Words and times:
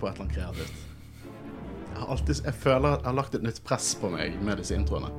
på 0.00 0.08
et 0.08 0.14
eller 0.14 0.24
annet 0.26 0.36
kreativt. 0.36 0.76
Jeg, 1.90 1.98
har 2.00 2.08
alltid, 2.14 2.40
jeg 2.46 2.56
føler 2.62 2.88
at 2.96 3.02
jeg 3.04 3.10
har 3.10 3.18
lagt 3.20 3.34
et 3.36 3.44
nytt 3.44 3.60
press 3.66 3.86
på 4.00 4.06
meg 4.12 4.28
med 4.46 4.54
disse 4.62 4.74
introene. 4.78 5.10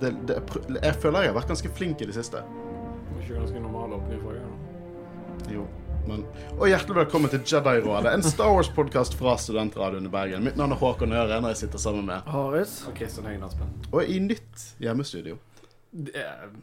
Det, 0.00 0.10
det, 0.26 0.34
jeg 0.82 0.94
føler 1.00 1.22
jeg 1.28 1.32
har 1.32 1.38
vært 1.38 1.52
ganske 1.54 1.70
flink 1.78 1.96
i 2.02 2.08
det 2.10 2.16
siste. 2.16 2.38
Det 2.42 3.14
var 3.14 3.22
ikke 3.22 3.38
ganske 3.38 3.60
normal 3.62 3.88
åpning 4.00 4.18
forrige 4.24 4.42
gang. 4.42 4.56
Jo, 5.54 5.64
men 6.08 6.20
Og 6.58 6.66
hjertelig 6.68 6.98
velkommen 7.04 7.30
til 7.32 7.42
Jedi-rådet, 7.48 8.10
en 8.16 8.26
Star 8.26 8.50
Wars-podkast 8.52 9.12
fra 9.18 9.36
Studentradioen 9.40 10.08
i 10.08 10.10
Bergen. 10.12 10.42
Mitt 10.44 10.58
navn 10.58 10.74
er 10.74 10.80
Håkon 10.82 11.14
Øren, 11.14 11.44
og 11.46 11.50
jeg 11.54 11.60
sitter 11.62 11.78
sammen 11.80 12.04
med 12.10 12.18
Haris. 12.34 12.72
Og 12.90 12.94
Kristian 12.98 13.26
Høgen 13.30 13.46
Aspen. 13.46 13.70
Og 13.92 14.00
i 14.10 14.18
nytt 14.24 14.56
hjemmestudio. 14.82 15.34
Det 15.94 16.14
er- 16.18 16.50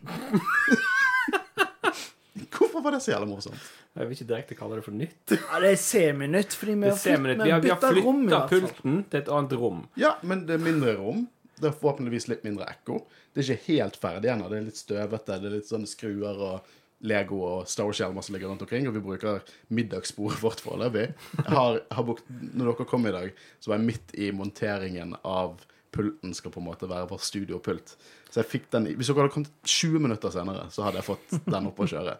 Hvorfor 2.51 2.81
var 2.84 2.91
det 2.95 3.01
så 3.03 3.12
jævla 3.13 3.27
morsomt? 3.27 3.59
Jeg 3.97 4.07
vil 4.07 4.15
ikke 4.15 4.27
direkte 4.29 4.55
kalle 4.55 4.77
det 4.79 4.85
for 4.85 4.95
nytt. 4.95 5.33
Ja, 5.35 5.59
det 5.59 5.69
er 5.73 5.79
seminytt, 5.83 6.53
fordi 6.55 6.75
vi 6.79 6.87
har, 6.87 6.95
flytt, 6.95 7.23
vi 7.27 7.49
har 7.49 7.55
har, 7.57 7.61
vi 7.65 7.69
har 7.73 7.79
flytta 7.81 8.05
rom. 8.05 8.21
i 8.23 8.29
hvert 8.31 8.49
fall. 8.49 8.61
pulten 8.69 8.99
til 9.11 9.19
et 9.19 9.31
annet 9.35 9.55
rom. 9.59 9.81
Ja, 9.99 10.13
men 10.23 10.45
det 10.47 10.55
er 10.55 10.63
mindre 10.63 10.93
rom. 10.95 11.25
Det 11.61 11.67
er 11.69 11.75
forhåpentligvis 11.77 12.29
litt 12.31 12.45
mindre 12.47 12.65
ekko. 12.71 13.01
Det 13.33 13.43
er 13.43 13.49
ikke 13.51 13.65
helt 13.75 13.97
ferdig 14.01 14.31
ennå. 14.31 14.47
Det 14.49 14.57
er 14.61 14.63
litt 14.69 14.79
støvete. 14.79 15.35
Det 15.43 15.49
er 15.51 15.57
litt 15.57 15.67
sånne 15.69 15.89
skruer 15.91 16.39
og 16.47 16.71
Lego 17.01 17.41
og 17.47 17.67
Star 17.67 17.87
Wars-hjelmer 17.89 18.21
som 18.23 18.35
ligger 18.35 18.47
rundt 18.51 18.61
omkring, 18.61 18.87
og 18.87 18.93
vi 18.95 19.01
bruker 19.03 19.41
middagsbordet 19.73 20.39
vårt 20.43 20.61
foreløpig. 20.61 21.07
Har, 21.49 21.79
har 21.91 22.03
brukt, 22.07 22.23
når 22.53 22.71
dere 22.71 22.87
kom 22.89 23.07
i 23.09 23.13
dag, 23.15 23.31
så 23.59 23.71
var 23.73 23.79
jeg 23.81 23.87
midt 23.89 24.13
i 24.21 24.31
monteringen 24.37 25.15
av 25.26 25.59
pulten 25.91 26.31
skal 26.37 26.53
på 26.53 26.61
en 26.61 26.67
måte 26.70 26.87
være 26.87 27.09
vår 27.09 27.20
studiopult. 27.26 27.95
Så 28.31 28.39
jeg 28.43 28.48
fikk 28.53 28.70
den 28.71 28.87
i- 28.87 28.93
Hvis 28.95 29.09
dere 29.11 29.26
hadde 29.26 29.33
kommet 29.33 29.51
20 29.67 29.99
minutter 29.99 30.31
senere, 30.31 30.70
så 30.71 30.85
hadde 30.85 31.01
jeg 31.01 31.09
fått 31.09 31.41
den 31.51 31.67
opp 31.67 31.81
å 31.83 31.89
kjøre. 31.89 32.17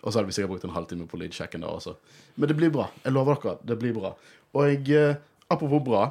Og 0.00 0.08
så 0.08 0.18
hadde 0.18 0.30
vi 0.30 0.36
sikkert 0.36 0.54
brukt 0.54 0.66
en 0.68 0.74
halvtime 0.74 1.06
på 1.08 1.20
lydsjekken 1.20 1.64
da 1.64 1.72
også. 1.76 1.94
Men 2.36 2.50
det 2.50 2.56
blir 2.56 2.72
bra. 2.72 2.88
Jeg 3.04 3.12
lover 3.12 3.40
dere, 3.42 3.56
det 3.68 3.78
blir 3.80 3.96
bra. 3.96 4.14
Og 4.56 4.68
jeg, 4.70 4.84
eh, 4.96 5.16
apropos 5.52 5.82
bra 5.84 6.04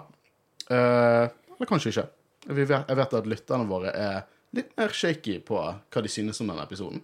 eh, 0.69 1.25
Eller 1.27 1.67
kanskje 1.67 1.91
ikke. 1.93 2.05
Jeg 2.47 2.55
vet, 2.55 2.69
jeg 2.87 2.97
vet 3.01 3.15
at 3.19 3.27
lytterne 3.27 3.67
våre 3.67 3.91
er 3.91 4.21
litt 4.55 4.69
mer 4.77 4.93
shaky 4.95 5.39
på 5.45 5.57
hva 5.59 6.03
de 6.03 6.11
synes 6.11 6.39
om 6.41 6.47
denne 6.51 6.63
episoden. 6.63 7.01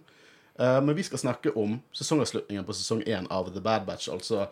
Eh, 0.58 0.78
men 0.82 0.96
vi 0.96 1.04
skal 1.04 1.20
snakke 1.20 1.52
om 1.58 1.76
sesongavslutningen 1.92 2.64
på 2.64 2.76
sesong 2.76 3.02
1 3.06 3.28
av 3.30 3.50
The 3.52 3.60
Bad 3.60 3.84
Batch, 3.88 4.08
altså 4.12 4.46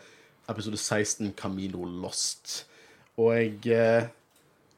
episode 0.50 0.76
16, 0.76 1.32
Camino 1.38 1.86
Lost. 1.88 2.64
Og 3.16 3.32
jeg 3.36 3.72
eh, 3.72 4.10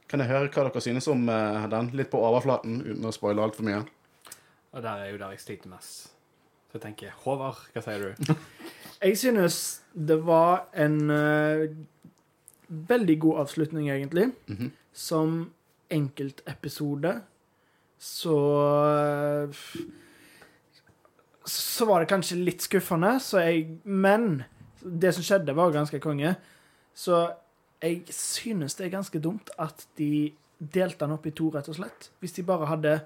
Kan 0.06 0.22
jeg 0.22 0.30
høre 0.30 0.46
hva 0.54 0.68
dere 0.68 0.80
synes 0.84 1.08
om 1.10 1.24
eh, 1.26 1.64
den? 1.72 1.88
Litt 1.98 2.12
på 2.12 2.20
overflaten, 2.22 2.78
uten 2.84 3.08
å 3.08 3.14
spoile 3.14 3.42
altfor 3.42 3.66
mye. 3.66 3.80
Og 4.76 4.84
der 4.84 5.02
er 5.02 5.10
jo 5.10 5.18
der 5.18 5.34
jeg 5.34 5.42
sliter 5.42 5.72
mest. 5.72 6.12
Så 6.76 6.82
jeg 6.82 6.92
tenker 6.92 7.12
Håvard, 7.24 7.60
hva 7.72 7.80
sier 7.80 8.02
du? 8.04 8.32
Jeg 9.06 9.16
synes 9.16 9.54
det 9.96 10.16
var 10.26 10.66
en 10.76 10.96
uh, 11.08 11.64
veldig 12.68 13.16
god 13.20 13.38
avslutning, 13.44 13.88
egentlig. 13.92 14.26
Mhm. 14.48 14.72
Som 14.92 15.38
enkeltepisode 15.92 17.14
så 18.00 18.36
uh, 19.48 19.64
Så 21.48 21.88
var 21.88 22.00
det 22.00 22.10
kanskje 22.12 22.40
litt 22.40 22.64
skuffende, 22.64 23.14
så 23.20 23.40
jeg 23.44 23.78
Men 23.84 24.44
det 24.80 25.14
som 25.14 25.24
skjedde, 25.24 25.56
var 25.56 25.72
ganske 25.72 26.00
konge. 26.00 26.34
Så 26.94 27.22
jeg 27.82 28.04
synes 28.10 28.74
det 28.76 28.86
er 28.86 28.96
ganske 28.98 29.18
dumt 29.20 29.48
at 29.58 29.86
de 29.96 30.32
delte 30.58 31.04
den 31.04 31.16
opp 31.16 31.26
i 31.26 31.32
to, 31.36 31.48
rett 31.54 31.68
og 31.72 31.78
slett. 31.80 32.10
Hvis 32.20 32.36
de 32.36 32.44
bare 32.44 32.68
hadde 32.68 32.98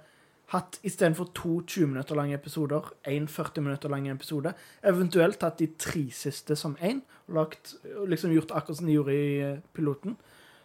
hatt 0.50 0.80
istedenfor 0.86 1.30
to 1.36 1.60
20 1.62 1.92
minutter 1.92 2.18
lange 2.18 2.34
episoder, 2.34 2.90
én 3.06 3.28
40 3.30 3.64
minutter 3.66 3.92
lang 3.92 4.08
episode, 4.10 4.52
eventuelt 4.82 5.38
tatt 5.38 5.60
de 5.62 5.70
tre 5.78 6.08
siste 6.14 6.56
som 6.58 6.76
én, 6.82 7.02
og 7.28 7.36
lagt, 7.38 7.76
liksom 8.10 8.34
gjort 8.34 8.54
akkurat 8.58 8.80
som 8.80 8.88
de 8.90 8.96
gjorde 8.96 9.14
i 9.14 9.28
eh, 9.46 9.60
piloten, 9.76 10.16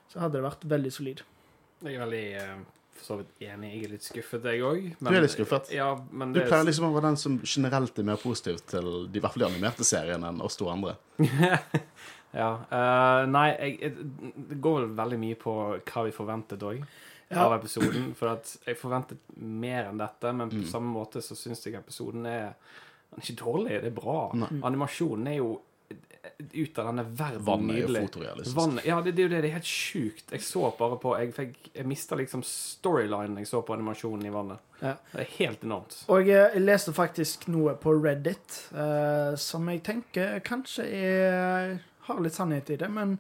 så 0.10 0.24
hadde 0.24 0.40
det 0.40 0.48
vært 0.48 0.66
veldig 0.76 0.94
solid. 0.94 1.22
Jeg 1.86 2.00
er 2.00 2.02
veldig 2.02 2.24
eh, 2.40 2.56
for 2.96 3.10
så 3.10 3.20
vidt 3.20 3.46
enig. 3.46 3.72
Jeg 3.76 3.86
er 3.86 3.94
litt 3.94 4.08
skuffet, 4.08 4.50
jeg 4.50 4.66
òg. 4.66 4.90
Du 4.98 5.12
er 5.12 5.26
litt 5.26 5.36
skuffet? 5.36 5.72
Ja, 5.76 5.92
men 6.10 6.34
det... 6.34 6.46
Du 6.46 6.50
pleier 6.50 6.66
liksom 6.66 6.90
å 6.90 6.94
være 6.96 7.12
den 7.12 7.22
som 7.22 7.40
generelt 7.44 8.00
er 8.02 8.10
mer 8.10 8.22
positiv 8.22 8.62
til 8.66 8.92
de, 9.06 9.20
i 9.20 9.24
hvert 9.24 9.36
fall 9.36 9.46
de 9.46 9.52
animerte 9.52 9.86
seriene 9.88 10.34
enn 10.34 10.44
oss 10.46 10.58
to 10.60 10.70
andre. 10.72 10.98
Ja. 12.36 12.50
Uh, 12.68 13.22
nei, 13.32 13.46
jeg, 13.56 13.94
det 14.50 14.58
går 14.60 14.82
vel 14.82 14.90
veldig 14.98 15.20
mye 15.22 15.38
på 15.40 15.52
hva 15.78 16.02
vi 16.04 16.12
forventet 16.12 16.66
òg. 16.68 16.82
Ja. 17.30 17.46
Av 17.48 17.56
episoden. 17.60 18.12
For 18.16 18.30
at 18.36 18.52
jeg 18.68 18.78
forventet 18.78 19.18
mer 19.38 19.88
enn 19.90 19.98
dette, 19.98 20.32
men 20.34 20.50
på 20.52 20.60
Mm. 20.62 20.68
samme 20.70 20.92
måte 20.94 21.22
så 21.26 21.34
syns 21.36 21.64
jeg 21.66 21.74
episoden 21.80 22.26
er 22.26 22.54
Den 23.12 23.22
er 23.22 23.32
ikke 23.32 23.44
dårlig, 23.46 23.82
det 23.82 23.86
er 23.86 23.96
bra. 23.96 24.32
Nei. 24.36 24.48
Animasjonen 24.68 25.28
er 25.32 25.36
jo 25.38 25.62
ut 26.54 26.80
av 26.80 26.88
denne 26.90 27.04
verden 27.16 27.44
Vannet 27.46 27.76
er 27.78 27.82
jo 27.86 28.02
fotorealistisk. 28.08 28.56
Vann, 28.58 28.80
ja, 28.84 28.98
det, 29.02 29.14
det 29.16 29.28
det. 29.30 29.42
Det 29.42 29.50
er 29.50 29.54
helt 29.54 29.70
sjukt. 29.70 30.32
Jeg 30.34 30.42
så 30.42 30.72
bare 30.78 30.98
på 31.00 31.14
Jeg, 31.20 31.34
fikk, 31.38 31.70
jeg 31.76 31.86
mista 31.88 32.16
liksom 32.20 32.44
storylinen 32.44 33.38
jeg 33.38 33.48
så 33.48 33.62
på 33.66 33.74
animasjonen 33.78 34.26
i 34.26 34.34
vannet. 34.34 34.60
Ja. 34.82 34.96
Det 35.14 35.22
er 35.22 35.30
helt 35.38 35.64
enormt. 35.64 35.98
Og 36.12 36.28
jeg, 36.28 36.50
jeg 36.58 36.62
leste 36.66 36.94
faktisk 36.98 37.48
noe 37.54 37.76
på 37.80 37.94
Reddit 38.04 38.58
eh, 38.74 39.36
som 39.40 39.70
jeg 39.72 39.84
tenker 39.86 40.40
kanskje 40.46 40.86
er, 40.90 41.78
har 42.10 42.20
litt 42.26 42.34
sannhet 42.36 42.70
i 42.74 42.76
det, 42.82 42.90
men 42.92 43.18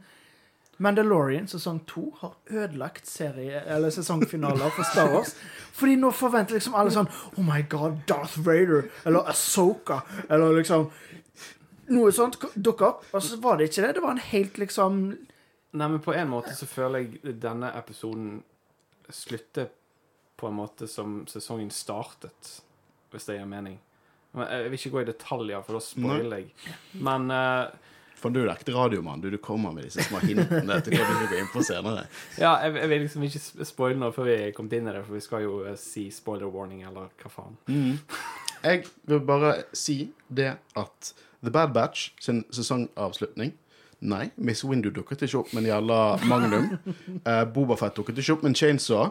Mandalorian 0.77 1.47
sesong 1.47 1.79
to 1.87 2.09
har 2.19 2.33
ødelagt 2.51 3.07
serie, 3.07 3.61
eller 3.71 3.89
sesongfinaler 3.95 4.73
for 4.75 4.83
Star 4.83 5.13
Wars. 5.13 5.35
Fordi 5.75 5.95
nå 5.99 6.11
forventer 6.11 6.57
liksom 6.57 6.75
alle 6.75 6.91
sånn 6.91 7.07
Oh 7.37 7.45
my 7.47 7.61
God, 7.71 8.01
Darth 8.09 8.35
Vader! 8.43 8.89
Eller 9.05 9.29
Asoka! 9.31 10.01
Eller 10.29 10.57
liksom 10.59 10.89
Noe 11.85 12.09
sånt 12.15 12.39
dukka 12.57 12.87
opp, 12.87 13.03
og 13.13 13.21
så 13.21 13.37
var 13.37 13.59
det 13.59 13.69
ikke 13.69 13.83
det. 13.85 13.93
Det 13.93 14.01
var 14.01 14.15
en 14.15 14.27
helt 14.31 14.55
liksom 14.57 15.01
Nei, 15.75 15.87
men 15.91 15.99
på 16.01 16.13
en 16.15 16.29
måte 16.31 16.53
så 16.55 16.65
føler 16.65 17.03
jeg 17.03 17.35
denne 17.43 17.69
episoden 17.75 18.39
slutter 19.11 19.67
på 20.39 20.47
en 20.47 20.55
måte 20.55 20.87
som 20.87 21.19
sesongen 21.27 21.69
startet, 21.71 22.55
hvis 23.11 23.27
det 23.27 23.35
gir 23.37 23.49
mening. 23.49 23.75
Jeg 24.35 24.69
vil 24.71 24.79
ikke 24.79 24.93
gå 24.93 25.01
i 25.03 25.09
detaljer, 25.09 25.61
for 25.63 25.77
da 25.77 25.83
spoiler 25.83 26.41
jeg. 26.41 26.73
Men 27.03 27.27
eh, 27.31 27.75
For 28.19 28.33
du 28.33 28.41
er 28.43 28.53
ekte 28.53 28.73
radiomann. 28.75 29.21
Du, 29.21 29.27
du 29.29 29.37
kommer 29.43 29.73
med 29.75 29.87
disse 29.87 30.05
små 30.07 30.21
hintene 30.23 30.79
til 30.85 30.95
hva 30.95 31.07
du 31.09 31.25
går 31.27 31.41
inn 31.41 31.51
på 31.53 31.63
senere. 31.65 32.05
ja, 32.41 32.55
jeg, 32.63 32.77
jeg 32.79 32.91
vil 32.91 33.03
liksom 33.05 33.27
ikke 33.27 33.67
spoile 33.67 33.99
noe 34.01 34.15
før 34.15 34.29
vi 34.29 34.37
er 34.47 34.55
kommet 34.55 34.77
inn 34.77 34.89
i 34.89 34.95
det, 34.95 35.03
for 35.05 35.17
vi 35.17 35.25
skal 35.25 35.45
jo 35.45 35.59
eh, 35.67 35.77
si 35.79 36.07
spoiler 36.13 36.49
warning, 36.51 36.85
eller 36.87 37.11
hva 37.21 37.33
faen. 37.33 37.59
Jeg 38.65 38.87
vil 39.05 39.21
bare 39.27 39.59
si 39.77 39.99
det 40.27 40.55
at 40.79 41.13
The 41.43 41.53
Bad 41.53 41.75
Batch 41.75 42.15
sin 42.23 42.45
sesongavslutning 42.55 43.53
Nei, 44.05 44.29
Miss 44.35 44.63
Windu 44.65 44.91
dukket 44.93 45.23
ikke 45.25 45.39
opp 45.39 45.53
med 45.55 45.63
en 45.63 45.69
jævla 45.69 45.99
Magnum. 46.27 46.67
Uh, 47.25 47.43
Bobafett 47.49 47.95
dukket 47.97 48.19
ikke 48.21 48.35
opp 48.35 48.43
med 48.43 48.51
en 48.51 48.59
chainsaw. 48.59 49.07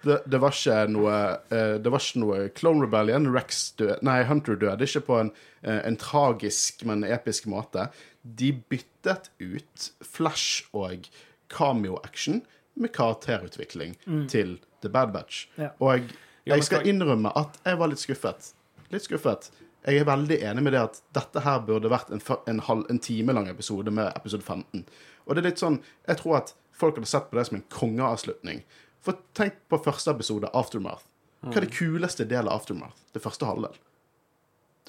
Det, 0.00 0.22
det 0.32 0.38
var 0.40 0.54
ikke 0.54 0.76
noe 0.88 1.14
eh, 1.52 1.74
Det 1.82 1.90
var 1.92 2.00
ikke 2.00 2.20
noe 2.22 2.36
Clone 2.56 2.86
Rebellion. 2.86 3.26
Rex 3.34 3.66
død 3.76 4.00
Nei, 4.06 4.22
Hunter 4.24 4.56
døde 4.56 4.86
ikke 4.86 5.02
på 5.08 5.18
en, 5.20 5.32
eh, 5.60 5.80
en 5.84 5.98
tragisk, 6.00 6.86
men 6.88 7.04
episk 7.04 7.48
måte. 7.50 7.88
De 8.22 8.52
byttet 8.72 9.28
ut 9.42 9.90
Flash 10.06 10.70
og 10.72 11.10
cameo-action 11.52 12.40
med 12.80 12.94
karakterutvikling 12.96 13.96
til 14.30 14.58
The 14.80 14.88
Bad 14.88 15.12
Batch. 15.12 15.48
Ja. 15.58 15.74
Og 15.80 16.08
jeg 16.46 16.64
skal 16.64 16.86
innrømme 16.88 17.32
at 17.36 17.58
jeg 17.66 17.78
var 17.80 17.90
litt 17.92 18.00
skuffet. 18.00 18.52
Litt 18.90 19.04
skuffet. 19.04 19.50
Jeg 19.86 20.00
er 20.00 20.08
veldig 20.08 20.36
enig 20.44 20.62
med 20.64 20.74
det 20.76 20.82
at 20.82 21.00
dette 21.16 21.42
her 21.44 21.62
burde 21.64 21.90
vært 21.92 22.12
en, 22.12 22.20
en, 22.48 22.60
halv, 22.66 22.84
en 22.92 23.00
time 23.00 23.32
lang 23.36 23.48
episode 23.48 23.92
med 23.92 24.12
episode 24.16 24.44
15. 24.44 24.84
Og 25.26 25.34
det 25.34 25.42
er 25.42 25.48
litt 25.50 25.62
sånn 25.62 25.78
Jeg 26.08 26.20
tror 26.20 26.40
at 26.40 26.54
folk 26.76 26.98
hadde 26.98 27.08
sett 27.08 27.28
på 27.30 27.38
det 27.38 27.46
som 27.48 27.58
en 27.58 27.66
kongeavslutning. 27.72 28.62
For 29.04 29.20
tenk 29.36 29.56
på 29.68 29.78
første 29.84 30.12
episode, 30.12 30.50
Aftermath. 30.56 31.06
Hva 31.40 31.56
er 31.56 31.64
det 31.64 31.72
kuleste 31.72 32.26
delen 32.28 32.50
av 32.50 32.60
Aftermath? 32.60 33.00
Det 33.14 33.22
første 33.24 33.48
halvdel. 33.48 33.78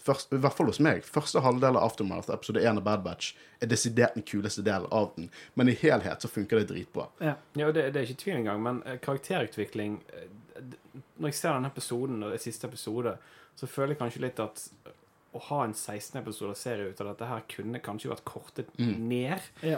I 0.02 0.38
hvert 0.42 0.58
fall 0.58 0.68
hos 0.72 0.82
meg. 0.82 1.04
Første 1.06 1.44
halvdel 1.46 1.78
av 1.78 1.86
Aftermath, 1.86 2.32
episode 2.34 2.64
1 2.64 2.82
av 2.82 2.84
Bad 2.84 3.04
Batch, 3.06 3.36
er 3.62 3.70
desidert 3.70 4.18
den 4.18 4.26
kuleste 4.28 4.64
delen 4.66 4.90
av 4.92 5.12
den. 5.16 5.30
Men 5.54 5.70
i 5.70 5.78
helhet 5.78 6.26
så 6.26 6.32
funker 6.32 6.60
det 6.60 6.72
dritbra. 6.74 7.06
Ja. 7.22 7.36
Ja, 7.54 7.70
det, 7.72 7.92
det 7.94 8.02
er 8.02 8.10
ikke 8.10 8.24
tvil 8.24 8.40
engang, 8.42 8.64
men 8.66 8.82
eh, 8.84 8.98
karakterutvikling 9.04 10.00
eh, 10.10 10.26
Når 11.22 11.32
jeg 11.32 11.38
ser 11.38 11.54
denne 11.54 11.70
episoden, 11.72 12.24
og 12.26 12.34
det 12.34 12.42
siste 12.44 12.68
episode, 12.68 13.14
så 13.56 13.70
føler 13.70 13.94
jeg 13.94 14.02
kanskje 14.02 14.26
litt 14.26 14.42
at 14.42 14.66
å 15.34 15.40
ha 15.48 15.62
en 15.64 15.74
16 15.74 16.18
episoder 16.20 16.54
serie 16.60 16.90
ut 16.92 17.00
av 17.02 17.08
dette 17.14 17.28
her 17.30 17.44
kunne 17.54 17.80
kanskje 17.80 18.10
vært 18.12 18.24
kortet 18.28 18.68
ned. 18.80 19.40
ja. 19.64 19.78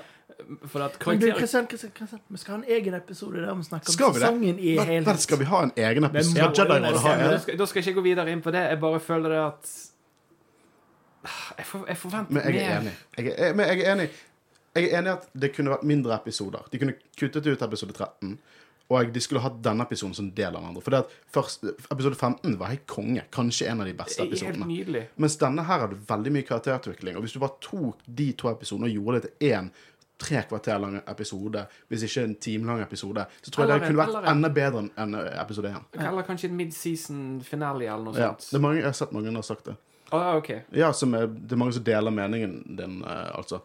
For 0.65 0.81
at 0.81 0.95
Men 1.05 1.19
du. 1.21 1.27
Kristian, 1.37 1.67
Kristian, 1.69 1.91
Kristian, 1.93 2.19
vi 2.33 2.37
skal 2.41 2.55
ha 2.55 2.61
en 2.63 2.69
egen 2.73 2.95
episode 2.97 3.37
der 3.43 3.53
vi 3.53 3.63
snakker 3.67 3.91
om 3.91 3.93
Skal 3.93 4.13
vi 4.15 4.19
sesongen 4.19 4.59
i 4.59 4.71
vel, 4.79 4.85
helhet. 4.89 5.19
skal 5.21 5.37
vi 5.37 5.45
ha 5.45 5.59
en 5.67 5.71
egen 5.77 6.03
episode? 6.07 6.39
Ja, 6.39 6.47
Skal 6.53 6.71
Jedi 6.73 6.97
ha 7.03 7.13
en? 7.13 7.25
da, 7.29 7.37
skal, 7.43 7.57
da 7.61 7.65
skal 7.69 7.81
jeg 7.83 7.87
ikke 7.91 7.99
gå 7.99 8.05
videre 8.07 8.31
inn 8.33 8.41
på 8.41 8.51
det. 8.55 8.63
Jeg 8.71 8.79
bare 8.81 8.99
føler 8.99 9.29
det 9.35 9.41
at 9.43 9.69
Jeg, 11.57 11.65
for, 11.69 11.85
jeg 11.87 11.97
forventer 12.01 12.33
Men 12.33 12.43
jeg 12.49 12.63
er 12.63 12.69
mer. 12.69 12.79
enig. 12.81 12.93
Jeg 13.17 13.33
er, 13.37 13.53
men 13.53 13.69
jeg 13.69 13.79
er 13.85 13.91
enig. 13.93 14.09
Jeg 14.75 14.89
er 14.89 14.97
enig 14.99 15.11
i 15.11 15.13
at 15.13 15.27
det 15.45 15.51
kunne 15.55 15.71
vært 15.75 15.83
mindre 15.87 16.15
episoder. 16.17 16.65
De 16.73 16.79
kunne 16.81 16.95
kuttet 17.19 17.47
ut 17.47 17.61
episode 17.67 17.93
13. 17.93 18.33
Og 18.93 19.13
de 19.13 19.23
skulle 19.23 19.41
hatt 19.43 19.61
denne 19.65 19.85
episoden 19.87 20.13
som 20.17 20.29
del 20.37 20.53
av 20.53 20.61
den 20.61 20.69
andre. 20.69 20.83
For 20.85 20.93
det 20.93 20.99
at 21.03 21.15
først, 21.33 21.63
Episode 21.91 22.15
15 22.19 22.57
var 22.59 22.73
helt 22.73 22.85
konge. 22.89 23.23
Kanskje 23.33 23.69
en 23.71 23.81
av 23.81 23.89
de 23.89 23.95
beste 23.97 24.21
Helt 24.21 24.35
episodene. 24.35 24.67
nydelig. 24.69 25.07
Mens 25.17 25.37
denne 25.41 25.65
her 25.67 25.85
hadde 25.85 25.97
veldig 26.09 26.33
mye 26.35 26.47
karakterutvikling. 26.47 27.17
Og 27.17 27.25
hvis 27.25 27.33
du 27.35 27.41
bare 27.43 27.57
tok 27.63 28.05
de 28.05 28.31
to 28.37 28.51
episodene 28.51 28.91
og 28.91 28.97
gjorde 28.99 29.21
det 29.21 29.31
til 29.31 29.53
én 29.55 29.71
tre 30.23 30.43
kvarter 30.47 30.79
lang 30.79 30.99
episode, 31.07 31.65
hvis 31.89 32.03
ikke 32.07 32.23
en 32.23 32.35
time 32.35 32.69
lang 32.69 32.81
episode, 32.83 33.25
så 33.41 33.51
tror 33.51 33.65
jeg 33.65 33.69
Eller 33.69 33.79
det 33.79 33.89
kunne 33.89 34.05
vært 34.05 34.29
enda 34.31 34.49
bedre 34.49 34.83
enn 34.83 34.91
enn 34.97 35.15
episode 35.41 35.71
1. 35.73 35.97
Eller 35.99 36.27
kanskje 36.27 36.49
en 36.49 36.57
mid-season 36.59 37.23
finale 37.43 37.89
eller 37.89 38.11
noe 38.11 38.19
Ja, 38.19 38.29
sånt. 38.37 38.51
det 38.51 38.61
mange, 38.61 38.77
jeg 38.79 38.85
har 38.85 38.93
sett 38.93 39.11
mange 39.11 39.33
har 39.33 39.41
sagt 39.47 39.65
det. 39.65 39.75
Å, 40.13 40.37
okay. 40.37 40.61
OK. 40.69 40.77
Ja, 40.77 40.91
som 40.93 41.13
er, 41.17 41.27
det 41.27 41.55
er 41.55 41.57
mange 41.57 41.73
som 41.73 41.83
deler 41.83 42.13
meningen 42.13 42.59
din, 42.77 42.99
eh, 43.01 43.31
altså. 43.33 43.63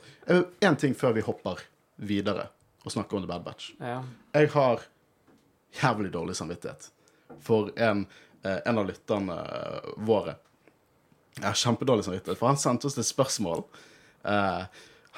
Én 0.65 0.79
ting 0.81 0.95
før 0.97 1.13
vi 1.13 1.21
hopper 1.27 1.61
videre 1.99 2.49
og 2.85 2.93
snakker 2.95 3.19
om 3.19 3.23
The 3.27 3.29
Bad 3.29 3.45
Batch. 3.45 3.73
Ja. 3.81 4.03
Jeg 4.35 4.51
har 4.55 4.87
jævlig 5.77 6.13
dårlig 6.13 6.37
samvittighet 6.37 6.91
for 7.45 7.71
en, 7.77 8.07
eh, 8.45 8.59
en 8.67 8.79
av 8.79 8.87
lytterne 8.89 9.39
eh, 9.39 9.91
våre. 9.97 10.37
Jeg 11.39 11.47
har 11.47 11.59
kjempedårlig 11.59 12.07
samvittighet, 12.07 12.39
for 12.39 12.51
han 12.51 12.59
sendte 12.59 12.89
oss 12.89 12.99
et 12.99 13.07
spørsmål. 13.07 13.65
Eh, 14.25 14.65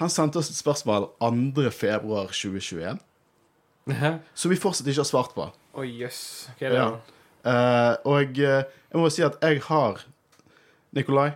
han 0.01 0.13
sendte 0.13 0.41
oss 0.41 0.51
et 0.51 0.59
spørsmål 0.59 1.11
2. 1.21 1.71
februar 1.71 2.33
2021, 2.33 3.01
som 4.35 4.53
vi 4.53 4.59
fortsatt 4.61 4.89
ikke 4.89 5.03
har 5.03 5.09
svart 5.09 5.35
på. 5.37 5.49
Å, 5.51 5.85
jøss. 5.87 6.23
Hva 6.59 6.69
er 6.69 6.75
det? 6.75 6.81
Ja. 6.81 6.91
Eh, 7.51 7.95
og 8.11 8.37
jeg 8.37 8.99
må 9.01 9.09
si 9.13 9.25
at 9.25 9.39
jeg 9.41 9.63
har 9.69 10.03
Nikolai, 10.97 11.31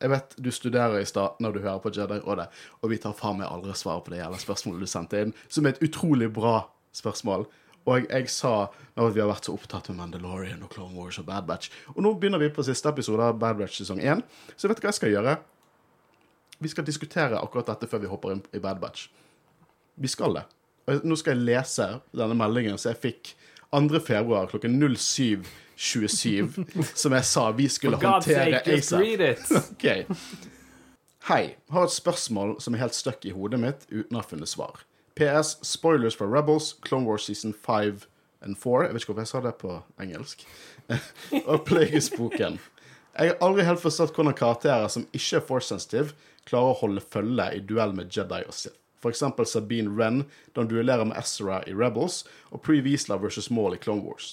jeg 0.00 0.12
vet 0.12 0.34
du 0.42 0.50
studerer 0.52 1.00
i 1.00 1.08
stad 1.08 1.38
når 1.40 1.54
du 1.54 1.60
hører 1.62 1.80
på 1.80 1.92
Jedi-rådet, 1.94 2.46
og 2.82 2.92
vi 2.92 2.98
tar 3.00 3.14
faen 3.16 3.38
meg 3.40 3.48
aldri 3.48 3.76
svaret 3.78 4.04
på 4.04 4.12
det 4.12 4.20
jævla 4.20 4.40
spørsmålet 4.40 4.84
du 4.84 4.90
sendte 4.90 5.22
inn, 5.22 5.32
som 5.48 5.64
er 5.64 5.74
et 5.74 5.84
utrolig 5.86 6.28
bra 6.32 6.58
spørsmål. 6.96 7.46
Og 7.86 8.06
jeg 8.10 8.30
sa 8.32 8.54
at 8.66 9.14
vi 9.14 9.22
har 9.22 9.28
vært 9.30 9.46
så 9.46 9.54
opptatt 9.54 9.90
med 9.92 10.00
Mandalorian 10.00 10.64
og 10.66 10.72
Clone 10.72 10.96
Wars 10.98 11.20
og 11.20 11.28
Bad 11.28 11.46
Batch. 11.46 11.70
Og 11.94 12.02
nå 12.02 12.14
begynner 12.18 12.42
vi 12.42 12.50
på 12.50 12.64
siste 12.66 12.90
episode 12.90 13.22
av 13.22 13.38
Bad 13.38 13.60
Batch 13.60 13.78
sesong 13.82 14.00
1, 14.02 14.24
så 14.56 14.70
vet 14.70 14.80
du 14.80 14.86
hva 14.86 14.90
jeg 14.90 14.98
skal 14.98 15.14
gjøre? 15.14 15.36
Vi 16.58 16.72
skal 16.72 16.86
diskutere 16.88 17.38
akkurat 17.38 17.68
dette 17.70 17.88
før 17.90 18.02
vi 18.02 18.10
hopper 18.10 18.34
inn 18.34 18.42
i 18.56 18.62
Bad 18.62 18.80
Batch. 18.82 19.10
Vi 20.00 20.10
skal 20.10 20.40
det. 20.40 20.46
Og 20.86 21.06
nå 21.06 21.18
skal 21.18 21.36
jeg 21.36 21.46
lese 21.48 21.86
denne 22.14 22.36
meldingen 22.38 22.78
som 22.78 22.92
jeg 22.92 23.02
fikk 23.02 23.32
2. 23.74 24.00
februar 24.00 24.48
klokken 24.50 24.78
07.27, 24.82 26.66
som 27.02 27.16
jeg 27.16 27.28
sa 27.28 27.46
vi 27.56 27.68
skulle 27.70 28.00
For 28.00 28.16
håndtere 28.16 28.62
ASAP. 28.62 29.62
Okay. 29.76 30.06
Hei. 31.26 31.56
Har 31.74 31.88
et 31.88 31.94
spørsmål 31.94 32.56
som 32.62 32.74
er 32.74 32.84
helt 32.86 32.94
stuck 32.94 33.24
i 33.26 33.34
hodet 33.34 33.58
mitt 33.60 33.88
uten 33.90 34.14
å 34.14 34.22
ha 34.22 34.26
funnet 34.26 34.50
svar. 34.50 34.84
PS. 35.16 35.56
Spoilers 35.62 36.14
for 36.14 36.28
Rebels, 36.28 36.74
Clone 36.84 37.06
Wars 37.06 37.24
season 37.24 37.52
5 37.52 38.06
and 38.42 38.56
4. 38.56 38.84
Jeg 38.84 38.94
vet 38.94 39.02
ikke 39.02 39.12
hvorfor 39.12 39.24
jeg 39.24 39.32
sa 39.32 39.40
det 39.40 39.54
på 39.60 39.76
engelsk. 40.00 40.46
og 41.50 41.64
Plagueis-boken. 41.64 42.58
Jeg 43.16 43.32
har 43.32 43.38
aldri 43.40 43.64
helt 43.64 43.80
forstått 43.80 44.12
hvordan 44.12 44.36
karakterer 44.36 44.90
som 44.92 45.06
ikke 45.16 45.38
er 45.40 45.46
force 45.48 45.72
sensitive, 45.72 46.12
klarer 46.44 46.74
å 46.74 46.80
holde 46.82 47.00
følge 47.00 47.46
i 47.56 47.62
duell 47.64 47.96
med 47.96 48.12
Jedi 48.12 48.42
og 48.44 48.54
Sith. 48.54 48.76
Eksempel 49.06 49.46
Sabine 49.46 49.92
Wren 49.94 50.24
da 50.50 50.64
hun 50.64 50.70
duellerer 50.70 51.06
med 51.06 51.14
Ezra 51.20 51.60
i 51.70 51.74
Rebels, 51.76 52.24
og 52.50 52.64
Pre 52.66 52.80
Wiesla 52.82 53.14
versus 53.22 53.46
Maul 53.54 53.76
i 53.76 53.78
Clone 53.78 54.02
Wars. 54.02 54.32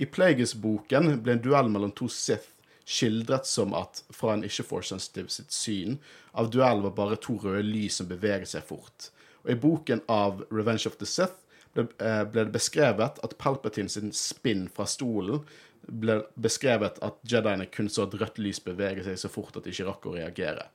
I 0.00 0.08
Plagueis-boken 0.08 1.18
ble 1.24 1.34
en 1.36 1.42
duell 1.44 1.68
mellom 1.68 1.92
to 1.92 2.08
Sith 2.08 2.56
skildret 2.86 3.46
som 3.46 3.74
at, 3.76 4.02
fra 4.14 4.32
en 4.32 4.44
ikke-force 4.46 4.94
sensitive 4.94 5.32
sitt 5.34 5.52
syn, 5.52 5.98
av 6.32 6.48
duellen 6.54 6.84
var 6.86 6.94
bare 6.96 7.18
to 7.20 7.36
røde 7.42 7.64
lys 7.66 7.98
som 8.00 8.08
beveget 8.08 8.54
seg 8.54 8.64
fort. 8.64 9.10
Og 9.46 9.52
i 9.54 9.60
boken 9.62 10.02
av 10.10 10.42
Revenge 10.50 10.88
of 10.90 10.98
the 10.98 11.06
Sith 11.06 11.46
ble, 11.76 11.86
eh, 12.02 12.24
ble 12.24 12.44
det 12.48 12.54
beskrevet 12.56 13.20
at 13.22 13.38
Palpatine 13.38 13.88
sin 13.92 14.12
spinn 14.12 14.66
fra 14.68 14.88
stolen 14.90 15.44
ble 15.86 16.18
beskrevet 16.34 16.98
at 17.04 17.20
Jediene 17.22 17.68
kun 17.70 17.88
så 17.92 18.08
et 18.08 18.16
rødt 18.18 18.40
lys 18.42 18.58
bevege 18.64 19.04
seg 19.06 19.20
så 19.20 19.30
fort 19.30 19.56
at 19.56 19.64
de 19.64 19.70
ikke 19.70 19.86
rakk 19.86 20.08
å 20.10 20.16
reagere. 20.16 20.66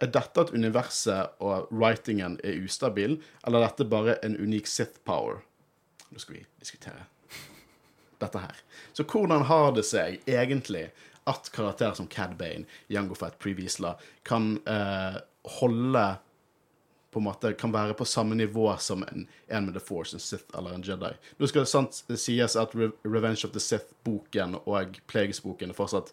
Er 0.00 0.08
dette 0.08 0.40
at 0.40 0.54
universet 0.56 1.36
og 1.44 1.68
writingen 1.68 2.38
er 2.40 2.62
ustabil, 2.64 3.18
eller 3.44 3.60
er 3.60 3.68
dette 3.68 3.88
bare 3.92 4.16
en 4.24 4.38
unik 4.40 4.70
Sith 4.70 5.02
power? 5.04 5.42
Nå 6.08 6.22
skal 6.22 6.38
vi 6.38 6.46
diskutere 6.62 7.04
dette 8.20 8.40
her. 8.40 8.56
Så 8.96 9.04
hvordan 9.04 9.44
har 9.48 9.74
det 9.76 9.84
seg 9.88 10.24
egentlig 10.28 10.88
at 11.28 11.50
karakterer 11.52 11.94
som 11.98 12.08
Cad 12.08 12.38
Bane, 12.40 12.64
Jango 12.88 13.14
Fett, 13.14 13.36
Previsla 13.38 13.94
kan 14.24 14.54
eh, 14.68 15.20
holde 15.60 16.06
på 17.10 17.18
en 17.18 17.26
måte 17.26 17.52
kan 17.58 17.72
være 17.72 17.94
på 17.98 18.04
samme 18.04 18.34
nivå 18.34 18.76
som 18.78 19.02
en, 19.02 19.26
en 19.48 19.64
med 19.66 19.74
The 19.74 19.82
Force, 19.82 20.16
en 20.16 20.20
Sith 20.20 20.58
eller 20.58 20.74
en 20.74 20.84
Jedi. 20.86 21.12
Nå 21.36 21.48
skal 21.50 21.64
det 21.64 21.70
sant 21.72 22.02
sies 22.14 22.56
at 22.56 22.74
Re 22.78 22.90
Revenge 23.02 23.46
of 23.46 23.54
the 23.54 23.62
Sith-boken 23.62 24.60
og 24.60 25.00
Plagues-boken 25.10 25.72
er 25.72 25.78
fortsatt 25.78 26.12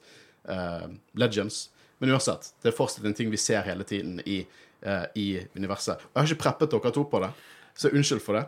uh, 0.49 0.87
Legends. 1.13 1.67
Men 1.97 2.15
uansett, 2.15 2.51
det 2.61 2.71
er 2.71 2.77
fortsatt 2.77 3.05
en 3.05 3.17
ting 3.17 3.29
vi 3.33 3.41
ser 3.41 3.65
hele 3.67 3.85
tiden 3.85 4.19
i, 4.25 4.41
uh, 4.85 5.05
i 5.15 5.29
universet. 5.55 6.01
Og 6.01 6.11
jeg 6.13 6.23
har 6.23 6.33
ikke 6.33 6.43
preppet 6.47 6.73
dere 6.73 6.93
to 6.93 7.05
på 7.09 7.21
det, 7.21 7.31
så 7.77 7.93
unnskyld 7.93 8.25
for 8.25 8.39
det. 8.39 8.45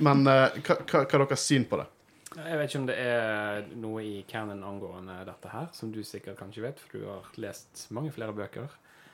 Men 0.00 0.24
uh, 0.28 0.60
hva, 0.64 1.04
er 1.04 1.24
deres 1.24 1.48
syn 1.48 1.68
på 1.68 1.82
det? 1.82 1.88
Jeg 2.30 2.58
vet 2.60 2.70
ikke 2.70 2.80
om 2.80 2.86
det 2.86 2.96
er 3.02 3.64
noe 3.82 4.02
i 4.06 4.20
canon 4.30 4.62
angående 4.64 5.16
dette 5.26 5.50
her, 5.50 5.66
som 5.74 5.90
du 5.92 6.00
sikkert 6.06 6.38
kanskje 6.38 6.62
vet, 6.62 6.80
for 6.80 6.96
du 6.96 7.08
har 7.10 7.26
lest 7.42 7.88
mange 7.92 8.12
flere 8.14 8.32
bøker. 8.36 8.70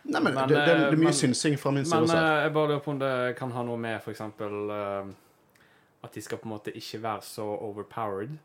Nei, 0.07 0.21
men, 0.23 0.35
Men, 0.35 0.49
det, 0.49 0.55
det, 0.55 0.65
det 0.67 0.87
er 0.87 0.97
mye 0.97 1.11
men- 1.11 1.17
synsing 1.19 1.57
fra 1.59 1.71
min 1.75 1.85
side 1.85 2.01
Men 2.01 2.11
også. 2.11 2.17
eh, 2.17 2.43
jeg 2.45 2.53
bare 2.55 2.69
lurer 2.69 2.83
på 2.85 2.91
om 2.91 2.99
det 3.01 3.37
kan 3.39 3.51
ha 3.51 3.63
noe 3.67 3.77
med 3.77 3.97
f.eks. 4.01 4.21
Uh, 4.21 5.09
at 6.07 6.15
de 6.15 6.23
skal 6.23 6.39
på 6.39 6.47
en 6.47 6.53
måte 6.55 6.75
ikke 6.79 7.03
være 7.03 7.23
så 7.27 7.47
overpowered 7.67 8.37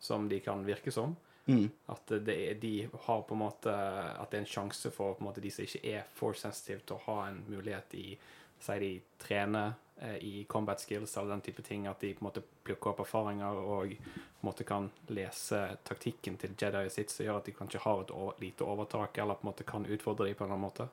som 0.00 0.28
de 0.28 0.40
kan 0.40 0.64
virke 0.66 0.90
som. 0.90 1.16
Mm. 1.46 1.70
At 1.88 2.12
det 2.26 2.34
er, 2.50 2.54
de 2.60 2.88
har 3.06 3.22
på 3.26 3.34
en 3.34 3.40
måte 3.40 3.72
At 3.72 4.30
det 4.30 4.38
er 4.38 4.42
en 4.44 4.46
sjanse 4.46 4.90
for 4.94 5.14
på 5.14 5.24
en 5.24 5.30
måte 5.30 5.40
de 5.42 5.50
som 5.50 5.64
ikke 5.64 5.80
er 5.96 6.02
for 6.14 6.36
sensitive, 6.36 6.80
til 6.86 6.96
å 6.98 7.04
ha 7.06 7.28
en 7.28 7.44
mulighet 7.48 7.94
i 7.98 8.18
Si 8.60 8.74
de 8.78 8.90
trener 9.18 9.66
eh, 9.68 9.72
i 10.20 10.44
combat 10.48 10.80
skills 10.80 11.16
eller 11.16 11.34
den 11.34 11.42
type 11.44 11.62
ting, 11.62 11.86
at 11.86 12.00
de 12.00 12.14
på 12.14 12.24
en 12.24 12.28
måte 12.30 12.42
plukker 12.64 12.92
opp 12.92 13.02
erfaringer 13.04 13.58
og 13.60 13.92
på 13.92 14.40
en 14.40 14.48
måte 14.48 14.64
kan 14.64 14.88
lese 15.12 15.58
taktikken 15.84 16.38
til 16.40 16.54
Jedi 16.56 16.86
sitt, 16.92 17.12
som 17.12 17.26
gjør 17.26 17.40
at 17.40 17.50
de 17.50 17.56
kanskje 17.56 17.82
har 17.84 18.00
et 18.04 18.14
lite 18.40 18.64
overtak, 18.64 19.18
eller 19.18 19.36
på 19.36 19.44
en 19.44 19.50
måte 19.50 19.68
kan 19.68 19.84
utfordre 19.84 20.30
dem 20.30 20.38
på 20.38 20.46
en 20.46 20.48
eller 20.48 20.56
annen 20.56 20.68
måte. 20.68 20.88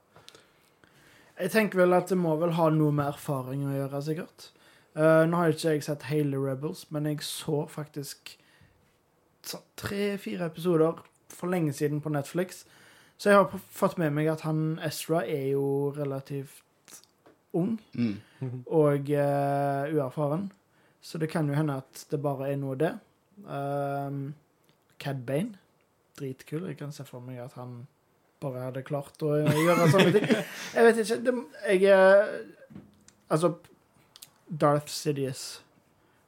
Jeg 1.38 1.54
tenker 1.54 1.84
vel 1.84 1.94
at 1.94 2.10
det 2.10 2.18
må 2.20 2.34
vel 2.42 2.56
ha 2.58 2.68
noe 2.74 2.92
med 2.92 3.14
erfaring 3.14 3.64
å 3.68 3.76
gjøre, 3.76 4.04
sikkert. 4.04 4.50
Uh, 4.98 5.24
nå 5.30 5.38
har 5.38 5.54
ikke 5.54 5.76
jeg 5.76 5.86
sett 5.86 6.08
hele 6.10 6.40
Rebels, 6.42 6.88
men 6.92 7.06
jeg 7.06 7.22
så 7.24 7.64
faktisk 7.70 8.34
tre-fire 9.78 10.50
episoder 10.50 11.04
for 11.32 11.54
lenge 11.54 11.72
siden 11.78 12.02
på 12.02 12.12
Netflix. 12.12 12.66
Så 13.18 13.30
jeg 13.30 13.38
har 13.38 13.62
fått 13.72 13.98
med 14.02 14.12
meg 14.18 14.28
at 14.34 14.44
han 14.46 14.80
Ezra 14.84 15.24
er 15.24 15.52
jo 15.54 15.94
relativt 15.96 16.64
ung 17.54 17.80
Mm. 17.94 18.64
og 18.68 19.10
uh, 19.10 19.94
uerfaren. 19.96 20.52
Så 21.02 21.18
det 21.18 21.30
kan 21.30 21.48
jo 21.50 21.54
hende 21.56 21.78
at 21.78 22.06
det 22.12 22.20
bare 22.22 22.52
er 22.52 22.58
noe 22.58 22.76
det. 22.76 22.92
Um, 23.46 24.34
Cad 25.00 25.24
Bane, 25.26 25.56
dritkul. 26.20 26.66
Jeg 26.68 26.78
kan 26.78 26.92
se 26.92 27.04
for 27.06 27.20
meg 27.22 27.38
at 27.40 27.54
han 27.54 27.88
bare 28.42 28.68
hadde 28.68 28.84
klart 28.86 29.18
å 29.26 29.32
gjøre 29.42 29.88
sånne 29.92 30.12
ting. 30.14 30.28
Jeg 30.76 30.86
vet 30.86 30.98
ikke. 31.02 31.18
Det, 31.26 31.34
jeg 31.68 31.84
er 31.94 32.44
Altså, 33.30 33.54
Darth 34.48 34.88
Sidious, 34.94 35.62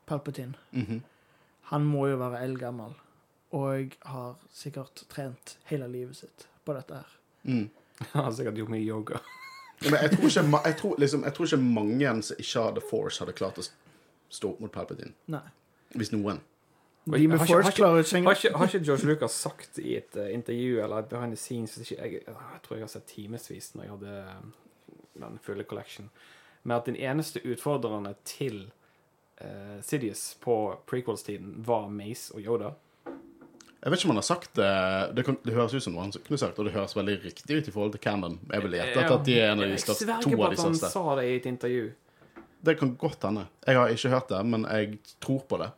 Palpatine, 0.05 0.53
Mhm. 0.71 1.01
han 1.71 1.85
må 1.85 2.07
jo 2.09 2.17
være 2.17 2.41
eldgammel. 2.43 2.93
Og 3.51 3.93
har 4.05 4.35
sikkert 4.53 5.03
trent 5.09 5.57
hele 5.65 5.87
livet 5.87 6.15
sitt 6.15 6.47
på 6.65 6.73
dette 6.75 6.93
her. 6.93 7.13
Mm. 7.43 7.69
Han 8.13 8.23
har 8.23 8.31
sikkert 8.31 8.55
gjort 8.59 8.69
mye 8.69 8.85
yoga. 8.85 9.19
Ja, 9.83 9.91
Men 9.91 9.99
jeg 10.01 10.11
tror, 10.11 10.27
ikke, 10.27 10.61
jeg, 10.65 10.77
tror, 10.77 10.95
liksom, 10.99 11.23
jeg 11.23 11.33
tror 11.33 11.45
ikke 11.45 11.57
mange 11.57 12.21
som 12.23 12.35
ikke 12.39 12.63
hadde 12.65 12.81
Force, 12.89 13.19
hadde 13.23 13.33
klart 13.37 13.57
å 13.61 13.63
stå 14.29 14.49
opp 14.51 14.59
mot 14.59 14.71
Palpatine. 14.71 15.13
Nei. 15.27 15.39
Hvis 15.95 16.11
noen. 16.11 16.41
De 17.05 17.11
med 17.27 17.37
har 17.39 17.45
ikke- 17.45 17.47
Force 17.47 17.63
har 17.63 17.71
ikke- 17.71 17.75
klarer 17.77 18.03
ikke 18.03 18.23
Har 18.23 18.35
ikke, 18.35 18.57
har 18.57 18.67
ikke 18.67 18.85
George 18.85 19.05
Lucas 19.07 19.31
sagt 19.31 19.79
i 19.79 19.95
et 19.95 20.15
uh, 20.15 20.27
intervju 20.33 20.83
eller 20.83 20.99
et 20.99 21.09
behind 21.09 21.31
the 21.31 21.37
scenes 21.37 21.77
ikke, 21.77 21.95
jeg, 22.01 22.11
jeg 22.27 22.35
tror 22.63 22.75
jeg 22.75 22.83
har 22.83 22.87
sett 22.87 23.07
timevis 23.07 23.71
når 23.75 23.83
jeg 23.83 23.91
hadde 23.91 24.17
eh, 24.19 25.21
den 25.21 25.39
fulle 25.41 25.63
collection, 25.63 26.09
med 26.63 26.75
at 26.75 26.85
den 26.85 26.95
eneste 26.95 27.39
utfordrerne 27.45 28.15
til 28.25 28.71
uh, 29.41 29.81
Sidious 29.81 30.35
på 30.41 30.75
prequels-tiden 30.87 31.55
var 31.65 31.87
Mace 31.89 32.33
og 32.35 32.41
Yoda. 32.41 32.71
Jeg 33.79 33.91
vet 33.93 34.01
ikke 34.01 34.09
om 34.09 34.11
han 34.11 34.19
har 34.19 34.27
sagt 34.27 34.53
det. 34.59 34.69
Det, 35.15 35.23
kan, 35.23 35.37
det 35.45 35.53
høres 35.55 35.73
ut 35.77 35.83
som 35.85 35.93
noe 35.95 36.03
han 36.03 36.11
kunne 36.25 36.39
sagt, 36.41 36.57
og 36.59 36.67
det 36.67 36.73
høres 36.75 36.95
veldig 36.97 37.15
riktig 37.23 37.59
ut 37.61 37.67
i 37.69 37.71
forhold 37.71 37.93
til 37.95 38.01
Cannon. 38.03 38.35
Jeg 38.51 38.63
vil 38.65 38.75
gjette 38.75 39.05
at 39.05 39.25
de 39.27 39.37
er 39.39 39.51
en 39.53 39.61
av 39.63 39.69
de 39.69 39.75
Jeg 39.77 39.83
største, 39.85 40.07
sverger 40.07 40.25
to 40.27 40.31
på 40.35 40.43
av 40.43 40.51
de 40.55 40.59
at 40.59 40.65
han 40.65 40.79
sa 40.81 41.03
det 41.19 41.25
i 41.29 41.35
et 41.37 41.47
intervju. 41.53 41.85
Det 42.67 42.75
kan 42.81 42.91
godt 42.99 43.23
hende. 43.23 43.45
Jeg 43.63 43.79
har 43.79 43.93
ikke 43.95 44.11
hørt 44.11 44.33
det, 44.33 44.41
men 44.51 44.65
jeg 44.67 44.97
tror 45.23 45.45
på 45.47 45.61
det. 45.61 45.69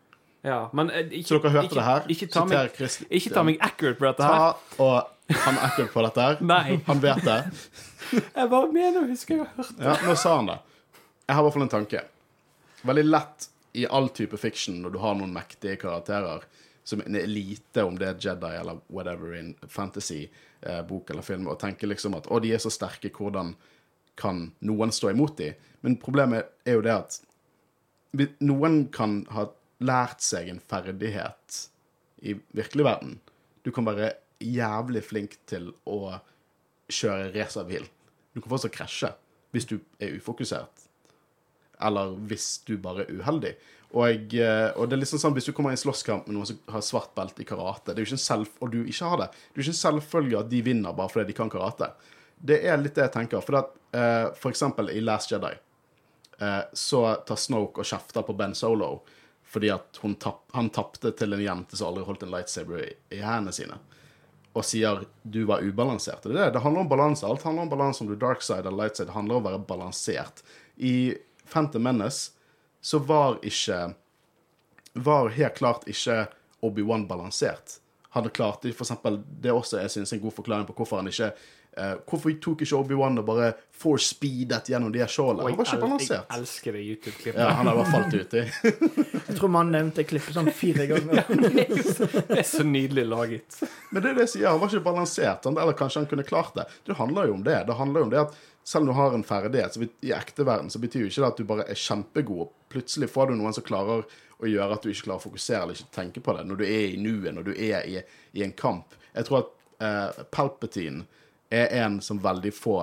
Ja, 0.42 0.70
men 0.74 0.90
eh, 0.90 1.06
ikke, 1.20 1.28
Så 1.30 1.38
dere 1.38 1.52
hørte 1.54 1.70
ikke, 1.70 1.78
det 1.78 1.84
her? 1.86 2.08
Ikke 2.16 2.28
ta, 2.34 2.46
meg, 2.50 2.72
Christ- 2.74 3.04
ikke 3.14 3.34
ta 3.36 3.44
meg 3.46 3.60
accurate 3.62 4.00
på 4.00 4.08
dette 4.10 4.26
her. 4.26 4.56
Ta 4.74 4.86
og 4.88 5.36
Han 5.46 5.60
er 5.60 5.66
accurate 5.68 5.94
på 5.94 6.06
dette 6.08 6.26
her. 6.26 6.42
Nei. 6.56 6.80
Han 6.88 7.04
vet 7.04 7.22
det. 7.28 7.38
Jeg 8.40 8.50
bare 8.50 8.72
mener 8.74 9.04
å 9.04 9.08
huske 9.08 9.38
jeg 9.38 9.44
har 9.46 9.52
hørt 9.60 9.78
Ja, 9.86 9.94
nå 10.10 10.16
sa 10.20 10.34
han 10.40 10.50
det. 10.50 10.58
Jeg 11.30 11.38
har 11.38 11.44
i 11.44 11.46
hvert 11.46 11.56
fall 11.56 11.68
en 11.68 11.72
tanke. 11.72 12.02
Veldig 12.90 13.04
lett 13.06 13.46
i 13.78 13.86
all 13.88 14.10
type 14.12 14.36
fiction, 14.42 14.82
når 14.82 14.96
du 14.96 15.00
har 15.06 15.14
noen 15.16 15.32
mektige 15.32 15.78
karakterer, 15.80 16.42
som 16.84 17.02
en 17.06 17.16
elite, 17.16 17.84
om 17.84 17.98
det 18.00 18.08
er 18.08 18.22
Jedi 18.22 18.54
eller 18.58 18.80
whatever 18.88 19.36
in 19.38 19.54
fantasy, 19.68 20.28
eh, 20.62 20.82
eller 20.82 21.22
film, 21.22 21.48
og 21.48 21.60
tenker 21.60 21.88
liksom 21.88 22.16
at 22.18 22.28
å, 22.28 22.40
de 22.42 22.54
er 22.54 22.62
så 22.62 22.72
sterke, 22.74 23.12
hvordan 23.14 23.54
kan 24.20 24.52
noen 24.60 24.92
stå 24.92 25.12
imot 25.12 25.38
dem? 25.38 25.54
Men 25.82 25.98
problemet 26.02 26.52
er 26.66 26.78
jo 26.78 26.86
det 26.86 26.96
at 26.96 27.22
noen 28.44 28.86
kan 28.94 29.22
ha 29.34 29.48
lært 29.82 30.22
seg 30.22 30.50
en 30.52 30.60
ferdighet 30.60 31.62
i 32.22 32.36
virkelig 32.54 32.86
verden. 32.86 33.16
Du 33.66 33.72
kan 33.74 33.88
være 33.88 34.14
jævlig 34.42 35.04
flink 35.06 35.38
til 35.50 35.72
å 35.90 36.20
kjøre 36.92 37.32
racerbil. 37.34 37.86
Du 38.34 38.42
kan 38.42 38.52
fortsatt 38.52 38.76
krasje 38.76 39.12
hvis 39.52 39.68
du 39.70 39.80
er 40.00 40.16
ufokusert. 40.18 40.88
Eller 41.82 42.14
hvis 42.30 42.62
du 42.68 42.76
bare 42.82 43.06
er 43.08 43.22
uheldig. 43.22 43.56
Og, 43.92 44.34
eh, 44.40 44.70
og 44.80 44.88
det 44.88 44.96
er 44.96 45.02
liksom 45.02 45.20
sånn, 45.20 45.34
Hvis 45.36 45.50
du 45.50 45.54
kommer 45.56 45.74
i 45.74 45.76
en 45.76 45.82
slåsskamp 45.82 46.28
med 46.28 46.38
noen 46.38 46.48
som 46.48 46.60
har 46.72 46.84
svart 46.86 47.12
belte 47.18 47.44
i 47.44 47.48
karate, 47.48 47.92
det 47.92 48.00
er 48.00 48.06
jo 48.06 48.12
ikke 48.12 48.20
en 48.20 48.24
selv, 48.24 48.52
og 48.64 48.72
du 48.72 48.80
ikke 48.86 49.10
har 49.12 49.20
det, 49.20 49.28
det 49.34 49.60
er 49.60 49.62
jo 49.62 49.66
ikke 49.66 49.76
en 49.76 49.82
selvfølge 49.82 50.40
at 50.40 50.52
de 50.52 50.62
vinner 50.64 50.96
bare 50.96 51.12
fordi 51.12 51.28
de 51.28 51.36
kan 51.36 51.52
karate. 51.52 51.92
Det 52.42 52.62
er 52.66 52.80
litt 52.80 52.96
det 52.96 53.10
jeg 53.10 53.16
tenker. 53.18 53.44
For, 53.46 53.60
at, 53.60 53.76
eh, 53.98 54.28
for 54.40 54.54
eksempel 54.54 54.90
i 54.94 55.04
Last 55.04 55.34
Jedi 55.34 55.52
eh, 55.52 56.62
så 56.74 57.04
tar 57.28 57.40
Snoke 57.40 57.84
og 57.84 57.90
kjefter 57.92 58.26
på 58.26 58.38
Ben 58.38 58.56
Solo 58.58 59.02
fordi 59.52 59.68
at 59.74 60.00
tapp, 60.24 60.46
han 60.56 60.70
tapte 60.72 61.12
til 61.12 61.36
en 61.36 61.42
jente 61.44 61.76
som 61.76 61.90
aldri 61.90 62.06
holdt 62.08 62.22
en 62.24 62.30
lightsaber 62.32 62.86
i, 62.86 62.92
i 63.12 63.20
hendene 63.20 63.52
sine. 63.52 63.76
Og 64.56 64.64
sier 64.64 65.04
du 65.24 65.42
var 65.48 65.60
ubalansert. 65.60 66.24
Det, 66.24 66.32
er 66.32 66.38
det, 66.38 66.54
det 66.56 66.62
handler 66.64 66.86
om 66.86 66.92
balanse. 66.92 67.28
Alt 67.28 67.44
handler 67.44 67.68
om 67.68 67.74
balanse 67.74 68.00
om 68.04 68.08
du 68.08 68.16
er 68.16 68.22
dark 68.22 68.46
side 68.48 68.64
eller 68.64 68.80
light 68.80 68.96
side. 68.96 69.10
Det 69.10 69.18
handler 69.18 69.36
om 69.36 69.44
å 69.44 69.50
være 69.50 69.66
balansert. 69.68 70.40
I 70.80 71.18
Phantom 71.52 71.84
Menace 71.84 72.32
så 72.82 73.00
var 73.00 73.40
ikke 73.46 73.94
Var 74.94 75.30
helt 75.38 75.56
klart 75.56 75.88
ikke 75.88 76.26
Obi-Wan 76.66 77.08
balansert. 77.08 77.78
Han 78.12 78.28
klarte 78.30 78.74
for 78.74 78.84
eksempel, 78.84 79.22
Det 79.42 79.50
er 79.50 79.56
også 79.56 79.80
jeg 79.80 79.92
synes, 79.92 80.14
en 80.14 80.20
god 80.20 80.32
forklaring 80.36 80.68
på 80.68 80.74
hvorfor 80.74 80.98
han 81.02 81.08
ikke 81.08 81.32
Uh, 81.72 81.94
Hvorfor 82.04 82.34
tok 82.44 82.62
ikke 82.66 82.76
Obi-Wan 82.76 83.16
og 83.22 83.26
bare 83.30 83.54
force 83.80 84.10
speedet 84.12 84.68
gjennom 84.68 84.92
de 84.92 85.00
her 85.00 85.08
skjoldene? 85.08 85.46
Han 85.48 85.56
var 85.56 85.70
ikke 85.70 85.80
balansert. 85.80 86.26
jeg 86.28 86.40
elsker 86.42 86.76
det 86.76 86.82
YouTube-klippet. 86.84 87.40
Ja, 87.40 87.54
han 87.56 87.70
har 87.70 87.78
bare 87.80 87.94
falt 87.94 88.16
uti. 88.20 88.42
Jeg 89.30 89.38
tror 89.38 89.52
man 89.54 89.72
nevnte 89.72 90.04
klippet 90.04 90.36
sånn 90.36 90.50
fire 90.52 90.90
ganger. 90.90 91.24
Det 92.28 92.42
er 92.42 92.44
så 92.44 92.66
nydelig 92.68 93.06
laget. 93.08 93.62
Men 93.88 94.04
det 94.04 94.10
er 94.12 94.18
det 94.18 94.26
jeg 94.26 94.32
sier, 94.34 94.50
han 94.52 94.60
var 94.60 94.68
ikke 94.68 94.84
balansert. 94.90 95.48
Eller 95.48 95.78
kanskje 95.80 96.02
han 96.04 96.10
kunne 96.12 96.26
klart 96.28 96.52
det. 96.60 96.66
Det 96.90 96.98
handler 97.00 97.32
jo 97.32 97.38
om 97.40 97.46
det. 97.48 97.56
Det 97.70 97.78
handler 97.80 98.04
jo 98.04 98.10
om 98.10 98.12
det 98.12 98.20
at 98.26 98.36
selv 98.68 98.84
om 98.84 98.92
du 98.92 98.98
har 99.00 99.16
en 99.16 99.24
ferdighet 99.32 99.78
så 99.78 99.88
i 99.88 100.12
ekte 100.12 100.44
verden, 100.44 100.68
så 100.74 100.84
betyr 100.84 101.06
jo 101.06 101.14
ikke 101.14 101.24
det 101.24 101.30
at 101.32 101.40
du 101.40 101.48
bare 101.56 101.70
er 101.72 101.80
kjempegod. 101.80 102.52
Plutselig 102.72 103.12
får 103.12 103.32
du 103.32 103.38
noen 103.40 103.56
som 103.56 103.66
klarer 103.68 104.06
å 104.42 104.50
gjøre 104.50 104.78
at 104.78 104.86
du 104.86 104.92
ikke 104.92 105.10
klarer 105.10 105.22
å 105.22 105.28
fokusere 105.28 105.66
eller 105.66 105.78
ikke 105.78 105.96
tenke 105.96 106.24
på 106.24 106.36
det 106.38 106.46
når 106.48 106.62
du 106.62 106.66
er 106.66 106.86
i 106.94 107.00
nuet, 107.02 107.34
når 107.36 107.52
du 107.52 107.54
er 107.54 107.88
i, 107.88 108.00
i 108.38 108.46
en 108.46 108.56
kamp. 108.58 108.96
Jeg 109.14 109.28
tror 109.28 109.42
at 109.42 109.52
eh, 109.84 110.24
Palpatine 110.34 111.06
er 111.52 111.72
en 111.84 112.00
som 112.02 112.22
veldig 112.24 112.54
få 112.56 112.78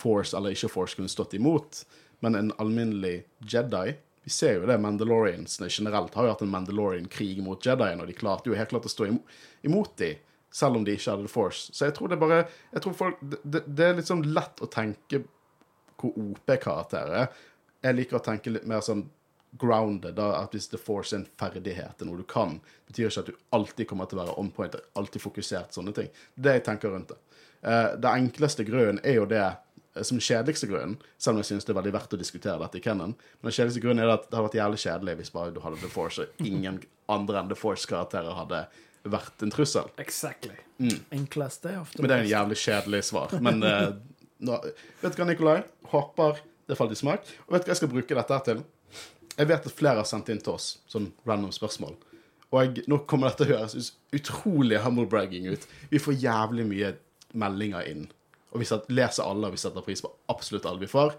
Force 0.00 0.36
eller 0.36 0.56
ikke 0.56 0.70
Force 0.72 0.96
kunne 0.96 1.12
stått 1.12 1.36
imot, 1.36 1.82
men 2.24 2.36
en 2.36 2.54
alminnelig 2.60 3.20
Jedi 3.38 3.98
Vi 4.24 4.30
ser 4.32 4.58
jo 4.58 4.66
det, 4.68 4.76
Mandaloriansene 4.80 5.70
generelt 5.72 6.14
har 6.14 6.26
jo 6.26 6.32
hatt 6.34 6.42
en 6.44 6.50
Mandalorian-krig 6.52 7.38
mot 7.44 7.64
Jediene, 7.64 8.02
og 8.04 8.10
de 8.10 8.16
klarte 8.16 8.50
jo 8.50 8.56
helt 8.56 8.68
klart 8.68 8.84
å 8.84 8.92
stå 8.92 9.06
imot, 9.08 9.30
dem, 9.62 9.78
de, 9.96 10.10
selv 10.52 10.76
om 10.76 10.84
de 10.84 10.92
ikke 10.92 11.14
hadde 11.14 11.24
The 11.24 11.32
Force. 11.32 11.72
Så 11.72 11.88
jeg 11.88 11.94
tror 11.96 12.10
det 12.10 12.18
er 12.18 12.20
bare 12.20 12.40
jeg 12.42 12.84
tror 12.84 12.98
folk, 12.98 13.22
det, 13.22 13.62
det, 13.64 13.86
er 13.86 14.02
sånn 14.04 14.26
lett 14.28 14.60
å 14.60 14.68
tenke 14.68 15.22
hvor 16.00 16.12
OP-karakterer 16.20 17.16
er. 17.22 17.40
Jeg 17.80 17.96
liker 17.96 18.18
å 18.18 18.24
tenke 18.24 18.52
litt 18.52 18.68
mer 18.68 18.82
sånn 18.84 19.06
grounded, 19.58 20.14
da, 20.14 20.28
at 20.42 20.54
hvis 20.54 20.68
The 20.70 20.78
Force 20.78 21.14
er 21.14 21.22
en 21.22 21.30
ferdighet, 21.40 21.98
er 21.98 22.06
noe 22.06 22.20
du 22.20 22.26
kan, 22.28 22.58
betyr 22.86 23.08
ikke 23.08 23.24
at 23.24 23.30
du 23.32 23.38
alltid 23.56 23.88
kommer 23.90 24.06
til 24.10 24.18
å 24.18 24.24
være 24.24 24.36
on 24.38 24.50
point, 24.54 24.76
alltid 24.98 25.24
fokusert, 25.24 25.74
sånne 25.74 25.94
ting. 25.96 26.12
Det 26.34 26.58
jeg 26.58 26.66
tenker 26.68 26.94
rundt 26.94 27.10
det. 27.10 27.18
Uh, 27.60 27.96
det 28.00 28.12
enkleste 28.12 28.64
grunnen 28.64 29.00
er 29.04 29.18
jo 29.18 29.26
det 29.28 29.42
eh, 29.42 30.04
som 30.06 30.20
kjedeligste 30.22 30.68
grunnen, 30.70 30.94
selv 31.18 31.36
om 31.36 31.42
jeg 31.42 31.50
synes 31.50 31.66
det 31.66 31.74
er 31.74 31.80
veldig 31.80 31.94
verdt 31.96 32.14
å 32.16 32.20
diskutere 32.20 32.60
dette 32.62 32.78
i 32.78 32.84
Canon, 32.84 33.16
men 33.16 33.48
den 33.48 33.56
kjedeligste 33.56 33.82
grunnen 33.84 34.04
er 34.04 34.14
at 34.14 34.28
det 34.28 34.38
hadde 34.38 34.46
vært 34.46 34.60
jævlig 34.60 34.80
kjedelig 34.84 35.16
hvis 35.18 35.34
bare 35.34 35.56
du 35.56 35.60
hadde 35.64 35.82
The 35.82 35.90
Force, 35.92 36.24
og 36.24 36.46
ingen 36.46 36.78
andre 37.10 37.42
enn 37.42 37.50
The 37.50 37.58
Force-karakterer 37.58 38.38
hadde 38.38 38.62
vært 39.10 39.42
en 39.42 39.52
trussel. 39.52 39.90
Exactly. 40.00 40.54
Enkleste 41.12 41.72
er 41.72 41.82
ofte 41.82 42.00
Men 42.00 42.12
det 42.12 42.16
er 42.16 42.24
en 42.24 42.30
jævlig 42.30 42.60
kjedelig 42.60 43.02
svar. 43.08 43.34
Men 43.42 43.64
uh, 43.64 43.90
nå, 44.44 44.60
vet 45.00 45.16
du 45.16 45.20
hva, 45.20 45.28
Nikolai? 45.28 45.58
Håper 45.92 46.40
det 46.70 46.78
falt 46.78 46.94
i 46.94 46.98
smak. 46.98 47.26
Og 47.46 47.54
vet 47.54 47.64
du 47.64 47.70
hva 47.70 47.74
jeg 47.74 47.80
skal 47.82 47.92
bruke 47.92 48.16
dette 48.18 48.36
her 48.36 48.46
til? 48.46 48.62
Jeg 49.36 49.48
vet 49.50 49.66
at 49.70 49.76
flere 49.76 50.02
har 50.02 50.08
sendt 50.08 50.30
inn 50.32 50.40
til 50.42 50.54
oss 50.56 50.72
sånn 50.90 51.10
random 51.28 51.52
spørsmål. 51.54 51.98
Og 52.50 52.62
jeg, 52.62 52.84
nå 52.90 53.02
kommer 53.10 53.30
dette 53.30 53.46
til 53.46 53.54
å 53.54 53.60
høres 53.60 53.92
utrolig 54.16 54.80
humble 54.84 55.06
bragging 55.10 55.46
ut. 55.52 55.66
Vi 55.92 56.00
får 56.02 56.18
jævlig 56.18 56.66
mye 56.66 56.94
meldinger 57.38 57.86
inn. 57.86 58.08
Og 58.50 58.62
vi 58.62 58.66
leser 58.90 59.26
alle, 59.26 59.46
og 59.46 59.54
vi 59.54 59.60
setter 59.62 59.84
pris 59.86 60.02
på 60.02 60.10
absolutt 60.32 60.66
alle 60.66 60.82
vi 60.82 60.90
får. 60.90 61.14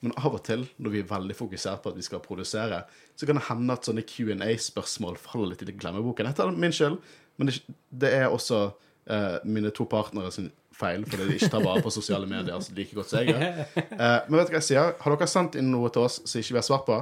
Men 0.00 0.14
av 0.16 0.36
og 0.38 0.44
til, 0.46 0.62
når 0.80 0.94
vi 0.94 1.00
er 1.02 1.08
veldig 1.10 1.36
fokusert 1.36 1.82
på 1.82 1.92
at 1.92 1.98
vi 1.98 2.06
skal 2.06 2.22
produsere, 2.24 2.84
så 3.18 3.26
kan 3.28 3.36
det 3.36 3.48
hende 3.50 3.74
at 3.74 3.88
sånne 3.88 4.04
Q&A-spørsmål 4.08 5.18
faller 5.20 5.52
litt 5.52 5.66
i 5.66 5.74
glemmeboken. 5.74 6.30
Dette 6.30 6.46
er 6.46 6.62
min 6.62 6.72
skyld, 6.72 6.96
men 7.36 7.50
det 7.90 8.12
er 8.16 8.30
også 8.30 8.62
eh, 9.10 9.36
mine 9.44 9.74
to 9.76 9.84
partnere 9.90 10.32
sin 10.32 10.48
feil, 10.80 11.06
fordi 11.08 11.28
de 11.28 11.38
ikke 11.38 11.52
tar 11.52 11.64
vare 11.64 11.84
på 11.84 11.92
sosiale 11.94 12.28
medier 12.30 12.60
så 12.64 12.74
like 12.76 12.96
godt 12.96 13.12
som 13.12 13.20
jeg 13.22 13.34
gjør. 13.34 13.48
Eh, 14.00 14.20
men 14.30 14.38
vet 14.38 14.48
du 14.48 14.54
hva 14.54 14.60
jeg 14.62 14.66
sier? 14.70 14.94
Har 15.02 15.12
dere 15.12 15.28
sendt 15.28 15.56
inn 15.60 15.68
noe 15.72 15.90
til 15.92 16.06
oss 16.06 16.22
som 16.24 16.40
ikke 16.40 16.54
vi 16.54 16.60
har 16.60 16.66
svart 16.66 16.86
på? 16.88 16.96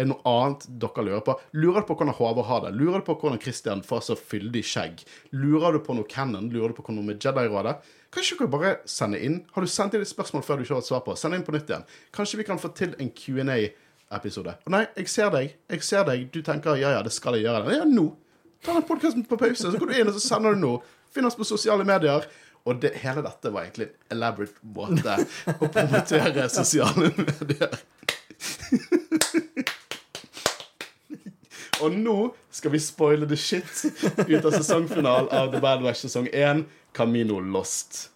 Er 0.00 0.06
det 0.06 0.12
noe 0.14 0.30
annet 0.30 0.62
dere 0.80 1.02
lurer 1.04 1.24
på? 1.26 1.34
Lurer 1.60 1.82
du 1.82 1.88
på 1.90 1.96
hvordan 1.98 2.14
Håvard 2.16 2.46
har 2.48 2.62
det? 2.64 2.70
Lurer 2.78 3.02
du 3.02 3.06
på 3.08 3.16
hvordan 3.20 3.40
Christian 3.42 3.82
får 3.84 4.04
så 4.06 4.16
fyldig 4.16 4.62
skjegg? 4.64 5.02
Lurer 5.36 5.76
du 5.76 5.80
på 5.84 5.96
noe 5.98 6.08
Cannon? 6.08 6.46
Lurer 6.54 6.72
du 6.72 6.78
på 6.78 6.94
noe 6.94 7.04
med 7.04 7.20
Jedi-rådet? 7.20 7.74
Kanskje 8.14 8.38
dere 8.38 8.52
bare 8.54 8.70
sender 8.88 9.20
inn? 9.26 9.42
Har 9.52 9.66
du 9.66 9.68
sendt 9.70 9.98
inn 9.98 10.06
et 10.06 10.08
spørsmål 10.08 10.46
før 10.46 10.56
du 10.56 10.64
ikke 10.64 10.78
har 10.78 10.84
et 10.86 10.88
svar 10.88 11.02
på? 11.04 11.18
Send 11.20 11.36
inn 11.36 11.44
på 11.44 11.52
nytt 11.52 11.68
igjen. 11.68 11.84
Kanskje 12.16 12.40
vi 12.40 12.46
kan 12.48 12.62
få 12.62 12.72
til 12.78 12.94
en 12.96 13.10
Q&A-episode. 13.12 14.56
Nei, 14.72 14.86
jeg 14.96 15.12
ser 15.12 15.34
deg. 15.34 15.52
Jeg 15.74 15.84
ser 15.86 16.08
deg. 16.08 16.24
Du 16.32 16.40
tenker 16.46 16.80
ja, 16.80 16.94
ja, 16.96 17.04
det 17.04 17.12
skal 17.12 17.36
jeg 17.36 17.50
gjøre. 17.50 17.76
Ja, 17.76 17.84
nå. 17.84 18.08
Ta 18.64 18.78
den 18.78 18.88
podkasten 18.88 19.28
på 19.28 19.38
pause, 19.40 19.68
så 19.68 19.76
går 19.80 19.92
du 19.92 19.98
inn 19.98 20.08
og 20.08 20.16
så 20.16 20.24
sender 20.24 20.56
du 20.56 20.64
noe. 20.64 20.80
Finn 21.12 21.26
oss 21.26 21.36
på 21.36 21.46
sosiale 21.48 21.84
medier. 21.84 22.24
Og 22.68 22.80
det, 22.82 22.92
hele 23.00 23.22
dette 23.24 23.52
var 23.52 23.64
egentlig 23.64 23.88
en 23.88 24.16
elaborate 24.16 24.60
måte 24.76 25.16
å 25.56 25.70
promotere 25.72 26.48
sosiale 26.52 27.12
medier. 27.16 27.78
Og 31.80 31.96
nå 31.96 32.16
skal 32.52 32.74
vi 32.74 32.82
spoile 32.84 33.28
the 33.28 33.38
shit 33.40 33.86
ut 34.28 34.44
av 34.44 34.52
sesongfinalen 34.52 35.32
av 35.32 35.48
The 35.54 35.64
Bad 35.64 35.84
Wash 35.86 36.04
sesong 36.04 36.28
1, 36.28 36.66
Camino 36.92 37.40
Lost. 37.40 38.10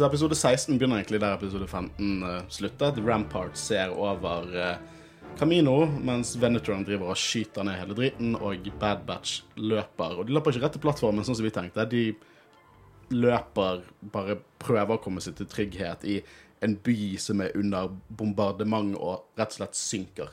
Så 0.00 0.06
episode 0.06 0.32
16 0.34 0.78
begynner 0.78 0.96
egentlig 0.96 1.18
der 1.20 1.34
episode 1.36 1.66
15 1.68 2.22
uh, 2.24 2.28
slutter. 2.48 2.92
The 2.96 3.02
Rampart 3.04 3.58
ser 3.60 3.90
over 3.92 4.46
uh, 4.56 4.76
Camino, 5.36 5.74
mens 5.84 6.30
Venetron 6.40 6.86
driver 6.88 7.10
og 7.12 7.18
skyter 7.20 7.66
ned 7.68 7.76
hele 7.76 7.96
driten, 7.98 8.30
og 8.32 8.70
Bad 8.80 9.02
Batch 9.04 9.42
løper. 9.60 10.14
Og 10.16 10.24
de 10.24 10.32
løper 10.32 10.54
ikke 10.56 10.62
rett 10.64 10.72
til 10.78 10.82
plattformen, 10.86 11.26
sånn 11.26 11.36
som 11.36 11.44
vi 11.44 11.52
tenkte. 11.52 11.84
De 11.90 12.04
løper, 13.12 13.82
bare 14.14 14.38
prøver 14.64 14.96
å 14.96 15.02
komme 15.04 15.20
seg 15.20 15.36
til 15.36 15.50
trygghet 15.52 16.06
i 16.08 16.16
en 16.64 16.78
by 16.80 16.96
som 17.20 17.44
er 17.44 17.58
under 17.60 17.92
bombardement 18.08 18.96
og 18.96 19.36
rett 19.36 19.52
og 19.52 19.58
slett 19.58 19.76
synker. 19.76 20.32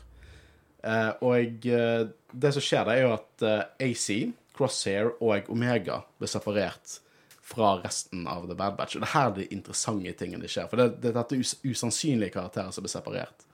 Uh, 0.80 1.12
og 1.28 1.68
eh, 1.68 2.06
det 2.32 2.54
som 2.56 2.64
skjer, 2.64 2.88
det 2.88 2.96
er 2.96 3.04
jo 3.04 3.12
at 3.18 3.44
eh, 3.44 3.90
AC, 3.90 4.08
Crosshair 4.56 5.12
og 5.20 5.52
Omega 5.52 6.00
blir 6.16 6.32
separert 6.32 7.02
fra 7.48 7.78
resten 7.80 8.26
av 8.28 8.48
The 8.50 8.56
Bad 8.60 8.76
Batch. 8.76 8.98
Og 8.98 9.06
det 9.06 9.12
her 9.14 9.30
er 9.30 9.36
de 9.38 9.48
interessante 9.56 10.12
tingene 10.20 10.50
skjer. 10.52 10.68
For 10.72 10.80
det, 10.82 10.88
det 11.04 11.14
er 11.14 11.20
dette 11.22 11.40
us 11.40 11.56
usannsynlige 11.64 12.34
karakterer 12.36 12.74
som 12.76 12.84
blir 12.84 12.92
separert. 12.92 13.46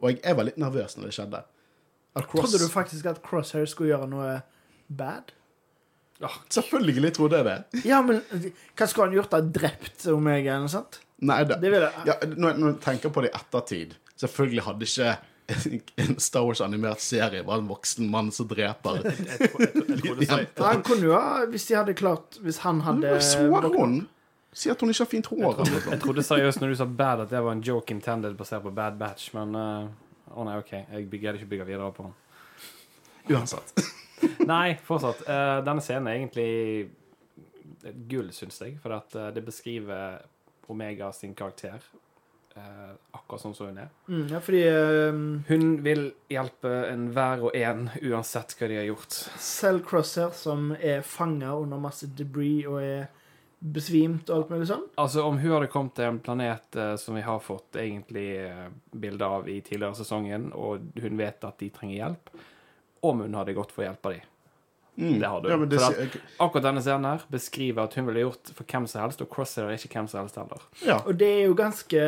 Og 0.00 0.10
jeg, 0.10 0.22
jeg 0.24 0.38
var 0.38 0.48
litt 0.48 0.58
nervøs 0.58 0.96
når 0.96 1.10
det 1.10 1.16
skjedde. 1.18 1.42
Cross, 2.16 2.32
Trodde 2.50 2.58
du 2.64 2.72
faktisk 2.72 3.06
at 3.06 3.20
Crosshair 3.22 3.68
skulle 3.70 3.92
gjøre 3.92 4.08
noe 4.10 4.32
bad? 4.88 5.30
Ja, 6.20 6.32
Selvfølgelig 6.52 7.12
trodde 7.16 7.38
jeg 7.38 7.46
det. 7.46 7.84
Ja, 7.86 8.00
men 8.04 8.18
hva 8.26 8.88
skulle 8.90 9.06
han 9.08 9.14
gjort 9.16 9.30
da? 9.32 9.40
Drept 9.40 10.08
Omega 10.10 10.56
eller 10.58 10.72
sånt? 10.72 10.98
Nei, 11.22 11.38
det, 11.46 11.60
Det 11.62 11.70
jeg 11.70 11.86
ja, 12.08 12.16
når, 12.34 12.58
når 12.58 12.72
jeg 12.72 12.80
tenker 12.84 13.12
på 13.14 13.22
det 13.22 13.30
i 13.30 13.36
ettertid 13.36 13.94
Selvfølgelig 14.20 14.64
hadde 14.66 14.86
ikke 14.88 15.10
en 15.96 16.18
Star 16.20 16.44
Wars-animert 16.46 17.00
serie 17.00 17.42
var 17.46 17.58
en 17.58 17.68
voksen 17.70 18.10
mann 18.10 18.30
som 18.32 18.48
dreper 18.48 19.02
jenter. 19.04 20.64
Han 20.64 20.82
kunne 20.86 21.08
jo 21.08 21.14
ha, 21.16 21.44
hvis 21.50 21.68
de 21.68 21.76
hadde 21.78 21.94
klart 21.98 22.38
Hvis 22.44 22.62
han 22.64 22.82
hadde 22.86 23.16
Svaron! 23.24 24.02
Si 24.52 24.70
at 24.70 24.80
hun 24.82 24.90
ikke 24.90 25.04
har 25.04 25.10
fint 25.10 25.28
hår. 25.30 25.60
Jeg 25.92 26.00
trodde 26.02 26.24
seriøst 26.26 26.62
når 26.62 26.72
du 26.72 26.78
sa 26.80 26.86
bad, 26.86 27.22
at 27.22 27.30
det 27.30 27.42
var 27.44 27.54
en 27.54 27.62
joke 27.62 27.94
intended 27.94 28.34
basert 28.38 28.64
på 28.64 28.72
Bad 28.74 28.96
Batch, 28.98 29.28
men 29.36 29.54
eh, 29.54 29.84
Å 30.34 30.46
nei, 30.46 30.56
OK. 30.58 30.72
Jeg 30.74 31.06
bygger 31.10 31.38
ikke 31.38 31.50
bygge 31.52 31.66
videre 31.68 31.92
på 31.94 32.06
den. 32.08 32.16
Uansett. 33.30 33.74
Nei, 34.46 34.74
fortsatt. 34.86 35.22
Uh, 35.26 35.60
denne 35.66 35.82
scenen 35.84 36.10
er 36.10 36.18
egentlig 36.18 36.50
gull, 38.10 38.28
syns 38.34 38.58
jeg, 38.62 38.76
for 38.82 38.94
at 38.98 39.14
uh, 39.18 39.30
det 39.34 39.42
beskriver 39.46 40.20
Omega 40.70 41.10
sin 41.14 41.34
karakter 41.34 41.82
eh, 42.56 42.90
akkurat 43.16 43.42
sånn 43.44 43.54
som 43.56 43.70
hun 43.70 43.78
er. 43.82 43.92
Mm, 44.08 44.26
ja, 44.32 44.40
fordi 44.42 44.64
eh, 44.66 45.20
Hun 45.50 45.70
vil 45.86 46.04
hjelpe 46.32 46.74
enhver 46.90 47.46
og 47.48 47.56
en, 47.56 47.88
uansett 48.02 48.56
hva 48.58 48.70
de 48.70 48.80
har 48.80 48.88
gjort. 48.90 49.22
selv 49.38 49.86
Crosshair, 49.88 50.34
som 50.36 50.72
er 50.80 51.02
fanga 51.06 51.54
under 51.58 51.80
masse 51.82 52.10
debris 52.18 52.66
og 52.66 52.80
er 52.82 53.08
besvimt 53.60 54.30
og 54.30 54.36
alt 54.38 54.52
mulig 54.54 54.66
sånn 54.70 54.86
Altså, 55.00 55.20
om 55.28 55.36
hun 55.36 55.52
hadde 55.52 55.68
kommet 55.68 55.92
til 55.98 56.08
en 56.08 56.20
planet 56.24 56.76
eh, 56.80 56.94
som 57.00 57.16
vi 57.18 57.24
har 57.26 57.42
fått 57.44 57.76
egentlig 57.80 58.28
eh, 58.46 58.66
bilde 58.90 59.26
av 59.26 59.48
i 59.52 59.60
tidligere 59.60 59.98
sesongen, 60.00 60.50
og 60.56 60.90
hun 61.00 61.20
vet 61.20 61.44
at 61.44 61.60
de 61.60 61.68
trenger 61.74 61.98
hjelp, 61.98 62.34
om 63.04 63.22
hun 63.24 63.36
hadde 63.36 63.56
gått 63.56 63.72
for 63.72 63.84
å 63.84 63.90
hjelpe 63.90 64.14
dem. 64.16 64.26
Mm. 65.00 65.20
Det 65.20 65.28
har 65.32 65.40
du. 65.40 65.48
Ja, 65.48 65.56
det, 65.56 65.78
at, 65.80 66.16
Akkurat 66.42 66.64
denne 66.66 66.82
scenen 66.84 67.06
her 67.08 67.22
beskriver 67.32 67.86
at 67.86 67.94
hun 67.96 68.08
ville 68.08 68.24
gjort 68.26 68.50
for 68.52 68.66
hvem 68.68 68.88
som 68.90 69.04
helst, 69.04 69.22
og 69.24 69.30
Crosshair 69.32 69.70
er 69.70 69.78
ikke 69.78 69.94
hvem 69.94 70.10
som 70.10 70.20
helst 70.24 70.36
heller. 70.40 70.66
ja. 70.84 70.98
Og 71.06 71.16
det 71.20 71.30
er 71.38 71.46
jo 71.46 71.56
ganske 71.56 72.02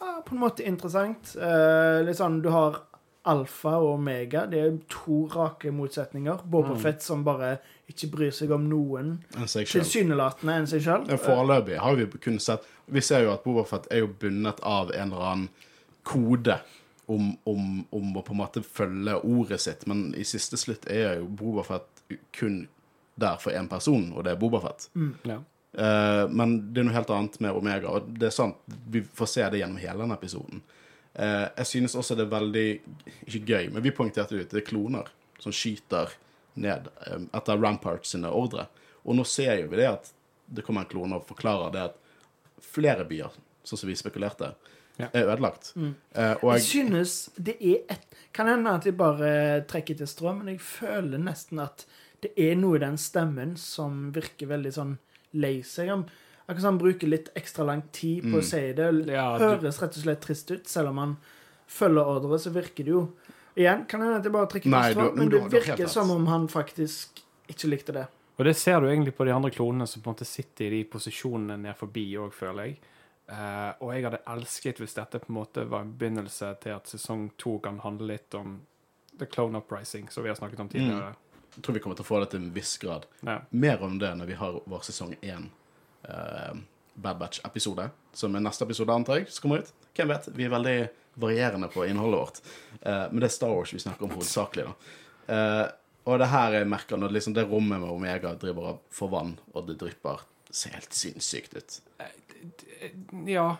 ja, 0.00 0.22
på 0.26 0.34
en 0.34 0.40
måte 0.40 0.66
interessant. 0.66 1.34
Eh, 1.36 2.00
litt 2.06 2.16
sånn, 2.18 2.40
Du 2.42 2.48
har 2.50 2.80
alfa 3.28 3.76
og 3.78 3.98
omega. 3.98 4.46
Det 4.48 4.58
er 4.60 4.78
to 4.88 5.26
rake 5.28 5.70
motsetninger. 5.70 6.42
Boba 6.44 6.74
Mm. 6.74 6.80
Fett 6.80 7.02
som 7.02 7.24
bare 7.24 7.58
ikke 7.88 8.10
bryr 8.10 8.30
seg 8.32 8.50
om 8.50 8.68
noen 8.68 9.18
tilsynelatende 9.34 10.54
enn 10.56 10.66
seg 10.66 10.80
sjøl. 10.82 11.06
Foreløpig 11.18 11.78
har 11.78 11.96
vi 11.96 12.06
kun 12.18 12.38
sett 12.38 12.64
Vi 12.90 13.00
ser 13.00 13.22
jo 13.22 13.32
at 13.32 13.44
Boba 13.44 13.62
Fett 13.64 13.86
er 13.90 13.98
jo 13.98 14.08
bundet 14.08 14.58
av 14.66 14.90
en 14.90 15.12
eller 15.12 15.26
annen 15.32 15.48
kode 16.02 16.56
om, 17.06 17.36
om, 17.44 17.86
om 17.90 18.16
å 18.16 18.22
på 18.22 18.34
en 18.34 18.40
måte 18.40 18.62
følge 18.62 19.16
ordet 19.26 19.60
sitt, 19.60 19.86
men 19.86 20.12
i 20.18 20.24
siste 20.26 20.58
slutt 20.60 20.86
er 20.90 21.20
jo 21.20 21.26
Bobafett 21.26 22.02
kun 22.36 22.68
der 23.20 23.36
for 23.42 23.54
én 23.54 23.68
person, 23.70 24.12
og 24.14 24.24
det 24.24 24.32
er 24.34 24.40
Bobafett. 24.40 24.88
Ja. 25.28 25.40
Eh, 25.72 26.24
men 26.28 26.56
det 26.72 26.82
er 26.82 26.88
noe 26.88 26.96
helt 26.96 27.10
annet 27.14 27.40
med 27.40 27.54
Omega, 27.54 27.92
og 27.94 28.10
det 28.18 28.30
er 28.30 28.34
sant, 28.34 28.58
vi 28.90 29.02
får 29.02 29.30
se 29.30 29.48
det 29.52 29.60
gjennom 29.62 29.78
hele 29.82 30.02
denne 30.02 30.16
episoden. 30.18 30.62
Uh, 31.10 31.48
jeg 31.58 31.66
synes 31.66 31.96
også 31.98 32.14
det 32.14 32.22
er 32.22 32.28
veldig 32.30 32.66
Ikke 33.26 33.40
gøy, 33.48 33.64
men 33.74 33.82
vi 33.82 33.90
poengterte 33.90 34.36
ut 34.38 34.52
det 34.52 34.60
er 34.60 34.66
kloner 34.68 35.08
som 35.42 35.50
skyter 35.50 36.12
ned 36.54 36.86
um, 37.10 37.24
etter 37.34 37.58
Rampart 37.58 38.06
sine 38.06 38.30
ordre. 38.30 38.68
Og 39.02 39.18
nå 39.18 39.24
ser 39.26 39.56
jo 39.58 39.72
vi 39.72 39.80
det 39.80 39.88
at 39.90 40.12
det 40.46 40.62
kommer 40.62 40.84
en 40.84 40.90
klone 40.92 41.18
og 41.18 41.26
forklarer 41.26 41.74
det 41.74 41.82
at 41.88 41.98
flere 42.62 43.06
byer, 43.10 43.34
sånn 43.66 43.82
som 43.82 43.90
vi 43.90 43.98
spekulerte, 43.98 44.52
Ja. 45.00 45.08
er 45.12 45.26
ødelagt. 45.32 45.72
Eh, 45.76 46.34
og 46.42 46.52
Jeg 46.52 46.60
jeg, 46.60 46.62
synes 46.62 47.30
det 47.36 47.56
er 47.60 47.78
et 47.88 48.06
Kan 48.32 48.46
hende 48.46 48.70
at 48.70 48.84
jeg 48.84 48.96
bare 48.96 49.64
trekker 49.66 49.96
til 49.96 50.06
strøm, 50.06 50.44
men 50.44 50.54
jeg 50.54 50.60
føler 50.60 51.18
nesten 51.18 51.58
at 51.58 51.86
det 52.22 52.30
er 52.36 52.54
noe 52.54 52.76
i 52.76 52.82
den 52.84 52.98
stemmen 53.00 53.56
som 53.58 54.12
virker 54.12 54.46
veldig 54.46 54.72
sånn 54.76 54.98
lei 55.34 55.62
seg. 55.62 55.88
Han, 55.88 56.04
akkurat 56.46 56.60
som 56.64 56.74
han 56.74 56.78
bruker 56.78 57.06
litt 57.08 57.28
ekstra 57.38 57.64
lang 57.66 57.82
tid 57.92 58.22
på 58.24 58.38
å 58.40 58.42
si 58.44 58.72
det. 58.72 58.88
Ja, 59.12 59.38
du- 59.38 59.44
Høres 59.44 59.80
rett 59.82 59.96
og 59.96 60.02
slett 60.04 60.20
trist 60.20 60.50
ut. 60.50 60.66
Selv 60.68 60.88
om 60.88 60.98
han 60.98 61.16
følger 61.68 62.04
ordre, 62.04 62.38
så 62.38 62.50
virker 62.50 62.84
det 62.84 62.90
jo 62.96 63.12
Igjen, 63.56 63.84
kan 63.88 64.00
jeg 64.00 64.30
bare 64.32 64.46
trekker 64.46 64.70
Nei, 64.70 64.94
du- 64.94 65.12
men 65.16 65.28
det 65.28 65.40
virker 65.50 65.88
som 65.88 66.10
om 66.10 66.24
han 66.26 66.46
faktisk 66.48 67.20
ikke 67.48 67.68
likte 67.68 67.92
det. 67.92 68.06
Og 68.38 68.44
det 68.46 68.56
ser 68.56 68.80
du 68.80 68.86
egentlig 68.86 69.12
på 69.16 69.24
de 69.26 69.32
andre 69.34 69.50
klonene 69.50 69.86
som 69.88 70.00
på 70.00 70.08
en 70.08 70.14
måte 70.14 70.24
sitter 70.24 70.66
i 70.66 70.70
de 70.70 70.84
posisjonene 70.84 71.58
ned 71.60 71.76
forbi 71.76 72.14
òg, 72.16 72.32
føler 72.32 72.64
jeg. 72.64 72.78
Uh, 73.28 73.72
og 73.82 73.92
jeg 73.92 74.04
hadde 74.04 74.20
elsket 74.26 74.78
hvis 74.78 74.94
dette 74.94 75.18
på 75.20 75.28
en 75.28 75.34
måte 75.34 75.68
var 75.68 75.82
en 75.82 75.92
begynnelse 75.92 76.54
til 76.62 76.70
at 76.70 76.84
sesong 76.86 77.30
to 77.36 77.58
kan 77.58 77.78
handle 77.80 78.06
litt 78.06 78.34
om 78.34 78.60
the 79.18 79.26
clone 79.26 79.56
uprising, 79.58 80.08
som 80.10 80.22
vi 80.22 80.28
har 80.30 80.36
snakket 80.36 80.60
om 80.60 80.68
tidligere. 80.68 81.14
Jeg 81.54 81.64
tror 81.64 81.76
vi 81.76 81.82
kommer 81.82 81.98
til 81.98 82.06
å 82.06 82.10
få 82.10 82.20
det 82.22 82.30
til 82.32 82.42
en 82.42 82.52
viss 82.54 82.76
grad. 82.82 83.06
Ja. 83.26 83.40
Mer 83.50 83.82
om 83.82 83.98
det 84.00 84.12
når 84.18 84.30
vi 84.30 84.38
har 84.38 84.60
vår 84.70 84.86
sesong 84.86 85.16
én 85.20 85.48
uh, 86.06 86.54
Bad 86.94 87.20
Batch-episode, 87.20 87.88
som 88.12 88.34
er 88.34 88.44
neste 88.44 88.66
episode, 88.66 88.94
antar 88.94 89.20
jeg, 89.20 89.30
som 89.32 89.46
kommer 89.46 89.64
ut. 89.64 89.72
Hvem 89.96 90.12
vet? 90.12 90.30
Vi 90.36 90.46
er 90.46 90.52
veldig 90.54 90.78
varierende 91.20 91.68
på 91.72 91.84
innholdet 91.88 92.20
vårt. 92.20 92.42
Uh, 92.80 93.06
men 93.10 93.22
det 93.22 93.30
er 93.30 93.36
Star 93.36 93.54
Wars 93.54 93.74
vi 93.74 93.82
snakker 93.82 94.06
om 94.06 94.14
hovedsakelig, 94.14 94.68
da. 94.70 94.96
Uh, 95.30 95.66
og 96.10 96.18
det 96.22 96.30
her 96.32 96.56
jeg 96.56 96.68
merker 96.70 96.98
når 96.98 97.12
liksom 97.14 97.34
det 97.36 97.44
rommet 97.48 97.82
med 97.82 97.90
Omega 97.92 98.32
driver 98.40 98.70
og 98.72 98.84
får 98.94 99.10
vann, 99.12 99.34
og 99.52 99.66
det 99.68 99.76
drypper, 99.82 100.22
ser 100.50 100.74
helt 100.78 100.96
sinnssykt 100.96 101.58
ut. 101.58 101.80
ja. 103.28 103.50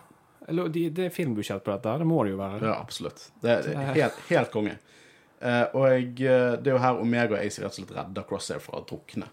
Eller 0.48 0.70
det 0.72 1.04
er 1.04 1.12
filmbudsjett 1.14 1.62
på 1.62 1.70
dette, 1.74 1.98
det 2.00 2.06
må 2.08 2.22
det 2.24 2.32
jo 2.32 2.38
være. 2.40 2.64
Ja, 2.64 2.78
absolutt. 2.80 3.26
Det 3.42 3.58
er 3.58 3.92
helt, 3.92 4.22
helt 4.30 4.50
konge. 4.50 4.78
Eh, 5.40 5.66
og 5.72 5.86
jeg, 5.88 6.08
eh, 6.28 6.54
det 6.60 6.70
er 6.70 6.76
jo 6.76 6.84
her 6.84 7.00
Omega 7.00 7.36
og 7.36 7.40
AC 7.40 7.58
rett 7.60 7.72
og 7.72 7.78
slett 7.78 7.94
redder 7.96 8.26
Crosshair 8.28 8.62
fra 8.62 8.80
å 8.80 8.86
drukne. 8.88 9.28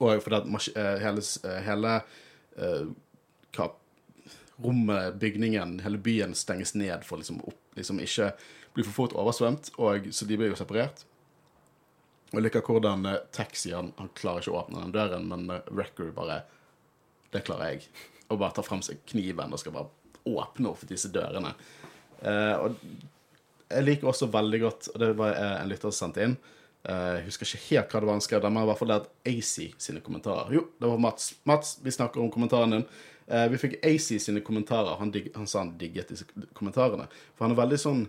Og 0.00 0.22
fordi 0.24 0.40
at 0.40 0.68
eh, 0.74 0.96
hele, 1.04 1.24
hele 1.66 1.94
hva, 3.54 3.68
rommet, 4.64 5.18
bygningen, 5.20 5.80
hele 5.84 6.00
byen 6.02 6.34
stenges 6.34 6.74
ned 6.74 7.04
for 7.06 7.20
liksom, 7.20 7.40
opp, 7.44 7.60
liksom 7.78 8.00
ikke 8.02 8.32
bli 8.74 8.84
for 8.86 8.96
fort 8.96 9.16
oversvømt, 9.18 9.74
og, 9.78 10.08
så 10.14 10.26
de 10.26 10.38
blir 10.38 10.50
jo 10.50 10.58
separert. 10.58 11.04
Og 12.32 12.40
jeg 12.40 12.48
liker 12.48 12.66
hvordan 12.66 13.06
eh, 13.06 13.20
Taxi 13.34 13.74
han, 13.74 13.92
klarer 14.18 14.42
ikke 14.42 14.54
å 14.54 14.60
åpne 14.64 14.82
den 14.86 14.94
døren, 14.96 15.28
men 15.30 15.46
Wrecker 15.70 16.10
bare 16.14 16.42
Det 17.34 17.44
klarer 17.46 17.74
jeg. 17.74 17.88
Og 18.30 18.38
bare 18.40 18.56
tar 18.56 18.66
frem 18.66 18.82
seg 18.82 19.02
kniven 19.10 19.52
og 19.52 19.60
skal 19.60 19.74
bare 19.74 19.90
åpne 20.24 20.70
opp 20.70 20.82
disse 20.88 21.10
dørene. 21.12 21.52
Eh, 22.22 22.54
og 22.58 22.78
jeg 23.74 23.84
liker 23.88 24.10
også 24.10 24.28
veldig 24.32 24.60
godt, 24.62 24.88
og 24.94 25.00
det 25.02 25.08
var 25.18 25.34
eh, 25.36 25.54
en 25.62 25.70
lytter 25.70 25.90
som 25.92 26.06
sendte 26.08 26.22
inn 26.24 26.36
eh, 26.88 27.14
Jeg 27.18 27.24
husker 27.28 27.48
ikke 27.50 27.62
helt 27.70 27.92
hva 27.94 28.00
det 28.04 28.08
var 28.10 28.16
han 28.18 28.24
skrev, 28.26 28.46
men 28.50 28.62
i 28.62 28.68
hvert 28.70 28.80
fall 28.82 28.92
det 28.92 29.00
at 29.02 29.10
AC 29.32 29.52
sine 29.86 30.00
kommentarer. 30.04 30.52
Jo, 30.54 30.66
det 30.80 30.90
var 30.92 30.98
Mats. 31.04 31.30
Mats, 31.48 31.76
vi 31.84 31.90
snakker 31.94 32.22
om 32.24 32.30
kommentaren 32.34 32.70
din. 32.78 32.86
Eh, 33.26 33.46
vi 33.52 33.58
fikk 33.62 33.78
AC 33.86 34.10
sine 34.20 34.40
kommentarer. 34.44 34.96
Han, 35.00 35.10
digg, 35.14 35.30
han 35.36 35.46
sa 35.48 35.62
han 35.64 35.74
digget 35.80 36.10
disse 36.12 36.26
kommentarene. 36.56 37.06
For 37.36 37.46
han 37.48 37.54
er 37.56 37.62
veldig 37.62 37.80
sånn 37.80 38.04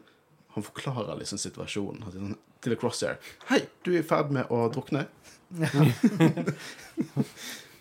Han 0.56 0.63
forklarer 0.63 1.17
liksom 1.19 1.36
situasjonen 1.41 2.04
sånn, 2.13 2.36
til 2.63 2.75
Crosshair. 2.80 3.17
'Hei, 3.49 3.58
du 3.84 3.89
er 3.91 3.99
i 3.99 4.06
ferd 4.08 4.30
med 4.32 4.47
å 4.47 4.62
drukne.' 4.71 5.01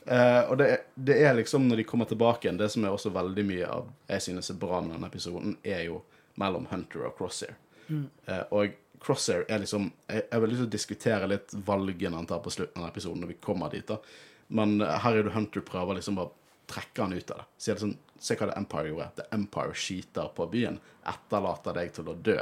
Uh, 0.05 0.43
og 0.51 0.59
det, 0.59 0.67
er- 0.73 0.83
det 0.95 1.17
er 1.25 1.37
liksom 1.39 1.69
når 1.69 1.77
de 1.81 1.85
kommer 1.89 2.05
tilbake 2.11 2.45
igjen, 2.49 2.59
det 2.61 2.69
som 2.75 2.85
er 2.85 2.93
også 2.93 3.13
veldig 3.15 3.45
mye 3.49 3.69
av 3.71 3.87
jeg 4.11 4.25
synes 4.27 4.51
er 4.53 4.59
bra 4.61 4.81
med 4.85 4.97
denne 4.97 5.09
episoden, 5.09 5.55
er 5.65 5.87
jo 5.87 6.03
mellom 6.41 6.67
Hunter 6.71 7.07
og 7.09 7.15
Crosshair. 7.19 7.55
Eh, 7.91 8.45
og 8.51 8.75
Crosshair 9.05 9.45
er 9.49 9.61
liksom 9.61 9.91
Jeg, 10.09 10.23
jeg 10.31 10.41
vil 10.41 10.51
liksom 10.55 10.71
diskutere 10.73 11.27
litt 11.29 11.53
valgene 11.67 12.17
han 12.17 12.27
tar 12.27 12.41
på 12.45 12.53
slutten 12.55 12.83
av 12.83 12.89
episoden, 12.89 13.21
når 13.21 13.35
vi 13.35 13.41
kommer 13.45 13.71
dit. 13.71 13.87
da 13.87 13.99
Men 14.49 14.81
Harry 14.81 15.19
her 15.19 15.19
er 15.19 15.29
det 15.29 15.35
Hunter 15.37 15.61
prøver 15.61 16.01
liksom 16.01 16.19
å 16.23 16.31
trekke 16.71 17.03
han 17.03 17.13
ut 17.13 17.31
av 17.31 17.43
det. 17.43 17.47
Sier 17.61 17.77
det 17.77 17.85
sånn, 17.85 17.97
Se 18.25 18.37
hva 18.39 18.47
The 18.49 18.57
Empire 18.57 18.89
gjorde. 18.89 19.11
The 19.19 19.25
Empire 19.37 19.75
skyter 19.77 20.31
på 20.33 20.47
byen, 20.49 20.79
etterlater 21.11 21.75
deg 21.77 21.91
til 21.93 22.07
å 22.09 22.15
dø. 22.17 22.39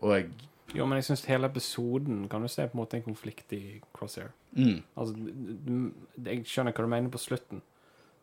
Og 0.00 0.14
jeg 0.14 0.30
Jo, 0.74 0.86
men 0.86 0.98
jeg 0.98 1.06
syns 1.10 1.26
hele 1.28 1.46
episoden 1.50 2.24
kan 2.30 2.42
du 2.42 2.48
se 2.48 2.64
på 2.66 2.74
en 2.74 2.80
måte 2.80 2.96
en 2.96 3.04
konflikt 3.04 3.52
i 3.52 3.80
Crosshair. 3.94 4.32
mm, 4.56 4.82
Altså, 4.96 5.14
jeg 6.24 6.46
skjønner 6.48 6.72
hva 6.72 6.86
du 6.86 6.90
mener 6.90 7.12
på 7.12 7.20
slutten, 7.22 7.60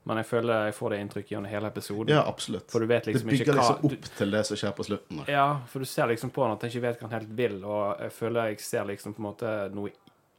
men 0.05 0.17
jeg 0.19 0.25
føler 0.27 0.65
jeg 0.67 0.75
får 0.75 0.89
det 0.93 0.97
inntrykket 1.03 1.31
gjennom 1.31 1.49
hele 1.51 1.67
episoden. 1.71 2.09
Ja, 2.15 2.23
absolutt. 2.27 2.71
For 2.71 2.79
du 2.83 2.87
vet 2.89 3.05
Det 3.05 3.13
liksom 3.13 3.29
bygger 3.29 3.45
ikke 3.45 3.53
hva 3.57 3.67
liksom 3.69 3.85
opp 3.91 4.07
til 4.17 4.31
det 4.35 4.41
som 4.49 4.57
skjer 4.59 4.73
på 4.77 4.83
slutten. 4.87 5.17
der. 5.23 5.31
Ja, 5.31 5.45
for 5.71 5.79
du 5.79 5.85
ser 5.85 6.07
liksom 6.11 6.29
på 6.35 6.43
han 6.43 6.55
at 6.57 6.61
han 6.65 6.69
ikke 6.73 6.81
vet 6.87 6.99
hva 6.99 7.07
han 7.09 7.19
helt 7.19 7.35
vil, 7.37 7.59
og 7.63 8.01
jeg 8.03 8.11
føler 8.11 8.49
jeg 8.51 8.59
ser 8.59 8.85
liksom 8.89 9.13
på 9.15 9.23
en 9.23 9.27
måte 9.29 9.53
noe 9.73 9.93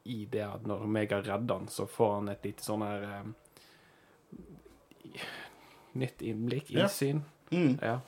i 0.04 0.26
det 0.28 0.42
at 0.44 0.66
når 0.68 0.82
Omega 0.84 1.22
redder 1.24 1.54
han, 1.62 1.68
så 1.72 1.86
får 1.88 2.10
han 2.18 2.28
et 2.28 2.44
lite 2.44 2.62
sånn 2.66 2.82
her 2.84 3.06
eh, 3.08 3.24
Nytt 5.94 6.22
innblikk, 6.26 6.70
Ja. 6.74 6.82
innsyn. 6.88 7.22
Mm. 7.50 7.78
Ja. 7.82 8.00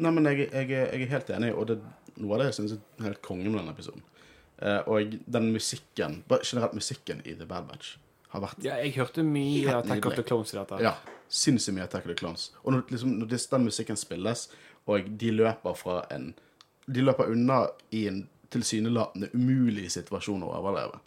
Nei, 0.00 0.10
men 0.10 0.24
jeg, 0.26 0.48
jeg, 0.52 0.68
jeg 0.70 1.02
er 1.04 1.10
helt 1.12 1.30
enig, 1.30 1.52
og 1.54 1.66
det 1.70 1.76
er 1.78 2.20
noe 2.24 2.34
av 2.34 2.40
det 2.42 2.46
jeg 2.50 2.56
syns 2.58 2.72
er 2.74 3.04
helt 3.06 3.20
konge 3.22 3.46
med 3.46 3.60
denne 3.60 3.74
episoden. 3.76 4.02
Eh, 4.60 4.80
og 4.90 5.14
den 5.30 5.50
musikken, 5.54 6.22
bare 6.28 6.42
generelt 6.44 6.74
musikken 6.76 7.22
i 7.24 7.34
The 7.38 7.46
Bad 7.46 7.68
Batch, 7.70 7.94
har 8.30 8.44
vært 8.44 8.64
ja, 8.64 8.76
jeg 8.84 8.94
hørte 8.98 9.24
mye 9.26 9.76
Attack 9.80 10.06
of 10.06 10.16
the 10.18 10.24
Clones 10.26 10.54
i 10.54 10.58
dette. 10.58 10.80
Ja, 10.84 10.94
sinnssykt 11.26 11.76
mye 11.76 11.86
Attack 11.86 12.06
of 12.06 12.12
the 12.12 12.18
Clones. 12.18 12.50
Og 12.62 12.74
når, 12.74 12.84
liksom, 12.92 13.16
når 13.18 13.30
den 13.34 13.66
musikken 13.66 13.98
spilles, 13.98 14.48
og 14.90 15.10
de 15.20 15.32
løper 15.34 15.76
fra 15.78 16.02
en 16.14 16.32
De 16.90 17.02
løper 17.04 17.28
unna 17.30 17.68
i 17.94 18.06
en 18.08 18.24
tilsynelatende 18.50 19.28
umulig 19.34 19.90
situasjon 19.94 20.42
å 20.42 20.54
overleve. 20.58 20.98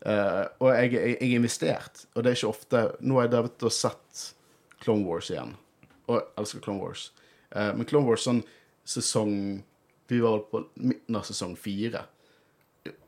Uh, 0.00 0.48
og 0.58 0.70
jeg, 0.72 0.94
jeg, 0.96 1.16
jeg 1.20 1.28
er 1.28 1.36
investert, 1.36 2.04
og 2.14 2.24
det 2.24 2.30
er 2.30 2.38
ikke 2.38 2.48
ofte 2.48 2.80
Nå 3.04 3.18
har 3.18 3.26
jeg 3.26 3.32
drevet 3.34 3.66
og 3.68 3.74
sett 3.76 4.22
Clone 4.80 5.04
Wars 5.04 5.28
igjen, 5.30 5.52
og 6.08 6.16
jeg 6.16 6.24
elsker 6.40 6.64
Clone 6.64 6.80
Wars. 6.80 7.10
Uh, 7.52 7.68
men 7.76 7.86
Clone 7.86 8.08
Wars 8.08 8.24
sånn 8.24 8.40
sesong 8.88 9.34
Vi 10.08 10.22
var 10.24 10.38
vel 10.38 10.46
på 10.50 10.62
midten 10.80 11.20
av 11.20 11.28
sesong 11.28 11.52
fire. 11.60 12.06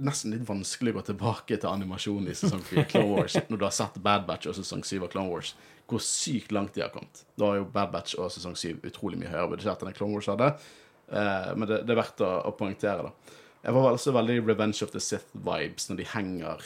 Nesten 0.03 0.35
litt 0.35 0.47
vanskelig 0.49 0.93
å 0.93 0.99
gå 0.99 1.05
tilbake 1.11 1.59
til 1.59 1.71
animasjonen 1.71 2.31
i 2.33 2.37
sesong 2.39 2.63
4 2.67 2.87
Clone 2.91 3.11
Wars 3.13 3.37
når 3.49 3.61
du 3.61 3.67
har 3.67 3.75
sett 3.77 3.99
Bad 4.05 4.27
Batch 4.29 4.51
og 4.51 4.57
sesong 4.59 4.85
7 4.87 4.97
av 5.03 5.11
Clone 5.13 5.33
Wars. 5.33 5.55
Hvor 5.91 6.01
sykt 6.05 6.55
langt 6.55 6.77
de 6.77 6.85
har 6.85 6.93
kommet. 6.95 7.25
Da 7.37 7.51
har 7.51 7.61
jo 7.61 7.69
Bad 7.75 7.93
Batch 7.93 8.17
og 8.17 8.31
sesong 8.33 8.57
7 8.59 8.85
utrolig 8.89 9.21
mye 9.21 9.33
høyere 9.33 9.53
budsjett 9.55 9.85
enn 9.85 9.97
Clone 9.97 10.17
Wars 10.17 10.31
hadde. 10.33 10.53
Eh, 11.13 11.53
men 11.57 11.69
det, 11.69 11.83
det 11.87 11.95
er 11.95 12.01
verdt 12.01 12.25
å, 12.25 12.33
å 12.49 12.55
poengtere, 12.57 13.11
da. 13.11 13.39
Jeg 13.63 13.77
var 13.77 13.93
også 13.93 14.15
veldig 14.17 14.41
Revenge 14.43 14.83
of 14.83 14.91
the 14.91 15.01
Sith-vibes 15.03 15.87
når 15.91 16.01
de 16.01 16.07
henger 16.11 16.65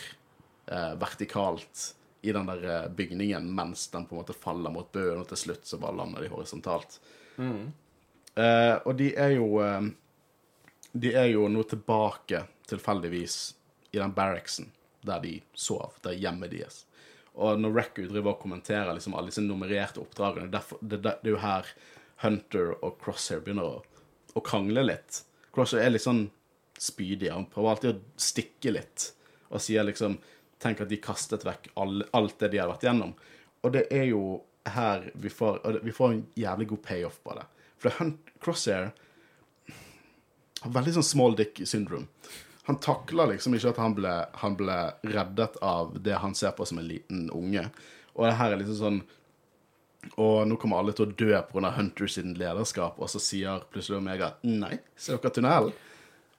eh, 0.73 0.95
vertikalt 1.01 1.91
i 2.25 2.33
den 2.33 2.49
der 2.49 2.63
eh, 2.65 2.89
bygningen 2.89 3.51
mens 3.55 3.89
den 3.93 4.07
på 4.07 4.17
en 4.17 4.23
måte 4.23 4.37
faller 4.37 4.73
mot 4.73 4.89
bøen, 4.93 5.21
og 5.21 5.29
til 5.31 5.43
slutt 5.43 5.69
så 5.69 5.79
bare 5.83 5.99
lander 5.99 6.25
de 6.25 6.31
horisontalt. 6.33 6.99
Eh, 8.37 8.75
og 8.85 8.97
de 8.99 9.11
er 9.17 9.37
jo 9.37 9.61
eh, 9.65 9.91
De 10.97 11.13
er 11.13 11.29
jo 11.35 11.45
nå 11.53 11.63
tilbake, 11.69 12.41
tilfeldigvis, 12.71 13.55
i 13.95 14.01
den 14.01 14.15
barracksen 14.17 14.73
der 15.07 15.23
de 15.23 15.39
sov, 15.55 15.95
der 16.03 16.17
hjemmet 16.19 16.51
deres. 16.51 16.85
Og 17.37 17.61
når 17.61 17.75
Record 17.77 18.11
driver 18.11 18.33
og 18.33 18.41
kommenterer 18.43 18.95
liksom 18.97 19.15
alle 19.15 19.31
disse 19.31 19.45
nummererte 19.45 20.01
oppdragene, 20.03 20.51
derfor, 20.53 20.81
det, 20.81 21.03
det, 21.05 21.19
det 21.23 21.31
er 21.31 21.35
jo 21.35 21.43
her 21.43 21.69
Hunter 22.25 22.73
og 22.81 22.97
Crosshair 23.03 23.43
begynner 23.45 23.77
å, 23.77 23.83
å 24.35 24.43
krangle 24.45 24.87
litt. 24.87 25.21
Crosshair 25.55 25.85
er 25.85 25.93
litt 25.93 26.07
sånn 26.07 26.25
spydig. 26.81 27.31
Han 27.33 27.49
prøver 27.53 27.75
alltid 27.75 27.93
å 27.93 28.21
stikke 28.21 28.73
litt 28.79 29.11
og 29.47 29.63
sier 29.63 29.87
liksom 29.87 30.19
Tenk 30.57 30.79
at 30.81 30.89
de 30.89 30.97
kastet 31.05 31.43
vekk 31.45 31.67
all, 31.77 32.01
alt 32.17 32.39
det 32.41 32.49
de 32.55 32.59
har 32.63 32.71
vært 32.71 32.87
gjennom. 32.87 33.11
Og 33.61 33.75
det 33.75 33.83
er 33.93 34.07
jo 34.09 34.39
her 34.73 35.11
vi 35.13 35.29
får 35.29 35.83
Vi 35.85 35.93
får 35.93 36.15
en 36.15 36.23
jævlig 36.33 36.69
god 36.71 36.81
payoff 36.87 37.19
på 37.21 37.35
det. 37.37 37.45
For 37.77 37.99
Hunt, 37.99 38.31
Crosshair 38.41 38.89
har 40.63 40.73
veldig 40.73 40.97
sånn 40.97 41.07
small 41.07 41.37
dick 41.37 41.61
syndrome. 41.69 42.09
Han 42.67 42.79
takler 42.83 43.31
liksom 43.31 43.55
ikke 43.55 43.71
at 43.71 43.79
han 43.79 43.95
ble, 43.95 44.13
han 44.43 44.57
ble 44.59 44.77
reddet 45.07 45.59
av 45.63 45.95
det 46.03 46.17
han 46.19 46.35
ser 46.35 46.55
på 46.57 46.67
som 46.67 46.81
en 46.83 46.89
liten 46.89 47.29
unge. 47.31 47.69
Og 48.17 48.27
det 48.27 48.33
her 48.41 48.53
er 48.55 48.61
liksom 48.63 48.79
sånn 48.81 49.01
Og 50.17 50.47
nå 50.47 50.57
kommer 50.63 50.79
alle 50.79 50.95
til 50.95 51.07
å 51.09 51.15
dø 51.19 51.33
pga. 51.51 51.71
Hunter 51.77 52.07
sin 52.11 52.35
lederskap, 52.39 52.99
og 53.03 53.11
så 53.11 53.19
sier 53.23 53.65
plutselig 53.73 53.99
Omega 53.99 54.33
nei, 54.47 54.77
ser 54.97 55.19
dere 55.19 55.35
tunnelen? 55.35 55.73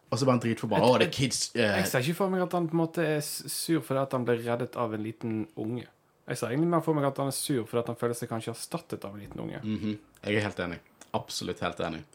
Og 0.07 0.15
så 0.19 0.23
var 0.23 0.37
han 0.37 0.43
dritforbanna. 0.43 0.87
Å, 0.87 0.99
det 1.01 1.09
er 1.09 1.15
kids 1.17 1.39
eh, 1.55 1.81
Jeg 1.81 1.87
ser 1.91 2.05
ikke 2.05 2.21
for 2.21 2.31
meg 2.31 2.45
at 2.45 2.53
han 2.55 2.69
på 2.69 2.77
en 2.77 2.79
måte 2.79 3.03
er 3.03 3.19
sur 3.19 3.81
fordi 3.83 3.99
at 4.05 4.13
han 4.15 4.23
ble 4.27 4.37
reddet 4.39 4.77
av 4.79 4.93
en 4.95 5.03
liten 5.03 5.41
unge. 5.59 5.83
Jeg 6.27 6.39
ser 6.39 6.51
egentlig 6.53 6.69
mer 6.71 6.83
for 6.83 6.95
meg 6.95 7.07
at 7.09 7.19
han 7.19 7.31
er 7.31 7.35
sur 7.35 7.65
fordi 7.67 7.81
at 7.81 7.91
han 7.91 7.99
føler 7.99 8.15
seg 8.19 8.31
kanskje 8.31 8.53
erstattet 8.55 9.03
av 9.07 9.15
en 9.15 9.23
liten 9.25 9.43
unge. 9.43 9.59
Mhm. 9.63 9.97
Jeg 10.23 10.39
er 10.39 10.47
helt 10.47 10.63
enig. 10.63 10.79
Absolutt 11.15 11.59
helt 11.63 11.83
enig. 11.87 12.05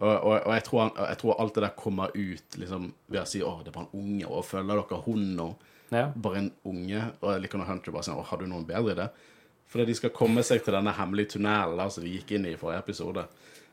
Og, 0.00 0.08
og, 0.08 0.32
og 0.38 0.54
jeg, 0.54 0.64
tror 0.64 0.80
han, 0.80 0.94
jeg 1.08 1.18
tror 1.20 1.40
alt 1.42 1.54
det 1.54 1.64
der 1.66 1.74
kommer 1.76 2.14
ut 2.14 2.56
liksom, 2.58 2.88
ved 3.12 3.20
å 3.20 3.26
si 3.28 3.42
'Å, 3.44 3.58
det 3.60 3.70
er 3.70 3.76
bare 3.76 3.88
en 3.90 4.00
unge', 4.00 4.30
og 4.30 4.44
'følger 4.48 4.80
dere 4.80 5.02
hun 5.04 5.26
nå?' 5.36 5.52
Ja. 5.92 6.06
Bare 6.16 6.38
en 6.38 6.52
unge. 6.64 7.02
Og 7.20 7.32
jeg 7.32 7.42
liker 7.42 7.60
når 7.60 7.68
Hunter 7.68 7.92
bare 7.92 8.06
sier 8.08 8.16
'Å, 8.16 8.24
har 8.24 8.38
du 8.38 8.46
noen 8.46 8.66
bedre 8.66 8.96
idé?' 8.96 9.08
Fordi 9.72 9.86
de 9.88 9.94
skal 9.94 10.10
komme 10.12 10.42
seg 10.44 10.64
til 10.64 10.74
denne 10.74 10.92
hemmelige 10.92 11.36
tunnelen 11.36 11.90
som 11.90 12.04
de 12.04 12.10
gikk 12.12 12.34
inn 12.36 12.44
i 12.44 12.52
i 12.52 12.60
forrige 12.60 12.82
episode. 12.84 13.24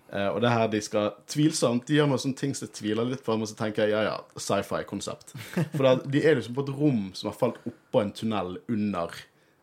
Uh, 0.09 0.29
og 0.33 0.39
det 0.41 0.49
her 0.49 0.67
de 0.71 0.79
skal 0.81 1.11
Tvilsomt. 1.27 1.85
De 1.85 1.97
gjør 1.97 2.07
noen 2.07 2.21
sånne 2.23 2.39
ting 2.39 2.55
som 2.55 2.65
jeg 2.65 2.77
tviler 2.79 3.05
litt 3.05 3.23
på, 3.25 3.35
men 3.37 3.49
så 3.49 3.57
tenker 3.59 3.83
jeg 3.83 3.93
ja, 3.93 4.03
ja, 4.07 4.39
sci-fi-konsept. 4.39 5.35
For 5.75 5.83
da, 5.85 5.97
de 6.01 6.23
er 6.23 6.39
liksom 6.39 6.55
på 6.55 6.65
et 6.65 6.71
rom 6.73 7.03
som 7.13 7.29
har 7.29 7.37
falt 7.37 7.59
oppå 7.67 8.01
en 8.01 8.15
tunnel 8.15 8.57
under 8.71 9.13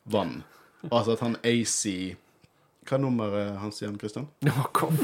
vann. 0.04 0.44
Altså 0.90 1.16
at 1.16 1.24
han 1.24 1.38
AC 1.42 2.14
Hva 2.86 2.96
er 2.98 3.02
nummeret 3.02 3.56
hans 3.58 3.80
igjen, 3.82 3.96
Christian? 3.98 4.28
Fuck 4.58 4.82
off. 4.86 5.00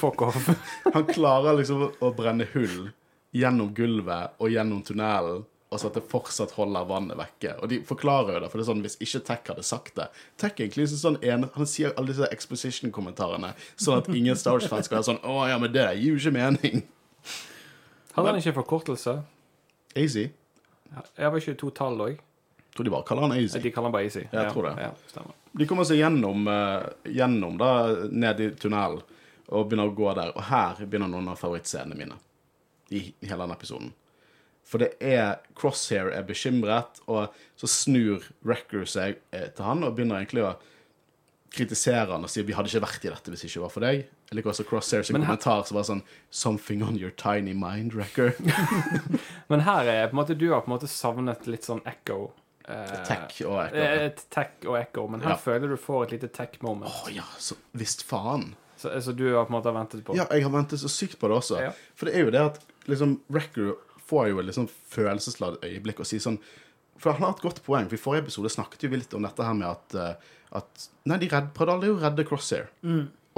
Fuck 0.00 0.24
off. 0.26 0.48
Han 0.94 1.06
klarer 1.06 1.58
liksom 1.60 1.84
å 1.88 2.10
brenne 2.16 2.46
hull 2.54 2.88
gjennom 3.36 3.70
gulvet 3.76 4.34
og 4.40 4.50
gjennom 4.50 4.82
tunnelen, 4.86 5.44
og 5.68 5.80
så 5.80 5.90
at 5.90 5.98
det 5.98 6.04
fortsatt 6.08 6.54
holder 6.56 6.86
vannet 6.88 7.18
vekke. 7.20 7.54
Og 7.62 7.68
de 7.70 7.78
forklarer 7.84 8.38
jo 8.38 8.42
det, 8.42 8.48
for 8.50 8.58
det 8.60 8.64
er 8.64 8.70
sånn 8.70 8.84
hvis 8.86 8.96
ikke 9.04 9.20
Tech 9.28 9.50
hadde 9.52 9.64
sagt 9.68 9.98
det 10.00 10.06
Tech 10.40 10.54
er 10.56 10.64
egentlig 10.64 10.86
sånn 10.94 11.18
en, 11.20 11.44
Han 11.58 11.68
sier 11.68 11.92
alle 12.00 12.08
disse 12.14 12.28
exposition-kommentarene 12.32 13.50
sånn 13.76 14.00
at 14.00 14.08
ingen 14.08 14.38
Star 14.40 14.56
Wars-fans 14.56 14.88
skal 14.88 15.02
være 15.02 15.08
sånn 15.10 15.20
Å 15.28 15.42
ja, 15.50 15.58
men 15.60 15.74
det 15.74 15.84
gir 16.00 16.14
jo 16.14 16.22
ikke 16.22 16.32
mening. 16.38 16.86
Hadde 18.14 18.32
han 18.32 18.40
ikke 18.40 18.56
forkortelse? 18.62 19.18
Easy. 19.94 20.30
Jeg 21.18 21.30
var 21.34 21.36
ikke 21.42 21.58
to 21.60 21.68
tall 21.76 22.00
òg. 22.00 22.16
Tror 22.72 22.88
de 22.88 22.94
bare 22.94 23.06
kaller 23.06 23.28
han 23.28 23.36
Easy. 23.36 23.60
De 23.60 23.70
kaller 23.74 23.90
han 23.90 23.94
bare 23.98 24.08
Easy. 24.08 24.24
Jeg 24.24 24.52
tror 24.54 24.70
det. 24.70 24.74
Ja, 24.88 24.90
stemmer. 25.12 25.36
De 25.58 25.66
kommer 25.66 25.86
seg 25.88 25.98
gjennom, 25.98 26.46
eh, 26.48 27.12
gjennom 27.18 27.56
da, 27.58 27.70
ned 28.10 28.40
i 28.40 28.50
tunnelen 28.54 29.02
og 29.48 29.68
begynner 29.68 29.88
å 29.88 29.96
gå 29.96 30.10
der. 30.14 30.34
Og 30.36 30.44
her 30.50 30.84
begynner 30.84 31.10
noen 31.10 31.32
av 31.32 31.40
favorittscenene 31.40 31.98
mine 31.98 32.18
i, 32.94 33.08
hele 33.24 33.42
denne 33.42 33.56
episoden. 33.56 33.92
For 34.68 34.82
det 34.82 34.92
er 35.00 35.38
Crosshair 35.56 36.10
er 36.12 36.26
bekymret, 36.28 37.00
og 37.08 37.32
så 37.56 37.70
snur 37.72 38.26
Wrecker 38.44 38.84
seg 38.88 39.22
eh, 39.32 39.48
til 39.48 39.64
han 39.64 39.86
og 39.86 39.96
begynner 39.96 40.20
egentlig 40.20 40.44
å 40.44 40.56
kritisere 41.54 42.12
han 42.12 42.26
og 42.26 42.28
sier 42.28 42.44
vi 42.44 42.52
hadde 42.52 42.68
ikke 42.68 42.84
vært 42.84 43.06
i 43.06 43.10
dette 43.10 43.32
hvis 43.32 43.44
det 43.46 43.48
ikke 43.48 43.62
var 43.64 43.72
for 43.72 43.86
deg. 43.86 44.02
Jeg 44.28 44.36
liker 44.36 44.52
også 44.52 44.66
Crosshair 44.68 45.06
sin 45.06 45.16
Men 45.16 45.24
kommentar 45.24 45.64
som 45.64 45.78
var 45.78 45.86
sånn 45.88 46.02
Something 46.28 46.84
on 46.84 46.98
your 47.00 47.14
tiny 47.16 47.54
mind, 47.56 47.96
Wrecker. 47.96 48.34
Men 49.50 49.64
her 49.64 49.88
er 49.88 50.10
på 50.10 50.18
en 50.18 50.20
måte 50.20 50.36
du 50.36 50.50
har 50.52 50.60
på 50.60 50.68
en 50.68 50.76
måte 50.76 50.90
savnet 50.92 51.48
litt 51.48 51.64
sånn 51.64 51.80
echo. 51.88 52.34
Eh, 52.68 52.94
Tech 53.08 53.40
og 53.46 53.58
eh, 53.62 53.66
Echo. 53.72 54.04
Et 54.06 54.22
tech 54.34 54.66
og 54.68 54.76
echo, 54.78 55.06
men 55.08 55.20
her 55.24 55.34
Ja. 55.34 55.40
føler 55.42 55.68
du 55.72 55.76
får 55.80 56.04
et 56.08 56.16
lite 56.18 56.28
tech-moment. 56.36 56.90
Å 57.08 57.12
ja, 57.14 57.24
så 57.38 57.56
visst 57.72 58.04
faen. 58.08 58.52
Så, 58.78 58.92
så 59.02 59.12
du 59.16 59.24
har 59.34 59.44
på 59.48 59.50
en 59.54 59.56
måte 59.60 59.72
ventet 59.74 60.04
på. 60.06 60.14
det? 60.14 60.20
Ja, 60.22 60.26
jeg 60.30 60.44
har 60.46 60.52
ventet 60.54 60.78
så 60.78 60.88
sykt 60.92 61.18
på 61.18 61.28
det 61.28 61.36
også. 61.40 61.58
Ja. 61.64 61.72
For 61.98 62.06
det 62.06 62.14
er 62.14 62.24
jo 62.28 62.30
det 62.30 62.44
at 62.44 62.60
liksom, 62.86 63.16
Recker 63.34 63.72
får 64.08 64.28
jo 64.30 64.38
et 64.38 64.46
liksom 64.52 64.68
følelsesladet 64.92 65.64
øyeblikk 65.66 65.98
og 66.00 66.06
sier 66.08 66.22
sånn 66.22 66.38
For 66.98 67.12
han 67.12 67.22
har 67.26 67.34
et 67.36 67.42
godt 67.42 67.58
poeng. 67.66 67.88
For 67.90 67.94
I 67.94 68.02
forrige 68.02 68.24
episode 68.26 68.50
snakket 68.50 68.86
vi 68.90 68.96
litt 69.02 69.12
om 69.14 69.22
dette 69.26 69.44
her 69.44 69.54
med 69.54 69.68
at, 69.70 69.94
eh, 69.94 70.14
at 70.58 70.88
Nei, 71.06 71.18
de 71.22 71.28
redd, 71.30 71.52
prøvde 71.54 71.74
aldri 71.76 71.90
å 71.92 71.98
redde 72.02 72.24
Crosshair. 72.26 72.70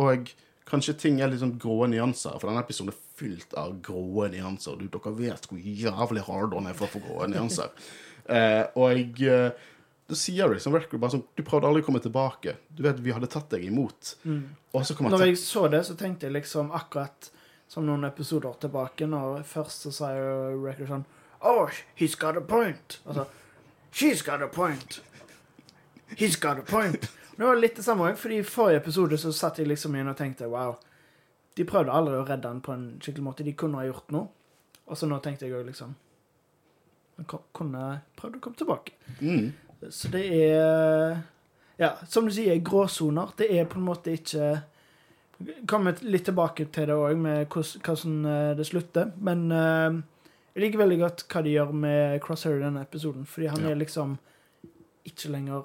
Og 0.01 0.31
kanskje 0.71 0.95
ting 0.97 1.19
er 1.21 1.29
litt 1.29 1.41
sånn 1.43 1.57
grå 1.61 1.89
nyanser. 1.91 2.39
For 2.41 2.49
denne 2.49 2.63
episoden 2.63 2.93
er 2.95 3.01
fylt 3.19 3.53
av 3.59 3.75
grå 3.85 4.29
nyanser. 4.33 4.79
Du, 4.81 4.87
dere 4.89 5.13
vet 5.19 5.49
hvor 5.51 5.59
jævlig 5.61 6.23
hard 6.29 6.55
on 6.57 6.69
er 6.71 6.77
for 6.79 6.87
å 6.89 6.95
få 6.95 7.03
grå 7.05 7.27
nyanser. 7.33 7.69
Eh, 8.31 8.63
og 8.79 8.95
jeg 8.95 9.53
da 10.11 10.17
sier 10.19 10.49
du 10.49 10.57
liksom 10.57 10.75
Record 10.75 10.99
bare 11.03 11.15
sånn 11.15 11.23
Du 11.39 11.45
prøvde 11.47 11.69
aldri 11.69 11.85
å 11.85 11.87
komme 11.87 12.01
tilbake. 12.03 12.57
Du 12.75 12.83
vet, 12.83 12.99
vi 12.99 13.13
hadde 13.15 13.29
tatt 13.31 13.53
deg 13.53 13.63
imot. 13.69 14.17
Så 14.83 14.97
kommer 14.99 15.15
Når 15.15 15.29
jeg 15.29 15.39
så 15.39 15.69
det, 15.71 15.85
så 15.87 15.95
tenkte 15.99 16.27
jeg 16.27 16.35
liksom 16.35 16.73
akkurat 16.75 17.31
som 17.71 17.87
noen 17.87 18.09
episoder 18.09 18.57
tilbake, 18.59 19.07
når 19.07 19.45
først 19.47 19.87
så 19.87 19.93
sa 19.95 20.11
jo 20.17 20.33
Record 20.65 20.91
sånn 20.91 21.07
Oh, 21.47 21.71
he's 21.97 22.17
got 22.19 22.37
a 22.37 22.43
point. 22.43 22.99
Altså 23.07 23.29
She's 23.93 24.23
got 24.23 24.43
a 24.43 24.49
point. 24.49 25.01
He's 26.19 26.37
got 26.37 26.59
a 26.59 26.63
point. 26.67 27.09
Det 27.37 27.47
var 27.47 27.57
litt 27.57 27.79
det 27.79 27.87
samme 27.87 28.11
òg, 28.11 28.19
for 28.21 28.35
i 28.35 28.43
forrige 28.45 28.83
episode 28.83 29.17
så 29.19 29.33
satt 29.33 29.63
jeg 29.63 29.71
liksom 29.71 29.95
igjen 29.95 30.11
og 30.11 30.19
tenkte 30.19 30.51
wow. 30.51 30.75
De 31.57 31.65
prøvde 31.67 31.95
aldri 31.95 32.19
å 32.19 32.27
redde 32.27 32.51
han 32.51 32.61
på 32.63 32.75
en 32.75 32.85
skikkelig 33.03 33.25
måte. 33.25 33.47
De 33.47 33.55
kunne 33.59 33.79
ha 33.81 33.87
gjort 33.87 34.13
noe. 34.15 34.29
Og 34.91 34.99
så 34.99 35.07
nå 35.09 35.19
tenkte 35.23 35.47
jeg 35.47 35.57
òg 35.57 35.71
liksom 35.71 35.95
kunne 37.27 38.01
prøvd 38.17 38.37
å 38.37 38.41
komme 38.41 38.57
tilbake. 38.57 38.93
mm. 39.21 39.53
Så 39.91 40.11
det 40.13 40.27
er 40.33 41.23
Ja, 41.79 41.95
som 42.07 42.27
du 42.27 42.31
sier, 42.33 42.59
gråsoner. 42.61 43.31
Det 43.37 43.47
er 43.51 43.65
på 43.65 43.77
en 43.79 43.87
måte 43.87 44.13
ikke 44.13 44.63
Kommer 45.67 45.97
litt 46.05 46.27
tilbake 46.29 46.67
til 46.71 46.87
det 46.91 46.93
òg, 46.95 47.17
med 47.17 47.47
hvordan, 47.49 48.27
eh, 48.29 48.55
det 48.59 48.67
slutter. 48.67 49.13
Men 49.17 49.51
eh, 49.51 50.03
jeg 50.55 50.65
liker 50.67 50.79
veldig 50.83 50.99
godt 51.01 51.25
hva 51.33 51.43
de 51.43 51.55
gjør 51.55 51.73
med 51.73 52.21
Crosshair 52.21 52.59
i 52.59 52.65
denne 52.67 52.83
episoden. 52.85 53.25
Fordi 53.25 53.47
han 53.49 53.63
Ja. 53.65 53.71
er 53.71 53.75
liksom 53.81 54.19
ikke 55.07 55.31
lenger 55.33 55.65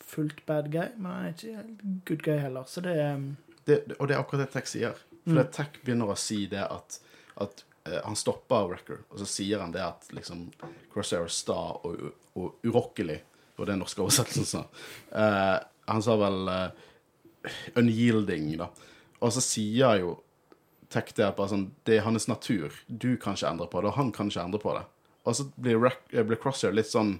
fullt 0.00 0.44
bad 0.46 0.72
guy, 0.72 0.88
men 0.98 1.12
han 1.12 1.24
er 1.26 1.32
ikke 1.32 2.02
good 2.04 2.22
guy 2.22 2.38
heller. 2.38 2.64
Så 2.66 2.80
det 2.82 2.96
er 2.98 3.16
det, 3.64 3.86
det- 3.88 3.96
og 4.00 4.08
det 4.08 4.16
er 4.16 4.22
akkurat 4.24 4.38
det 4.46 4.50
Tech 4.50 4.66
sier. 4.66 4.92
For 5.24 5.32
Mm. 5.44 5.52
Tech 5.52 5.68
begynner 5.84 6.06
å 6.10 6.16
si 6.18 6.46
det 6.46 6.66
at, 6.70 6.98
at 7.40 7.62
eh, 7.62 7.75
han 8.04 8.18
stopper 8.18 8.68
Wrecker, 8.70 9.00
og 9.10 9.20
så 9.20 9.28
sier 9.28 9.62
han 9.62 9.72
det 9.74 9.84
at 9.84 10.08
liksom 10.14 10.48
Crosshair 10.92 11.28
sta 11.32 11.58
og, 11.86 12.12
og 12.36 12.66
urokkelig, 12.66 13.18
og 13.56 13.66
det 13.66 13.74
er 13.74 13.80
norske 13.80 14.02
oversettelsen. 14.04 14.66
Eh, 15.16 15.56
han 15.86 16.02
sa 16.02 16.16
vel 16.18 16.50
uh, 16.50 16.86
unyielding, 17.78 18.48
da. 18.58 18.66
Og 19.22 19.30
så 19.36 19.42
sier 19.44 20.00
jo 20.02 20.16
Tech 20.92 21.08
det 21.18 21.32
bare 21.34 21.50
sånn, 21.50 21.64
det 21.82 21.96
er 21.96 22.04
hans 22.06 22.28
natur. 22.30 22.74
Du 22.86 23.16
kan 23.18 23.34
ikke 23.34 23.48
endre 23.48 23.66
på 23.70 23.80
det, 23.82 23.90
og 23.90 23.96
han 23.96 24.12
kan 24.14 24.28
ikke 24.30 24.44
endre 24.44 24.60
på 24.62 24.74
det. 24.76 24.84
Og 25.26 25.34
så 25.34 25.48
blir, 25.58 25.82
eh, 26.12 26.22
blir 26.22 26.38
Crosshair 26.38 26.76
litt 26.76 26.90
sånn 26.92 27.16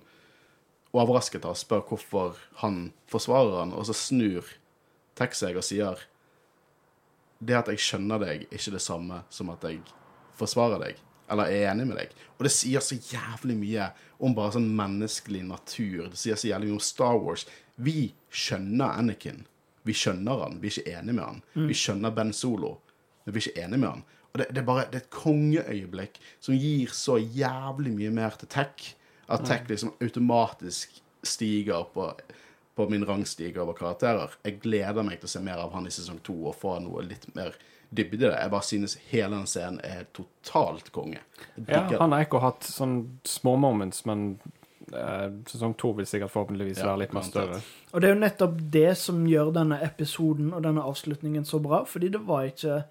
overrasket 0.95 1.45
og 1.49 1.59
spør 1.59 1.83
hvorfor 1.89 2.39
han 2.63 2.93
forsvarer 3.11 3.59
han, 3.65 3.75
og 3.75 3.89
så 3.89 3.97
snur 3.99 4.53
Tech 5.19 5.35
seg 5.35 5.57
og 5.59 5.65
sier 5.67 6.05
det 7.41 7.57
at 7.57 7.69
jeg 7.73 7.83
skjønner 7.83 8.21
deg, 8.23 8.47
ikke 8.53 8.75
det 8.77 8.83
samme 8.85 9.23
som 9.33 9.51
at 9.53 9.65
jeg 9.67 9.81
forsvarer 10.39 10.83
deg. 10.83 11.03
Eller 11.33 11.51
er 11.51 11.71
enig 11.73 11.89
med 11.89 11.99
deg. 11.99 12.13
Og 12.39 12.47
det 12.47 12.53
sier 12.55 12.85
så 12.85 12.95
jævlig 12.95 13.57
mye 13.59 13.91
om 14.23 14.35
bare 14.37 14.55
sånn 14.55 14.69
menneskelig 14.79 15.43
natur. 15.49 16.11
Det 16.13 16.21
sier 16.21 16.39
så 16.39 16.53
jævlig 16.53 16.71
mye 16.71 16.79
om 16.79 16.85
Star 16.87 17.19
Wars. 17.19 17.47
Vi 17.77 18.13
skjønner 18.31 19.01
Anakin. 19.01 19.45
Vi 19.87 19.95
skjønner 19.97 20.45
han. 20.45 20.61
Vi 20.63 20.71
er 20.71 20.77
ikke 20.79 20.99
enige 21.01 21.17
med 21.19 21.25
han. 21.25 21.43
Vi 21.71 21.75
skjønner 21.75 22.15
Ben 22.15 22.33
Solo, 22.35 22.77
men 23.25 23.35
vi 23.35 23.41
er 23.43 23.49
ikke 23.49 23.65
enige 23.65 23.83
med 23.83 23.91
han. 23.91 24.05
Og 24.07 24.37
Og 24.37 24.41
det, 24.43 24.47
det 24.53 24.61
er 24.61 24.65
bare 24.69 24.85
det 24.93 24.99
er 24.99 25.05
et 25.07 25.15
kongeøyeblikk 25.17 26.19
som 26.45 26.55
gir 26.61 26.91
så 26.93 27.15
jævlig 27.17 27.93
mye 27.97 28.11
mer 28.13 28.35
til 28.37 28.49
tech. 28.53 28.91
At 29.33 29.47
tech 29.49 29.65
liksom 29.71 29.95
automatisk 30.05 31.01
stiger 31.25 31.87
på, 31.95 32.11
på 32.77 32.87
min 32.91 33.07
rangstige 33.09 33.57
over 33.63 33.73
karakterer. 33.73 34.37
Jeg 34.45 34.61
gleder 34.61 35.03
meg 35.03 35.19
til 35.23 35.31
å 35.31 35.33
se 35.33 35.41
mer 35.41 35.63
av 35.65 35.73
han 35.73 35.89
i 35.89 35.91
sesong 35.95 36.21
to 36.23 36.37
og 36.51 36.55
få 36.61 36.77
noe 36.85 37.03
litt 37.09 37.25
mer 37.35 37.57
dybde 37.91 38.17
i 38.17 38.21
det. 38.27 38.35
Jeg 38.35 38.53
bare 38.53 38.67
synes 38.67 38.99
hele 39.11 39.37
den 39.37 39.49
scenen 39.51 39.81
er 39.85 40.07
totalt 40.17 40.93
konge. 40.93 41.23
Ja, 41.67 41.85
han 41.99 42.13
har 42.13 42.27
ikke 42.27 42.43
hatt 42.43 42.67
sånn 42.67 42.99
små 43.27 43.57
moments, 43.61 44.05
men 44.09 44.39
eh, 44.93 45.29
sesong 45.51 45.77
to 45.79 45.93
vil 45.97 46.09
sikkert 46.09 46.35
forhåpentligvis 46.35 46.83
Ja, 46.83 46.91
være 46.91 47.05
litt 47.05 47.17
mer 47.17 47.27
større. 47.27 47.61
Og 47.93 48.03
det 48.03 48.11
er 48.11 48.15
jo 48.15 48.21
nettopp 48.25 48.59
det 48.75 48.91
som 49.01 49.25
gjør 49.29 49.55
denne 49.57 49.81
episoden 49.87 50.53
og 50.53 50.67
denne 50.67 50.85
avslutningen 50.85 51.47
så 51.49 51.63
bra, 51.63 51.85
fordi 51.89 52.13
det 52.17 52.23
var 52.27 52.51
ikke 52.51 52.83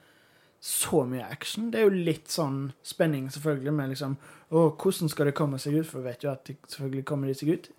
så 0.65 1.03
mye 1.05 1.27
action. 1.29 1.69
Det 1.71 1.81
er 1.81 1.89
jo 1.89 2.05
litt 2.08 2.31
sånn 2.31 2.71
spenning, 2.86 3.27
selvfølgelig, 3.34 3.73
med 3.75 3.93
liksom 3.93 4.17
Å, 4.55 4.62
hvordan 4.77 5.10
skal 5.10 5.27
det 5.29 5.36
komme 5.38 5.58
seg 5.62 5.75
ut? 5.79 5.88
For 5.89 6.01
vi 6.01 6.12
vet 6.12 6.23
jo 6.23 6.29
at 6.31 6.43
de, 6.47 6.53
selvfølgelig 6.69 7.05
kommer 7.10 7.29
de 7.29 7.34
seg 7.38 7.51
ut. 7.53 7.69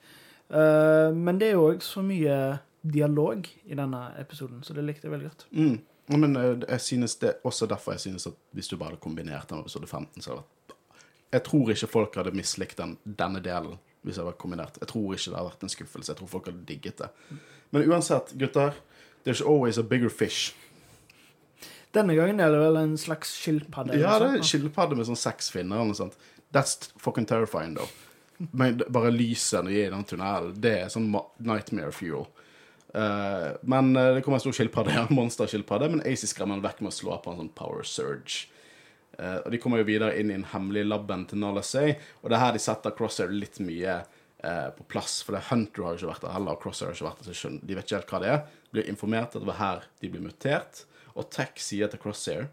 Uh, 0.50 1.14
men 1.14 1.38
det 1.40 1.48
er 1.48 1.56
jo 1.56 1.68
òg 1.70 1.82
så 1.82 2.02
mye 2.06 2.36
dialog 2.86 3.46
i 3.66 3.78
denne 3.78 4.00
episoden, 4.20 4.62
så 4.62 4.74
det 4.74 4.84
likte 4.86 5.06
jeg 5.06 5.14
veldig 5.14 5.30
godt. 5.30 5.46
Mm. 5.50 5.76
Men 6.12 6.36
eh, 6.36 6.52
jeg 6.68 6.80
synes 6.80 7.16
det 7.22 7.36
også 7.44 7.66
derfor 7.70 7.96
jeg 7.96 8.06
synes 8.06 8.28
at 8.30 8.36
hvis 8.54 8.68
du 8.70 8.76
bare 8.76 8.94
hadde 8.94 9.02
kombinert 9.02 9.48
den 9.50 9.58
med 9.58 9.66
episode 9.66 9.86
15, 9.86 10.22
så 10.22 10.30
hadde 10.30 10.42
det 10.42 10.46
vært 10.46 10.76
Jeg 11.34 11.42
tror 11.48 11.70
ikke 11.74 11.90
folk 11.90 12.16
hadde 12.20 12.36
mislikt 12.36 12.78
den, 12.78 12.96
denne 13.04 13.42
delen 13.42 13.78
hvis 14.06 14.14
det 14.14 14.22
hadde 14.22 14.30
vært 14.30 14.42
kombinert. 14.42 14.76
Jeg 14.80 14.88
tror 14.92 15.16
ikke 15.16 15.30
det 15.32 15.38
hadde 15.38 15.50
vært 15.50 15.64
en 15.66 15.72
skuffelse. 15.72 16.12
Jeg 16.12 16.18
tror 16.20 16.30
folk 16.30 16.46
hadde 16.46 16.62
digget 16.68 17.00
det. 17.02 17.08
Men 17.74 17.88
uansett, 17.90 18.30
gutter, 18.38 18.76
there's 19.26 19.42
always 19.42 19.78
a 19.78 19.82
bigger 19.82 20.08
fish. 20.08 20.54
Denne 21.96 22.14
gangen 22.14 22.38
er 22.40 22.52
det 22.54 22.60
vel 22.60 22.78
en 22.78 22.94
slags 23.00 23.32
skilpadde? 23.34 23.98
Ja, 23.98 24.18
det 24.22 24.28
er 24.28 24.38
en 24.38 24.46
skilpadde 24.46 24.98
med 24.98 25.08
sånn 25.08 25.18
seks 25.18 25.50
finner 25.50 25.80
eller 25.80 25.90
noe 25.90 25.98
sånt. 25.98 26.14
That's 26.54 26.92
fucking 27.02 27.26
terrifying, 27.26 27.74
though. 27.74 27.90
Men 28.52 28.78
bare 28.92 29.10
er 29.10 29.70
i 29.72 29.90
den 29.90 30.04
tunnelen, 30.04 30.54
det 30.60 30.74
er 30.84 30.92
sånn 30.92 31.08
nightmare 31.42 31.90
fuel. 31.96 32.28
Eh, 32.94 33.48
men 33.60 33.96
eh, 33.96 34.14
det 34.14 34.22
kommer 34.22 34.36
en 34.36 34.40
stor 34.40 34.52
skilpadde, 34.56 34.94
ja, 34.96 35.06
monsterskilpadde, 35.10 35.88
men 35.88 36.04
AC 36.06 36.26
skremmer 36.30 36.58
den 36.58 36.66
vekk 36.66 36.84
med 36.84 36.92
å 36.92 36.98
slå 36.98 37.18
på 37.22 37.32
en 37.32 37.42
sånn 37.42 37.56
power 37.56 37.86
surge. 37.86 38.46
Uh, 39.16 39.38
og 39.46 39.48
de 39.48 39.56
kommer 39.56 39.80
jo 39.80 39.86
videre 39.88 40.12
inn 40.20 40.28
i 40.28 40.34
den 40.34 40.50
hemmelige 40.50 40.90
labben 40.90 41.22
til 41.24 41.40
Nalasay, 41.40 41.94
og 42.20 42.28
det 42.28 42.36
er 42.36 42.42
her 42.42 42.50
de 42.52 42.60
setter 42.60 42.92
Crosshair 42.92 43.30
litt 43.32 43.56
mye 43.64 43.94
uh, 44.04 44.66
på 44.76 44.84
plass, 44.92 45.22
for 45.24 45.32
det 45.32 45.46
Hunter 45.46 45.86
har 45.86 45.94
jo 45.94 46.02
ikke 46.02 46.10
vært 46.10 46.26
der 46.26 46.34
heller, 46.34 46.58
og 46.58 46.60
Crosshair 46.60 46.90
har 46.90 46.98
ikke 46.98 47.06
vært 47.06 47.22
der, 47.24 47.38
så 47.38 47.52
de 47.56 47.78
vet 47.78 47.88
ikke 47.88 47.96
helt 47.96 48.12
hva 48.12 48.20
det 48.20 48.28
er. 48.34 48.42
Blir 48.76 48.90
informert 48.92 49.32
at 49.32 49.40
det 49.40 49.48
var 49.48 49.56
her 49.62 49.86
de 50.04 50.10
ble 50.12 50.20
mutert, 50.20 50.82
og 51.16 51.30
Tech 51.32 51.56
sier 51.64 51.88
til 51.88 52.02
Crosshair 52.02 52.50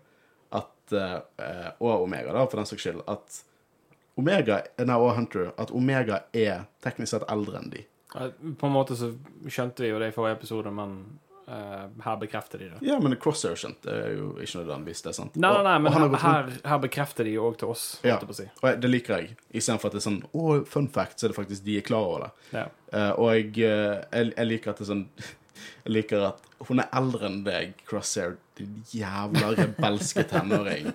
at 0.55 0.69
Og 0.93 2.03
Omega, 2.05 2.31
da, 2.35 2.43
for 2.45 2.59
den 2.59 2.67
saks 2.69 2.83
skyld, 2.85 3.03
at 3.09 3.41
Omega 4.19 4.61
nei, 4.85 4.95
og 4.95 5.15
Hunter 5.17 5.51
at 5.59 5.71
Omega 5.73 6.21
er 6.37 6.67
teknisk 6.85 7.15
sett 7.15 7.27
eldre 7.33 7.59
enn 7.59 7.71
de. 7.73 7.83
På 8.13 8.67
en 8.69 8.73
måte 8.73 8.95
så 8.97 9.11
skjønte 9.49 9.83
vi 9.85 9.89
jo 9.89 9.99
det 10.01 10.11
i 10.11 10.15
forrige 10.15 10.37
episode, 10.37 10.71
men 10.75 10.95
uh, 11.47 11.85
her 12.05 12.17
bekrefter 12.21 12.61
de 12.61 12.69
det. 12.71 12.81
Ja, 12.85 12.99
men 13.01 13.15
Crosshair 13.21 13.57
skjønte 13.59 13.89
det 13.89 13.95
er 14.05 14.15
jo 14.19 14.27
ikke 14.37 14.61
nødvendigvis 14.61 15.03
det, 15.07 15.15
sant? 15.17 15.35
Nei, 15.35 15.51
nei, 15.57 15.63
nei, 15.67 15.75
men 15.81 15.91
og 15.91 15.97
han 15.97 16.05
har 16.13 16.23
her, 16.23 16.51
her, 16.51 16.59
her 16.73 16.81
bekrefter 16.85 17.27
de 17.27 17.35
jo 17.37 17.47
òg 17.49 17.59
til 17.61 17.73
oss, 17.73 17.85
Ja. 18.03 18.15
holdt 18.15 18.27
jeg 18.27 18.31
på 18.31 18.37
å 18.37 18.39
si. 18.41 18.47
Og 18.61 18.81
det 18.83 18.91
liker 18.91 19.17
jeg. 19.17 19.37
Istedenfor 19.49 19.89
at 19.89 19.97
det 19.97 20.03
er 20.03 20.07
sånn 20.09 20.21
Å, 20.29 20.57
fun 20.69 20.89
fact, 20.93 21.19
så 21.19 21.27
er 21.27 21.33
det 21.33 21.39
faktisk 21.41 21.65
de 21.65 21.77
er 21.81 21.87
klar 21.89 22.09
over 22.09 22.27
det. 22.27 22.33
Ja. 22.59 22.67
Uh, 22.93 23.11
og 23.17 23.31
jeg, 23.33 23.49
uh, 23.65 24.03
jeg, 24.13 24.33
jeg 24.37 24.51
liker 24.51 24.73
at 24.73 24.81
det 24.81 24.87
er 24.87 24.93
sånn 24.93 25.07
Jeg 25.83 25.93
liker 25.95 26.23
at 26.27 26.49
hun 26.67 26.79
er 26.81 26.89
eldre 26.95 27.27
enn 27.27 27.41
deg, 27.45 27.73
Crosshair, 27.87 28.37
din 28.57 28.81
jævla 28.91 29.53
rebelske 29.57 30.23
tenåring. 30.27 30.89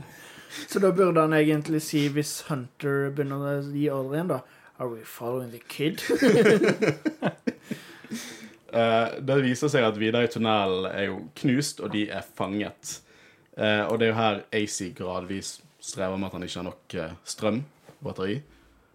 Så 0.70 0.78
da 0.80 0.90
burde 0.94 1.24
han 1.24 1.34
egentlig 1.36 1.80
si, 1.82 2.04
hvis 2.14 2.44
Hunter 2.48 3.08
begynner 3.14 3.42
å 3.42 3.54
gi 3.74 3.88
ordre 3.92 4.18
igjen, 4.20 4.30
da 4.30 4.38
Are 4.78 4.88
we 4.88 5.04
following 5.04 5.50
the 5.50 5.60
kid? 5.68 6.02
uh, 8.72 9.20
det 9.26 9.42
viser 9.42 9.70
seg 9.70 9.86
at 9.86 9.98
Vidar 10.00 10.26
i 10.26 10.30
tunnelen 10.32 10.88
er 10.90 11.06
jo 11.08 11.20
knust, 11.38 11.80
og 11.80 11.92
de 11.94 12.08
er 12.10 12.26
fanget. 12.36 13.00
Uh, 13.54 13.86
og 13.86 14.00
det 14.00 14.08
er 14.08 14.10
jo 14.10 14.18
her 14.18 14.42
AC 14.52 14.80
gradvis 14.98 15.60
strever 15.84 16.16
med 16.16 16.26
at 16.26 16.32
han 16.32 16.42
ikke 16.42 16.58
har 16.58 16.66
nok 16.70 16.94
eh, 16.96 17.16
strøm, 17.28 17.62
batteri. 18.04 18.38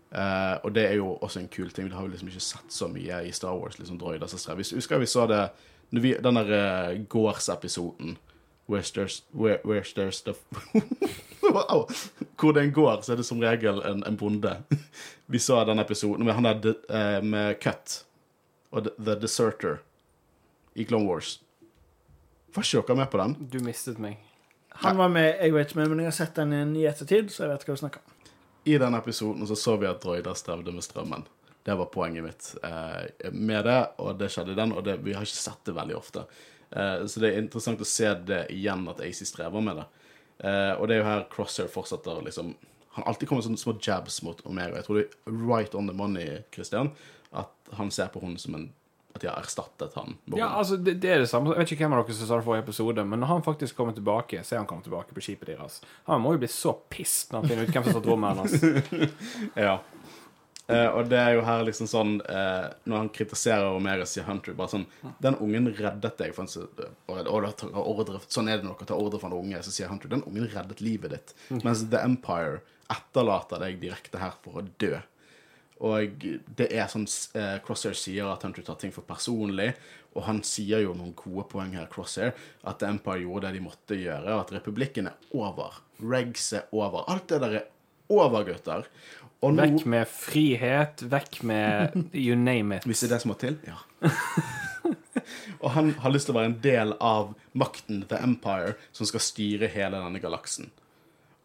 Eh, 0.10 0.56
og 0.64 0.74
det 0.74 0.86
er 0.88 0.96
jo 0.98 1.12
også 1.22 1.40
en 1.40 1.52
kul 1.54 1.70
ting. 1.72 1.90
Vi 1.90 1.94
har 1.94 2.02
jo 2.02 2.14
liksom 2.14 2.32
ikke 2.32 2.42
sett 2.42 2.74
så 2.74 2.88
mye 2.90 3.22
i 3.28 3.32
Star 3.32 3.54
Wars, 3.58 3.78
liksom 3.80 4.00
droider 4.02 4.28
som 4.28 4.42
strever. 4.42 4.66
Husker 4.76 4.98
vi 4.98 5.06
så 5.06 5.28
det 5.30 5.44
vi, 5.90 6.16
den 6.24 6.36
der 6.36 7.04
gårdsepisoden 7.10 8.18
Where's 8.70 8.92
there's, 8.92 9.24
where, 9.34 9.58
where's 9.66 9.94
there's 9.94 10.22
the 10.22 10.36
Au. 11.56 11.86
Hvor 12.40 12.54
den 12.54 12.72
går, 12.74 13.02
så 13.02 13.14
er 13.14 13.22
det 13.22 13.26
som 13.28 13.42
regel 13.42 13.82
en, 13.86 14.04
en 14.08 14.18
bonde. 14.18 14.56
Vi 15.26 15.40
så 15.40 15.64
den 15.66 15.80
episoden 15.80 16.26
med 16.26 16.38
han 16.38 16.48
der 16.64 16.76
eh, 16.90 17.20
med 17.24 17.60
Cut 17.64 18.04
og 18.72 18.90
The, 18.98 19.16
Deserter 19.20 19.80
i 20.74 20.86
Clone 20.86 21.10
Wars. 21.10 21.40
Var 22.56 22.66
ikke 22.66 22.88
dere 22.88 22.98
med 22.98 23.12
på 23.12 23.22
den? 23.22 23.36
Du 23.52 23.60
mistet 23.64 24.00
meg. 24.02 24.18
Han 24.82 24.98
var 24.98 25.10
med, 25.12 25.36
jeg 25.42 25.54
vet 25.54 25.72
ikke 25.72 25.88
men 25.90 26.00
jeg 26.04 26.08
har 26.08 26.16
sett 26.16 26.38
den 26.38 26.54
igjen 26.54 26.76
i 26.78 26.86
ettertid, 26.88 27.32
så 27.34 27.44
jeg 27.44 27.52
vet 27.52 27.66
hva 27.68 27.76
du 27.76 27.82
snakker 27.82 28.02
om. 28.06 28.16
I 28.70 28.78
den 28.80 28.96
episoden 28.96 29.48
så, 29.48 29.58
så 29.58 29.76
vi 29.82 29.90
at 29.90 30.02
droider 30.04 30.38
strevde 30.38 30.72
med 30.72 30.86
strømmen. 30.86 31.26
Det 31.66 31.76
var 31.76 31.90
poenget 31.92 32.24
mitt 32.24 32.50
eh, 32.64 33.32
med 33.32 33.66
det, 33.66 33.80
og 34.00 34.16
det 34.20 34.30
skjedde 34.32 34.54
i 34.54 34.60
den, 34.60 34.74
og 34.74 34.86
det, 34.86 35.00
vi 35.04 35.14
har 35.18 35.26
ikke 35.26 35.42
sett 35.42 35.66
det 35.68 35.76
veldig 35.76 35.98
ofte. 35.98 36.24
Eh, 36.70 37.06
så 37.06 37.22
det 37.22 37.34
er 37.34 37.42
interessant 37.44 37.82
å 37.82 37.88
se 37.88 38.14
det 38.30 38.46
igjen, 38.56 38.86
at 38.92 39.02
AC 39.06 39.24
strever 39.28 39.66
med 39.66 39.82
det. 39.82 39.88
Eh, 40.40 40.74
og 40.80 40.88
det 40.88 40.96
er 40.96 41.02
jo 41.02 41.08
her 41.10 41.24
Crosshair 41.34 41.68
fortsetter 41.68 42.22
liksom 42.24 42.54
Han 42.96 43.04
alltid 43.12 43.28
kommer 43.30 43.44
sånne 43.44 43.60
små 43.60 43.74
jabs 43.84 44.22
mot 44.26 44.40
Omega. 44.48 44.80
Jeg 44.80 44.88
tror 44.88 44.98
det 45.00 45.06
er 45.08 45.40
right 45.48 45.76
on 45.76 45.88
the 45.88 45.96
money, 45.96 46.40
Christian, 46.56 46.94
at 47.32 47.52
han 47.78 47.92
ser 47.92 48.10
på 48.14 48.22
henne 48.24 48.40
som 48.42 48.56
en 48.58 48.70
At 49.16 49.22
de 49.22 49.28
har 49.28 49.40
erstattet 49.42 49.94
han. 49.98 50.16
Ja, 50.38 50.52
altså, 50.60 50.78
det, 50.78 51.00
det 51.02 51.10
er 51.10 51.20
det 51.24 51.30
samme. 51.30 51.50
Jeg 51.56 51.64
vet 51.64 51.72
ikke 51.74 51.88
hvem 51.88 51.96
av 51.98 52.04
dere 52.06 52.16
som 52.18 52.28
sa 52.30 52.36
det 52.38 52.44
i 52.44 52.46
forrige 52.46 52.64
episode, 52.68 53.06
men 53.10 53.20
når 53.20 53.32
han 53.32 53.46
faktisk 53.46 53.76
kommer 53.76 53.96
tilbake, 53.98 54.44
ser 54.46 54.60
han 54.62 54.68
kommer 54.70 54.86
tilbake 54.86 55.16
på 55.18 55.24
skipet 55.26 55.50
deres. 55.50 55.80
Han 56.06 56.22
må 56.22 56.36
jo 56.36 56.42
bli 56.44 56.50
så 56.54 56.76
pissed 56.94 57.34
når 57.34 57.42
han 57.42 57.50
finner 57.50 57.66
ut 57.66 57.74
hvem 57.74 57.88
som 57.88 57.90
har 57.90 57.98
satt 57.98 58.10
rommet 58.12 58.44
hans. 58.44 59.16
Ja. 59.66 59.80
Eh, 60.70 60.88
og 60.94 61.10
det 61.10 61.18
er 61.18 61.34
jo 61.34 61.44
her 61.48 61.64
liksom 61.66 61.88
sånn 61.90 62.12
eh, 62.30 62.68
Når 62.86 63.00
han 63.00 63.08
kritiserer 63.10 63.74
Omega, 63.74 64.06
sier 64.06 64.28
Hunter 64.28 64.54
bare 64.54 64.70
sånn 64.76 64.84
Den 65.24 65.40
ungen 65.42 65.72
reddet 65.74 66.20
deg. 66.20 66.34
For 66.36 66.46
han, 66.46 66.52
sier, 66.52 66.92
ordre, 67.10 68.20
sånn 68.30 68.52
er 68.52 68.60
det 68.60 68.68
når 68.68 68.76
dere 68.78 68.90
tar 68.92 69.02
ordre 69.02 69.22
fra 69.22 69.32
en 69.32 69.40
unge. 69.40 69.64
Så 69.66 69.74
sier 69.74 69.90
Hunter 69.90 70.12
den 70.12 70.26
ungen 70.30 70.50
reddet 70.52 70.84
livet 70.86 71.16
ditt. 71.16 71.34
Mens 71.64 71.88
The 71.90 72.04
Empire 72.06 72.60
etterlater 72.90 73.62
deg 73.62 73.80
direkte 73.82 74.22
her 74.22 74.38
for 74.44 74.62
å 74.62 74.68
dø. 74.82 75.00
Og 75.80 76.26
det 76.60 76.68
er 76.76 76.90
sånn 76.92 77.08
eh, 77.40 77.58
Crosshair 77.64 77.96
sier 77.96 78.28
at 78.28 78.44
Hunter 78.44 78.66
tar 78.68 78.78
ting 78.82 78.92
for 78.94 79.08
personlig. 79.08 79.72
Og 80.18 80.26
han 80.26 80.42
sier 80.46 80.84
jo 80.84 80.96
noen 80.98 81.14
gode 81.18 81.46
poeng 81.52 81.76
her, 81.78 81.88
Crosshair, 81.92 82.34
at 82.68 82.82
The 82.82 82.90
Empire 82.90 83.22
gjorde 83.24 83.48
det 83.48 83.60
de 83.60 83.66
måtte 83.66 83.98
gjøre. 83.98 84.34
og 84.34 84.46
At 84.46 84.56
republikken 84.58 85.10
er 85.12 85.36
over. 85.38 85.82
Regs 86.02 86.52
er 86.58 86.70
over. 86.76 87.06
Alt 87.10 87.30
det 87.32 87.42
der 87.46 87.60
er 87.62 87.68
over, 88.10 88.44
gutter. 88.48 88.90
Nå 89.40 89.54
Vekk 89.56 89.86
med 89.88 90.08
frihet, 90.12 91.02
vekk 91.08 91.38
med 91.48 91.94
you 92.12 92.36
name 92.36 92.76
it. 92.76 92.88
Hvis 92.90 93.06
det 93.06 93.08
er 93.08 93.14
det 93.16 93.22
som 93.24 93.32
må 93.32 93.38
til? 93.40 93.56
Ja. 93.64 93.78
og 95.64 95.70
han 95.78 95.94
har 96.04 96.12
lyst 96.12 96.28
til 96.28 96.36
å 96.36 96.40
være 96.42 96.50
en 96.52 96.58
del 96.64 96.92
av 97.00 97.32
makten, 97.56 98.02
The 98.10 98.20
Empire, 98.26 98.74
som 98.92 99.08
skal 99.08 99.24
styre 99.24 99.72
hele 99.72 100.02
denne 100.02 100.20
galaksen. 100.20 100.68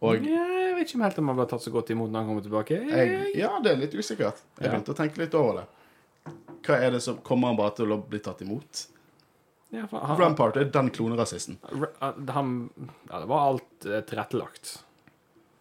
Og 0.04 0.26
jeg 0.26 0.74
vet 0.74 0.90
ikke 0.90 1.04
helt 1.04 1.20
om 1.22 1.30
han 1.30 1.38
ble 1.38 1.46
tatt 1.48 1.64
så 1.64 1.72
godt 1.72 1.92
imot 1.94 2.10
når 2.10 2.18
han 2.24 2.32
kommer 2.32 2.44
tilbake. 2.44 2.80
jeg, 2.82 3.30
ja, 3.38 3.52
det 3.62 3.72
er 3.72 3.78
litt 3.84 3.94
usikkert. 3.94 4.42
Jeg 4.58 4.72
Ja. 4.72 4.80
å 4.80 4.96
tenke 4.98 5.22
litt 5.22 5.34
over 5.38 5.62
det. 5.62 6.34
Hva 6.64 6.80
er 6.80 6.90
det 6.90 7.02
som 7.04 7.18
Kommer 7.18 7.48
han 7.48 7.56
bare 7.56 7.76
til 7.76 7.92
å 7.92 8.00
bli 8.08 8.18
tatt 8.18 8.40
imot? 8.42 8.86
Ja, 9.70 9.86
for 9.86 9.98
han, 10.00 10.18
Rampart 10.18 10.56
er 10.56 10.64
den 10.64 10.90
klonerasisten. 10.90 11.58
han, 12.00 12.28
han, 12.28 12.70
ja, 13.10 13.20
det 13.20 13.26
var 13.28 13.40
alt 13.48 13.86
eh, 13.86 14.00
tilrettelagt. 14.06 14.83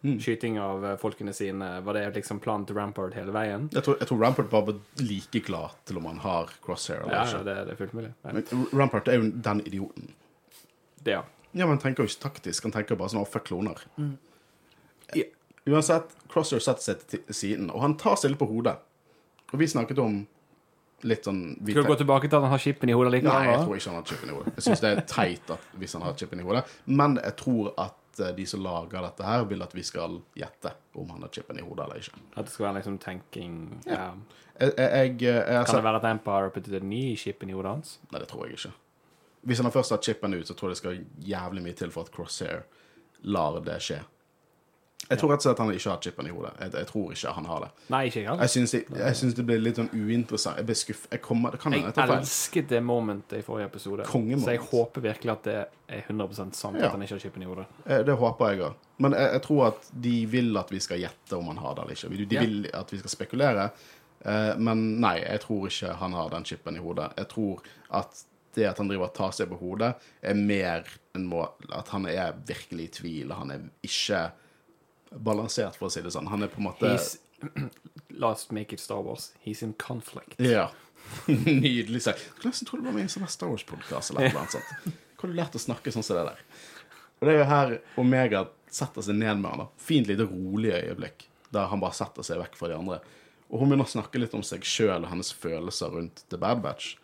Mm. 0.04 0.18
Skyting 0.20 0.58
av 0.60 0.82
eh, 0.84 0.96
folkene 1.00 1.32
sine. 1.32 1.68
Var 1.80 1.96
det 1.96 2.02
liksom 2.18 2.38
planen 2.44 2.66
til 2.68 2.76
Rampart 2.76 3.14
hele 3.16 3.32
veien? 3.32 3.70
Jeg 3.72 3.86
tror, 3.86 3.96
jeg 4.02 4.08
tror 4.10 4.18
Rampart 4.20 4.50
var 4.52 4.66
like 5.00 5.40
glad 5.46 5.78
til 5.88 5.96
om 5.96 6.04
han 6.10 6.18
har 6.20 6.50
crosshair 6.66 7.00
eller 7.06 7.14
Ja, 7.14 7.22
ikke. 7.24 7.38
ja 7.38 7.46
det, 7.48 7.54
det 7.68 7.72
er 7.72 7.78
fullt 7.80 7.94
mulig. 7.96 8.10
Ja. 8.26 8.34
Men 8.36 8.66
Rampart 8.76 9.08
er 9.08 9.16
jo 9.22 9.30
den 9.48 9.62
idioten. 9.64 10.10
Det, 11.04 11.16
ja. 11.16 11.22
Ja, 11.54 11.64
men 11.64 11.76
han 11.76 11.80
tenker 11.86 12.04
jo 12.04 12.10
ikke 12.12 12.20
taktisk. 12.26 12.66
Han 12.68 12.74
tenker 12.76 12.98
bare 13.00 13.14
sånn 13.14 13.22
å, 13.22 13.28
fuck 13.30 13.46
kloner. 13.48 13.80
Mm. 13.96 14.12
I- 15.16 15.30
Uansett, 15.72 16.10
Crosshair 16.28 16.60
setter 16.60 16.84
seg 16.84 17.04
til 17.08 17.20
siden, 17.32 17.70
og 17.72 17.80
han 17.80 17.94
tar 17.96 18.18
seg 18.20 18.34
litt 18.34 18.40
på 18.42 18.48
hodet. 18.50 18.76
Og 19.54 19.56
vi 19.62 19.68
snakket 19.70 19.96
om 20.02 20.18
litt 21.08 21.24
sånn 21.24 21.40
vi 21.64 21.72
Skal 21.72 21.84
du 21.86 21.88
gå 21.94 21.96
tilbake 22.00 22.28
til 22.28 22.36
at 22.36 22.44
han 22.44 22.52
har 22.52 22.60
chipen 22.60 22.92
i 22.92 22.96
hodet 22.96 23.12
likevel? 23.14 23.32
Nei, 23.32 23.48
jeg 23.54 23.62
tror 23.64 23.76
ikke 23.78 23.88
han 23.92 23.96
har 24.02 24.08
chipen 24.10 24.28
i 24.28 24.36
hodet. 24.36 24.52
Jeg 24.58 24.66
syns 24.66 24.82
det 24.84 24.90
er 24.92 25.00
teit 25.08 25.50
at, 25.56 25.64
hvis 25.80 25.96
han 25.96 26.04
har 26.04 26.16
chipen 26.20 26.40
i 26.40 26.44
hodet. 26.44 26.64
Men 26.84 27.16
jeg 27.22 27.36
tror 27.40 27.72
at 27.80 27.96
eh, 28.20 28.32
de 28.36 28.46
som 28.46 28.62
lager 28.62 29.02
dette 29.02 29.26
her, 29.26 29.44
vil 29.50 29.64
at 29.64 29.74
vi 29.74 29.82
skal 29.86 30.20
gjette 30.38 30.72
om 31.00 31.10
han 31.10 31.26
har 31.26 31.32
chipen 31.34 31.58
i 31.58 31.64
hodet 31.66 31.86
eller 31.86 32.00
ikke. 32.02 32.22
At 32.34 32.46
det 32.46 32.54
skal 32.54 32.68
være 32.68 32.78
liksom 32.78 32.98
tenking 33.02 33.58
ja. 33.88 34.12
Jeg, 34.54 34.70
jeg, 34.78 35.18
jeg, 35.18 35.18
jeg 35.20 35.66
Kan 35.66 35.76
det 35.80 35.84
være 35.88 36.00
at 36.00 36.08
Empire 36.12 36.46
har 36.46 36.54
puttet 36.54 36.78
en 36.78 36.90
ny 36.90 37.04
chipen 37.18 37.50
i 37.50 37.56
hodet 37.56 37.72
hans? 37.72 37.98
Nei, 38.12 38.20
det 38.22 38.30
tror 38.30 38.46
jeg 38.46 38.58
ikke. 38.58 38.74
Hvis 39.44 39.60
han 39.60 39.74
først 39.74 39.92
har 39.92 40.02
chipen 40.02 40.34
ut, 40.38 40.46
så 40.48 40.54
tror 40.54 40.70
jeg 40.70 40.76
det 40.76 40.82
skal 40.82 41.00
jævlig 41.28 41.64
mye 41.64 41.76
til 41.76 41.90
for 41.92 42.06
at 42.06 42.14
Crosshair 42.14 42.62
lar 43.24 43.58
det 43.64 43.80
skje. 43.82 43.98
Jeg 45.10 45.18
tror 45.20 45.30
rett 45.34 45.42
og 45.42 45.44
slett 45.44 45.58
han 45.58 45.70
ikke 45.74 45.90
har 45.90 45.98
chipen 46.00 46.26
i 46.26 46.30
hodet. 46.32 46.50
Jeg, 46.60 46.72
jeg 46.72 46.86
tror 46.88 47.12
ikke 47.12 47.32
han 47.36 47.44
har 47.50 47.60
det. 47.64 47.68
Nei, 47.92 48.00
ikke 48.08 48.18
jeg 48.20 48.28
heller. 48.28 48.40
Jeg 48.46 48.52
syns 48.54 48.70
det, 48.72 48.80
jeg 48.98 49.16
syns 49.20 49.34
det 49.34 49.44
blir 49.46 49.58
litt 49.60 49.76
sånn 49.80 49.90
uinteressant. 49.92 50.56
Jeg 50.62 50.66
blir 50.70 50.78
skuffet. 50.80 51.10
Jeg 51.12 51.22
kommer, 51.26 51.50
det 51.52 51.60
kan 51.60 51.72
jeg 51.76 51.82
Jeg 51.84 52.08
elsket 52.16 52.68
det 52.72 52.80
momentet 52.82 53.38
i 53.38 53.42
forrige 53.44 53.66
episode. 53.72 54.06
Kongemoment. 54.08 54.44
Så 54.46 54.54
jeg 54.56 54.62
håper 54.70 55.00
virkelig 55.04 55.32
at 55.34 55.42
det 55.44 55.56
er 55.88 56.02
100 56.08 56.54
sant 56.56 56.76
Ja. 56.80 56.86
at 56.86 56.92
han 56.96 57.02
ikke 57.02 57.14
har 57.18 57.24
chipen 57.26 57.42
i 57.42 57.50
hodet. 57.50 57.66
Eh, 57.86 58.02
Det 58.04 58.16
håper 58.16 58.48
jeg 58.54 58.60
òg. 58.60 58.74
Men 58.98 59.12
jeg, 59.12 59.32
jeg 59.32 59.42
tror 59.42 59.66
at 59.66 59.90
de 59.92 60.14
vil 60.26 60.56
at 60.56 60.70
vi 60.70 60.80
skal 60.80 60.98
gjette 60.98 61.36
om 61.36 61.46
han 61.52 61.56
har 61.58 61.74
det 61.74 61.82
eller 61.84 61.94
ikke. 61.94 62.28
De, 62.28 62.38
vil 62.38 62.70
Ja. 62.72 62.80
at 62.80 62.90
vi 62.92 62.98
skal 62.98 63.10
spekulere. 63.10 63.70
Eh, 64.24 64.56
Men 64.56 65.00
nei, 65.00 65.18
jeg 65.20 65.40
tror 65.40 65.66
ikke 65.68 65.94
han 66.00 66.12
har 66.12 66.30
den 66.30 66.44
chipen 66.44 66.76
i 66.76 66.80
hodet. 66.80 67.12
Jeg 67.18 67.28
tror 67.28 67.60
at 67.90 68.24
det 68.54 68.64
at 68.70 68.78
han 68.78 68.86
driver 68.88 69.08
og 69.08 69.14
tar 69.14 69.32
seg 69.34 69.48
på 69.50 69.58
hodet, 69.58 69.94
er 70.22 70.34
mer 70.34 70.84
en 71.16 71.26
må 71.26 71.48
At 71.72 71.88
han 71.88 72.06
er 72.06 72.32
virkelig 72.46 72.84
i 72.84 72.92
tvil, 73.02 73.32
han 73.34 73.50
er 73.50 73.60
ikke 73.82 74.30
balansert, 75.14 75.76
for 75.78 75.88
å 75.88 75.92
si 75.92 76.02
det 76.04 76.12
sånn. 76.14 76.28
Han 76.32 76.46
er 76.46 76.52
på 76.52 76.60
en 76.62 76.68
måte 76.70 76.90
He's 76.90 77.16
Last 78.24 78.52
make 78.54 78.74
it 78.74 78.80
Star 78.80 79.02
Wars. 79.02 79.32
He's 79.44 79.62
in 79.62 79.72
conflict. 79.78 80.38
Ja. 80.40 80.70
Nydelig 81.26 82.02
sagt. 82.02 82.20
Skulle 82.36 82.52
nesten 82.52 82.68
tro 82.68 82.78
det 82.78 82.86
var 82.86 82.94
med 82.96 83.04
i 83.04 83.08
en 83.08 83.12
sånn 83.12 83.26
Star 83.30 83.50
Wars-podkast 83.52 84.14
eller 84.14 84.34
noe 84.34 84.46
sånt. 84.52 84.70
Hvor 85.18 85.28
har 85.28 85.34
du 85.34 85.40
lært 85.40 85.58
å 85.58 85.62
snakke 85.62 85.92
sånn 85.92 86.04
som 86.06 86.18
det 86.20 86.26
der? 86.28 86.44
Og 87.18 87.26
det 87.26 87.34
er 87.34 87.38
jo 87.38 87.48
her 87.48 87.74
Omega 88.00 88.44
setter 88.74 89.04
seg 89.06 89.16
ned 89.18 89.40
med 89.40 89.50
han. 89.54 89.64
da. 89.64 89.68
Fint 89.80 90.10
lite 90.10 90.26
rolig 90.28 90.74
øyeblikk, 90.76 91.26
der 91.54 91.70
han 91.70 91.82
bare 91.82 91.96
setter 91.96 92.26
seg 92.26 92.40
vekk 92.42 92.58
fra 92.58 92.70
de 92.70 92.78
andre. 92.78 93.00
Og 93.50 93.60
hun 93.60 93.70
begynner 93.70 93.86
å 93.86 93.94
snakke 93.94 94.20
litt 94.20 94.34
om 94.36 94.42
seg 94.46 94.66
sjøl 94.66 95.04
og 95.04 95.10
hennes 95.12 95.30
følelser 95.32 95.94
rundt 95.94 96.24
The 96.32 96.40
Bad 96.40 96.62
Batch. 96.64 96.96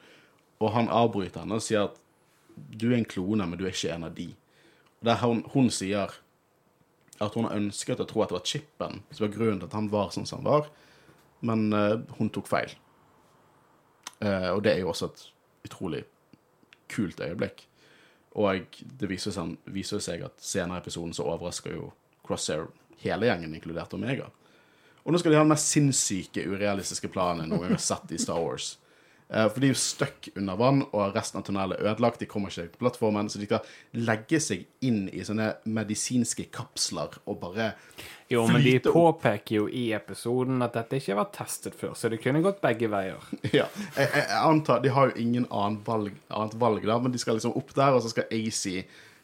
Og 0.61 0.75
han 0.75 0.91
avbryter 0.93 1.45
henne 1.45 1.61
og 1.61 1.65
sier 1.65 1.89
at 1.89 2.01
du 2.57 2.91
er 2.91 2.99
en 2.99 3.09
klone, 3.09 3.47
men 3.47 3.57
du 3.57 3.65
er 3.65 3.73
ikke 3.73 3.95
en 3.95 4.09
av 4.09 4.17
de. 4.17 4.29
Og 5.01 5.09
der 5.09 5.21
hun, 5.23 5.45
hun 5.55 5.71
sier 5.73 6.13
at 7.21 7.37
hun 7.37 7.47
har 7.47 7.59
ønsket 7.59 8.01
å 8.01 8.07
tro 8.09 8.23
at 8.25 8.33
det 8.33 8.39
var 8.39 8.47
chipen 8.49 9.03
som 9.11 9.25
var 9.27 9.35
grunnen 9.35 9.61
til 9.61 9.69
at 9.69 9.77
han 9.77 9.91
var 9.93 10.15
sånn 10.15 10.29
som 10.29 10.41
han 10.41 10.49
var, 10.49 10.71
men 11.45 11.67
uh, 11.73 12.01
hun 12.19 12.33
tok 12.33 12.49
feil. 12.49 12.73
Uh, 14.21 14.53
og 14.55 14.63
det 14.65 14.75
er 14.75 14.83
jo 14.83 14.91
også 14.93 15.11
et 15.11 15.27
utrolig 15.69 16.03
kult 16.91 17.21
øyeblikk. 17.21 17.65
Og 18.41 18.81
det 19.01 19.09
viser 19.11 19.35
seg, 19.35 19.57
viser 19.73 20.03
seg 20.05 20.25
at 20.27 20.37
senere 20.45 20.81
i 20.81 20.85
episoden 20.85 21.15
så 21.17 21.27
overrasker 21.29 21.75
jo 21.75 21.91
Crosshair 22.27 22.69
hele 23.03 23.29
gjengen, 23.29 23.55
inkludert 23.57 23.95
Omega. 23.97 24.29
Og 25.05 25.13
nå 25.13 25.21
skal 25.21 25.33
de 25.33 25.41
ha 25.41 25.45
den 25.45 25.53
mest 25.53 25.73
sinnssyke, 25.73 26.45
urealistiske 26.45 27.09
planen 27.13 27.49
noen 27.49 27.65
gang 27.65 27.77
har 27.79 27.83
sett 27.83 28.13
i 28.13 28.21
Star 28.21 28.41
Wars. 28.43 28.75
Eh, 29.31 29.47
For 29.49 29.63
de 29.63 29.69
er 29.69 29.75
jo 29.75 29.79
stuck 29.79 30.29
under 30.37 30.57
vann, 30.59 30.81
og 30.91 31.15
resten 31.15 31.39
av 31.39 31.45
tunnelen 31.47 31.77
er 31.77 31.93
ødelagt. 31.93 32.19
De 32.19 32.27
kommer 32.27 32.51
ikke 32.51 32.65
til 32.67 32.81
plattformen, 32.81 33.29
så 33.31 33.39
de 33.39 33.47
skal 33.47 33.69
legge 33.95 34.41
seg 34.43 34.65
inn 34.87 35.05
i 35.15 35.23
sånne 35.27 35.53
medisinske 35.71 36.49
kapsler 36.51 37.15
og 37.31 37.39
bare 37.43 37.69
Jo, 38.31 38.43
men 38.51 38.63
de 38.63 38.77
påpeker 38.83 39.57
jo 39.61 39.69
i 39.69 39.89
episoden 39.95 40.63
at 40.67 40.75
dette 40.75 40.99
ikke 40.99 41.17
var 41.19 41.31
testet 41.35 41.75
før, 41.79 41.95
så 41.99 42.11
det 42.11 42.19
kunne 42.23 42.43
gått 42.43 42.61
begge 42.63 42.91
veier. 42.91 43.23
Ja, 43.55 43.69
jeg, 43.97 44.09
jeg, 44.09 44.25
jeg 44.25 44.41
antar 44.41 44.83
De 44.83 44.91
har 44.95 45.11
jo 45.11 45.23
ingen 45.23 45.47
annen 45.51 45.79
valg, 45.87 46.13
annet 46.31 46.55
valg, 46.61 46.83
da, 46.87 46.99
men 47.03 47.15
de 47.15 47.19
skal 47.23 47.39
liksom 47.39 47.55
opp 47.59 47.71
der, 47.75 47.95
og 47.95 48.03
så 48.05 48.11
skal 48.13 48.27
AC 48.31 48.65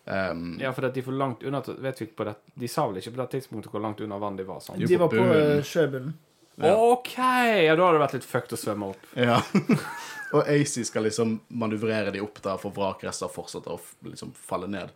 um, 0.07 0.57
Ja, 0.63 0.71
for 0.75 0.87
at 0.87 0.95
de 0.95 1.03
for 1.07 1.15
langt 1.19 1.43
unna 1.47 1.63
vet 1.67 2.01
vi 2.01 2.07
ikke 2.09 2.21
på 2.23 2.29
det, 2.31 2.37
De 2.55 2.71
sa 2.71 2.87
vel 2.87 3.03
ikke 3.03 3.15
på 3.17 3.23
det 3.25 3.29
tidspunktet 3.37 3.75
hvor 3.75 3.83
langt 3.83 4.01
unna 4.07 4.19
vann 4.23 4.39
de 4.39 4.47
var? 4.47 4.63
sånn? 4.63 4.79
De 4.87 4.99
var 5.03 5.11
på 5.11 5.27
eh, 5.35 5.63
sjøbunnen. 5.67 6.15
Ja. 6.57 6.75
OK! 6.77 7.17
Ja, 7.19 7.77
da 7.77 7.85
har 7.85 7.97
det 7.97 8.03
vært 8.05 8.17
litt 8.17 8.29
fucked 8.29 8.57
å 8.57 8.61
svømme 8.61 8.91
opp. 8.95 9.09
Ja. 9.19 9.41
og 10.35 10.49
AC 10.49 10.79
skal 10.89 11.05
liksom 11.09 11.39
manøvrere 11.49 12.15
de 12.15 12.23
opp 12.25 12.41
der, 12.45 12.61
for 12.61 12.75
vrakrester 12.77 13.33
fortsetter 13.33 13.77
å 13.77 13.81
liksom 14.09 14.33
falle 14.37 14.71
ned. 14.73 14.95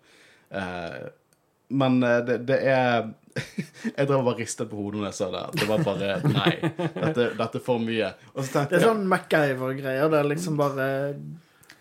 Eh, 0.51 1.03
men 1.71 2.01
eh, 2.03 2.23
det, 2.27 2.39
det 2.49 2.57
er 2.67 3.11
Jeg 3.97 4.09
drev 4.09 4.17
og 4.17 4.27
bare 4.27 4.41
ristet 4.41 4.71
på 4.71 4.81
hodet 4.81 4.99
når 4.99 5.07
jeg 5.11 5.19
sa 5.21 5.29
det. 5.35 5.45
Det 5.61 5.69
var 5.69 5.85
bare 5.87 6.17
Nei. 6.27 6.55
Dette, 6.97 7.29
dette 7.39 7.61
er 7.61 7.63
for 7.63 7.83
mye. 7.83 8.11
Og 8.35 8.43
så 8.43 8.65
Det 8.67 8.81
er 8.81 8.89
sånn 8.89 9.05
MacGyver-greier. 9.11 10.11
Det 10.11 10.19
er 10.19 10.31
liksom 10.33 10.59
bare 10.59 10.89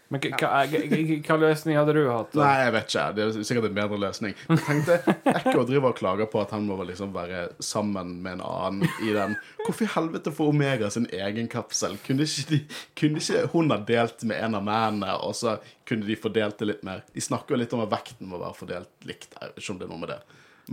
Men 0.10 0.24
hva, 0.26 1.38
løsning 1.38 1.78
hadde 1.78 1.94
du 1.94 2.02
hatt? 2.10 2.34
Nei, 2.38 2.54
jeg 2.64 2.74
vet 2.74 2.88
ikke. 2.90 3.04
Det 3.14 3.24
er 3.26 3.44
sikkert 3.46 3.68
en 3.68 3.76
bedre 3.78 4.00
løsning. 4.02 4.34
Jeg 4.48 4.64
tenkte, 4.66 4.96
Echo 5.36 5.66
driver 5.70 5.92
og 5.92 6.00
klager 6.00 6.30
på 6.32 6.42
at 6.42 6.54
han 6.56 6.66
må 6.66 6.80
liksom 6.90 7.12
være 7.14 7.44
sammen 7.62 8.16
med 8.24 8.40
en 8.40 8.44
annen 8.48 8.90
i 9.06 9.14
den. 9.14 9.36
Hvorfor 9.62 9.86
i 9.86 9.92
helvete 9.94 10.34
får 10.34 10.50
Omega 10.50 10.90
sin 10.94 11.06
egen 11.14 11.52
kapsel? 11.52 12.00
Kunne 12.08 12.26
ikke, 12.26 12.48
de, 12.50 12.60
kunne 12.98 13.22
ikke 13.22 13.46
hun 13.54 13.70
ha 13.70 13.78
delt 13.86 14.26
med 14.26 14.42
en 14.48 14.58
av 14.58 14.66
mennene, 14.66 15.14
og 15.22 15.38
så 15.38 15.60
kunne 15.86 16.10
de 16.10 16.18
fordelt 16.18 16.58
det 16.58 16.72
litt 16.72 16.84
mer? 16.90 17.06
De 17.14 17.22
snakker 17.22 17.54
jo 17.54 17.62
litt 17.62 17.78
om 17.78 17.86
at 17.86 17.94
vekten 17.94 18.32
må 18.32 18.42
være 18.42 18.58
fordelt 18.58 19.10
likt. 19.10 19.36
Jeg 19.38 19.54
vet 19.54 19.62
ikke 19.62 19.76
om 19.76 19.82
det 19.84 19.90
er 19.90 19.94
noe 19.94 20.04
med 20.08 20.14
det. 20.16 20.20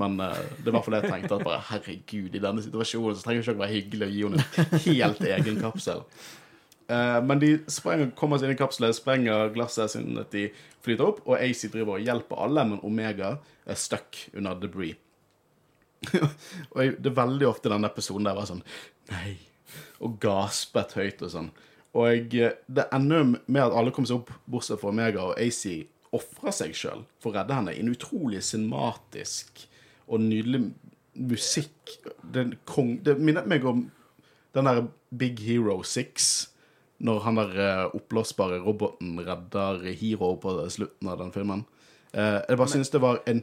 Men 0.01 0.17
uh, 0.21 0.33
det 0.65 0.73
var 0.73 0.85
fordi 0.85 1.03
jeg 1.03 1.13
tenkte 1.13 1.37
at 1.39 1.45
bare, 1.45 1.61
herregud, 1.71 2.33
i 2.33 2.43
denne 2.43 2.65
situasjonen 2.65 3.17
så 3.17 3.25
trenger 3.25 3.43
jeg 3.43 3.53
ikke 3.53 3.63
være 3.63 3.77
hyggelig 3.77 4.09
å 4.09 4.13
gi 4.13 4.27
henne 4.27 4.49
en 4.65 4.85
helt 4.89 5.23
egen 5.37 5.61
kapsel. 5.61 6.03
Eh, 6.89 7.19
men 7.25 7.43
de 7.43 7.53
sprenger, 7.73 8.13
kommer 8.19 8.39
seg 8.39 8.51
inn 8.51 8.57
i 8.57 8.61
kapselen, 8.61 8.95
sprenger 8.95 9.51
glasset 9.55 9.95
siden 9.97 10.21
at 10.23 10.31
de 10.35 10.47
flyter 10.85 11.09
opp, 11.09 11.25
og 11.27 11.41
AC 11.41 11.67
driver 11.73 11.99
og 11.99 12.07
hjelper 12.07 12.43
alle, 12.47 12.67
men 12.71 12.83
Omega 12.87 13.37
er 13.67 13.81
stuck 13.81 14.21
under 14.37 14.59
debris. 14.63 14.95
og 16.77 16.99
det 17.03 17.11
er 17.11 17.17
veldig 17.17 17.49
ofte 17.49 17.73
den 17.73 17.89
episoden 17.89 18.27
der 18.29 18.37
var 18.37 18.47
sånn 18.47 18.61
Nei. 19.09 19.39
Og 20.05 20.19
gaspet 20.21 20.93
høyt 20.99 21.23
og 21.25 21.31
sånn. 21.33 21.49
Og 21.97 22.11
jeg, 22.13 22.51
det 22.69 22.85
ender 22.95 23.31
med 23.33 23.63
at 23.63 23.75
alle 23.75 23.93
kommer 23.95 24.11
seg 24.11 24.21
opp, 24.21 24.33
bortsett 24.45 24.81
fra 24.83 24.93
Omega, 24.93 25.31
og 25.31 25.41
AC 25.41 25.89
ofrer 26.15 26.55
seg 26.55 26.77
sjøl 26.77 27.05
for 27.23 27.33
å 27.33 27.39
redde 27.39 27.57
henne 27.57 27.75
i 27.75 27.81
en 27.83 27.93
utrolig 27.93 28.43
cinematisk 28.47 29.65
og 30.07 30.23
nydelig 30.23 30.69
musikk. 31.17 31.97
Den 32.23 32.55
kong, 32.69 32.99
det 33.05 33.17
minnet 33.19 33.49
meg 33.49 33.65
om 33.67 33.87
den 34.57 34.69
der 34.69 34.85
Big 35.17 35.41
Hero 35.45 35.81
6, 35.83 36.29
når 36.99 37.21
han 37.27 37.37
der 37.41 37.55
eh, 37.61 37.85
oppblåsbare 37.99 38.63
roboten 38.65 39.19
redder 39.21 39.83
Hero 40.01 40.35
på 40.41 40.57
slutten 40.73 41.09
av 41.13 41.19
den 41.21 41.33
filmen. 41.35 41.65
Eh, 42.13 42.41
jeg 42.49 42.57
bare 42.59 42.73
synes 42.73 42.91
det 42.95 43.03
var 43.05 43.21
en 43.29 43.43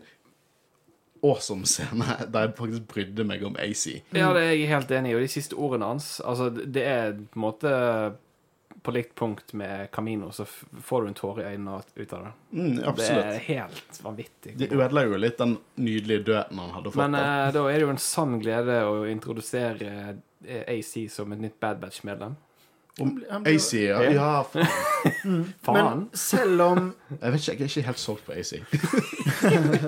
awesome 1.24 1.66
scene 1.70 2.18
der 2.34 2.48
jeg 2.50 2.56
faktisk 2.58 2.88
brydde 2.92 3.26
meg 3.30 3.46
om 3.46 3.56
AC. 3.62 3.86
Ja, 4.16 4.34
det 4.36 4.44
er 4.44 4.52
jeg 4.58 4.70
helt 4.74 4.92
enig 4.92 5.13
i. 5.13 5.16
Og 5.20 5.24
de 5.24 5.32
siste 5.32 5.56
ordene 5.56 5.94
hans 5.94 6.18
Altså, 6.26 6.50
det 6.52 6.84
er 6.84 7.13
på 7.16 7.39
en 7.39 7.46
måte 7.48 7.74
på 8.84 8.92
likt 8.92 9.13
punkt 9.16 9.54
med 9.56 9.92
Camino, 9.96 10.32
så 10.36 10.44
får 10.84 11.02
du 11.02 11.08
en 11.08 11.16
tåre 11.16 11.44
i 11.46 11.54
øynene 11.54 11.78
ut 11.96 12.13
av 12.13 12.26
det. 12.26 12.32
Mm, 12.52 12.80
Det 12.98 13.06
er 13.13 13.38
helt 13.46 14.00
vanvittig. 14.04 14.56
Det 14.60 14.68
ødela 14.76 15.06
jo 15.06 15.20
litt 15.22 15.38
den 15.39 15.54
nydelige 15.80 16.26
døden 16.28 16.60
han 16.60 16.74
hadde 16.76 16.92
fått. 16.92 17.00
Men 17.00 17.16
eh, 17.16 17.52
da 17.56 17.63
er 17.70 17.78
det 17.78 17.86
jo 17.86 17.94
en 17.94 18.02
sann 18.02 18.34
glede 18.44 18.82
å 18.89 19.06
introdusere 19.08 19.94
eh, 20.44 20.66
AC 20.68 21.06
som 21.13 21.32
et 21.32 21.46
nytt 21.46 21.56
Bad 21.63 21.80
Batch-medlem. 21.80 22.36
Om 23.01 23.15
AC, 23.49 23.73
ja. 23.73 24.01
ja 24.13 24.43
faen. 24.45 24.67
Faen! 25.65 25.75
Men 25.77 26.03
selv 26.13 26.62
om, 26.62 26.93
Jeg 27.21 27.32
vet 27.34 27.47
ikke, 27.47 27.53
jeg 27.53 27.62
er 27.65 27.71
ikke 27.71 27.88
helt 27.88 27.99
solgt 27.99 28.25
på 28.27 28.36
AC. 28.38 28.51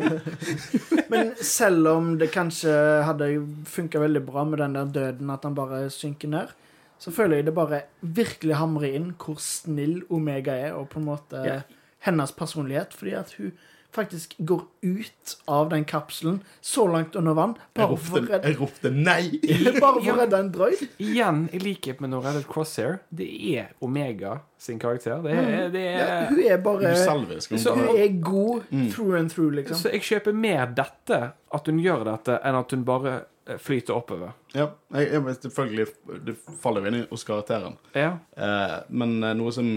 men 1.13 1.31
selv 1.41 1.87
om 1.91 2.07
det 2.19 2.31
kanskje 2.33 2.73
hadde 3.05 3.29
funka 3.69 4.01
veldig 4.01 4.23
bra 4.25 4.43
med 4.49 4.61
den 4.63 4.77
der 4.77 4.91
døden, 4.97 5.29
at 5.29 5.45
han 5.45 5.55
bare 5.57 5.83
synker 5.93 6.31
ned, 6.33 6.53
så 6.99 7.11
føler 7.13 7.35
jeg 7.41 7.45
det 7.49 7.55
bare 7.57 7.81
virkelig 8.01 8.55
hamrer 8.57 8.95
inn 8.97 9.11
hvor 9.21 9.37
snill 9.43 9.99
Omega 10.09 10.55
er, 10.55 10.73
og 10.73 10.89
på 10.89 10.99
en 11.01 11.09
måte 11.11 11.43
Ja. 11.45 11.59
hennes 12.07 12.31
personlighet. 12.31 12.93
Fordi 12.93 13.11
at 13.19 13.33
hun 13.37 13.51
faktisk 13.95 14.35
går 14.37 14.61
ut 14.85 15.35
av 15.51 15.69
den 15.71 15.85
kapselen 15.87 16.41
så 16.61 16.85
langt 16.91 17.15
under 17.15 17.33
vann 17.37 17.53
Jeg 17.57 17.75
bare 17.79 17.87
ropte, 17.93 18.09
for 18.11 18.27
redde, 18.29 18.49
jeg 18.51 18.59
ropte 18.59 18.91
nei! 18.91 19.21
bare 19.81 20.01
for 20.01 20.11
å 20.13 20.17
redde 20.19 20.39
en 20.43 20.51
droid. 20.53 20.83
Igjen, 21.01 21.45
i 21.55 21.61
likhet 21.63 22.01
med 22.03 22.11
når 22.13 22.21
hun 22.23 22.29
reddet 22.31 22.49
Crosshair, 22.51 22.99
det 23.09 23.29
er 23.55 23.71
Omega 23.85 24.37
sin 24.65 24.79
karakter. 24.81 25.21
Det 25.25 25.35
er, 25.37 25.69
det 25.73 25.85
Ja, 25.85 26.05
er 26.05 26.27
hun 26.31 26.41
er 26.45 26.59
bare 26.65 26.91
Usalvisk. 26.95 27.55
Hun 27.55 27.59
Så- 27.63 27.75
Hun 27.75 27.95
er 27.95 28.07
god 28.21 28.67
through 28.93 29.15
and 29.19 29.31
through, 29.31 29.53
liksom. 29.55 29.77
Så 29.77 29.91
jeg 29.93 30.01
kjøper 30.07 30.33
mer 30.33 30.65
dette, 30.77 31.21
at 31.53 31.71
hun 31.71 31.79
gjør 31.83 32.05
dette, 32.11 32.39
enn 32.43 32.59
at 32.59 32.71
hun 32.75 32.85
bare 32.87 33.15
eh, 33.47 33.57
flyter 33.61 33.93
oppover. 33.95 34.33
Ja, 34.55 34.69
jeg, 34.95 35.11
jeg, 35.13 35.35
selvfølgelig 35.43 35.87
Det 36.25 36.35
faller 36.63 36.81
jo 36.85 36.93
inn 36.93 37.07
hos 37.11 37.23
karakteren. 37.27 37.77
Ja. 37.93 38.15
Eh, 38.37 38.77
men 38.89 39.17
eh, 39.23 39.35
noe 39.37 39.51
som 39.55 39.75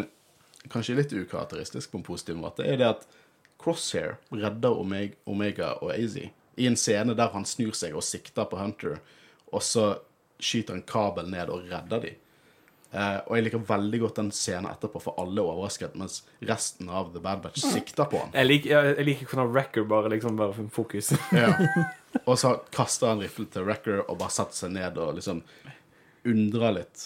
kanskje 0.68 0.94
er 0.94 1.02
litt 1.02 1.12
ukarakteristisk 1.16 1.92
på 1.92 2.00
en 2.00 2.04
positiv 2.06 2.36
måte, 2.40 2.64
er 2.66 2.76
det 2.80 2.88
at 2.88 3.06
Crosshair 3.58 4.16
redder 4.30 4.78
Omega, 4.78 5.16
Omega 5.26 5.72
og 5.82 5.92
AZ 5.94 6.18
i 6.58 6.66
en 6.66 6.76
scene 6.76 7.14
der 7.14 7.30
han 7.32 7.46
snur 7.46 7.74
seg 7.76 7.94
og 7.96 8.04
sikter 8.06 8.48
på 8.50 8.58
Hunter, 8.58 8.98
og 9.54 9.62
så 9.62 9.90
skyter 10.42 10.76
en 10.76 10.86
kabel 10.86 11.30
ned 11.30 11.50
og 11.52 11.68
redder 11.70 12.02
de. 12.02 12.16
Uh, 12.88 13.20
og 13.28 13.34
jeg 13.36 13.44
liker 13.44 13.64
veldig 13.68 13.98
godt 14.00 14.18
den 14.22 14.30
scenen 14.32 14.70
etterpå, 14.70 15.00
for 15.04 15.18
alle 15.20 15.42
er 15.42 15.50
overrasket, 15.50 15.96
mens 16.00 16.22
resten 16.48 16.88
av 16.88 17.10
The 17.12 17.20
Bad 17.20 17.42
Batch 17.44 17.66
sikter 17.74 18.08
på 18.08 18.22
han. 18.22 18.32
Jeg 18.32 18.48
liker, 18.48 18.88
jeg, 18.94 19.04
liker 19.04 19.28
hvordan 19.28 19.52
Record 19.52 19.90
bare 19.90 20.12
liksom 20.14 20.40
bare 20.40 20.56
får 20.56 20.70
fokus. 20.74 21.12
Ja. 21.36 21.52
Og 22.24 22.38
så 22.40 22.54
kaster 22.72 23.12
han 23.12 23.20
riflen 23.20 23.50
til 23.52 23.66
Wrecker 23.68 24.00
og 24.06 24.16
bare 24.18 24.32
setter 24.32 24.56
seg 24.56 24.72
ned 24.72 24.96
og 24.98 25.18
liksom 25.18 25.42
undrer 26.28 26.78
litt. 26.78 27.04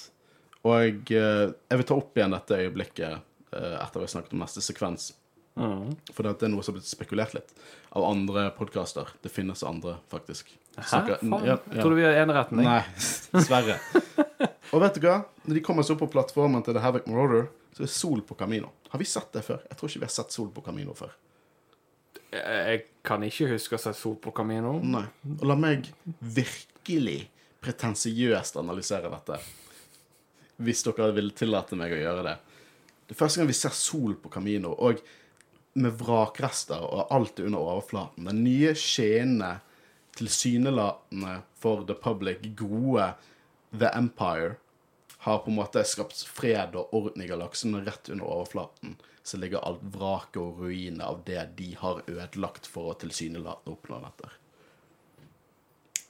Og 0.62 1.10
eh, 1.10 1.48
jeg 1.50 1.80
vil 1.80 1.88
ta 1.88 1.96
opp 1.98 2.16
igjen 2.16 2.36
dette 2.36 2.60
øyeblikket 2.62 3.18
uh, 3.18 3.74
etter 3.82 3.98
vi 3.98 4.06
har 4.06 4.12
snakket 4.14 4.36
om 4.36 4.44
neste 4.44 4.62
sekvens. 4.62 5.08
Mm. 5.54 5.90
For 6.12 6.24
det 6.24 6.46
er 6.46 6.52
noe 6.52 6.64
som 6.64 6.72
har 6.72 6.80
blitt 6.80 6.88
spekulert 6.88 7.34
litt 7.36 7.50
av 7.92 8.06
andre 8.08 8.46
podkaster. 8.56 9.10
Det 9.22 9.32
finnes 9.32 9.62
andre, 9.68 9.98
faktisk. 10.12 10.54
Hæ? 10.76 10.84
Så 10.86 11.00
Faen. 11.04 11.32
ja, 11.44 11.58
ja. 11.58 11.80
trodde 11.80 11.98
vi 11.98 12.06
har 12.06 12.16
eneretten. 12.22 12.62
Nei, 12.64 12.80
dessverre. 13.34 13.76
Og 14.72 14.80
vet 14.80 14.96
du 14.96 15.04
hva? 15.04 15.18
Når 15.44 15.58
de 15.58 15.64
kommer 15.64 15.84
seg 15.84 15.98
opp 15.98 16.06
på 16.06 16.12
plattformen 16.14 16.64
til 16.64 16.76
The 16.76 16.84
Havoc 16.84 17.10
Marauder, 17.10 17.50
så 17.76 17.84
er 17.84 17.92
Sol 17.92 18.22
på 18.24 18.36
Camino. 18.38 18.72
Har 18.92 19.00
vi 19.00 19.08
sett 19.08 19.28
det 19.34 19.44
før? 19.44 19.60
Jeg 19.68 19.78
tror 19.78 19.92
ikke 19.92 20.04
vi 20.04 20.08
har 20.08 20.14
sett 20.14 20.32
Sol 20.32 20.48
på 20.52 20.64
Camino 20.64 20.96
før. 20.96 21.12
Jeg 22.32 22.84
kan 23.04 23.20
ikke 23.26 23.50
huske 23.50 23.76
å 23.76 23.80
ha 23.80 23.84
sett 23.90 23.98
Sol 24.00 24.16
på 24.20 24.32
Camino. 24.36 24.78
Nei. 24.80 25.04
Og 25.36 25.44
la 25.48 25.56
meg 25.58 25.90
virkelig 26.20 27.18
pretensiøst 27.62 28.56
analysere 28.60 29.12
dette. 29.12 29.38
Hvis 30.62 30.84
dere 30.86 31.12
vil 31.16 31.32
tillate 31.36 31.76
meg 31.78 31.92
å 31.94 32.00
gjøre 32.00 32.24
det. 32.26 32.34
Det 33.06 33.16
er 33.16 33.20
første 33.20 33.40
gang 33.40 33.50
vi 33.50 33.56
ser 33.56 33.74
sol 33.76 34.14
på 34.20 34.30
Camino, 34.32 34.72
og 34.72 35.00
med 35.72 35.98
vrakrester 36.00 36.82
og 36.84 37.12
alt 37.14 37.40
er 37.40 37.48
under 37.48 37.62
overflaten. 37.62 38.26
Den 38.28 38.42
nye 38.44 38.74
skinnende, 38.78 39.60
tilsynelatende 40.18 41.38
for 41.56 41.86
the 41.88 41.96
public 41.96 42.44
gode 42.58 43.12
The 43.72 43.88
Empire 43.96 44.58
har 45.22 45.38
på 45.38 45.50
en 45.50 45.56
måte 45.56 45.84
skapt 45.86 46.18
fred 46.26 46.74
og 46.76 46.92
orden 46.92 47.22
i 47.22 47.28
galaksen, 47.30 47.72
men 47.72 47.86
rett 47.86 48.10
under 48.12 48.26
overflaten 48.26 48.98
så 49.22 49.38
ligger 49.38 49.62
alt 49.62 49.82
vraket 49.94 50.40
og 50.42 50.64
ruinene 50.64 51.06
av 51.06 51.20
det 51.26 51.44
de 51.56 51.72
har 51.78 52.02
ødelagt 52.10 52.66
for 52.66 52.90
å 52.90 52.96
tilsynelatende 52.98 53.76
oppnå 53.76 54.00
dette. 54.02 54.32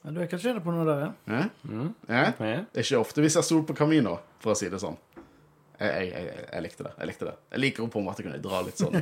Ja, 0.02 0.10
du 0.10 0.22
er 0.22 0.30
kanskje 0.32 0.54
inne 0.54 0.62
på 0.64 0.72
noe 0.74 0.86
der, 0.88 1.02
ja. 1.04 1.10
Eh? 1.28 1.50
Mm. 1.68 1.90
Eh? 2.08 2.16
Ja. 2.16 2.30
Det 2.32 2.80
er 2.80 2.86
ikke 2.86 3.02
ofte 3.04 3.22
vi 3.22 3.30
ser 3.30 3.44
sol 3.46 3.62
på 3.68 3.76
Camino, 3.78 4.16
for 4.42 4.54
å 4.54 4.58
si 4.58 4.70
det 4.72 4.80
sånn. 4.82 4.96
Jeg, 5.82 6.10
jeg, 6.12 6.26
jeg, 6.28 6.44
jeg 6.46 6.64
likte 6.66 6.86
det. 6.86 6.92
Jeg 6.98 7.10
likte 7.10 7.28
det. 7.28 7.34
Jeg 7.54 7.62
liker 7.64 7.84
å 7.84 7.90
på 7.90 8.02
en 8.02 8.06
måte 8.06 8.24
kunne 8.26 8.42
dra 8.42 8.60
litt 8.66 8.78
sånn. 8.78 8.98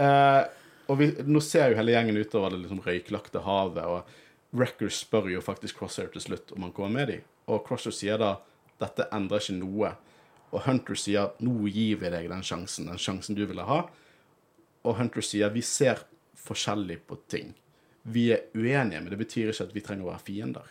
uh, 0.00 0.42
og 0.88 1.00
vi, 1.00 1.10
nå 1.28 1.42
ser 1.44 1.72
jo 1.72 1.78
hele 1.80 1.94
gjengen 1.94 2.18
utover 2.18 2.54
det 2.54 2.62
liksom 2.62 2.82
røyklagte 2.86 3.44
havet, 3.44 3.84
og 3.84 4.56
Wrecker 4.56 4.88
spør 4.92 5.28
jo 5.28 5.44
faktisk 5.44 5.76
Crosshair 5.76 6.08
til 6.14 6.24
slutt 6.24 6.54
om 6.56 6.64
han 6.64 6.74
kommer 6.76 7.02
med 7.02 7.10
dem. 7.12 7.24
Og 7.52 7.60
Crosshair 7.66 7.92
sier 7.92 8.20
da 8.20 8.38
dette 8.80 9.08
endrer 9.14 9.42
ikke 9.42 9.58
noe. 9.58 9.92
Og 10.48 10.64
Hunter 10.64 10.96
sier 10.96 11.34
nå 11.44 11.68
gir 11.68 11.98
vi 12.00 12.12
deg 12.12 12.28
den 12.30 12.44
sjansen, 12.46 12.88
den 12.88 13.00
sjansen 13.00 13.36
du 13.36 13.44
ville 13.44 13.66
ha. 13.68 13.82
Og 14.88 14.96
Hunter 14.96 15.24
sier 15.24 15.52
vi 15.52 15.64
ser 15.66 16.00
forskjellig 16.38 17.02
på 17.08 17.18
ting. 17.28 17.52
Vi 18.08 18.30
er 18.32 18.46
uenige, 18.56 19.02
men 19.02 19.10
det 19.12 19.20
betyr 19.20 19.52
ikke 19.52 19.68
at 19.68 19.74
vi 19.76 19.84
trenger 19.84 20.06
å 20.06 20.12
være 20.14 20.24
fiender. 20.24 20.70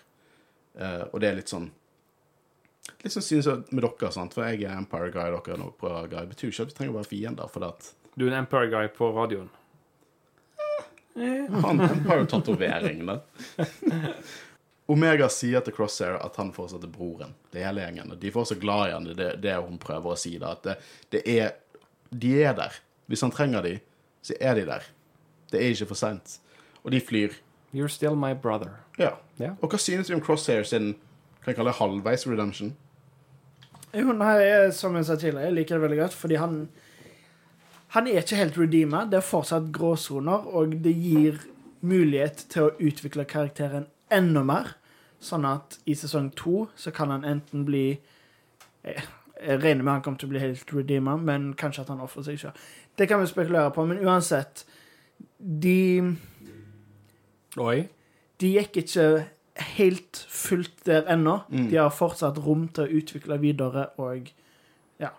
Uh, 0.78 1.04
og 1.12 1.22
det 1.22 1.30
er 1.30 1.38
litt 1.38 1.54
sånn 1.54 1.70
Sånn 3.08 3.24
synes 3.24 3.48
jeg 3.48 3.64
med 3.72 3.84
dere, 3.86 4.10
sant? 4.12 4.34
for 4.36 4.44
jeg 4.48 4.64
er 4.66 4.76
Empire 4.78 5.12
Guy, 5.14 5.30
dere 5.32 5.56
er 5.56 5.64
Opera 5.64 6.02
Guy. 6.08 6.26
Det 6.26 6.34
betyr 6.36 6.52
ikke 6.52 6.66
at 6.68 6.74
vi 6.74 6.78
trenger 6.80 6.94
å 6.96 6.98
være 7.00 7.12
fiender, 7.12 7.48
for 7.54 7.68
at 7.70 7.94
Du 8.18 8.26
er 8.26 8.32
en 8.34 8.40
Empire 8.44 8.70
Guy 8.74 8.90
på 8.98 9.12
radioen. 9.16 9.50
han 11.64 11.80
har 11.80 12.18
jo 12.22 12.26
tatovering, 12.30 13.06
da. 13.06 13.20
Omega 14.88 15.28
sier 15.30 15.64
til 15.66 15.74
Crosshair 15.76 16.16
at 16.24 16.38
han 16.40 16.54
fortsatt 16.56 16.86
er 16.88 16.92
broren. 16.92 17.34
Det 17.52 17.64
hele 17.66 17.84
gjengen. 17.84 18.14
og 18.14 18.20
De 18.22 18.32
får 18.32 18.46
så 18.54 18.56
glad 18.60 18.90
i 18.90 18.94
han. 18.96 19.10
Det 19.18 19.32
det 19.44 19.56
hun 19.60 19.80
prøver 19.84 20.14
å 20.14 20.20
si. 20.20 20.38
da, 20.40 20.54
At 20.56 20.64
det, 20.64 20.78
det 21.12 21.24
er 21.28 21.56
De 22.10 22.32
er 22.44 22.54
der. 22.56 22.78
Hvis 23.08 23.22
han 23.22 23.32
trenger 23.32 23.66
de, 23.66 23.74
så 24.24 24.34
er 24.40 24.56
de 24.56 24.64
der. 24.70 24.86
Det 25.52 25.60
er 25.60 25.74
ikke 25.74 25.90
for 25.92 26.00
seint. 26.00 26.38
Og 26.84 26.92
de 26.92 27.02
flyr. 27.04 27.36
You're 27.76 27.92
still 27.92 28.16
my 28.16 28.34
brother. 28.34 28.80
Ja. 28.98 29.18
Ja. 29.40 29.56
Og 29.62 29.70
hva 29.72 29.78
synes 29.80 30.08
vi 30.10 30.16
om 30.16 30.22
Crosshair 30.24 30.64
sin 30.64 30.96
kan 31.48 31.54
jeg 31.54 31.60
kalle 31.62 31.72
det 31.72 31.80
halvveis 31.80 32.28
redemption? 32.28 32.74
Jo, 33.96 34.12
nei, 34.12 34.72
som 34.76 34.96
jeg 35.00 35.08
sa 35.08 35.16
tidligere, 35.16 35.46
jeg 35.48 35.56
liker 35.56 35.78
det 35.78 35.84
veldig 35.86 36.00
godt, 36.02 36.14
fordi 36.14 36.36
han 36.44 36.68
Han 37.90 38.08
er 38.08 38.20
ikke 38.20 38.36
helt 38.36 38.58
redeema. 38.60 39.06
Det 39.08 39.16
er 39.16 39.24
fortsatt 39.24 39.72
gråsoner, 39.72 40.44
og 40.52 40.74
det 40.84 40.92
gir 40.92 41.38
mulighet 41.80 42.44
til 42.52 42.66
å 42.66 42.74
utvikle 42.84 43.24
karakteren 43.24 43.86
enda 44.12 44.44
mer. 44.44 44.74
Sånn 45.24 45.46
at 45.48 45.80
i 45.88 45.96
sesong 45.96 46.34
to 46.36 46.68
så 46.76 46.92
kan 46.92 47.10
han 47.10 47.24
enten 47.24 47.64
bli 47.66 48.02
Jeg 48.84 49.08
jeg 49.38 49.64
regner 49.64 49.84
med 49.84 49.94
han 49.94 50.02
kommer 50.02 50.20
til 50.20 50.30
å 50.30 50.34
bli 50.34 50.42
helt 50.42 50.74
redeema, 50.74 51.16
men 51.18 51.52
kanskje 51.58 51.84
at 51.84 51.92
han 51.94 52.02
ofrer 52.02 52.26
seg 52.26 52.40
sjøl. 52.42 52.62
Det 52.98 53.08
kan 53.10 53.22
vi 53.22 53.30
spekulere 53.30 53.72
på, 53.74 53.86
men 53.86 54.02
uansett 54.02 54.66
De 55.38 56.16
Oi. 57.58 57.88
de 58.42 58.54
gikk 58.56 58.78
ikke 58.84 59.08
helt 59.60 60.26
fullt 60.30 60.86
der 60.86 61.08
ennå. 61.08 61.40
Mm. 61.50 61.70
De 61.70 61.78
har 61.78 61.94
fortsatt 61.94 62.38
rom 62.44 62.68
til 62.74 62.86
å 62.86 63.00
utvikle 63.00 63.38
videre 63.42 63.90
og 64.02 64.30
ja, 65.02 65.12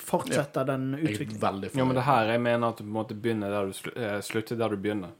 fortsette 0.00 0.64
den 0.68 0.90
er 0.96 1.06
utviklingen. 1.06 1.70
Ja, 1.72 1.86
men 1.86 1.96
det 1.98 2.04
her 2.08 2.34
jeg 2.34 2.42
mener 2.44 2.72
at 2.72 2.80
du 2.80 2.84
på 2.84 2.90
en 2.90 2.98
måte 2.98 3.16
begynner 3.18 3.54
der 3.54 3.70
du 3.70 3.90
eh, 3.94 4.20
slutter 4.24 4.58
der 4.60 4.74
du 4.74 4.80
begynner. 4.80 5.16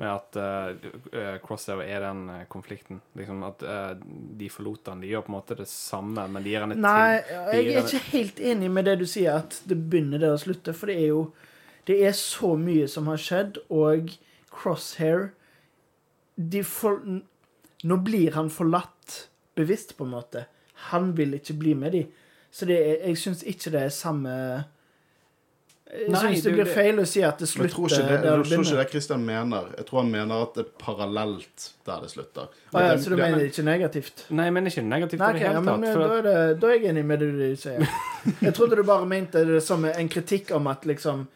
Med 0.00 0.08
at 0.08 0.36
uh, 0.40 1.34
Crosshair 1.44 1.82
er 1.84 2.00
den 2.00 2.22
konflikten. 2.48 3.02
Liksom 3.12 3.42
At 3.44 3.60
uh, 3.60 3.90
de 4.40 4.46
forlot 4.48 4.86
den. 4.86 5.02
De 5.04 5.10
gjør 5.10 5.26
på 5.26 5.28
en 5.34 5.36
måte 5.36 5.56
det 5.58 5.66
samme, 5.68 6.24
men 6.32 6.40
de 6.40 6.54
gir 6.54 6.64
henne 6.64 6.78
Nei, 6.80 7.18
til. 7.28 7.42
jeg 7.52 7.74
er 7.74 7.82
ikke 7.82 8.00
helt 8.14 8.40
enig 8.40 8.70
med 8.72 8.88
det 8.88 8.94
du 9.02 9.04
sier, 9.04 9.42
at 9.44 9.58
det 9.68 9.76
begynner 9.76 10.22
der 10.22 10.32
å 10.32 10.40
slutte. 10.40 10.72
For 10.72 10.88
det 10.88 10.96
er 10.96 11.10
jo 11.12 11.26
Det 11.84 11.98
er 12.06 12.12
så 12.16 12.54
mye 12.56 12.86
som 12.88 13.10
har 13.10 13.20
skjedd, 13.20 13.60
og 13.68 14.14
Crosshair 14.54 15.32
de 16.36 16.62
for, 16.64 17.00
Nå 17.84 17.96
blir 18.04 18.30
han 18.32 18.50
forlatt 18.50 19.28
bevisst, 19.56 19.96
på 19.98 20.04
en 20.04 20.10
måte. 20.14 20.44
Han 20.92 21.12
vil 21.16 21.34
ikke 21.34 21.58
bli 21.58 21.74
med 21.74 21.92
de. 21.92 22.06
Så 22.52 22.66
det 22.68 22.76
er, 22.78 23.06
jeg 23.08 23.16
syns 23.16 23.42
ikke 23.48 23.70
det 23.72 23.82
er 23.82 23.88
samme 23.88 24.64
Jeg 25.92 26.08
Nei, 26.08 26.20
syns 26.22 26.42
det 26.46 26.52
blir 26.54 26.64
det- 26.64 26.72
feil 26.74 26.96
å 27.02 27.04
si 27.06 27.20
at 27.22 27.38
det 27.38 27.48
Men 27.56 27.66
jeg 27.66 27.72
tror 27.74 27.88
slutter 27.88 28.02
ikke 28.02 28.08
det, 28.08 28.24
jeg 28.24 28.44
det 28.44 28.48
tror 28.56 28.64
ikke 28.64 28.76
det 28.82 28.90
Christian 28.90 29.24
mener. 29.26 29.66
Jeg 29.76 29.86
tror 29.86 29.98
han 30.00 30.10
mener 30.10 30.42
at 30.42 30.54
det 30.54 30.64
er 30.64 30.70
parallelt 30.78 31.66
der 31.84 32.00
det 32.00 32.10
slutter. 32.10 32.48
Ah, 32.72 32.80
ja, 32.80 32.94
Det- 32.94 33.00
så 33.04 33.10
du 33.10 33.16
det- 33.16 33.22
mener 33.30 33.44
ikke 33.44 33.62
negativt? 33.64 34.24
Nei, 34.30 34.48
men 34.50 34.64
ikke 34.66 34.82
negativt 34.88 35.18
Nei, 35.20 35.26
i 35.26 35.30
ok, 35.30 35.38
det 35.38 35.42
ja, 35.42 35.48
hele 35.52 35.60
men 35.60 35.80
tatt. 35.82 35.88
eh, 35.88 35.92
For 35.92 36.00
da, 36.08 36.16
er 36.16 36.22
det, 36.22 36.60
da 36.60 36.66
er 36.68 36.78
jeg 36.78 36.84
enig 36.94 37.04
med 37.04 37.18
det 37.20 37.30
du 37.32 37.56
sier. 37.56 37.88
Jeg 38.40 38.54
trodde 38.54 38.76
du 38.76 38.82
bare 38.84 39.06
mente 39.06 39.44
det 39.44 39.62
som 39.62 39.84
en 39.84 40.08
kritikk 40.08 40.50
om 40.56 40.66
at 40.68 40.82
liksom 40.86 41.26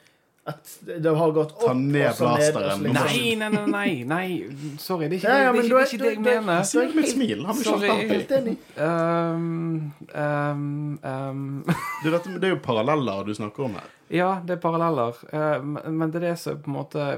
At 0.46 0.68
det 0.86 1.10
har 1.18 1.32
gått 1.34 1.52
opp 1.56 1.64
Ta 1.66 1.72
ned 1.74 2.04
og 2.06 2.14
så 2.14 2.28
ned. 2.28 2.52
blasteren. 2.54 2.66
og 2.70 2.78
så 2.78 2.82
liksom- 2.82 2.94
Nei, 2.94 3.34
nei, 3.34 3.48
nei, 3.50 3.66
nei, 3.66 4.04
nei. 4.06 4.76
Sorry, 4.78 5.08
det 5.08 5.16
er 5.16 5.18
ikke, 5.18 5.28
Ja, 5.32 5.38
ja, 5.42 5.52
det, 5.52 5.58
er 5.58 5.64
ikke, 5.64 5.98
det, 5.98 6.06
er 6.06 6.12
ikke 6.12 6.24
det 6.26 6.34
jeg 6.36 6.44
mener. 6.44 6.62
Si 6.62 6.78
det 6.78 6.94
med 6.94 7.04
et 7.04 7.10
smil. 7.10 7.44
Han 7.46 7.56
blir 7.56 7.64
Sorry. 7.64 8.08
Helt 8.12 8.30
enig. 8.36 8.56
Um, 8.78 9.92
um, 10.14 10.98
um, 11.02 11.64
Du, 12.04 12.10
det 12.10 12.44
er 12.44 12.54
jo 12.54 12.60
paralleller 12.62 13.24
du 13.26 13.34
snakker 13.34 13.64
om 13.64 13.74
her. 13.74 13.90
ja, 14.10 14.40
det 14.46 14.56
er 14.56 14.60
paralleller. 14.62 15.18
Eh, 15.32 15.62
men 15.62 15.98
men 15.98 16.10
det 16.10 16.22
er 16.22 16.28
det 16.30 16.38
som 16.38 16.58
på 16.62 16.70
en 16.70 16.76
måte 16.78 17.08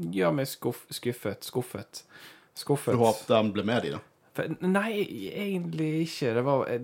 gjør 0.00 0.34
meg 0.34 0.46
skuff, 0.50 0.82
skuffet. 0.90 1.44
Skuffet. 1.44 2.02
Skuffet. 2.56 2.92
Du 2.96 2.98
håpet 3.04 3.34
han 3.36 3.52
ble 3.52 3.62
med 3.68 3.82
de, 3.82 3.90
da. 3.90 3.98
Nei, 4.60 5.06
egentlig 5.34 5.90
ikke. 6.06 6.34
Det 6.34 6.44
var, 6.44 6.66
jeg, 6.68 6.80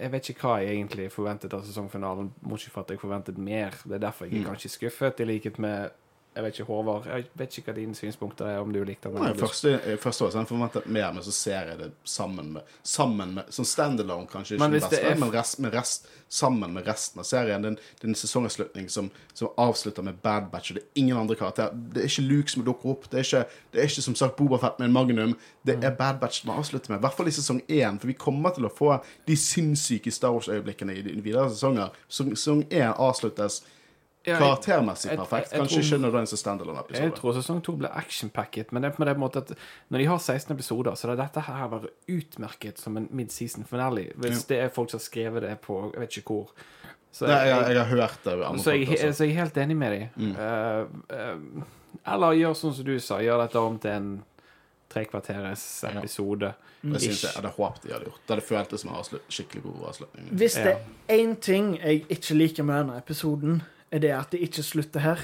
jeg 0.00 0.12
vet 0.12 0.28
ikke 0.30 0.46
hva 0.48 0.54
jeg 0.62 0.76
egentlig 0.76 1.10
forventet 1.12 1.54
av 1.54 1.64
sesongfinalen, 1.66 2.32
bortsett 2.42 2.72
fra 2.72 2.82
at 2.86 2.90
jeg 2.94 3.00
forventet 3.02 3.38
mer. 3.38 3.70
Det 3.84 3.98
er 3.98 4.04
derfor 4.06 4.24
jeg 4.26 4.34
er 4.40 4.44
Mm. 4.44 4.50
kanskje 4.52 4.70
skuffet, 4.70 5.20
i 5.20 5.24
likhet 5.24 5.58
med 5.58 5.90
jeg 6.34 6.42
vet 6.44 6.54
ikke, 6.58 6.64
Håvard. 6.66 7.04
Jeg 7.06 7.26
vet 7.38 7.58
ikke 7.58 7.70
hva 7.70 7.74
dine 7.76 7.94
synspunkter 7.94 8.46
er, 8.50 8.58
om 8.58 8.72
du 8.74 8.80
likte 8.84 9.08
den. 9.12 9.22
Nei, 9.22 9.32
første, 9.38 9.74
første 10.02 10.24
år 10.26 10.30
så 10.34 10.40
jeg 10.42 10.48
forventet 10.50 10.86
mer, 10.90 11.12
men 11.14 11.22
så 11.22 11.32
ser 11.32 11.68
jeg 11.70 11.78
det 11.78 11.92
sammen 12.04 12.52
med, 12.56 12.62
sammen 12.82 13.34
med 13.36 13.44
Som 13.54 13.64
standalone, 13.64 14.26
kanskje 14.26 14.56
ikke 14.56 14.64
Men 14.64 14.72
den 14.72 14.80
beste, 14.80 15.00
er- 15.00 15.18
men 15.20 15.32
rest, 15.32 15.58
med 15.60 15.74
rest, 15.74 16.08
sammen 16.28 16.72
med 16.74 16.86
resten 16.88 17.20
av 17.20 17.24
serien. 17.24 17.62
Det 17.62 17.78
er 18.02 18.08
en, 18.08 18.14
sesongavslutning 18.14 18.88
som, 18.90 19.10
som 19.34 19.48
avslutter 19.56 20.02
med 20.02 20.14
Bad 20.22 20.50
Batch, 20.50 20.70
og 20.72 20.74
det 20.80 20.82
er 20.82 21.00
ingen 21.04 21.16
andre 21.16 21.36
karakterer. 21.36 21.70
Det 21.94 22.02
er 22.02 22.08
ikke 22.10 22.26
Luke 22.28 22.50
som 22.50 22.64
dukker 22.64 22.90
opp. 22.90 23.06
Det 23.10 23.20
er 23.20 23.28
ikke, 23.28 23.44
det 23.72 23.80
er 23.80 23.84
ikke 23.92 24.02
som 24.02 24.14
sagt 24.18 24.36
Bobafett 24.36 24.78
med 24.78 24.88
en 24.88 24.92
Magnum. 24.92 25.36
Det 25.64 25.76
Mm. 25.78 25.84
er 25.84 25.90
Bad 25.90 26.18
Batch 26.20 26.40
som 26.42 26.50
avslutter 26.50 26.90
med. 26.90 26.98
I 26.98 27.00
hvert 27.06 27.14
fall 27.16 27.28
i 27.28 27.30
sesong 27.30 27.62
én, 27.68 27.98
for 28.00 28.06
vi 28.06 28.12
kommer 28.14 28.50
til 28.54 28.64
å 28.66 28.72
få 28.74 29.00
de 29.26 29.36
sinnssyke 29.36 30.10
Star 30.12 30.30
Wars-øyeblikkene 30.34 30.96
i 30.98 31.02
de 31.02 31.20
videre 31.22 31.48
sesonger. 31.50 31.90
Sesong 32.08 32.34
sesong 32.34 32.64
én 32.70 32.92
avsluttes 32.98 33.62
Ja, 34.26 34.38
karaktermessig 34.38 35.10
jeg- 35.10 35.18
perfekt. 35.18 35.50
jeg- 35.52 35.52
jeg 35.52 35.60
Kanskje 35.60 35.80
tror- 35.82 35.84
ikke 35.84 36.02
nødvendigvis 36.04 36.32
en 36.32 36.38
standalone-episode. 36.38 37.02
Jeg 37.02 37.14
tror 37.14 37.32
sesong 37.34 37.62
to 37.62 37.72
ble 37.76 37.88
actionpacket, 37.92 38.72
men 38.72 38.82
det 38.82 38.92
er 38.92 38.96
på 38.96 39.04
den 39.04 39.16
måten 39.20 39.36
at 39.42 39.52
når 39.90 39.98
de 39.98 40.04
har 40.06 40.18
16 40.18 40.52
episoder, 40.56 40.92
så 40.96 41.10
er 41.10 41.16
dette 41.16 41.40
her 41.40 41.68
være 41.68 41.88
utmerket 42.08 42.78
som 42.78 42.96
en 42.96 43.08
mid-season 43.12 43.64
finale. 43.66 44.12
Hvis 44.16 44.46
det 44.46 44.58
er 44.58 44.68
folk 44.68 44.90
som 44.90 44.98
har 44.98 45.04
skrevet 45.04 45.40
det 45.42 45.60
på 45.60 45.92
Jeg 45.92 46.00
vet 46.00 46.10
ikke 46.16 46.24
hvor. 46.32 46.48
Så 47.12 47.26
Nei, 47.26 47.34
jeg, 47.46 47.66
jeg 47.68 47.84
har 47.84 47.96
hørt 47.96 48.18
det. 48.24 48.60
så, 48.60 48.70
jeg, 48.72 49.14
så 49.14 49.24
jeg 49.24 49.36
er 49.36 49.40
helt 49.44 49.54
enig 49.56 49.76
med 49.76 50.10
dem. 50.16 50.34
Mm. 50.34 51.64
eller 52.06 52.32
gjør 52.34 52.54
sånn 52.58 52.74
som 52.74 52.84
du 52.84 52.98
sa, 53.00 53.18
gjør 53.18 53.38
dette 53.46 53.56
om 53.60 53.78
til 53.78 53.90
en 53.90 54.24
trekvarteres 54.90 55.82
Ja. 55.84 55.98
episode. 56.00 56.54
Det 56.82 57.00
syns 57.00 57.08
Ish. 57.08 57.22
jeg 57.24 57.32
hadde 57.42 57.52
håpet 57.56 57.82
de 57.82 57.92
hadde 57.92 58.04
gjort. 58.04 58.20
Det 58.26 58.36
hadde 58.36 58.46
føltes 58.48 58.80
som 58.80 58.90
en 58.90 59.20
skikkelig 59.30 59.62
god 59.62 59.88
avslutning. 59.88 60.28
Hvis 60.36 60.54
det 60.54 60.66
er 61.08 61.16
én 61.16 61.34
ting 61.40 61.78
jeg 61.78 62.04
ikke 62.08 62.34
liker 62.36 62.62
med 62.64 62.74
denne 62.86 62.98
episoden, 62.98 63.62
er 63.92 63.98
det 64.02 64.10
at 64.16 64.30
det 64.30 64.40
ikke 64.46 64.62
slutter 64.62 65.00
her. 65.00 65.18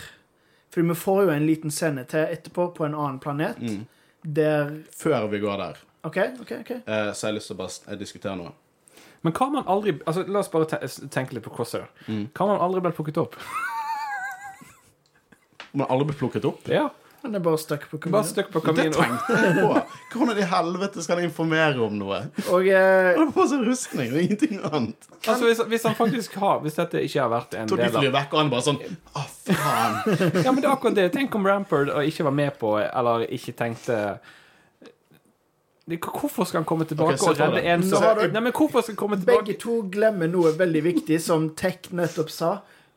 For 0.71 0.83
vi 0.87 0.95
får 0.95 1.23
jo 1.25 1.31
en 1.35 1.47
liten 1.47 1.71
scene 1.75 2.05
til 2.07 2.27
etterpå 2.31 2.69
på 2.77 2.85
en 2.87 2.95
annen 2.95 3.19
planet, 3.21 3.59
Mm. 3.59 3.87
der 4.25 4.71
Før 4.97 5.27
vi 5.31 5.39
går 5.41 5.57
der, 5.59 5.77
OK, 6.05 6.17
OK. 6.41 6.53
ok. 6.61 6.71
eh, 6.71 7.13
så 7.13 7.27
har 7.27 7.33
jeg 7.33 7.35
lyst 7.41 7.47
til 7.51 7.57
å 7.57 7.59
bare 7.65 7.97
diskutere 7.99 8.37
noe. 8.37 8.53
Men 9.23 9.33
hva 9.33 9.47
om 9.47 9.53
man 9.53 9.65
aldri 9.69 9.93
altså 10.07 10.23
La 10.29 10.39
oss 10.41 10.49
bare 10.49 10.65
te 10.67 11.09
tenke 11.13 11.35
litt 11.35 11.43
på 11.45 11.51
Crosshair. 11.53 11.89
Mm. 12.09 12.29
Hva 12.33 12.45
om 12.47 12.51
han 12.55 12.61
aldri 12.61 12.81
ble 12.81 12.93
plukket 12.97 13.19
opp? 13.21 13.35
Om 15.75 15.81
han 15.85 15.91
aldri 15.91 16.07
blitt 16.11 16.19
plukket 16.23 16.45
opp? 16.49 16.69
Ja. 16.69 16.89
Han 17.23 17.35
er 17.37 17.43
bare 17.45 17.59
stuck 17.61 17.83
på 17.91 17.99
Bare 18.09 18.25
stuck 18.25 18.49
på 18.53 18.63
Det 18.65 18.87
tenkte 18.95 19.37
jeg 19.37 19.55
på. 19.59 19.83
Hvordan 20.15 20.39
i 20.41 20.47
helvete 20.49 21.05
skal 21.05 21.21
han 21.21 21.29
informere 21.29 21.77
om 21.85 21.99
noe? 22.01 22.23
Og 22.49 22.65
eh, 22.65 23.11
Han 23.13 23.27
har 23.27 23.35
på 23.35 23.47
seg 23.51 23.67
rustning 23.69 24.15
og 24.15 24.23
ingenting 24.23 24.57
annet. 24.65 25.09
Altså, 25.27 25.45
hvis, 25.45 25.61
hvis 25.69 25.87
han 25.89 25.97
faktisk 25.99 26.39
har 26.41 26.65
Hvis 26.65 26.81
dette 26.81 27.05
ikke 27.05 27.21
har 27.21 27.33
vært 27.35 27.57
en 27.61 27.71
del 27.71 27.87
av 27.87 27.97
flyr 27.99 28.15
vekk, 28.17 28.35
og 28.35 28.43
han 28.43 28.53
bare 28.55 28.67
sånn 28.71 28.81
Å, 28.81 29.25
faen. 29.51 30.01
Ja, 30.45 30.49
men 30.49 30.63
det 30.63 30.69
er 30.69 30.73
akkurat 30.73 30.97
det. 30.97 31.09
Tenk 31.17 31.37
om 31.37 31.49
Rampard 31.49 31.93
ikke 32.07 32.29
var 32.31 32.37
med 32.37 32.57
på, 32.61 32.77
eller 32.81 33.27
ikke 33.29 33.57
tenkte 33.59 34.01
Hvorfor 35.91 36.47
skal 36.47 36.61
han 36.61 36.69
komme 36.69 36.85
tilbake 36.87 37.17
okay, 37.17 37.33
og 37.33 37.41
redde 37.41 37.63
en 37.67 37.83
som 37.83 38.05
Nei, 38.21 38.43
men 38.45 38.53
hvorfor 38.55 38.85
skal 38.85 38.95
han 38.95 39.01
komme 39.01 39.17
begge 39.27 39.57
to 39.59 39.81
glemmer 39.91 40.31
noe 40.31 40.53
veldig 40.59 40.83
viktig, 40.87 41.19
som 41.23 41.49
Tech 41.59 41.91
nettopp 41.97 42.31
sa. 42.31 42.51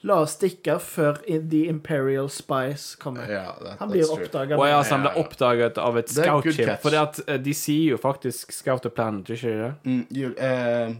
La 0.03 0.17
oss 0.25 0.33
stikke 0.35 0.75
før 0.83 1.21
The 1.23 1.61
Imperial 1.71 2.27
Spice 2.31 2.97
kommer. 2.99 3.29
Yeah, 3.29 3.53
that, 3.61 3.77
Han 3.79 3.93
blir 3.93 4.09
oppdaga. 4.11 4.57
Å 4.59 4.67
ja, 4.67 4.81
så 4.83 4.97
han 4.97 5.05
blir 5.05 5.19
oppdaget 5.21 5.79
av 5.79 5.97
et 6.01 6.11
Det 6.11 6.25
For 6.83 6.97
at, 6.99 7.21
catch. 7.23 7.39
De 7.45 7.55
sier 7.55 7.93
jo 7.93 8.01
faktisk 8.01 8.51
Scout 8.51 8.83
the 8.83 8.91
Planet, 8.91 9.31
ikke 9.31 9.53
det? 9.61 9.71
Mm, 9.87 10.33
eh, 10.35 10.95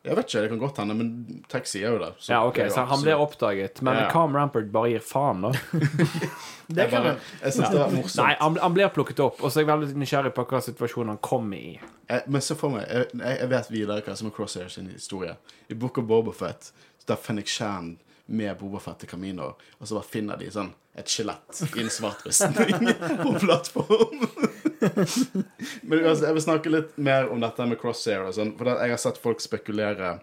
jeg 0.00 0.16
vet 0.16 0.30
ikke, 0.30 0.40
det 0.40 0.48
kan 0.48 0.60
godt 0.62 0.78
hende, 0.80 0.94
men 0.96 1.40
Tech 1.50 1.66
sier 1.68 1.90
jo 1.92 1.98
det. 2.00 2.12
så 2.22 2.32
Ja, 2.32 2.38
OK, 2.46 2.54
det 2.56 2.70
jo 2.70 2.72
så 2.72 2.84
han 2.88 3.02
ble 3.02 3.16
oppdaget. 3.20 3.82
Men 3.82 3.98
Ja. 3.98 4.06
hva 4.08 4.22
om 4.24 4.36
Rampart 4.36 4.70
bare 4.72 4.92
gir 4.94 5.02
faen, 5.04 5.42
da? 5.42 5.50
Det 6.70 6.86
kan 6.88 7.02
bare, 7.02 7.08
han. 7.10 7.18
jeg 7.42 7.52
synes 7.52 7.70
det 7.70 7.78
var 7.80 7.90
morsomt. 7.90 8.16
Nei, 8.22 8.36
han, 8.40 8.56
han 8.62 8.74
blir 8.74 8.88
plukket 8.94 9.20
opp, 9.20 9.42
og 9.42 9.50
så 9.50 9.58
er 9.58 9.64
jeg 9.66 9.70
veldig 9.72 9.96
nysgjerrig 10.00 10.32
på 10.38 10.44
hva 10.46 10.60
situasjonen 10.62 11.08
han 11.16 11.18
kom 11.18 11.50
i. 11.52 11.80
Jeg, 12.08 12.22
men 12.30 12.40
se 12.46 12.54
for 12.54 12.70
meg, 12.70 12.86
jeg, 12.88 13.10
jeg 13.42 13.50
vet 13.50 13.70
videre 13.74 14.04
hva 14.06 14.14
som 14.16 14.30
er 14.30 14.34
Crosshairs 14.38 14.78
sin 14.78 14.86
historie. 14.88 15.34
I 15.68 15.74
Book 15.74 15.98
of 15.98 16.06
Bobafett 16.06 16.70
så 16.70 17.10
tar 17.10 17.18
Fennik 17.20 17.50
Shan 17.50 17.98
med 18.30 18.54
Bobafett 18.60 19.02
til 19.02 19.10
Camino, 19.10 19.54
og 19.78 19.88
så 19.88 19.96
bare 19.98 20.06
finner 20.06 20.38
de 20.38 20.50
sånn 20.54 20.70
et 20.98 21.10
skjelett 21.10 21.62
i 21.76 21.82
en 21.82 21.90
svart 21.90 22.22
rustning 22.26 22.90
på 23.22 23.32
plattform. 23.42 24.24
men 25.88 26.04
altså, 26.04 26.28
jeg 26.28 26.36
vil 26.36 26.44
snakke 26.44 26.72
litt 26.72 26.96
mer 26.98 27.30
om 27.30 27.42
dette 27.42 27.66
med 27.66 27.80
Crosshair 27.80 28.28
og 28.28 28.34
sånn, 28.36 28.54
for 28.58 28.70
jeg 28.70 28.94
har 28.94 29.02
sett 29.02 29.20
folk 29.22 29.42
spekulere 29.42 30.16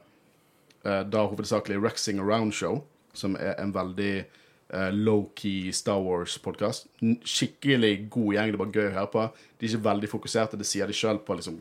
uh, 0.88 1.03
da 1.08 1.26
hovedsakelig 1.28 1.82
Rexing 1.84 2.24
Around 2.24 2.55
Show, 2.55 2.82
som 3.18 3.36
er 3.39 3.58
en 3.60 3.76
veldig 3.76 4.14
uh, 4.24 4.89
low-key 4.95 5.74
Star 5.76 5.99
Wars-podkast. 6.03 6.88
Skikkelig 7.28 7.95
god 8.14 8.38
gjeng. 8.38 8.53
Det 8.53 8.60
er 8.60 8.64
bare 8.64 8.76
gøy 8.76 8.91
å 8.91 8.97
høre 9.01 9.14
på. 9.16 9.26
De 9.58 9.68
er 9.68 9.74
ikke 9.74 9.89
veldig 9.89 10.12
fokuserte, 10.16 10.60
det 10.60 10.70
sier 10.70 10.88
de 10.88 10.95
sjøl 10.95 11.20
på 11.28 11.39
liksom, 11.39 11.60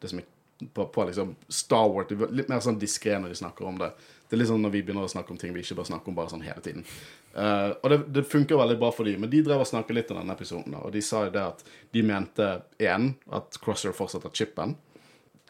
det 0.00 0.12
som 0.12 0.22
er 0.22 0.30
på, 0.72 0.86
på 0.86 1.04
liksom 1.04 1.36
Star 1.48 1.88
Wars. 1.88 2.12
Litt 2.30 2.50
mer 2.52 2.62
sånn 2.64 2.80
diskré 2.80 3.16
når 3.18 3.32
de 3.32 3.40
snakker 3.40 3.66
om 3.68 3.80
det. 3.80 3.92
Det 4.32 4.38
er 4.38 4.40
litt 4.40 4.48
sånn 4.48 4.62
når 4.64 4.70
vi 4.72 4.80
begynner 4.80 5.04
å 5.04 5.10
snakke 5.12 5.34
om 5.34 5.36
ting 5.36 5.50
vi 5.52 5.60
ikke 5.60 5.74
bør 5.76 5.90
snakke 5.90 6.08
om 6.08 6.14
bare 6.16 6.32
sånn 6.32 6.40
hele 6.40 6.62
tiden. 6.64 6.86
Uh, 7.34 7.74
og 7.82 7.90
det, 7.92 7.98
det 8.16 8.22
funker 8.24 8.56
veldig 8.56 8.78
bra 8.80 8.88
for 8.96 9.04
dem, 9.04 9.20
men 9.20 9.28
de 9.28 9.42
drev 9.44 9.60
og 9.60 9.68
snakket 9.68 9.98
litt 9.98 10.12
om 10.14 10.22
denne 10.22 10.32
episoden, 10.32 10.78
og 10.80 10.88
de 10.94 11.02
sa 11.04 11.26
jo 11.26 11.34
det 11.34 11.42
at 11.44 11.60
de 11.92 12.04
mente 12.08 12.46
én, 12.80 13.10
at 13.28 13.60
Crosser 13.60 13.92
fortsatt 13.92 14.24
har 14.24 14.32
chipen. 14.32 14.72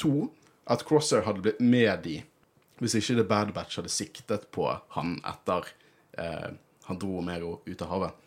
To, 0.03 0.27
at 0.67 0.83
Crosser 0.89 1.23
hadde 1.29 1.45
blitt 1.47 1.63
med 1.63 2.03
de 2.09 2.17
hvis 2.83 2.99
ikke 2.99 3.21
The 3.21 3.29
Bad 3.31 3.55
Batch 3.55 3.79
hadde 3.79 3.93
siktet 3.95 4.49
på 4.51 4.67
han 4.97 5.15
etter 5.31 5.71
uh, 6.19 6.51
han 6.89 6.99
dro 6.99 7.21
Omero 7.21 7.61
ut 7.69 7.87
av 7.87 7.95
havet. 7.95 8.19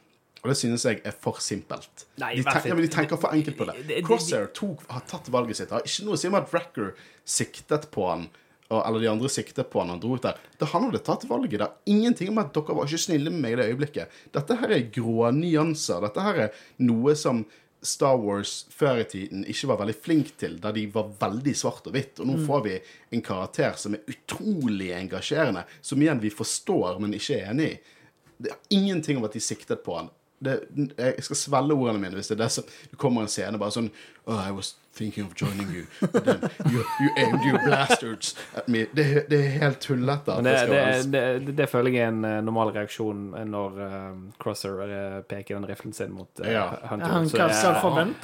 Og 0.45 0.51
det 0.51 0.57
synes 0.59 0.83
jeg 0.85 0.99
er 1.01 1.13
for 1.17 1.41
simpelt. 1.41 2.05
Nei, 2.21 2.35
de, 2.37 2.43
tenker, 2.45 2.69
ja, 2.69 2.77
men 2.77 2.85
de 2.85 2.91
tenker 2.93 3.19
for 3.19 3.33
enkelt 3.33 3.57
på 3.57 3.65
det- 3.65 4.01
Crosshair 4.05 4.47
tok, 4.53 4.83
har 4.93 5.01
tatt 5.09 5.27
valget 5.33 5.57
sitt. 5.57 5.71
Det 5.71 5.79
har 5.79 5.87
ikke 5.89 6.05
noe 6.05 6.15
å 6.15 6.21
si 6.21 6.29
om 6.29 6.37
at 6.37 6.51
Wrecker 6.53 6.91
siktet 7.25 7.87
på 7.91 8.05
han, 8.07 8.27
og, 8.69 8.79
eller 8.81 9.03
de 9.03 9.09
andre 9.11 9.29
siktet 9.29 9.69
på 9.69 9.81
han 9.81 9.91
han 9.93 10.01
dro 10.01 10.15
ut 10.17 10.23
der. 10.25 10.39
Det 10.57 10.69
han 10.71 10.87
hadde 10.87 11.03
tatt 11.05 11.27
valget. 11.29 11.59
Det 11.59 11.67
har 11.67 11.91
ingenting 11.91 12.31
om 12.31 12.41
at 12.41 12.53
dere 12.55 12.77
var 12.77 12.89
ikke 12.89 13.03
snille 13.03 13.33
med 13.33 13.43
meg 13.43 13.53
i 13.53 13.59
det 13.59 13.67
øyeblikket. 13.73 14.17
Dette 14.33 14.57
her 14.57 14.73
er 14.73 14.89
grå 14.95 15.29
nyanser. 15.35 16.01
Dette 16.07 16.25
her 16.25 16.41
er 16.47 16.65
noe 16.81 17.13
som 17.19 17.43
Star 17.85 18.17
Wars 18.17 18.63
før 18.73 19.03
i 19.03 19.07
tiden 19.09 19.43
ikke 19.49 19.69
var 19.69 19.79
veldig 19.83 19.95
flink 20.01 20.31
til, 20.41 20.57
der 20.61 20.73
de 20.73 20.87
var 20.93 21.11
veldig 21.19 21.53
svart 21.57 21.85
og 21.85 21.93
hvitt. 21.93 22.21
Og 22.21 22.29
nå 22.29 22.39
får 22.47 22.63
vi 22.65 22.77
en 23.13 23.25
karakter 23.25 23.77
som 23.77 23.93
er 23.93 24.05
utrolig 24.09 24.89
engasjerende, 24.97 25.65
som 25.85 26.01
igjen 26.01 26.23
vi 26.23 26.33
forstår, 26.33 26.97
men 27.03 27.13
ikke 27.17 27.37
er 27.37 27.51
enig 27.53 27.69
i. 27.69 27.75
Det 28.45 28.51
er 28.51 28.79
ingenting 28.79 29.19
om 29.19 29.27
at 29.27 29.37
de 29.37 29.43
siktet 29.43 29.85
på 29.85 29.99
han. 29.99 30.09
Det, 30.45 30.57
jeg 30.97 31.23
skal 31.23 31.39
svelle 31.39 31.77
ordene 31.77 32.01
mine 32.01 32.17
hvis 32.17 32.27
det 32.27 32.35
er 32.35 32.41
det 32.43 32.51
som 32.51 32.65
det 32.91 32.97
kommer 32.99 33.23
en 33.23 33.31
scene 33.31 33.55
bare 33.57 33.71
sånn 33.71 33.87
oh, 34.27 34.35
I 34.35 34.51
was 34.51 34.73
thinking 34.95 35.25
of 35.25 35.33
joining 35.35 35.67
you. 35.75 35.85
Then 35.99 36.49
you, 36.71 36.81
you 37.03 37.09
aimed 37.17 37.43
your 37.45 37.59
blasters 37.65 38.33
at 38.55 38.67
me. 38.67 38.85
Det, 38.95 39.25
det 39.29 39.39
er 39.45 39.49
helt 39.61 39.79
tullete. 39.83 40.37
det, 40.45 40.53
det, 40.71 40.81
det, 41.11 41.23
det, 41.47 41.55
det 41.57 41.67
føler 41.69 41.91
jeg 41.97 42.05
er 42.05 42.13
en 42.13 42.25
eh, 42.29 42.37
normal 42.47 42.71
reaksjon 42.75 43.25
når 43.51 43.79
eh, 43.87 44.11
Crosser 44.41 44.79
eh, 44.85 45.17
peker 45.27 45.57
den 45.59 45.67
riflen 45.69 45.93
sin 45.97 46.13
mot 46.15 46.41
uh, 46.43 46.47
Ja. 46.51 46.65
Hunter. 46.89 47.07
Han 47.11 47.29
Så 47.29 47.37
kan 47.37 47.49
det 47.51 47.57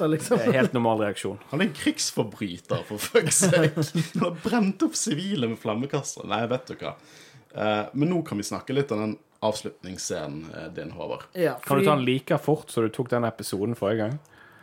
er- 0.06 0.08
liksom. 0.14 0.38
det 0.38 0.48
er 0.48 0.58
Helt 0.62 0.72
normal 0.76 1.04
reaksjon. 1.06 1.38
Han 1.50 1.60
er 1.60 1.68
en 1.70 1.74
krigsforbryter, 1.76 2.82
for 2.88 2.96
fuck's 2.96 3.42
sake. 3.46 3.74
Han 4.14 4.24
har 4.28 4.38
brent 4.44 4.82
opp 4.88 4.96
sivile 4.96 5.48
med 5.52 5.60
flammekastere. 5.62 6.26
Nei, 6.32 6.46
vet 6.50 6.72
du 6.72 6.74
hva. 6.80 6.96
Uh, 7.52 7.84
men 7.92 8.08
nå 8.08 8.22
kan 8.24 8.40
vi 8.40 8.48
snakke 8.48 8.72
litt 8.72 8.90
om 8.96 9.00
den 9.06 9.14
avslutningsscenen 9.42 10.46
eh, 10.54 10.68
din, 10.72 10.90
Håvard. 10.94 11.22
Ja, 11.32 11.56
Kan 11.64 11.78
du 11.78 11.84
ta 11.84 11.96
den 11.96 12.04
like 12.06 12.36
fort 12.38 12.70
som 12.70 12.84
du 12.86 12.88
tok 12.94 13.10
den 13.10 13.24
episoden 13.26 13.74
forrige 13.74 14.04
gang? 14.06 14.18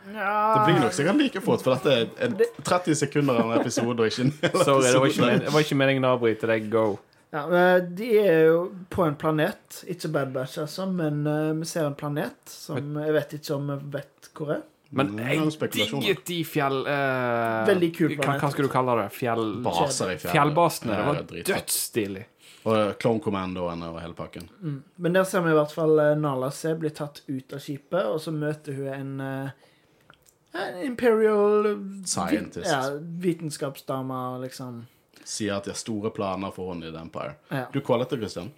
Det 0.06 0.64
blir 0.66 0.80
nok 0.80 0.96
sikkert 0.96 1.20
like 1.20 1.42
fort, 1.44 1.62
for 1.64 1.76
dette 1.76 1.92
er 1.92 2.26
en 2.26 2.38
30 2.64 2.98
sekunder 3.02 3.36
av 3.42 3.52
en 3.52 3.60
episode, 3.60 3.96
og 4.00 4.08
ikke 4.08 4.26
en 4.26 4.34
hel 4.40 4.64
Sorry, 4.66 4.88
det 4.88 4.96
var 4.96 5.12
ikke, 5.12 5.26
men, 5.26 5.44
det 5.44 5.54
var 5.54 5.66
ikke 5.66 5.78
meningen 5.82 6.08
å 6.08 6.16
avbryte 6.16 6.50
deg. 6.50 6.66
Go. 6.72 6.86
Ja, 7.30 7.44
men 7.50 7.92
De 7.98 8.08
er 8.18 8.40
jo 8.48 8.64
på 8.90 9.04
en 9.06 9.14
planet. 9.20 9.82
Ikke 9.90 10.10
Bad 10.14 10.32
Batch, 10.34 10.58
altså, 10.64 10.88
men 10.90 11.22
uh, 11.28 11.52
vi 11.60 11.68
ser 11.68 11.86
en 11.86 11.98
planet 11.98 12.50
som 12.50 12.98
jeg 12.98 13.14
vet 13.16 13.38
ikke 13.38 13.56
om 13.58 13.70
vi 13.74 13.78
vet 13.98 14.30
hvor 14.34 14.56
er. 14.56 14.66
Men 14.90 15.12
Mm, 15.14 15.18
jeg 15.22 15.70
digget 15.70 16.24
de 16.26 16.40
fjell... 16.44 16.80
Uh, 16.82 17.66
Veldig 17.68 17.90
kul 17.94 18.16
planet. 18.16 18.42
hva 18.42 18.50
skal 18.50 18.66
du 18.66 18.70
kalle 18.72 18.96
det? 18.98 19.06
Fjell... 19.14 19.44
Baser 19.62 20.10
i 20.10 20.18
fjell. 20.18 20.32
Fjellbasene. 20.34 20.96
Det 20.96 21.04
var 21.06 21.44
dødsstilig. 21.52 22.24
Og 22.68 22.98
Clone 23.00 23.22
Commandoen 23.24 23.82
og 23.86 24.00
hele 24.02 24.16
pakken. 24.18 24.50
Men 24.96 25.14
der 25.14 25.24
ser 25.24 25.44
vi 25.46 25.54
i 25.54 25.56
hvert 25.56 25.72
fall 25.72 25.94
eh, 26.02 26.16
Nala 26.18 26.50
C 26.52 26.74
bli 26.76 26.90
tatt 26.92 27.22
ut 27.28 27.54
av 27.56 27.62
skipet, 27.62 28.02
og 28.10 28.18
så 28.20 28.34
møter 28.34 28.76
hun 28.76 28.90
en, 28.92 29.14
uh, 29.22 29.30
en 29.46 29.69
Imperial 30.84 31.78
Scientist. 32.04 32.66
Ja, 32.66 32.90
vitenskapsdamer, 33.00 34.38
liksom. 34.38 34.86
Sier 35.24 35.54
at 35.54 35.64
de 35.64 35.70
har 35.70 35.78
store 35.78 36.10
planer 36.10 36.50
for 36.50 36.72
henne 36.72 36.88
i 36.88 36.92
The 36.92 37.04
Empire. 37.04 37.34
Ja. 37.48 37.66
Du 37.72 37.80
kålet 37.80 38.10
det, 38.10 38.16
Christian? 38.16 38.50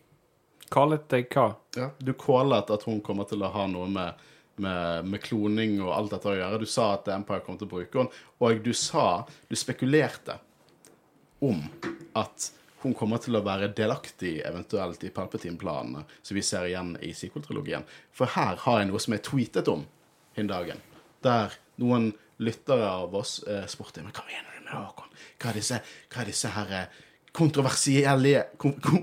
Callet 0.72 1.09
deg 1.12 1.28
hva? 1.34 1.51
Ja. 1.76 1.90
Du 1.99 2.14
kålet 2.16 2.70
at 2.72 2.86
hun 2.88 3.03
kommer 3.05 3.28
til 3.28 3.45
å 3.45 3.51
ha 3.53 3.66
noe 3.68 3.90
med, 3.93 4.22
med, 4.57 5.11
med 5.12 5.20
kloning 5.20 5.76
og 5.82 5.93
alt 5.93 6.14
dette 6.14 6.30
å 6.32 6.38
gjøre. 6.38 6.62
Du 6.62 6.70
sa 6.70 6.95
at 6.95 7.05
The 7.09 7.16
Empire 7.18 7.45
kom 7.45 7.59
til 7.61 7.68
å 7.68 7.74
bruke 7.74 8.01
henne, 8.01 8.24
og 8.40 8.64
du 8.64 8.72
sa 8.76 9.26
Du 9.51 9.57
spekulerte 9.59 10.38
om 11.43 11.61
at 12.16 12.53
hun 12.82 12.95
kommer 12.99 13.20
til 13.22 13.36
å 13.38 13.43
være 13.45 13.68
delaktig 13.76 14.40
eventuelt 14.47 15.05
i 15.07 15.11
Palpatine-planene 15.14 16.03
som 16.22 16.38
vi 16.38 16.43
ser 16.43 16.66
igjen 16.66 16.97
i 17.03 17.12
sequel-trilogien. 17.14 17.84
For 18.14 18.30
her 18.34 18.59
har 18.64 18.80
jeg 18.80 18.88
noe 18.90 19.03
som 19.03 19.14
jeg 19.14 19.22
tweetet 19.28 19.70
om 19.70 19.84
hin 20.34 20.51
dagen, 20.51 20.80
der 21.22 21.55
noen 21.83 22.11
lyttere 22.43 22.89
av 22.89 23.14
oss 23.18 23.41
eh, 23.47 23.66
spurte 23.70 24.03
men 24.03 24.14
hva 24.14 24.24
mener 24.26 24.57
du 24.57 24.64
med 24.64 24.74
Håkon? 24.78 25.11
Hva 25.43 25.51
er 25.53 25.59
disse, 25.61 25.80
hva 26.11 26.22
er 26.24 26.30
disse 26.33 26.51
her 26.57 26.72
eh, 26.80 27.01
kontroversielle 27.33 28.43
kom, 28.61 28.74
kom, 28.85 29.03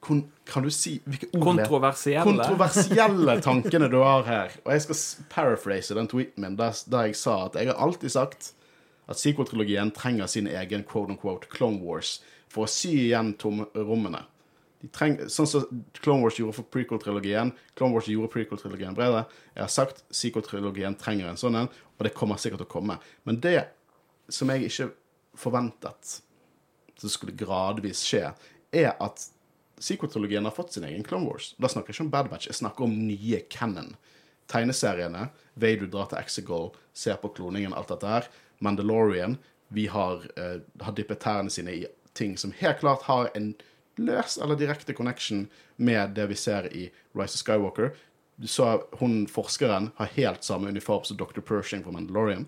kon, 0.00 0.22
Kan 0.48 0.64
du 0.66 0.70
si 0.72 0.94
hvilke 1.04 1.28
ord 1.28 1.36
er- 1.36 1.44
Kontroversielle? 1.44 2.24
kontroversielle 2.24 3.34
tankene 3.44 3.88
du 3.92 3.98
har 4.02 4.24
her. 4.26 4.54
Og 4.64 4.72
jeg 4.72 4.84
skal 4.86 5.00
paraphrase 5.32 5.94
den 5.98 6.08
tweeten 6.08 6.42
min 6.44 6.56
der, 6.58 6.72
der 6.92 7.08
jeg 7.10 7.16
sa 7.20 7.36
at 7.46 7.56
jeg 7.60 7.68
har 7.70 7.80
alltid 7.80 8.10
sagt 8.14 8.52
at 9.10 9.18
sequel-trilogien 9.20 9.90
trenger 9.92 10.26
sin 10.30 10.46
egen 10.48 10.84
quote-unquote 10.88 11.48
Clone 11.52 11.80
Wars 11.82 12.20
for 12.52 12.64
å 12.64 12.70
sy 12.70 12.92
igjen 13.08 13.34
tomrommene. 13.40 14.22
Treng, 14.90 15.14
sånn 15.30 15.46
som 15.46 15.82
Clone 16.00 16.24
Wars 16.24 16.40
gjorde 16.40 16.56
for 16.56 16.66
prequel-trilogien. 16.74 17.52
Clone 17.78 17.94
Wars 17.94 18.08
gjorde 18.10 18.32
prequel-trilogien 18.32 18.96
bredere. 18.96 19.28
Jeg 19.54 19.62
har 19.62 19.70
sagt 19.70 20.02
sequel-trilogien 20.10 20.96
trenger 20.98 21.30
en 21.30 21.38
sånn 21.38 21.60
en, 21.60 21.70
og 21.70 22.02
det 22.06 22.14
kommer 22.16 22.40
sikkert 22.40 22.64
til 22.64 22.70
å 22.70 22.72
komme. 22.72 22.96
Men 23.28 23.38
det 23.44 23.68
som 24.32 24.50
jeg 24.50 24.66
ikke 24.66 24.88
forventet 25.38 26.16
som 26.98 27.12
skulle 27.12 27.36
gradvis 27.38 28.02
skje, 28.06 28.32
er 28.74 28.92
at 29.02 29.28
sequel-trilogien 29.82 30.46
har 30.46 30.54
fått 30.54 30.74
sin 30.74 30.86
egen 30.88 31.06
Clone 31.06 31.30
Wars. 31.30 31.52
Da 31.58 31.70
snakker 31.70 31.92
jeg 31.92 32.00
ikke 32.00 32.06
om 32.08 32.12
Bad 32.12 32.30
Batch, 32.32 32.50
jeg 32.50 32.58
snakker 32.58 32.86
om 32.86 32.98
nye 33.06 33.42
canon. 33.52 33.94
Tegneseriene, 34.50 35.28
Vadu 35.54 35.86
drar 35.86 36.10
til 36.10 36.20
Exegol, 36.20 36.70
ser 36.94 37.18
på 37.22 37.30
kloningen, 37.36 37.74
alt 37.76 37.90
dette 37.92 38.08
her. 38.08 38.30
Mandalorian. 38.62 39.38
Vi 39.72 39.86
har, 39.88 40.26
uh, 40.36 40.58
har 40.82 40.94
dippet 40.96 41.22
tærne 41.22 41.50
sine 41.50 41.74
i 41.74 41.86
ting 42.14 42.36
som 42.36 42.52
helt 42.58 42.82
klart 42.82 43.06
har 43.08 43.30
en 43.34 43.54
løs 44.00 44.38
eller 44.38 44.56
direkte 44.56 44.94
connection 44.96 45.46
med 45.76 46.14
det 46.16 46.26
vi 46.30 46.38
ser 46.38 46.68
i 46.72 46.88
Rise 47.16 47.36
of 47.36 47.42
Skywalker. 47.42 47.92
Så 48.48 48.82
hun 49.00 49.26
forskeren 49.30 49.90
har 49.96 50.14
helt 50.16 50.44
samme 50.44 50.68
uniform 50.68 51.04
som 51.04 51.16
Dr. 51.16 51.40
Pershing 51.40 51.84
fra 51.84 51.92
Mandalorian. 51.92 52.46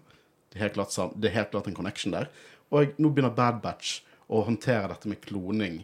Det 0.52 0.62
er 0.62 0.74
klart, 0.74 0.96
det 1.16 1.30
er 1.30 1.38
helt 1.38 1.50
klart 1.50 1.68
en 1.68 1.76
connection 1.76 2.14
der. 2.14 2.30
Og 2.72 2.94
nå 2.98 3.10
begynner 3.10 3.34
Bad 3.34 3.60
Batch 3.62 4.00
å 4.26 4.42
håndtere 4.46 4.88
dette 4.90 5.10
med 5.10 5.20
kloning 5.22 5.82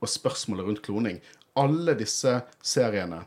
og 0.00 0.10
spørsmålet 0.10 0.66
rundt 0.68 0.82
kloning. 0.86 1.20
Alle 1.58 1.94
disse 1.98 2.40
seriene 2.64 3.24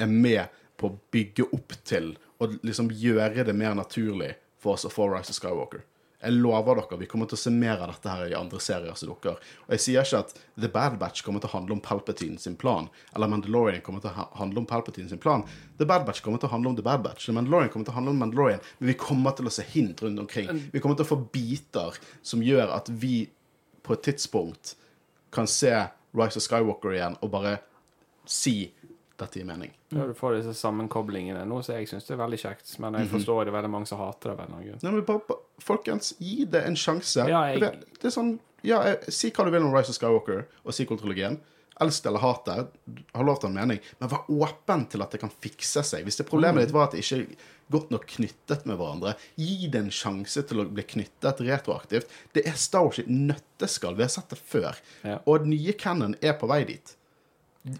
er 0.00 0.10
med 0.10 0.48
på 0.80 0.88
å 0.88 0.98
bygge 1.12 1.50
opp 1.52 1.76
til 1.84 2.14
og 2.40 2.56
liksom 2.64 2.88
gjøre 2.96 3.44
det 3.44 3.54
mer 3.54 3.76
naturlig 3.76 4.32
for 4.60 4.76
oss 4.76 4.86
å 4.88 4.92
få 4.92 5.10
Rise 5.12 5.34
of 5.34 5.38
Skywalker. 5.38 5.84
Jeg 6.20 6.36
lover 6.36 6.76
dere, 6.76 6.98
vi 7.00 7.06
kommer 7.08 7.28
til 7.28 7.38
å 7.38 7.40
se 7.40 7.50
mer 7.54 7.80
av 7.80 7.94
dette 7.94 8.12
her 8.12 8.28
i 8.28 8.36
andre 8.36 8.58
serier 8.60 8.96
som 8.98 9.08
dukker. 9.08 9.38
Og 9.66 9.70
jeg 9.72 9.84
sier 9.86 10.04
ikke 10.04 10.20
at 10.26 10.34
The 10.60 10.68
Bad 10.72 10.98
Batch 11.00 11.24
kommer 11.24 11.40
til 11.40 11.48
å 11.48 11.54
handle 11.54 11.78
om 11.78 11.80
Palpatine 11.84 12.36
sin 12.42 12.58
plan, 12.60 12.90
eller 13.14 13.30
Mandalorian 13.32 13.80
kommer 13.86 14.04
til 14.04 14.12
å 14.12 14.26
handle 14.36 14.60
om 14.60 14.68
Palpatine 14.68 15.08
sin 15.08 15.22
plan. 15.22 15.46
The 15.80 15.88
Bad 15.88 16.04
Batch 16.08 16.20
kommer 16.24 16.42
til 16.42 16.50
å 16.50 16.52
handle 16.52 16.74
om 16.74 16.76
The 16.76 16.84
Bad 16.84 17.06
Batch. 17.06 17.24
The 17.30 17.36
Mandalorian 17.38 17.72
kommer 17.72 17.88
til 17.88 17.94
å 17.94 17.98
handle 18.02 18.12
om 18.12 18.20
Mandalorian, 18.20 18.60
men 18.78 18.92
vi 18.92 18.98
kommer 19.00 19.32
til 19.38 19.48
å 19.48 19.54
se 19.54 19.64
hint 19.72 20.04
rundt 20.04 20.20
omkring. 20.26 20.52
Vi 20.74 20.84
kommer 20.84 21.00
til 21.00 21.08
å 21.08 21.12
få 21.14 21.22
biter 21.32 21.96
som 22.20 22.44
gjør 22.44 22.76
at 22.76 22.92
vi 22.92 23.24
på 23.80 23.96
et 23.96 24.04
tidspunkt 24.10 24.74
kan 25.32 25.48
se 25.48 25.72
Rise 26.12 26.36
of 26.36 26.44
Skywalker 26.44 26.98
igjen 26.98 27.16
og 27.22 27.32
bare 27.32 27.56
si 28.28 28.70
dette 29.20 29.38
gir 29.40 29.46
mening. 29.48 29.70
Ja, 29.94 30.06
du 30.08 30.14
får 30.16 30.38
disse 30.38 30.54
sammenkoblingene, 30.58 31.44
noe 31.48 31.62
som 31.66 31.76
jeg 31.76 31.88
syns 31.90 32.10
er 32.10 32.18
veldig 32.20 32.38
kjekt. 32.42 32.72
Men 32.82 32.94
jeg 32.98 33.08
forstår 33.12 33.44
det 33.46 33.52
er 33.54 33.58
veldig 33.60 33.70
mange 33.76 33.86
som 33.90 33.98
hater 34.02 34.34
det. 34.36 34.48
Nei, 34.82 34.90
men 34.90 35.04
bare, 35.08 35.38
folkens, 35.62 36.14
gi 36.18 36.44
det 36.50 36.64
en 36.66 36.76
sjanse. 36.76 37.28
Ja, 37.28 37.44
jeg- 37.52 37.60
det, 37.60 37.72
det 38.00 38.04
er 38.10 38.16
sånn, 38.16 38.34
ja, 38.62 38.82
jeg, 38.90 39.12
Si 39.12 39.30
hva 39.30 39.44
du 39.46 39.50
vil 39.54 39.62
om 39.64 39.72
Rise 39.74 39.90
of 39.94 39.96
Skywalker 40.00 40.46
og 40.64 40.72
sequel-trilogien. 40.72 41.38
Elsk 41.80 42.02
det 42.04 42.10
eller 42.10 42.20
hat 42.20 42.44
det. 42.44 42.56
Har 43.14 43.24
lov 43.24 43.38
til 43.40 43.48
en 43.48 43.54
mening. 43.56 43.78
Men 44.00 44.10
vær 44.12 44.26
åpen 44.28 44.82
til 44.92 45.00
at 45.00 45.10
det 45.14 45.20
kan 45.22 45.30
fikse 45.40 45.80
seg. 45.82 46.04
Hvis 46.04 46.18
det 46.20 46.26
problemet 46.28 46.66
ditt 46.66 46.74
var 46.74 46.88
at 46.90 46.92
det 46.92 47.00
ikke 47.00 47.22
er 47.22 47.36
godt 47.72 47.90
nok 47.94 48.04
knyttet 48.06 48.66
med 48.68 48.76
hverandre, 48.76 49.14
gi 49.38 49.66
det 49.72 49.80
en 49.80 49.88
sjanse 49.94 50.42
til 50.46 50.60
å 50.60 50.66
bli 50.68 50.82
knyttet 50.84 51.40
retroaktivt. 51.40 52.10
Det 52.36 52.44
er 52.46 52.52
Star 52.60 52.84
Wars 52.84 52.96
sitt 53.00 53.08
nøtteskall. 53.08 53.96
Vi 53.96 54.02
har 54.04 54.12
sett 54.12 54.28
det 54.28 54.36
før. 54.42 54.76
Ja. 55.08 55.20
Og 55.24 55.40
den 55.46 55.54
nye 55.54 55.72
canon 55.72 56.16
er 56.20 56.34
på 56.36 56.50
vei 56.52 56.64
dit. 56.68 56.92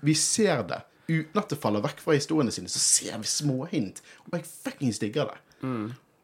Vi 0.01 0.15
ser 0.15 0.63
det. 0.71 0.81
Uten 1.11 1.41
at 1.43 1.51
det 1.51 1.59
faller 1.59 1.83
vekk 1.83 2.05
fra 2.05 2.15
historiene 2.15 2.55
sine, 2.55 2.71
så 2.71 2.79
ser 2.79 3.19
vi 3.19 3.27
småhint. 3.31 3.99
Og 4.29 4.39
jeg 4.39 4.47
fuckings 4.47 5.01
digger 5.03 5.33
det. 5.33 5.41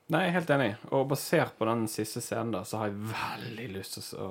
Nei, 0.06 0.20
jeg 0.22 0.30
er 0.30 0.34
helt 0.36 0.50
enig. 0.54 0.68
Og 0.94 1.08
basert 1.10 1.56
på 1.58 1.66
den 1.66 1.88
siste 1.90 2.22
scenen, 2.22 2.52
da, 2.54 2.60
så 2.62 2.78
har 2.78 2.92
jeg 2.92 3.08
veldig 3.10 3.66
lyst 3.74 3.96
til 3.96 4.20
å 4.22 4.28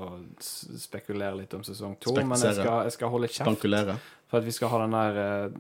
spekulere 0.79 1.35
litt 1.41 1.55
om 1.57 1.65
sesong 1.67 1.97
to. 1.99 2.13
Men 2.21 2.39
jeg 2.39 2.55
skal, 2.61 2.85
jeg 2.87 2.95
skal 2.95 3.11
holde 3.11 3.27
kjeft, 3.27 3.43
Spankulere. 3.43 3.97
for 4.31 4.39
at 4.39 4.47
vi 4.47 4.53
skal 4.55 4.71
ha 4.71 4.79
den 4.85 4.95
der 4.95 5.19
eh, 5.25 5.57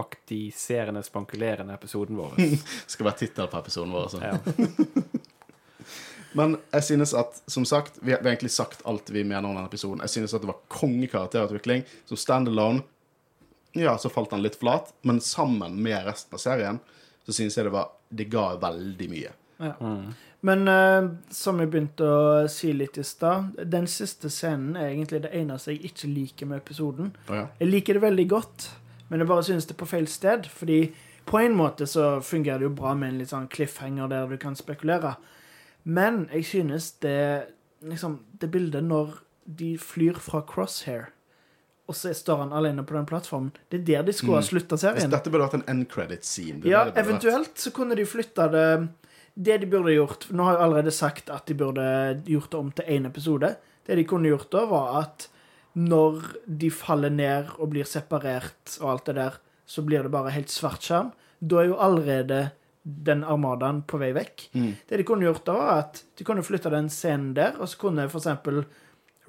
spaktiserende, 0.00 1.02
spankulerende 1.04 1.76
episoden 1.76 2.16
vår. 2.16 2.40
Skal 2.94 3.04
være 3.10 3.18
tittel 3.26 3.50
på 3.52 3.60
episoden 3.60 3.92
vår. 3.92 4.08
Altså. 4.08 4.20
Ja. 4.24 4.38
Men 6.38 6.56
jeg 6.70 6.86
synes 6.86 7.12
at, 7.18 7.42
som 7.50 7.64
sagt, 7.66 7.98
vi 8.00 8.14
har 8.14 8.22
egentlig 8.22 8.52
sagt 8.54 8.84
alt 8.88 9.10
vi 9.10 9.24
mener 9.26 9.48
om 9.48 9.56
denne 9.58 9.66
episoden. 9.68 10.00
Jeg 10.06 10.14
synes 10.14 10.34
at 10.34 10.44
det 10.44 10.48
var 10.52 10.60
kongekarakterutvikling. 10.72 11.84
Som 12.08 12.16
standalone, 12.20 12.84
ja, 13.72 13.98
så 13.98 14.10
falt 14.10 14.30
den 14.30 14.42
litt 14.42 14.58
flat. 14.60 14.92
Men 15.02 15.20
sammen 15.20 15.78
med 15.82 16.06
resten 16.06 16.34
av 16.34 16.42
serien, 16.42 16.80
så 17.26 17.32
synes 17.36 17.56
jeg 17.56 17.68
det 17.68 17.74
var 17.74 17.92
Det 18.10 18.26
ga 18.26 18.56
veldig 18.58 19.06
mye. 19.10 19.32
Ja. 19.60 19.74
Men 20.40 20.68
uh, 20.68 21.10
som 21.30 21.60
jeg 21.60 21.68
begynte 21.70 22.06
å 22.08 22.48
si 22.50 22.72
litt 22.74 22.96
i 22.98 23.04
stad, 23.04 23.52
den 23.70 23.86
siste 23.90 24.30
scenen 24.32 24.74
er 24.74 24.88
egentlig 24.88 25.20
det 25.26 25.30
eneste 25.36 25.76
jeg 25.76 25.92
ikke 25.92 26.10
liker 26.10 26.50
med 26.50 26.62
episoden. 26.62 27.12
Oh, 27.28 27.36
ja. 27.36 27.44
Jeg 27.60 27.70
liker 27.70 27.98
det 27.98 28.02
veldig 28.06 28.26
godt, 28.32 28.66
men 29.12 29.22
jeg 29.22 29.30
bare 29.30 29.46
synes 29.46 29.68
det 29.68 29.76
er 29.76 29.82
på 29.84 29.90
feil 29.92 30.08
sted. 30.10 30.48
Fordi 30.50 30.80
på 31.28 31.38
en 31.38 31.54
måte 31.54 31.86
så 31.86 32.16
fungerer 32.24 32.64
det 32.64 32.70
jo 32.70 32.78
bra 32.80 32.96
med 32.98 33.12
en 33.12 33.20
litt 33.22 33.30
sånn 33.30 33.50
cliffhanger 33.52 34.10
der 34.10 34.32
du 34.32 34.40
kan 34.40 34.58
spekulere. 34.58 35.14
Men 35.84 36.24
jeg 36.32 36.48
synes 36.48 36.90
det 37.04 37.20
liksom, 37.84 38.20
det 38.40 38.50
bildet 38.50 38.84
når 38.84 39.20
de 39.44 39.74
flyr 39.78 40.18
fra 40.20 40.42
Crosshair, 40.46 41.10
og 41.90 41.96
så 41.98 42.12
står 42.14 42.44
han 42.44 42.52
alene 42.54 42.84
på 42.86 42.94
den 42.94 43.08
plattformen, 43.10 43.50
det 43.72 43.80
er 43.80 43.84
der 43.88 44.06
de 44.06 44.14
skulle 44.14 44.38
ha 44.38 44.46
slutta 44.46 44.76
Hvis 44.78 44.84
serien. 44.86 45.10
dette 45.10 45.32
burde 45.32 45.48
vært 45.48 45.58
en 45.58 45.66
end 45.72 45.88
credit 45.90 46.24
scene 46.28 46.62
Ja, 46.70 46.84
eventuelt 47.02 47.58
så 47.58 47.72
kunne 47.74 47.98
de 47.98 48.06
flytta 48.06 48.46
det 48.52 48.66
Det 49.34 49.58
de 49.62 49.66
burde 49.70 49.94
gjort 49.94 50.28
Nå 50.30 50.46
har 50.46 50.56
jeg 50.58 50.64
allerede 50.68 50.94
sagt 50.94 51.30
at 51.34 51.46
de 51.50 51.54
burde 51.58 51.84
gjort 52.28 52.50
det 52.52 52.58
om 52.60 52.70
til 52.72 52.84
én 52.96 53.06
episode. 53.08 53.56
Det 53.86 53.96
de 53.98 54.04
kunne 54.06 54.30
gjort 54.30 54.50
da, 54.52 54.64
var 54.70 54.96
at 55.02 55.28
når 55.78 56.22
de 56.46 56.70
faller 56.74 57.10
ned 57.14 57.52
og 57.58 57.70
blir 57.70 57.86
separert 57.86 58.74
og 58.80 58.88
alt 58.90 59.06
det 59.06 59.14
der, 59.20 59.36
så 59.66 59.82
blir 59.86 60.02
det 60.02 60.10
bare 60.10 60.32
helt 60.34 60.50
svart 60.50 60.82
skjerm. 60.82 61.12
Da 61.40 61.62
er 61.62 61.70
jo 61.70 61.78
allerede 61.78 62.50
den 62.84 63.22
armadaen 63.24 63.82
på 63.86 64.00
vei 64.02 64.10
vekk. 64.16 64.48
Det 64.52 64.98
de 64.98 65.06
kunne 65.06 65.26
gjort 65.28 65.44
da, 65.46 65.54
var 65.56 65.82
at 65.84 66.02
de 66.18 66.26
kunne 66.26 66.42
flytta 66.44 66.72
den 66.74 66.90
scenen 66.90 67.34
der, 67.38 67.54
og 67.60 67.68
så 67.70 67.78
kunne 67.86 68.08
for 68.10 68.18
eksempel 68.18 68.64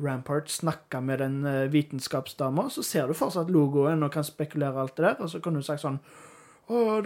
Rampart 0.02 0.49
snakka 0.49 1.02
med 1.02 1.20
den 1.20 1.45
eh, 1.45 1.70
vitenskapsdama, 1.72 2.70
så 2.70 2.84
ser 2.84 3.08
du 3.08 3.18
fortsatt 3.18 3.52
logoen 3.52 4.04
og 4.04 4.14
kan 4.14 4.26
spekulere 4.28 4.82
alt 4.82 4.97
det 4.97 5.06
der, 5.06 5.20
og 5.20 5.30
så 5.30 5.41
kunne 5.43 5.62
du 5.62 5.68
sagt 5.68 5.84
sånn 5.86 6.02
Å, 6.72 7.02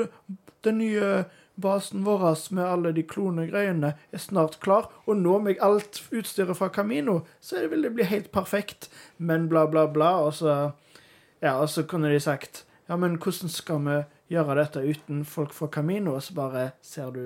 den 0.65 0.79
nye 0.81 1.25
basen 1.55 2.03
vår 2.03 2.25
med 2.53 2.65
alle 2.65 2.91
de 2.95 3.03
klonegreiene 3.07 3.93
er 4.11 4.21
snart 4.21 4.59
klar, 4.63 4.89
og 5.05 5.17
nå 5.17 5.37
med 5.39 5.61
alt 5.63 6.01
utstyret 6.11 6.57
fra 6.57 6.69
Camino, 6.69 7.21
så 7.39 7.63
vil 7.71 7.87
det 7.87 7.93
bli 7.95 8.07
helt 8.07 8.31
perfekt, 8.35 8.89
men 9.17 9.47
bla, 9.49 9.65
bla, 9.67 9.87
bla, 9.87 10.17
og 10.25 10.33
så 10.41 10.73
Ja, 11.43 11.59
og 11.59 11.69
så 11.69 11.83
kunne 11.83 12.09
de 12.09 12.19
sagt 12.19 12.65
Ja, 12.89 12.95
men 12.95 13.17
hvordan 13.17 13.49
skal 13.49 13.81
vi 13.85 14.03
gjøre 14.31 14.55
dette 14.57 14.81
uten 14.81 15.23
folk 15.27 15.53
fra 15.53 15.67
Camino? 15.71 16.15
Og 16.15 16.23
så 16.25 16.35
bare 16.37 16.63
ser 16.85 17.11
du 17.15 17.21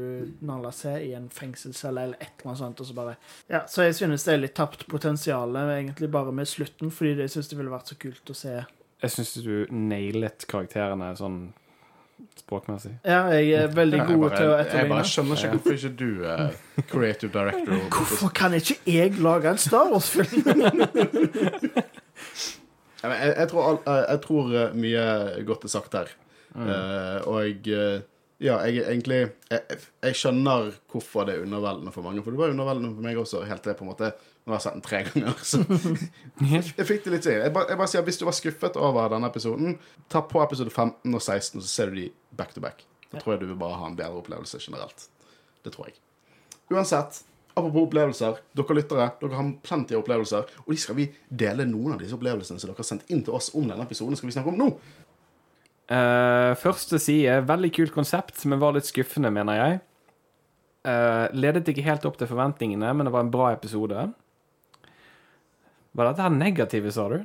Nala 0.45 0.71
C 0.75 0.95
i 1.07 1.13
en 1.17 1.29
fengselscelle 1.33 2.03
eller 2.07 2.19
et 2.19 2.33
eller 2.39 2.51
annet 2.51 2.63
sånt, 2.63 2.83
og 2.83 2.89
så 2.89 2.97
bare 2.97 3.15
Ja, 3.51 3.63
så 3.67 3.87
jeg 3.87 3.95
synes 4.01 4.27
det 4.27 4.33
er 4.35 4.43
litt 4.43 4.57
tapt 4.59 4.87
potensial, 4.91 5.55
egentlig 5.55 6.11
bare 6.11 6.35
med 6.35 6.49
slutten, 6.49 6.91
fordi 6.91 7.15
jeg 7.21 7.33
synes 7.35 7.51
det 7.51 7.57
ville 7.61 7.73
vært 7.73 7.93
så 7.93 7.99
kult 7.99 8.33
å 8.33 8.37
se. 8.37 8.59
Jeg 8.99 9.15
syns 9.15 9.33
du 9.45 9.53
nailet 9.71 10.43
karakterene 10.51 11.13
sånn 11.15 11.41
språkmessig. 12.39 12.91
Ja, 13.07 13.21
jeg 13.31 13.53
er 13.55 13.69
veldig 13.71 13.99
Jeg 14.01 14.07
god 14.09 14.23
bare, 14.25 14.37
til 14.37 14.49
å 14.49 14.57
jeg 14.59 14.89
bare 14.89 15.05
skjønner 15.07 15.39
ikke 15.39 15.51
hvorfor 15.55 15.77
ikke 15.77 15.91
du 15.99 16.23
er 16.27 16.83
creative 16.89 17.31
director. 17.31 17.85
Hvorfor 17.95 18.33
kan 18.35 18.55
ikke 18.57 18.75
jeg 18.89 19.15
lage 19.23 19.53
en 19.53 19.61
Star 19.61 19.91
Wars-film? 19.91 20.43
Jeg, 22.99 23.15
jeg, 23.15 23.47
jeg 23.47 24.19
tror 24.25 24.49
eh, 24.59 24.73
mye 24.75 25.03
godt 25.47 25.63
er 25.63 25.71
sagt 25.71 25.93
her. 25.95 26.09
Eh, 26.55 27.27
og 27.29 27.69
eh, 27.69 28.01
ja, 28.39 28.55
jeg 28.63 28.85
egentlig 28.85 29.19
jeg, 29.51 29.79
jeg 30.05 30.17
skjønner 30.17 30.71
hvorfor 30.91 31.27
det 31.27 31.35
er 31.35 31.45
underveldende 31.45 31.93
for 31.93 32.07
mange. 32.07 32.23
For 32.23 32.33
det 32.33 32.39
var 32.39 32.53
underveldende 32.53 32.93
for 32.95 33.05
meg 33.05 33.19
også, 33.19 33.43
helt 33.47 33.63
til 33.65 33.77
på 33.77 33.87
en 33.87 33.93
måte 33.93 34.13
Nå 34.47 34.55
har 34.55 34.61
jeg 34.61 34.63
sett 34.63 34.77
den 34.77 34.85
tre 34.85 34.99
ganger. 35.05 35.41
Så 35.45 35.59
jeg 36.79 36.85
fikk 36.87 37.03
det 37.05 37.11
litt 37.13 37.25
til. 37.27 37.35
Jeg 37.37 37.51
jeg 37.51 37.77
bare 37.77 37.89
sier, 37.91 38.05
Hvis 38.07 38.17
du 38.17 38.23
var 38.25 38.33
skuffet 38.33 38.79
over 38.81 39.11
denne 39.11 39.29
episoden, 39.29 39.75
ta 40.09 40.23
på 40.25 40.41
episode 40.41 40.71
15 40.71 41.13
og 41.13 41.21
16, 41.21 41.59
så 41.61 41.67
ser 41.67 41.91
du 41.91 41.99
de 41.99 42.07
back 42.39 42.55
to 42.55 42.63
back. 42.63 42.81
Da 43.11 43.19
tror 43.19 43.35
jeg 43.35 43.43
du 43.43 43.49
vil 43.51 43.59
bare 43.59 43.77
ha 43.77 43.89
en 43.91 43.97
bedre 43.99 44.21
opplevelse 44.23 44.57
generelt. 44.63 45.05
Det 45.65 45.73
tror 45.75 45.89
jeg. 45.91 45.99
Uansett, 46.71 47.21
apropos 47.53 47.87
opplevelser. 47.89 48.39
Dere 48.57 48.77
lyttere, 48.79 49.09
dere 49.21 49.37
har 49.37 49.51
plenty 49.65 49.97
av 49.97 50.03
opplevelser. 50.03 50.49
Og 50.65 50.73
de 50.73 50.79
skal 50.81 50.97
vi 50.97 51.09
dele 51.29 51.67
noen 51.69 51.95
av 51.97 52.01
disse 52.01 52.17
opplevelsene 52.17 52.61
som 52.61 52.71
dere 52.71 52.79
har 52.79 52.89
sendt 52.89 53.09
inn 53.11 53.21
til 53.25 53.35
oss 53.37 53.51
om 53.57 53.67
denne 53.69 53.85
episoden. 53.85 54.17
skal 54.17 54.31
vi 54.31 54.37
snakke 54.37 54.53
om 54.53 54.59
nå. 54.61 54.69
Eh, 55.89 56.51
første 56.61 56.99
side, 57.01 57.39
veldig 57.49 57.71
kult 57.73 57.93
konsept, 57.95 58.43
men 58.45 58.61
var 58.61 58.75
litt 58.75 58.85
skuffende, 58.89 59.31
mener 59.33 59.57
jeg. 59.57 59.79
Uh, 60.87 61.25
ledet 61.35 61.67
ikke 61.67 61.83
helt 61.83 62.05
opp 62.07 62.15
til 62.15 62.29
forventningene, 62.29 62.93
men 62.95 63.05
det 63.05 63.11
var 63.11 63.25
en 63.25 63.31
bra 63.33 63.49
episode. 63.51 64.05
Var 65.91 66.07
dette 66.07 66.23
her 66.23 66.31
negative, 66.31 66.93
sa 66.95 67.09
du? 67.11 67.17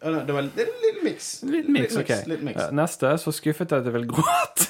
Ja, 0.00 0.10
no, 0.10 0.24
Det 0.26 0.34
var 0.34 0.42
en 0.42 0.50
liten, 0.56 1.04
miks. 1.04 1.28
Litt 1.46 1.68
mix, 1.70 1.94
ok. 1.96 2.10
Litt 2.26 2.42
mix. 2.42 2.58
Uh, 2.58 2.74
neste, 2.74 3.12
så 3.22 3.30
skuffet 3.32 3.70
jeg 3.70 3.84
at 3.84 3.86
jeg 3.86 3.94
vil 3.94 4.08
gråte. 4.10 4.66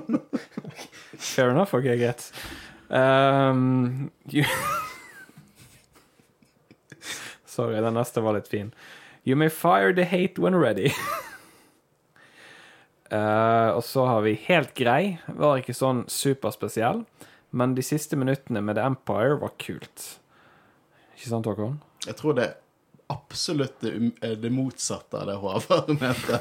Fair 1.30 1.54
enough, 1.54 1.76
ok, 1.76 1.86
greit. 2.00 2.26
Um. 2.90 4.10
Sorry, 7.46 7.78
den 7.78 7.94
neste 7.94 8.24
var 8.24 8.34
litt 8.34 8.48
fin. 8.50 8.74
You 9.22 9.36
may 9.36 9.48
fire 9.48 9.92
the 9.92 10.04
hate 10.04 10.40
when 10.40 10.56
ready. 10.56 10.90
Eh, 13.10 13.70
og 13.74 13.82
så 13.84 14.06
har 14.06 14.22
vi 14.22 14.36
Helt 14.46 14.74
grei. 14.78 15.18
Var 15.26 15.60
ikke 15.60 15.74
sånn 15.76 16.04
superspesiell. 16.10 17.04
Men 17.50 17.74
de 17.74 17.82
siste 17.82 18.16
minuttene 18.18 18.62
med 18.62 18.78
The 18.78 18.86
Empire 18.86 19.40
var 19.40 19.54
kult. 19.58 20.04
Ikke 21.16 21.32
sant, 21.32 21.48
Håkon? 21.50 21.80
Jeg 22.06 22.16
tror 22.20 22.36
det 22.38 22.44
er 22.46 22.56
absolutt 23.10 23.80
det, 23.82 23.94
um- 23.98 24.14
eh, 24.22 24.36
det 24.38 24.52
motsatte 24.54 25.18
av 25.18 25.26
det 25.26 25.36
Håvard 25.42 25.90
mente. 26.00 26.38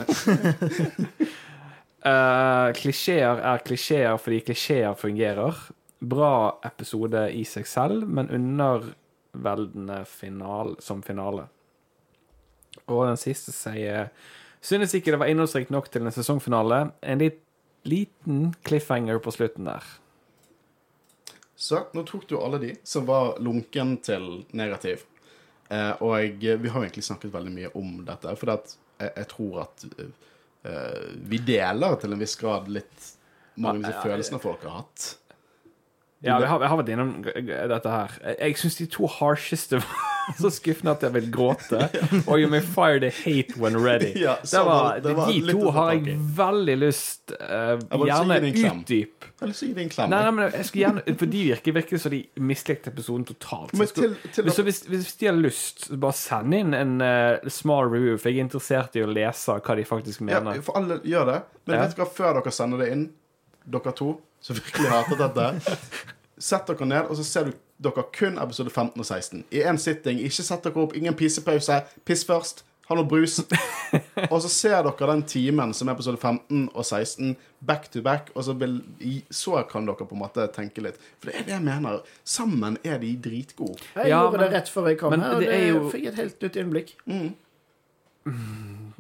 Uh, 2.06 2.70
klisjeer 2.80 3.42
er 3.42 3.66
klisjeer 3.66 4.22
fordi 4.22 4.44
klisjeer 4.46 4.94
fungerer. 4.96 5.58
Bra 6.00 6.60
episode 6.64 7.26
i 7.36 7.42
seg 7.44 7.66
selv, 7.68 8.06
men 8.08 8.30
underveldende 8.30 10.04
final, 10.08 10.78
som 10.80 11.02
finale. 11.04 11.50
Og 12.86 13.08
den 13.10 13.18
siste 13.20 13.52
sier 13.52 14.14
Synes 14.62 14.94
ikke 14.96 15.14
det 15.14 15.20
var 15.22 15.32
innholdsrikt 15.32 15.72
nok 15.72 15.88
til 15.92 16.04
en 16.04 16.14
sesongfinale. 16.14 16.90
En 17.02 17.22
litt 17.22 17.40
liten 17.88 18.54
cliffhanger 18.68 19.22
på 19.24 19.32
slutten 19.32 19.70
der. 19.70 19.86
Så 21.60 21.86
nå 21.96 22.04
tok 22.08 22.28
du 22.28 22.38
alle 22.40 22.60
de 22.60 22.74
som 22.88 23.08
var 23.08 23.38
lunken 23.44 23.98
til 24.04 24.44
negativ. 24.56 25.06
Eh, 25.70 25.92
og 26.02 26.16
jeg, 26.20 26.60
vi 26.64 26.72
har 26.72 26.84
egentlig 26.84 27.06
snakket 27.08 27.34
veldig 27.34 27.54
mye 27.54 27.72
om 27.78 28.00
dette, 28.08 28.36
for 28.40 28.52
jeg, 28.52 28.76
jeg 29.06 29.28
tror 29.30 29.64
at 29.68 29.84
eh, 29.90 30.30
eh, 30.66 31.10
Vi 31.30 31.42
deler 31.46 31.98
til 32.02 32.16
en 32.16 32.22
viss 32.22 32.36
grad 32.40 32.72
litt 32.74 33.10
mange 33.60 33.84
av 33.84 33.90
disse 33.90 34.06
følelsene 34.08 34.40
folk 34.44 34.64
har 34.66 34.80
hatt. 34.82 35.10
Ja, 36.20 36.40
jeg 36.40 36.50
har, 36.52 36.64
jeg 36.64 36.72
har 36.72 36.80
vært 36.80 36.94
innom 36.96 37.12
dette 37.24 37.92
her. 37.92 38.16
Jeg 38.40 38.58
syns 38.60 38.80
de 38.80 38.88
to 38.92 39.08
harsheste 39.20 39.80
var 39.80 40.19
så 40.42 40.50
skuffende 40.54 40.92
at 40.92 41.02
jeg 41.04 41.14
vil 41.14 41.30
gråte. 41.34 41.80
Og 42.28 42.40
You 42.42 42.50
May 42.52 42.62
Fire 42.62 43.00
The 43.02 43.10
Hate 43.24 43.58
When 43.60 43.78
Ready. 43.84 44.12
Ja, 44.26 44.36
det 44.44 44.62
var, 44.66 45.00
det 45.04 45.14
var 45.18 45.32
de 45.32 45.52
to 45.52 45.72
har 45.72 45.92
jeg 45.96 46.16
veldig 46.38 46.76
lyst 46.82 47.34
uh, 47.40 47.80
Gjerne 48.06 48.40
utdyp. 48.50 49.26
Eller 49.42 49.54
si 49.56 49.70
det 49.74 49.82
i 49.82 49.86
en 49.88 49.92
klem. 49.94 50.10
Nei, 50.12 50.20
nei, 50.26 50.32
men 50.36 50.52
jeg 50.52 50.66
skulle 50.68 50.84
gjerne 50.84 51.18
For 51.22 51.32
de 51.32 51.44
virker 51.48 51.76
virkelig 51.78 52.02
som 52.04 52.12
de 52.12 52.20
mislikte 52.44 52.92
episoden 52.92 53.26
totalt. 53.30 53.72
Så 53.80 53.88
til- 53.96 54.18
til- 54.36 54.44
hvis, 54.50 54.58
hvis, 54.68 54.82
hvis 54.92 55.14
de 55.22 55.30
har 55.30 55.38
lyst, 55.40 55.88
bare 56.00 56.14
send 56.20 56.54
inn 56.58 56.74
en 56.78 56.98
uh, 57.02 57.50
small 57.50 57.88
review, 57.90 58.18
for 58.18 58.30
jeg 58.30 58.42
er 58.42 58.48
interessert 58.50 58.96
i 59.00 59.06
å 59.06 59.10
lese 59.10 59.56
hva 59.60 59.76
de 59.80 59.86
faktisk 59.88 60.22
ja, 60.26 60.40
mener. 60.42 60.62
for 60.66 60.78
alle 60.82 61.00
gjør 61.08 61.26
det. 61.34 61.40
Men 61.66 61.76
Ja. 61.78 61.82
vet 61.86 61.96
du 61.96 62.02
hva, 62.04 62.10
før 62.20 62.40
dere 62.42 62.52
sender 62.52 62.84
det 62.84 62.92
inn, 62.96 63.08
dere 63.70 63.92
to 63.96 64.14
som 64.42 64.56
virkelig 64.60 64.90
hater 64.92 65.20
dette 65.20 65.76
Sett 66.50 66.68
dere 66.70 66.86
ned, 66.88 67.10
og 67.12 67.18
så 67.20 67.24
ser 67.28 67.50
du 67.50 67.58
dere 67.80 68.04
kun 68.16 68.38
episode 68.42 68.70
15 68.70 69.00
og 69.00 69.06
16. 69.06 69.44
I 69.52 69.62
én 69.64 69.78
sitting. 69.80 70.20
Ikke 70.20 70.44
sett 70.44 70.64
dere 70.66 70.82
opp, 70.84 70.96
ingen 71.00 71.16
pissepause. 71.16 71.82
Piss 72.06 72.26
først. 72.28 72.66
Ha 72.90 72.96
noe 72.98 73.06
brus. 73.06 73.36
og 74.32 74.40
så 74.42 74.50
ser 74.50 74.80
dere 74.84 75.08
den 75.12 75.22
timen 75.30 75.74
som 75.78 75.88
er 75.88 75.94
episode 75.94 76.18
15 76.18 76.70
og 76.74 76.84
16 76.86 77.36
back 77.62 77.90
to 77.94 78.02
back, 78.02 78.32
og 78.36 78.44
så, 78.48 78.54
vil, 78.58 78.80
så 79.30 79.60
kan 79.70 79.86
dere 79.86 80.08
på 80.10 80.16
en 80.18 80.24
måte 80.24 80.48
tenke 80.56 80.82
litt. 80.82 80.98
For 81.22 81.30
det 81.30 81.36
er 81.40 81.46
det 81.52 81.54
jeg 81.58 81.66
mener. 81.68 82.02
Sammen 82.26 82.80
er 82.84 82.98
de 83.04 83.14
dritgode. 83.22 83.78
Jeg 83.96 84.10
Ja, 84.10 84.24
gjorde 84.24 84.38
men- 84.40 84.46
det 84.48 84.58
rett 84.58 84.70
før 84.74 84.88
jeg 84.90 84.98
kom 85.00 85.12
men 85.14 85.22
her, 85.22 85.36
og 85.36 85.42
det 85.42 85.50
det 85.54 85.60
er 85.62 85.68
jo- 85.70 85.92
fikk 85.94 86.08
et 86.08 86.16
helt 86.24 86.42
nytt 86.42 86.56
innblikk. 86.64 86.96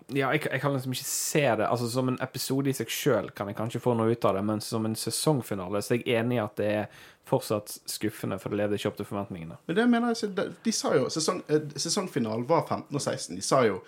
Ja, 0.10 0.32
jeg, 0.34 0.42
jeg 0.50 0.62
kan 0.62 0.74
liksom 0.74 0.94
ikke 0.96 1.06
se 1.06 1.42
det. 1.60 1.68
Altså 1.70 1.90
Som 1.92 2.08
en 2.10 2.18
episode 2.24 2.70
i 2.72 2.74
seg 2.74 2.90
sjøl 2.90 3.28
kan 3.38 3.48
jeg 3.52 3.58
kanskje 3.60 3.82
få 3.84 3.94
noe 3.98 4.10
ut 4.16 4.26
av 4.26 4.36
det, 4.40 4.44
men 4.48 4.62
som 4.62 4.86
en 4.88 4.96
sesongfinale 4.98 5.82
så 5.86 5.94
er 5.94 6.02
jeg 6.02 6.18
enig 6.24 6.40
i 6.40 6.44
at 6.44 6.56
det 6.58 6.70
er 6.80 6.88
fortsatt 7.30 7.78
skuffende, 7.90 8.40
for 8.42 8.50
det 8.54 8.60
levde 8.64 8.80
ikke 8.80 8.90
opp 8.92 8.98
til 9.00 9.08
forventningene. 9.10 9.58
Men 9.70 9.78
det 9.78 9.86
mener 9.90 10.16
jeg, 10.16 10.54
de, 10.66 10.74
sa 10.76 10.94
jo 10.98 11.08
sesong, 11.14 11.44
eh, 11.48 11.62
Sesongfinalen 11.80 12.48
var 12.50 12.66
15 12.68 12.96
og 12.96 13.02
16. 13.02 13.36
De 13.40 13.46
sa 13.46 13.62
jo 13.68 13.80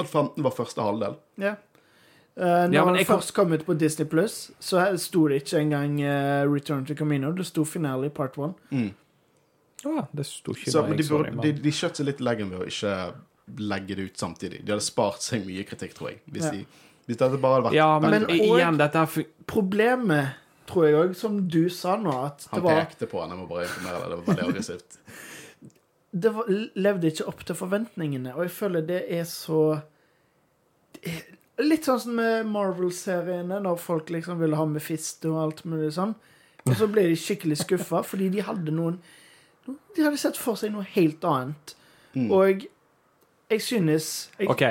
at 0.00 0.06
15 0.08 0.42
var 0.46 0.54
første 0.56 0.82
halvdel. 0.82 1.18
Ja. 1.42 1.54
Uh, 2.40 2.44
når 2.70 2.72
Ja, 2.72 2.84
den 2.86 2.96
jeg 2.96 3.06
først 3.10 3.34
kom 3.36 3.52
ut 3.52 3.64
på 3.66 3.74
Disney 3.76 4.06
Pluss, 4.08 4.50
så 4.62 4.84
sto 5.02 5.26
det 5.28 5.42
ikke 5.42 5.58
engang 5.60 5.98
uh, 6.00 6.46
Return 6.48 6.86
to 6.86 6.94
Camino. 6.94 7.32
Det 7.36 7.44
sto 7.46 7.64
Finale 7.68 8.06
i 8.08 8.12
Part 8.14 8.38
1. 8.38 8.54
Ja, 9.84 10.04
det 10.12 10.26
sto 10.28 10.54
ikke 10.54 10.70
Så 10.70 10.82
men 10.86 10.96
de, 10.98 11.04
burde, 11.08 11.34
de, 11.42 11.52
de 11.64 11.72
skjøt 11.72 11.96
seg 12.00 12.06
litt 12.08 12.20
leggen 12.24 12.50
ved 12.52 12.62
å 12.64 12.68
ikke 12.68 12.94
legge 13.60 13.96
det 13.98 14.08
ut 14.10 14.20
samtidig. 14.22 14.62
De 14.64 14.72
hadde 14.74 14.84
spart 14.84 15.24
seg 15.24 15.44
mye 15.46 15.64
kritikk, 15.68 15.94
tror 15.96 16.12
jeg. 16.12 16.20
Hvis, 16.30 16.46
Ja. 16.46 16.50
de, 16.54 16.64
hvis 17.08 17.18
dette 17.18 17.40
bare 17.40 17.58
hadde 17.58 17.68
vært 17.68 17.76
Ja, 17.78 17.88
men, 17.98 18.10
Men 18.10 18.24
og- 18.24 18.58
igjen, 18.60 18.78
dette 18.78 18.98
er 19.04 19.24
Problemet, 19.50 20.28
tror 20.70 20.86
jeg 20.86 20.96
òg, 21.00 21.16
som 21.18 21.42
du 21.50 21.62
sa 21.74 21.96
nå, 22.00 22.14
at 22.30 22.46
det 22.46 22.54
Han 22.54 22.64
var 22.64 22.80
pekte 22.84 23.10
på 23.10 23.20
han, 23.22 23.34
jeg 23.34 23.42
må 23.42 23.50
bare 23.50 23.66
informere 23.66 24.00
deg. 24.00 24.08
Det 24.10 24.16
var 24.16 24.30
veldig 24.30 24.48
aggressivt. 24.48 24.98
Det 26.10 26.32
var, 26.34 26.48
levde 26.74 27.06
ikke 27.06 27.24
opp 27.30 27.44
til 27.46 27.54
forventningene, 27.54 28.32
og 28.34 28.42
jeg 28.42 28.50
føler 28.50 28.82
det 28.82 29.04
er 29.14 29.28
så 29.30 29.60
det 30.96 31.12
er 31.12 31.28
Litt 31.60 31.84
sånn 31.84 32.00
som 32.00 32.14
med 32.16 32.48
Marvel-seriene, 32.48 33.58
når 33.60 33.76
folk 33.78 34.10
liksom 34.10 34.38
ville 34.40 34.56
ha 34.56 34.64
Mephisto 34.64 35.34
og 35.34 35.40
alt 35.42 35.58
mulig 35.68 35.90
sånn. 35.92 36.14
Og 36.64 36.72
så 36.78 36.88
ble 36.88 37.04
de 37.10 37.18
skikkelig 37.20 37.58
skuffa 37.62 38.00
fordi 38.06 38.30
de 38.32 38.44
hadde 38.44 38.72
noen 38.72 38.98
De 39.68 40.04
hadde 40.04 40.20
sett 40.20 40.40
for 40.40 40.56
seg 40.60 40.72
noe 40.72 40.86
helt 40.94 41.24
annet. 41.28 41.74
Mm. 42.14 42.30
Og 42.32 42.64
jeg 43.50 43.60
synes 43.66 44.30
jeg, 44.38 44.48
OK. 44.48 44.62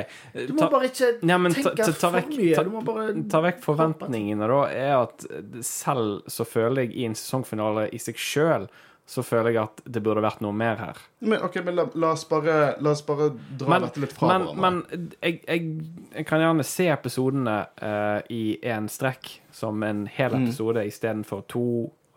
Du 0.48 0.54
må 0.54 0.60
Ta, 0.64 0.70
bare 0.70 0.90
ikke 0.90 1.10
ja, 1.30 1.38
men 1.38 1.52
tenke 1.54 1.76
ta- 1.76 1.92
ta 1.92 2.10
for 2.10 2.18
vekk- 2.18 2.36
mye. 2.38 2.56
ta- 2.56 2.64
Du 2.64 2.70
må 2.74 2.84
bare 2.88 3.14
ta 3.30 3.42
vekk 3.42 3.60
forventningene, 3.64 4.48
da, 4.48 4.62
er 4.72 4.94
at 5.04 5.26
selv 5.66 6.24
så 6.32 6.46
føler 6.48 6.86
jeg 6.88 6.96
i 6.96 7.06
en 7.06 7.16
sesongfinale 7.16 7.90
i 7.94 7.98
seg 8.02 8.16
sjøl 8.16 8.70
så 9.10 9.24
føler 9.26 9.56
jeg 9.56 9.64
at 9.64 9.80
det 9.90 10.04
burde 10.06 10.22
vært 10.22 10.40
noe 10.46 10.54
mer 10.54 10.76
her. 10.78 10.98
Men, 11.26 11.42
ok, 11.42 11.56
men 11.66 11.76
la, 11.80 11.86
la, 11.98 12.12
oss 12.14 12.28
bare, 12.30 12.76
la 12.80 12.92
oss 12.92 13.02
bare 13.02 13.32
dra 13.58 13.72
Men, 13.72 13.82
dette 13.88 13.98
litt 14.04 14.12
fra 14.14 14.28
men, 14.38 14.44
hverandre. 14.46 15.00
men 15.00 15.10
jeg, 15.24 15.40
jeg, 15.48 15.72
jeg 16.14 16.26
kan 16.30 16.40
gjerne 16.44 16.64
se 16.64 16.86
episodene 16.94 17.56
uh, 17.82 18.22
i 18.30 18.60
én 18.62 18.86
strekk, 18.88 19.32
som 19.52 19.82
en 19.84 20.06
hel 20.06 20.30
episode 20.38 20.38
Mm. 20.38 20.48
episode 20.52 20.86
istedenfor 20.92 21.42
to, 21.50 21.64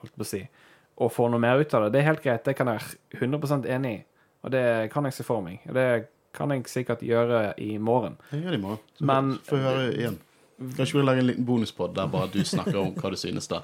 holdt 0.03 0.17
på 0.19 0.21
å 0.21 0.29
si, 0.35 0.43
og 1.01 1.11
få 1.17 1.31
noe 1.33 1.41
mer 1.41 1.59
ut 1.65 1.73
av 1.75 1.87
det. 1.87 1.93
Det 1.97 2.01
er 2.03 2.11
helt 2.11 2.23
greit, 2.23 2.45
det 2.45 2.57
kan 2.61 2.67
jeg 2.69 2.83
være 2.83 3.23
100 3.23 3.67
enig 3.73 3.95
i, 3.97 4.05
og 4.45 4.51
det 4.53 4.91
kan 4.93 5.05
jeg 5.09 5.15
se 5.17 5.25
for 5.25 5.41
meg. 5.41 5.61
Og 5.69 5.73
det 5.75 5.89
kan 6.33 6.51
jeg 6.51 6.65
sikkert 6.71 7.01
gjøre 7.05 7.55
i 7.61 7.79
morgen. 7.79 8.17
Jeg 8.33 8.43
gjør 8.43 8.51
det 8.51 8.59
i 8.59 8.63
morgen. 8.63 8.79
Så 8.99 9.05
Men- 9.05 9.39
Få 9.45 9.57
høre 9.61 9.93
igjen. 9.95 10.19
Kanskje 10.77 10.99
vi 11.01 11.03
lager 11.07 11.21
en 11.21 11.27
liten 11.27 11.45
bonuspod 11.45 11.95
der 11.95 12.07
bare 12.07 12.29
du 12.33 12.45
snakker 12.45 12.77
om 12.79 12.93
hva 12.95 13.11
du 13.11 13.17
synes 13.17 13.49
da. 13.49 13.63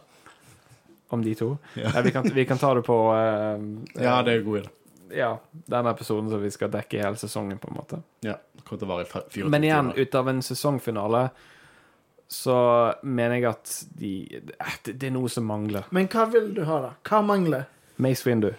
Om 1.11 1.23
de 1.25 1.35
to. 1.35 1.59
Ja. 1.77 1.93
Ja, 1.95 2.01
vi, 2.03 2.11
kan, 2.11 2.25
vi 2.35 2.45
kan 2.45 2.59
ta 2.59 2.75
det 2.75 2.83
på 2.85 2.97
uh, 3.13 3.63
Ja, 4.03 4.23
det 4.23 4.33
er 4.35 4.39
en 4.41 4.45
god 4.45 4.59
idé. 4.61 4.69
ja, 5.17 5.39
den 5.67 5.87
episoden 5.87 6.29
som 6.31 6.43
vi 6.43 6.51
skal 6.51 6.69
dekke 6.71 6.99
i 6.99 7.03
hele 7.03 7.17
sesongen, 7.17 7.59
på 7.59 7.69
en 7.71 7.77
måte. 7.79 8.03
Ja, 8.21 8.35
det 8.53 8.65
kommer 8.65 8.81
til 8.83 8.89
å 8.89 8.91
vare 8.91 9.07
i 9.07 9.09
fe- 9.09 9.25
24 9.31 9.49
Men 9.49 9.65
igjen, 9.65 9.93
timer. 9.93 10.03
ut 10.05 10.15
av 10.15 10.29
en 10.29 10.43
sesongfinale 10.43 11.23
så 12.29 12.59
mener 13.03 13.39
jeg 13.39 13.45
at 13.49 13.85
de 13.97 14.11
eh, 14.37 14.75
Det, 14.85 14.99
det 15.01 15.07
er 15.09 15.15
noe 15.15 15.29
som 15.33 15.47
mangler. 15.49 15.87
Men 15.91 16.09
hva 16.13 16.27
vil 16.31 16.51
du 16.55 16.65
ha, 16.69 16.81
da? 16.83 16.91
Hva 17.09 17.23
mangler? 17.25 17.65
Mace 17.97 18.27
Windu. 18.29 18.51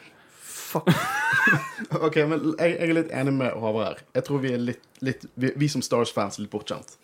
Fuck. 0.41 0.89
Ok, 2.07 2.17
men 2.29 2.51
jeg, 2.59 2.75
jeg 2.75 2.89
er 2.89 2.97
litt 3.01 3.13
enig 3.15 3.33
med 3.33 3.55
Håvard 3.57 3.87
her. 3.87 4.03
Jeg 4.19 4.27
tror 4.27 4.43
vi 4.43 4.53
er 4.53 4.61
litt, 4.61 4.83
litt 5.05 5.25
vi, 5.35 5.53
vi 5.57 5.69
som 5.71 5.81
Stars 5.85 6.11
fans 6.13 6.37
er 6.37 6.45
litt 6.45 6.53
bortskjemt. 6.53 6.97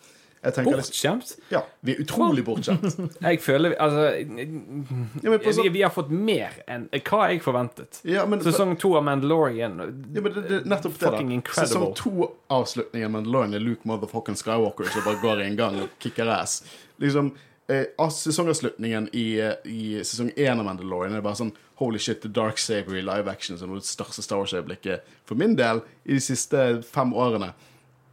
Bortskjemt? 0.46 1.38
Ja, 1.50 1.64
vi 1.80 1.96
er 1.96 2.00
utrolig 2.04 2.44
bortskjemt. 2.46 2.84
Jeg 3.24 3.40
føler 3.42 3.72
Altså 3.82 4.04
Ja, 4.20 5.32
på 5.32 5.38
vi, 5.42 5.54
sånn, 5.56 5.70
vi 5.74 5.82
har 5.82 5.90
fått 5.90 6.12
mer 6.12 6.54
enn 6.70 6.84
hva 6.92 7.22
jeg 7.32 7.40
forventet. 7.42 7.98
ja, 8.06 8.22
men, 8.30 8.44
Sesong 8.44 8.76
to 8.78 8.92
av 8.98 9.02
Mandalorian 9.08 9.80
ja, 9.80 10.22
men 10.22 10.36
det, 10.36 10.44
det, 10.46 10.60
nettopp 10.68 10.94
det, 11.00 11.02
Fucking 11.08 11.32
da. 11.32 11.38
incredible. 11.40 11.66
Sesong 11.66 11.96
to-avslutningen 11.98 13.08
av 13.08 13.14
Mandalorian 13.16 13.58
er 13.58 13.64
Luke 13.64 13.88
motherfucking 13.90 14.38
Skywalker 14.38 14.92
som 14.92 15.06
bare 15.08 15.18
går 15.24 15.42
i 15.42 15.48
en 15.50 15.58
gang 15.58 15.80
og 15.82 15.98
kicker 16.04 16.30
ass. 16.36 16.60
Liksom, 17.02 17.32
av 17.98 18.10
sesongavslutningen 18.14 19.08
i, 19.12 19.40
eh, 19.40 19.52
i 19.64 20.04
sesong 20.04 20.30
én 20.36 20.58
av 20.58 20.64
Mandalorian 20.64 21.16
er 21.16 21.24
bare 21.24 21.38
sånn 21.40 21.54
Holy 21.80 21.98
shit, 21.98 22.22
The 22.22 22.28
Dark 22.28 22.58
Saber 22.62 22.96
i 22.96 23.02
live 23.02 23.30
action 23.30 23.58
som 23.58 23.72
er 23.72 23.80
det 23.80 23.88
største 23.88 24.22
Star 24.22 24.38
Wars-øyeblikket 24.38 25.06
for 25.26 25.34
min 25.34 25.56
del 25.58 25.82
i 26.04 26.14
de 26.14 26.22
siste 26.22 26.82
fem 26.86 27.10
årene. 27.12 27.52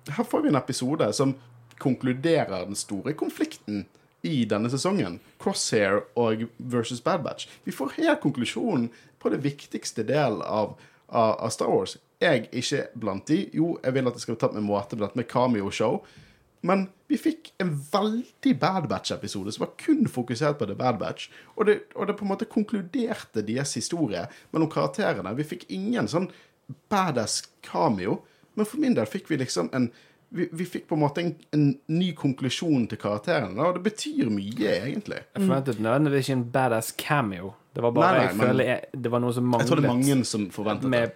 Her 0.09 0.25
får 0.27 0.41
vi 0.41 0.49
en 0.49 0.59
episode 0.59 1.13
som 1.13 1.35
konkluderer 1.79 2.65
den 2.65 2.75
store 2.75 3.13
konflikten 3.13 3.85
i 4.23 4.43
denne 4.49 4.71
sesongen. 4.71 5.19
Crosshair 5.39 6.01
og 6.19 6.47
versus 6.57 7.01
Bad 7.01 7.23
Batch. 7.23 7.47
Vi 7.63 7.71
får 7.71 7.97
helt 7.99 8.23
konklusjonen 8.23 8.89
på 9.19 9.29
det 9.29 9.43
viktigste 9.43 10.03
del 10.07 10.41
av, 10.41 10.75
av, 11.07 11.37
av 11.39 11.49
Star 11.49 11.71
Wars. 11.71 11.97
Jeg 12.23 12.47
er 12.47 12.59
ikke 12.59 12.85
blant 12.99 13.27
de. 13.27 13.49
Jo, 13.53 13.77
jeg 13.83 13.95
vil 13.95 14.07
at 14.07 14.15
det 14.17 14.23
skal 14.23 14.35
bli 14.35 14.41
tatt 14.43 14.55
med 14.55 14.65
måte 14.65 14.97
blant 14.99 15.15
med 15.19 15.27
cameo-show. 15.29 16.01
Men 16.63 16.85
vi 17.11 17.17
fikk 17.19 17.51
en 17.59 17.73
veldig 17.91 18.53
Bad 18.61 18.85
Batch-episode 18.87 19.51
som 19.51 19.65
var 19.65 19.73
kun 19.81 20.05
fokusert 20.07 20.57
på 20.61 20.67
The 20.69 20.75
Bad 20.79 20.97
Batch. 21.01 21.27
Og 21.57 21.65
det, 21.67 21.79
og 21.95 22.07
det 22.07 22.15
på 22.17 22.23
en 22.23 22.31
måte 22.31 22.47
konkluderte 22.49 23.43
deres 23.45 23.73
historie 23.75 24.23
mellom 24.53 24.69
karakterene. 24.71 25.35
Vi 25.35 25.43
fikk 25.43 25.65
ingen 25.75 26.07
sånn 26.07 26.29
badass 26.89 27.41
cameo, 27.67 28.21
men 28.55 28.65
for 28.69 28.79
min 28.79 28.95
del 28.95 29.05
fikk 29.09 29.27
vi 29.33 29.37
liksom 29.43 29.69
en 29.75 29.89
vi, 30.33 30.47
vi 30.49 30.65
fikk 30.65 30.87
på 30.89 30.95
en 30.97 31.01
måte 31.03 31.21
en, 31.21 31.27
en 31.53 31.65
ny 31.93 32.07
konklusjon 32.17 32.87
til 32.89 32.97
karakterene, 32.97 33.53
og 33.67 33.75
det 33.77 33.83
betyr 33.85 34.31
mye, 34.33 34.71
egentlig. 34.79 35.19
Jeg 35.35 35.43
forventet 35.43 35.77
nødvendigvis 35.83 36.25
ikke 36.31 36.37
en 36.39 36.47
badass 36.55 36.89
cameo. 36.97 37.51
Det 37.75 37.83
var 37.85 37.93
bare 37.93 38.07
Nei, 38.07 38.15
nei, 38.17 38.23
jeg 38.31 38.37
men- 38.39 38.47
føler 38.47 38.65
jeg, 38.71 38.87
Det 39.03 39.11
var 39.13 39.21
noe 39.21 39.33
som 39.35 39.51
Jeg 39.59 39.67
tror 39.69 39.75
det 39.77 39.83
er 39.83 39.91
manglet. 39.91 40.09
mange 40.15 40.25
som 40.31 40.47
forventet 40.55 40.87
det. 40.87 40.89
med 40.89 41.11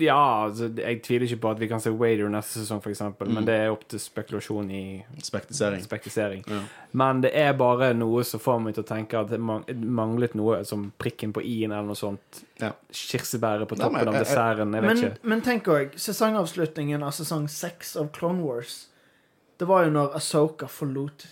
Ja, 0.00 0.46
altså, 0.46 0.70
jeg 0.78 1.02
tviler 1.04 1.26
ikke 1.26 1.40
på 1.42 1.50
at 1.52 1.58
vi 1.60 1.66
kan 1.68 1.80
se 1.84 1.90
Wader 1.92 2.30
neste 2.32 2.62
sesong, 2.62 2.78
f.eks., 2.80 2.94
eksempel 2.96 3.28
men 3.28 3.44
det 3.44 3.56
er 3.60 3.72
opp 3.74 3.82
til 3.92 4.00
spekulasjon 4.00 4.70
i 4.72 4.84
Spektisering. 5.20 5.82
spektisering. 5.84 6.44
Ja. 6.48 6.60
Men 6.96 7.20
det 7.20 7.32
er 7.36 7.52
bare 7.60 7.90
noe 7.92 8.22
som 8.24 8.40
får 8.40 8.62
meg 8.64 8.74
til 8.78 8.86
å 8.86 8.88
tenke 8.88 9.20
at 9.20 9.28
det 9.34 9.40
manglet 9.42 10.32
noe 10.38 10.62
som 10.64 10.86
prikken 10.96 11.34
på 11.36 11.42
i-en 11.44 11.74
eller 11.74 11.90
noe 11.90 11.98
sånt. 11.98 12.40
Ja. 12.62 12.70
Kirsebæret 12.88 13.68
på 13.68 13.76
Nei, 13.76 13.84
toppen 13.84 13.98
men 14.00 14.08
av 14.14 14.16
desserten. 14.22 14.72
Jeg 14.78 14.86
vet 14.86 14.88
Men, 14.94 15.04
ikke. 15.10 15.28
men 15.34 15.44
tenk 15.44 15.68
òg, 15.76 15.98
sesongavslutningen 16.06 17.04
av 17.04 17.12
sesong 17.12 17.44
seks 17.52 17.92
av 18.00 18.08
Clone 18.16 18.40
Wars 18.46 18.86
Det 19.60 19.68
var 19.68 19.84
jo 19.84 19.92
når 19.92 20.16
Asoka 20.16 20.66
forlot 20.72 21.26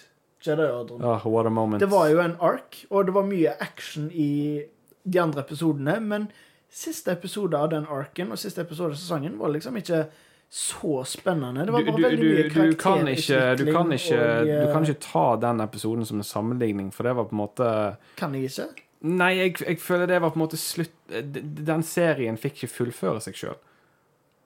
Jedi-ordren. 0.45 1.01
Oh, 1.03 1.25
what 1.33 1.47
a 1.47 1.51
moment. 1.51 1.81
Det 1.81 1.89
var 1.91 2.09
jo 2.13 2.21
en 2.21 2.37
ark, 2.41 2.85
og 2.91 3.07
det 3.09 3.15
var 3.17 3.25
mye 3.29 3.57
action 3.61 4.11
i 4.13 4.63
de 5.05 5.19
andre 5.21 5.41
episodene, 5.45 5.97
men 6.01 6.29
siste 6.71 7.12
episode 7.12 7.59
av 7.59 7.71
den 7.73 7.87
arken 7.91 8.33
og 8.33 8.39
siste 8.39 8.62
episode 8.62 8.95
av 8.95 9.01
sesongen 9.01 9.39
var 9.39 9.53
liksom 9.55 9.77
ikke 9.81 10.05
så 10.51 11.05
spennende. 11.07 11.64
Det 11.66 11.73
var 11.73 11.85
bare 11.87 11.97
du, 11.97 12.03
veldig 12.03 12.18
du, 12.18 12.29
mye 12.29 12.43
du, 12.43 12.77
kan 12.79 13.09
ikke, 13.09 13.41
du, 13.57 13.64
kan 13.71 13.93
ikke, 13.95 14.18
og, 14.18 14.47
du 14.47 14.53
eh, 14.57 14.73
kan 14.73 14.87
ikke 14.87 15.03
ta 15.05 15.25
den 15.45 15.62
episoden 15.62 16.07
som 16.07 16.18
en 16.18 16.27
sammenligning, 16.27 16.91
for 16.95 17.07
det 17.07 17.14
var 17.18 17.29
på 17.31 17.37
en 17.37 17.43
måte 17.45 17.73
Kan 18.18 18.35
jeg 18.35 18.51
ikke? 18.51 18.66
Nei, 19.07 19.31
jeg, 19.39 19.55
jeg 19.62 19.79
føler 19.81 20.11
det 20.11 20.18
var 20.21 20.33
på 20.35 20.41
en 20.41 20.43
måte 20.43 20.59
slutt 20.61 20.91
Den 21.09 21.85
serien 21.87 22.37
fikk 22.37 22.59
ikke 22.59 22.73
fullføre 22.75 23.23
seg 23.25 23.39
sjøl. 23.39 23.61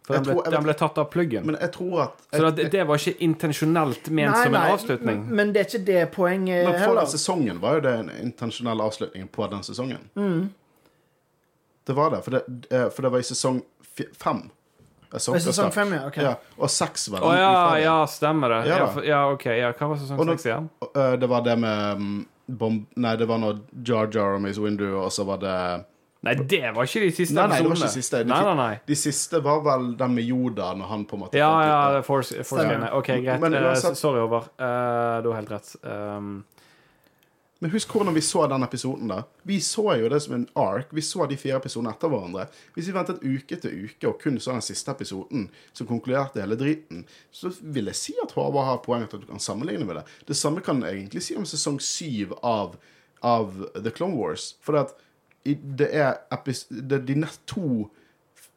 For 0.04 0.18
den 0.18 0.26
ble, 0.26 0.34
tror- 0.36 0.52
den 0.52 0.66
ble 0.66 0.74
tatt 0.76 0.98
av 1.00 1.06
pluggen. 1.08 1.46
Men 1.48 1.56
jeg 1.56 1.72
tror 1.72 2.02
at 2.02 2.18
Så 2.28 2.50
det, 2.52 2.66
det 2.74 2.82
var 2.84 3.00
ikke 3.00 3.24
intensjonelt 3.24 4.10
ment 4.12 4.36
som 4.36 4.52
en 4.54 4.60
avslutning. 4.74 5.22
Men, 5.24 5.36
men 5.40 5.54
det 5.54 5.62
er 5.62 5.70
ikke 5.70 5.86
det 5.86 6.02
poenget 6.12 6.66
Men 6.66 6.74
for 6.74 6.82
heller. 6.82 7.00
den 7.00 7.12
sesongen 7.14 7.62
var 7.64 7.78
jo 7.78 7.86
det 7.86 7.94
en 8.02 8.10
intensjonell 8.20 8.84
avslutning 8.84 9.30
på 9.32 9.48
den 9.54 9.64
sesongen. 9.64 10.04
Det 11.86 11.92
var 11.96 12.10
det, 12.14 12.22
for 12.24 12.30
det, 12.36 12.42
eh, 12.70 12.88
for 12.90 13.02
det 13.02 13.10
var 13.12 13.18
i 13.18 13.26
sesong 13.28 13.62
fem. 14.18 14.44
I 15.14 15.18
sesong 15.20 15.70
fem, 15.70 15.92
ja. 15.94 16.06
ok. 16.08 16.16
Ja, 16.16 16.34
og 16.58 16.70
seks 16.72 17.08
var 17.12 17.22
Å 17.22 17.30
den 17.30 17.38
ja, 17.38 17.78
ja, 17.78 17.96
stemmer 18.10 18.50
det. 18.50 18.60
Ja 18.72 18.78
Ja, 19.06 19.18
OK. 19.30 19.44
Ja, 19.46 19.70
hva 19.76 19.90
var 19.92 20.00
sesong 20.00 20.24
seks 20.32 20.46
igjen? 20.48 20.70
Eh, 20.90 21.12
Det 21.22 21.28
var 21.30 21.44
det 21.46 21.54
med 21.62 22.00
mm, 22.00 22.16
bomb... 22.46 22.86
Nei, 22.96 23.12
det 23.20 23.28
var 23.30 23.38
når 23.38 23.60
Jar 23.86 24.08
Jar 24.10 24.34
og 24.38 24.42
Mace 24.42 24.58
Windu, 24.64 24.88
og 24.98 25.12
så 25.14 25.26
var 25.28 25.38
det 25.44 25.58
Nei, 26.24 26.34
det 26.40 26.62
var 26.72 26.88
ikke 26.88 27.02
de 27.04 27.10
siste 27.12 27.36
Nei, 27.36 27.44
nei, 27.52 27.58
det 27.60 27.68
var 27.68 27.76
ikke 27.76 27.84
ikke 27.84 27.94
siste. 28.00 28.22
De, 28.24 28.30
Nei, 28.32 28.40
nei, 28.48 28.54
nei. 28.56 28.76
de 28.88 28.96
siste 28.96 29.40
var 29.44 29.60
vel 29.66 29.90
den 30.00 30.14
med 30.16 30.24
Yoda, 30.24 30.70
når 30.78 30.88
han 30.88 31.02
på 31.04 31.18
en 31.18 31.22
måte 31.26 31.36
Ja, 31.38 31.50
ja, 31.60 31.76
det. 31.92 31.98
det 32.00 32.06
Force, 32.08 32.38
force 32.48 32.64
ja. 32.64 32.88
OK, 32.96 33.10
greit. 33.20 33.40
Men 33.42 33.54
Eh, 33.54 33.66
uansett- 33.68 34.00
sorry, 34.00 34.22
over. 34.24 34.48
Uh, 34.56 35.20
du 35.22 35.28
har 35.30 35.36
helt 35.42 35.52
rett. 35.52 35.74
Um, 35.84 36.38
Men 37.64 37.72
husk 37.72 37.94
hvordan 37.96 38.12
vi 38.12 38.20
så 38.20 38.42
den 38.46 38.62
episoden, 38.62 39.08
da. 39.08 39.22
Vi 39.48 39.56
så 39.64 39.94
jo 39.96 40.08
det 40.12 40.18
som 40.20 40.34
en 40.36 40.42
ark. 40.60 40.90
Vi 40.92 41.00
så 41.00 41.24
de 41.24 41.38
fire 41.40 41.56
episodene 41.56 41.94
etter 41.94 42.10
hverandre. 42.12 42.42
Hvis 42.74 42.90
vi 42.90 42.92
ventet 42.92 43.22
uke 43.24 43.56
til 43.56 43.86
uke 43.86 44.10
og 44.10 44.18
kun 44.20 44.36
så 44.36 44.52
den 44.52 44.66
siste 44.66 44.92
episoden, 44.92 45.46
som 45.72 45.88
konkluderte 45.88 46.42
hele 46.44 46.58
driten, 46.60 47.06
så 47.32 47.48
vil 47.62 47.88
jeg 47.88 47.96
si 47.96 48.16
at 48.20 48.36
Håvard 48.36 48.68
har 48.68 48.82
poeng 48.84 49.06
til 49.08 49.16
at 49.16 49.24
du 49.24 49.30
kan 49.30 49.40
sammenligne 49.40 49.88
med 49.88 49.96
det. 49.96 50.04
Det 50.28 50.36
samme 50.36 50.60
kan 50.60 50.84
jeg 50.84 50.98
egentlig 50.98 51.24
si 51.24 51.38
om 51.40 51.48
sesong 51.48 51.80
syv 51.80 52.36
av, 52.44 52.76
av 53.24 53.56
The 53.78 53.94
Clone 53.96 54.20
Wars. 54.20 54.50
For 54.60 54.76
det, 54.76 55.56
det 55.80 55.88
er 55.88 56.20
de 57.08 57.16
nest 57.24 57.46
to 57.48 57.88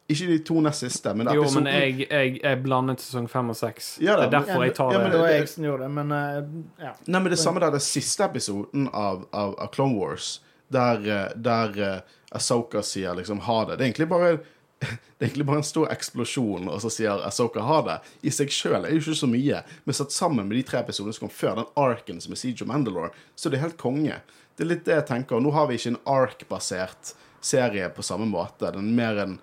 Ikke 0.08 0.26
de 0.30 0.38
to 0.40 0.60
nest 0.64 0.80
siste, 0.80 1.12
men 1.12 1.28
jo, 1.36 1.42
episoden 1.44 1.66
men 1.66 1.74
jeg, 1.74 2.06
jeg, 2.08 2.36
jeg 2.40 2.60
blandet 2.64 3.02
sesong 3.04 3.26
fem 3.28 3.50
og 3.52 3.56
seks. 3.58 3.90
Ja 4.00 4.14
da, 4.16 4.22
det 4.24 4.28
er 4.28 4.36
derfor 4.38 4.64
jeg 4.64 4.76
tar 4.78 4.92
ja, 4.94 4.98
det. 4.98 5.02
men 5.02 5.12
Det 5.12 5.18
var 5.20 5.28
det- 5.28 5.38
jeg 5.38 5.48
som 5.52 5.66
gjorde 5.66 5.82
det, 5.82 5.90
men 5.98 6.12
eh, 6.16 6.84
ja. 6.86 6.92
Nei, 7.06 7.20
men 7.20 7.30
det 7.34 7.38
samme 7.42 7.60
der, 7.60 7.74
det 7.76 7.82
siste 7.84 8.24
episoden 8.24 8.88
av, 8.92 9.26
av, 9.36 9.52
av 9.60 9.68
Clone 9.74 9.98
Wars, 9.98 10.40
der, 10.72 11.04
eh, 11.04 11.26
der 11.36 11.76
uh, 11.76 11.98
Asoka 12.32 12.82
sier 12.82 13.14
liksom 13.20 13.44
ha 13.44 13.58
det. 13.64 13.76
Det 13.76 13.84
er 13.84 13.90
egentlig 13.90 14.08
bare 14.08 14.32
det 14.78 14.88
er 14.88 15.26
egentlig 15.26 15.46
bare 15.48 15.60
en 15.60 15.66
stor 15.66 15.88
eksplosjon, 15.92 16.68
og 16.70 16.80
så 16.80 16.90
sier 16.94 17.24
Asoka 17.26 17.60
ha 17.66 17.78
det. 17.86 18.00
I 18.22 18.32
seg 18.32 18.52
sjøl 18.54 18.78
er 18.78 18.88
det 18.88 18.96
jo 19.00 19.04
ikke 19.04 19.20
så 19.20 19.28
mye, 19.28 19.62
men 19.84 19.96
satt 20.00 20.14
sammen 20.14 20.48
med 20.48 20.56
de 20.56 20.64
tre 20.68 20.80
episodene 20.84 21.16
som 21.16 21.26
kom 21.26 21.34
før, 21.34 21.56
den 21.58 21.72
arken 21.82 22.20
som 22.22 22.32
er 22.32 22.40
Siege 22.40 22.64
of 22.64 22.70
Mandalore, 22.70 23.10
så 23.36 23.50
det 23.50 23.58
er 23.58 23.66
helt 23.66 23.80
konge. 23.80 24.20
Det 24.56 24.64
er 24.64 24.72
litt 24.72 24.86
det 24.86 24.96
jeg 24.96 25.08
tenker. 25.10 25.36
og 25.36 25.44
Nå 25.44 25.52
har 25.54 25.68
vi 25.68 25.76
ikke 25.78 25.92
en 25.94 26.04
ark-basert 26.10 27.12
serie 27.40 27.88
på 27.94 28.02
samme 28.02 28.26
måte. 28.26 28.72
Den 28.74 28.90
er 28.90 28.96
mer 28.98 29.20
en, 29.22 29.36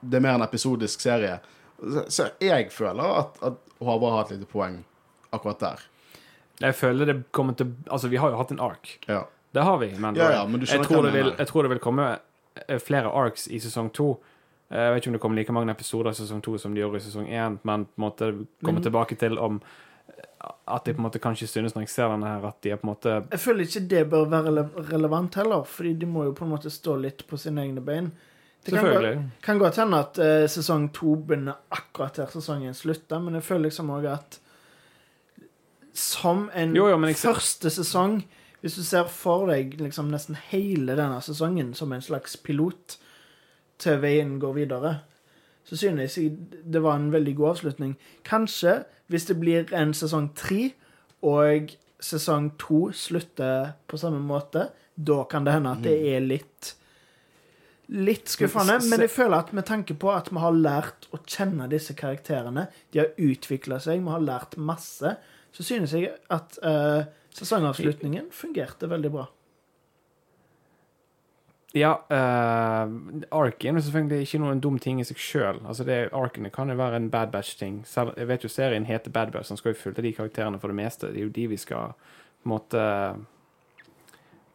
det 0.00 0.16
er 0.16 0.20
mer 0.24 0.34
en 0.38 0.42
episodisk 0.46 1.00
serie. 1.00 1.38
Så, 2.08 2.28
jeg 2.42 2.70
føler 2.74 3.02
at, 3.20 3.36
at 3.42 3.58
Håvard 3.80 4.12
har 4.12 4.24
et 4.26 4.30
lite 4.36 4.46
poeng 4.50 4.80
akkurat 5.32 5.60
der. 5.60 5.82
Jeg 6.60 6.74
føler 6.74 7.06
det 7.06 7.16
kommer 7.32 7.54
til 7.54 7.68
Altså, 7.86 8.08
vi 8.10 8.16
har 8.18 8.30
jo 8.30 8.36
hatt 8.40 8.50
en 8.50 8.60
ark. 8.60 8.96
Ja. 9.08 9.20
Det 9.54 9.62
har 9.64 9.78
vi, 9.78 9.92
men, 9.98 10.16
Ja, 10.18 10.30
ja, 10.32 10.46
men 10.46 10.60
jeg, 10.66 10.82
tror 10.84 11.02
det 11.06 11.12
vil, 11.14 11.32
jeg 11.38 11.46
tror 11.46 11.62
det 11.62 11.70
vil 11.70 11.78
komme 11.78 12.18
eh, 12.68 12.78
flere 12.82 13.08
arcs 13.14 13.46
i 13.48 13.58
sesong 13.62 13.90
to. 13.94 14.08
Eh, 14.70 14.78
Jeg 14.78 14.92
vet 14.94 15.02
ikke 15.02 15.08
om 15.08 15.12
det 15.16 15.20
kommer 15.22 15.36
like 15.40 15.52
mange 15.54 15.70
episoder 15.72 16.10
i 16.10 16.18
sesong 16.18 16.42
to 16.42 16.58
som 16.58 16.74
de 16.74 16.80
gjorde 16.82 16.96
i 17.00 17.06
sesong 17.06 17.28
én, 17.30 17.58
men 17.62 17.84
på 17.86 17.96
en 17.96 18.04
måte 18.08 18.32
komme 18.64 18.74
Men- 18.80 18.82
tilbake 18.82 19.16
til 19.18 19.38
om 19.38 19.60
eh, 20.08 20.50
at 20.68 20.84
de 20.84 20.92
på 20.94 20.98
en 21.00 21.06
måte 21.06 21.18
kanskje 21.22 21.46
synes 21.48 21.74
når 21.74 21.86
jeg 21.86 21.88
ser 21.94 22.08
denne 22.12 22.26
her, 22.26 22.44
at 22.48 22.60
de 22.62 22.70
er 22.70 22.76
på 22.76 22.86
en 22.88 22.92
måte 22.94 23.14
Jeg 23.30 23.40
føler 23.40 23.64
ikke 23.64 23.86
det 23.88 24.02
bør 24.10 24.28
være 24.28 24.68
relevant 24.90 25.34
heller, 25.40 25.62
fordi 25.64 25.94
de 25.94 26.06
må 26.06 26.24
jo 26.24 26.32
på 26.32 26.44
en 26.44 26.50
måte 26.56 26.70
stå 26.70 26.96
litt 27.00 27.24
på 27.30 27.38
sine 27.38 27.62
egne 27.62 27.80
bein. 27.80 28.10
Det 28.68 28.80
kan 28.80 28.92
godt, 28.92 29.22
kan 29.42 29.60
godt 29.62 29.80
hende 29.80 30.00
at 30.04 30.20
uh, 30.20 30.44
sesong 30.50 30.90
to 30.94 31.14
begynner 31.16 31.56
akkurat 31.74 32.20
der 32.20 32.32
sesongen 32.32 32.76
slutter, 32.76 33.22
men 33.24 33.38
jeg 33.38 33.46
føler 33.46 33.68
liksom 33.68 33.92
òg 33.96 34.08
at 34.12 34.38
som 35.98 36.46
en 36.54 36.76
Jo, 36.76 36.86
jo, 36.92 36.98
jeg 37.08 37.16
første 37.18 37.70
sesong 37.74 38.20
Hvis 38.60 38.76
du 38.78 38.82
ser 38.86 39.08
for 39.10 39.48
deg 39.50 39.76
liksom 39.80 40.10
nesten 40.12 40.36
hele 40.50 40.94
denne 40.98 41.20
sesongen 41.22 41.72
som 41.78 41.92
en 41.94 42.02
slags 42.02 42.36
pilot 42.36 42.98
til 43.78 44.00
veien 44.02 44.40
går 44.42 44.56
videre, 44.56 44.90
så 45.62 45.76
synes 45.78 46.16
jeg 46.18 46.32
det 46.66 46.80
var 46.82 46.96
en 46.98 47.12
veldig 47.12 47.36
god 47.38 47.52
avslutning. 47.52 47.92
Kanskje 48.26 48.80
hvis 49.06 49.28
det 49.28 49.36
blir 49.40 49.70
en 49.76 49.94
sesong 49.94 50.32
tre, 50.34 50.72
og 51.22 51.70
sesong 52.00 52.50
to 52.58 52.88
slutter 52.94 53.72
på 53.86 54.00
samme 54.00 54.20
måte, 54.22 54.68
da 54.94 55.22
kan 55.30 55.46
det 55.46 55.54
hende 55.54 55.76
at 55.76 55.84
det 55.84 55.96
er 56.16 56.24
litt 56.24 56.74
Litt 57.88 58.28
skuffende, 58.28 58.76
Men 58.84 59.00
jeg 59.00 59.10
føler 59.10 59.38
at 59.38 59.52
med 59.56 59.64
tanke 59.64 59.94
på 59.96 60.10
at 60.12 60.28
vi 60.28 60.40
har 60.42 60.52
lært 60.52 61.06
å 61.16 61.22
kjenne 61.24 61.70
disse 61.72 61.94
karakterene, 61.96 62.66
de 62.92 63.00
har 63.00 63.14
utvikla 63.16 63.78
seg, 63.80 64.02
vi 64.04 64.12
har 64.12 64.20
lært 64.20 64.58
masse, 64.60 65.14
så 65.56 65.64
synes 65.64 65.94
jeg 65.96 66.10
at 66.28 66.58
uh, 66.60 67.08
sesongavslutningen 67.32 68.28
fungerte 68.34 68.90
veldig 68.92 69.12
bra. 69.14 69.24
Ja, 71.76 71.94
uh, 72.12 72.92
arken 73.32 73.76
er 73.76 73.84
selvfølgelig 73.84 74.28
ikke 74.28 74.42
noen 74.44 74.60
dum 74.60 74.76
ting 74.80 75.00
i 75.00 75.08
seg 75.08 75.20
sjøl. 75.20 75.62
Altså, 75.64 75.88
arkene 76.16 76.52
kan 76.52 76.68
jo 76.68 76.76
være 76.76 77.00
en 77.00 77.10
Bad 77.12 77.32
Batch-ting. 77.32 77.82
Jeg 77.88 78.28
vet 78.28 78.44
jo 78.44 78.52
serien 78.52 78.88
heter 78.88 79.12
Bad 79.16 79.32
Batch, 79.32 79.48
den 79.48 79.60
skal 79.60 79.72
jo 79.72 79.80
følge 79.80 80.04
de 80.04 80.12
karakterene 80.16 80.60
for 80.60 80.68
det 80.68 80.80
meste. 80.80 81.08
Det 81.12 81.22
er 81.22 81.28
jo 81.28 81.34
de 81.40 81.48
vi 81.54 81.60
skal 81.60 81.96
på 81.96 82.48
en 82.48 82.52
måte 82.52 82.86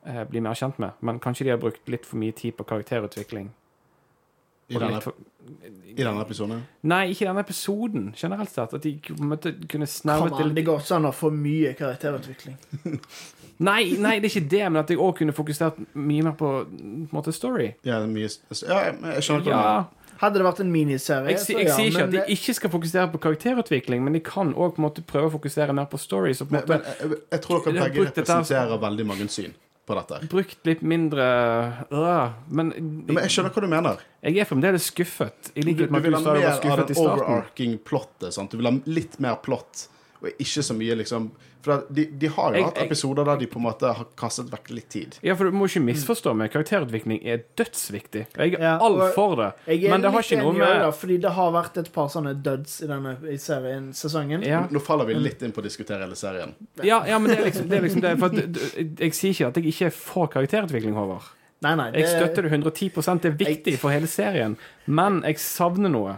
eh, 0.05 0.23
bli 0.29 0.41
mer 0.43 0.57
kjent 0.59 0.79
med. 0.81 0.97
Men 1.01 1.19
kanskje 1.23 1.47
de 1.47 1.53
har 1.55 1.61
brukt 1.61 1.87
litt 1.91 2.07
for 2.07 2.21
mye 2.21 2.35
tid 2.35 2.57
på 2.57 2.65
karakterutvikling. 2.69 3.51
I 4.67 4.79
denne, 4.79 5.01
for... 5.03 5.13
I 5.85 6.03
denne 6.03 6.21
episoden. 6.23 6.63
Nei, 6.87 7.03
ikke 7.11 7.25
i 7.25 7.29
denne 7.29 7.43
episoden, 7.43 8.11
generelt 8.17 8.51
sett. 8.53 8.73
At 8.73 8.85
de 8.85 8.95
måtte 9.19 9.53
kunne 9.69 9.87
snaue 9.89 10.31
til 10.37 10.53
det 10.55 10.65
går 10.65 10.83
ikke 10.83 10.99
an 10.99 11.09
å 11.09 11.15
få 11.15 11.31
mye 11.35 11.73
karakterutvikling. 11.77 12.59
Nei, 13.63 13.93
nei, 14.01 14.15
det 14.17 14.27
er 14.27 14.31
ikke 14.31 14.49
det, 14.49 14.61
men 14.65 14.79
at 14.81 14.89
jeg 14.89 14.97
òg 14.99 15.19
kunne 15.19 15.33
fokusert 15.35 15.77
mye 15.93 16.23
mer 16.25 16.33
på, 16.35 16.47
på 16.65 16.87
en 16.89 17.03
måte, 17.13 17.31
story. 17.35 17.67
Ja, 17.85 17.99
det 18.01 18.07
er 18.07 18.13
mye, 18.15 18.29
ja, 18.49 18.79
jeg, 18.87 18.95
jeg 19.13 19.27
skjønner 19.27 19.45
hva 19.45 19.59
Ja. 19.59 19.75
Hadde 20.23 20.39
det 20.39 20.45
vært 20.45 20.59
en 20.63 20.71
miniserie, 20.71 21.33
jeg, 21.33 21.39
jeg, 21.41 21.57
jeg 21.57 21.67
ja, 21.67 21.75
sier 21.75 21.87
ikke 21.91 22.03
at 22.03 22.11
de 22.11 22.17
det- 22.17 22.35
ikke 22.35 22.53
skal 22.57 22.71
fokusere 22.73 23.11
på 23.13 23.21
karakterutvikling, 23.23 24.03
men 24.05 24.17
de 24.17 24.21
kan 24.23 24.53
òg 24.55 24.77
prøve 25.09 25.29
å 25.29 25.33
fokusere 25.33 25.75
mer 25.75 25.85
på 25.91 25.99
story. 26.01 26.33
Så 26.33 26.47
på 26.49 26.55
en 26.55 26.61
Men, 26.61 26.81
men 26.81 27.11
jeg, 27.11 27.21
jeg 27.33 27.41
tror 27.45 27.63
dere 27.65 27.75
Jeg 27.75 27.93
begge 27.93 28.05
representerer 28.09 28.81
veldig 28.83 29.05
mange 29.09 29.27
syn 29.29 29.53
på 29.85 29.95
dette. 29.97 30.19
brukt 30.31 30.65
litt 30.67 30.81
mindre 30.81 31.25
øh, 31.91 32.35
Men 32.49 32.73
Men 32.77 33.19
jeg 33.25 33.33
skjønner 33.35 33.51
hva 33.55 33.61
du 33.65 33.67
mener. 33.67 34.03
jeg 34.23 34.37
er 34.39 34.45
fremdeles 34.47 34.85
skuffet. 34.91 35.51
I 35.55 35.61
Du, 35.61 35.67
likhet 35.67 35.89
du 35.89 35.91
med 35.91 35.99
at 35.99 36.05
vil 36.05 36.13
du 36.13 36.17
ha 36.17 36.23
du 36.23 36.67
mer 36.69 36.79
av 36.79 36.87
den 36.87 37.01
overarching 37.03 37.77
plottet. 37.83 38.33
Sant? 38.33 38.51
Du 38.51 38.57
vil 38.61 38.69
ha 38.71 38.75
litt 38.85 39.19
mer 39.19 39.35
plott, 39.43 39.87
og 40.21 40.29
ikke 40.39 40.63
så 40.63 40.73
mye 40.77 40.95
liksom 41.03 41.31
For 41.63 41.85
de, 41.89 42.05
de 42.19 42.27
har 42.27 42.51
jo 42.51 42.57
Jeg- 42.59 42.65
hatt 42.65 42.77
episoder 42.83 43.23
der 43.25 43.37
de 43.39 43.47
på 43.47 43.55
en 43.55 43.63
måte 43.63 43.93
har 43.95 44.05
kastet 44.19 44.49
vekk 44.51 44.69
litt 44.75 44.89
tid. 44.91 45.17
Ja, 45.23 45.33
for 45.39 45.45
du 45.47 45.51
må 45.55 45.63
ikke 45.69 45.79
misforstå 45.85 46.35
meg. 46.35 46.51
Karakterutvikling 46.51 47.21
er 47.25 47.43
dødsviktig. 47.55 48.25
Jeg 48.35 48.53
er 48.55 48.59
Ja, 48.59 48.77
all 48.83 48.99
for 49.15 49.35
det. 49.39 49.53
Jeg 49.67 49.85
er 49.85 49.89
Men 49.91 50.01
det 50.01 50.11
har 50.11 50.19
ikke 50.21 50.41
noe 50.41 50.53
med 50.53 50.67
da, 50.83 50.91
fordi 50.91 51.17
det 51.21 51.31
har 51.31 51.51
vært 51.55 51.77
et 51.77 51.91
par 51.93 52.07
sånne 52.09 52.33
duds 52.43 52.81
i 52.83 52.87
denne 52.87 53.15
i 53.31 53.37
serien, 53.37 53.93
sesongen. 53.93 54.43
ja. 54.45 54.67
Nå 54.69 54.81
faller 54.81 55.05
vi 55.05 55.13
litt 55.13 55.41
inn 55.41 55.51
på 55.53 55.61
å 55.61 55.63
diskutere 55.63 55.99
hele 56.03 56.15
serien. 56.15 56.53
Ja, 56.83 57.03
ja, 57.07 57.17
men 57.19 57.31
det 57.31 57.39
er 57.39 57.45
liksom 57.45 57.69
det. 57.69 57.77
Er 57.77 57.87
liksom 57.87 58.01
det 58.01 58.19
for 58.19 58.25
at, 58.25 58.31
du- 58.35 58.47
du- 58.47 59.03
jeg 59.05 59.11
sier 59.13 59.31
ikke 59.31 59.47
at 59.47 59.55
jeg 59.55 59.65
ikke 59.73 59.85
er 59.85 59.89
for 59.91 60.27
karakterutvikling, 60.27 60.93
Håvard. 60.93 61.23
Nei, 61.61 61.75
nei, 61.75 61.91
Jeg 61.93 62.07
støtter 62.07 62.41
det 62.43 62.51
110 62.51 63.21
Det 63.21 63.25
er 63.25 63.37
viktig 63.45 63.77
for 63.79 63.89
hele 63.89 64.07
serien. 64.07 64.57
Men 64.85 65.21
jeg 65.21 65.35
savner 65.37 65.89
noe. 65.89 66.17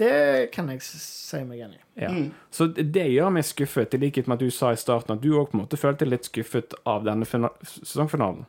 Det 0.00 0.48
kan 0.54 0.70
jeg 0.72 0.80
si 0.82 1.42
meg 1.44 1.60
enig 1.66 1.76
i. 1.76 1.82
Ja. 2.00 2.08
Mm. 2.14 2.30
Så 2.50 2.70
det 2.72 3.04
gjør 3.12 3.32
meg 3.36 3.44
skuffet, 3.44 3.92
i 3.94 4.00
likhet 4.00 4.30
med 4.30 4.38
at 4.40 4.46
du 4.46 4.54
sa 4.54 4.70
i 4.72 4.78
starten 4.80 5.18
at 5.18 5.20
du 5.24 5.34
òg 5.36 5.52
følte 5.76 6.06
deg 6.06 6.14
litt 6.14 6.30
skuffet 6.30 6.72
av 6.88 7.04
denne 7.04 7.28
sesongfinalen. 7.28 8.46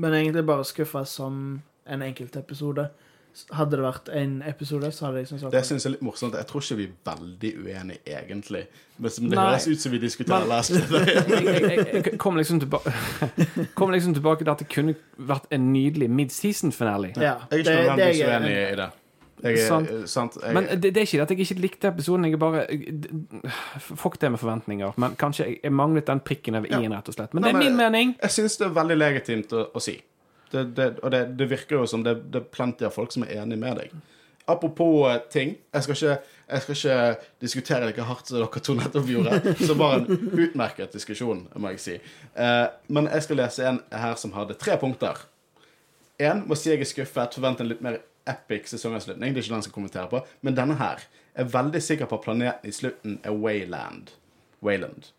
Men 0.00 0.16
egentlig 0.18 0.42
bare 0.48 0.64
skuffa 0.66 1.04
som 1.06 1.60
en 1.86 2.02
enkeltepisode. 2.02 2.88
Hadde 3.54 3.76
det 3.78 3.84
vært 3.84 4.08
en 4.18 4.32
episode, 4.42 4.88
så 4.90 5.06
hadde 5.06 5.20
jeg 5.22 5.28
syntes 5.30 5.52
Det 5.52 5.60
syns 5.68 5.84
jeg 5.84 5.90
er 5.90 5.94
litt 5.94 6.02
morsomt. 6.02 6.34
Jeg 6.34 6.48
tror 6.50 6.64
ikke 6.64 6.76
vi 6.80 6.86
er 6.88 6.94
veldig 7.12 7.50
uenige, 7.62 8.00
egentlig. 8.10 8.64
Men 8.98 9.10
det 9.14 9.36
Nei. 9.36 9.44
høres 9.52 9.68
ut 9.70 9.84
som 9.84 9.92
vi 9.94 10.00
diskuterer 10.02 10.48
Last 10.50 10.74
Jeg, 10.74 11.44
jeg, 11.46 11.84
jeg 11.94 12.18
kom 12.20 12.36
liksom 12.36 12.58
tilbake 12.60 12.92
Kom 13.78 13.94
liksom 13.94 14.12
tilbake 14.18 14.44
til 14.44 14.50
at 14.52 14.60
det 14.60 14.66
kunne 14.74 14.96
vært 15.16 15.46
en 15.54 15.70
nydelig 15.72 16.10
mid-season-finale. 16.10 17.14
Ja, 17.16 17.22
Jeg 17.22 17.30
er 17.30 17.62
ikke 17.62 17.70
det- 17.70 17.76
det 17.76 17.86
nødvendigvis 17.86 18.26
uenig 18.26 18.56
i 18.58 18.76
det. 18.82 18.90
Jeg 19.42 19.58
Sant. 19.66 19.88
sant. 20.10 20.36
Jeg, 20.42 20.54
Men 20.54 20.66
det, 20.80 20.90
det 20.94 20.96
er 21.00 21.06
ikke 21.06 21.18
det 21.20 21.24
at 21.26 21.30
jeg 21.30 21.40
ikke 21.46 21.60
likte 21.64 21.88
episoden. 21.88 22.24
Jeg 22.28 22.38
bare 22.38 22.66
jeg- 22.68 23.10
Fuck 23.80 24.18
det 24.20 24.30
med 24.30 24.40
forventninger. 24.40 24.92
Men 25.00 25.16
kanskje 25.16 25.46
jeg, 25.62 25.72
manglet 25.72 26.06
den 26.06 26.20
prikken 26.20 26.54
over 26.60 26.66
i-en, 26.70 26.92
rett 26.92 27.08
og 27.08 27.14
slett. 27.14 27.34
Men 27.34 27.42
det 27.42 27.54
er 27.54 27.58
min 27.58 27.76
men- 27.76 27.92
mening. 27.92 28.14
Jeg 28.22 28.30
syns 28.30 28.56
det 28.58 28.66
er 28.66 28.74
veldig 28.76 28.96
legitimt 28.98 29.52
å, 29.56 29.66
å 29.74 29.80
si. 29.80 29.96
Det, 30.50 30.64
det, 30.74 30.98
og 31.02 31.10
det, 31.14 31.36
det 31.38 31.46
virker 31.50 31.76
jo 31.78 31.86
som 31.86 32.02
det, 32.02 32.16
det 32.32 32.40
er 32.42 32.48
plenty 32.50 32.84
av 32.84 32.90
folk 32.92 33.12
som 33.14 33.22
er 33.22 33.36
enig 33.42 33.58
med 33.58 33.76
deg. 33.78 33.92
Apropos 34.50 35.06
eh, 35.12 35.20
ting. 35.30 35.52
Jeg 35.72 35.82
skal, 35.86 35.94
ikke, 35.94 36.36
jeg 36.50 36.62
skal 36.64 36.74
ikke 36.74 37.24
diskutere 37.44 37.86
like 37.86 38.02
hardt 38.02 38.26
som 38.26 38.40
dere 38.40 38.62
to 38.66 38.74
nettopp 38.74 39.06
gjorde. 39.06 39.54
Så 39.62 39.76
bare 39.78 40.00
en 40.00 40.30
utmerket 40.34 40.92
diskusjon, 40.96 41.44
må 41.54 41.70
jeg 41.76 41.80
si. 41.84 41.98
Eh, 42.34 42.66
men 42.88 43.06
jeg 43.12 43.22
skal 43.28 43.36
lese 43.44 43.68
en 43.68 43.78
her 43.94 44.16
som 44.18 44.32
hadde 44.34 44.56
tre 44.58 44.74
punkter. 44.80 45.22
Én 46.20 46.42
må 46.50 46.56
si 46.58 46.68
jeg 46.72 46.82
er 46.82 46.88
skuffet, 46.90 47.36
forvent 47.38 47.62
en 47.62 47.70
litt 47.70 47.80
mer 47.80 48.00
epic 48.28 48.68
sesongavslutning. 48.70 49.32
Det 49.34 49.40
er 49.40 49.44
ikke 49.44 49.54
den 49.54 49.62
jeg 49.62 49.68
skal 49.70 49.74
kommentere 49.78 50.08
på. 50.10 50.20
Men 50.42 50.54
denne 50.58 50.76
her 50.80 51.02
er 51.34 51.44
veldig 51.44 51.80
sikker 51.82 52.06
på 52.10 52.18
at 52.18 52.24
planeten 52.26 52.68
i 52.68 52.72
slutten 52.74 53.18
er 53.24 53.32
Wayland. 53.32 54.10
Wayland. 54.62 55.10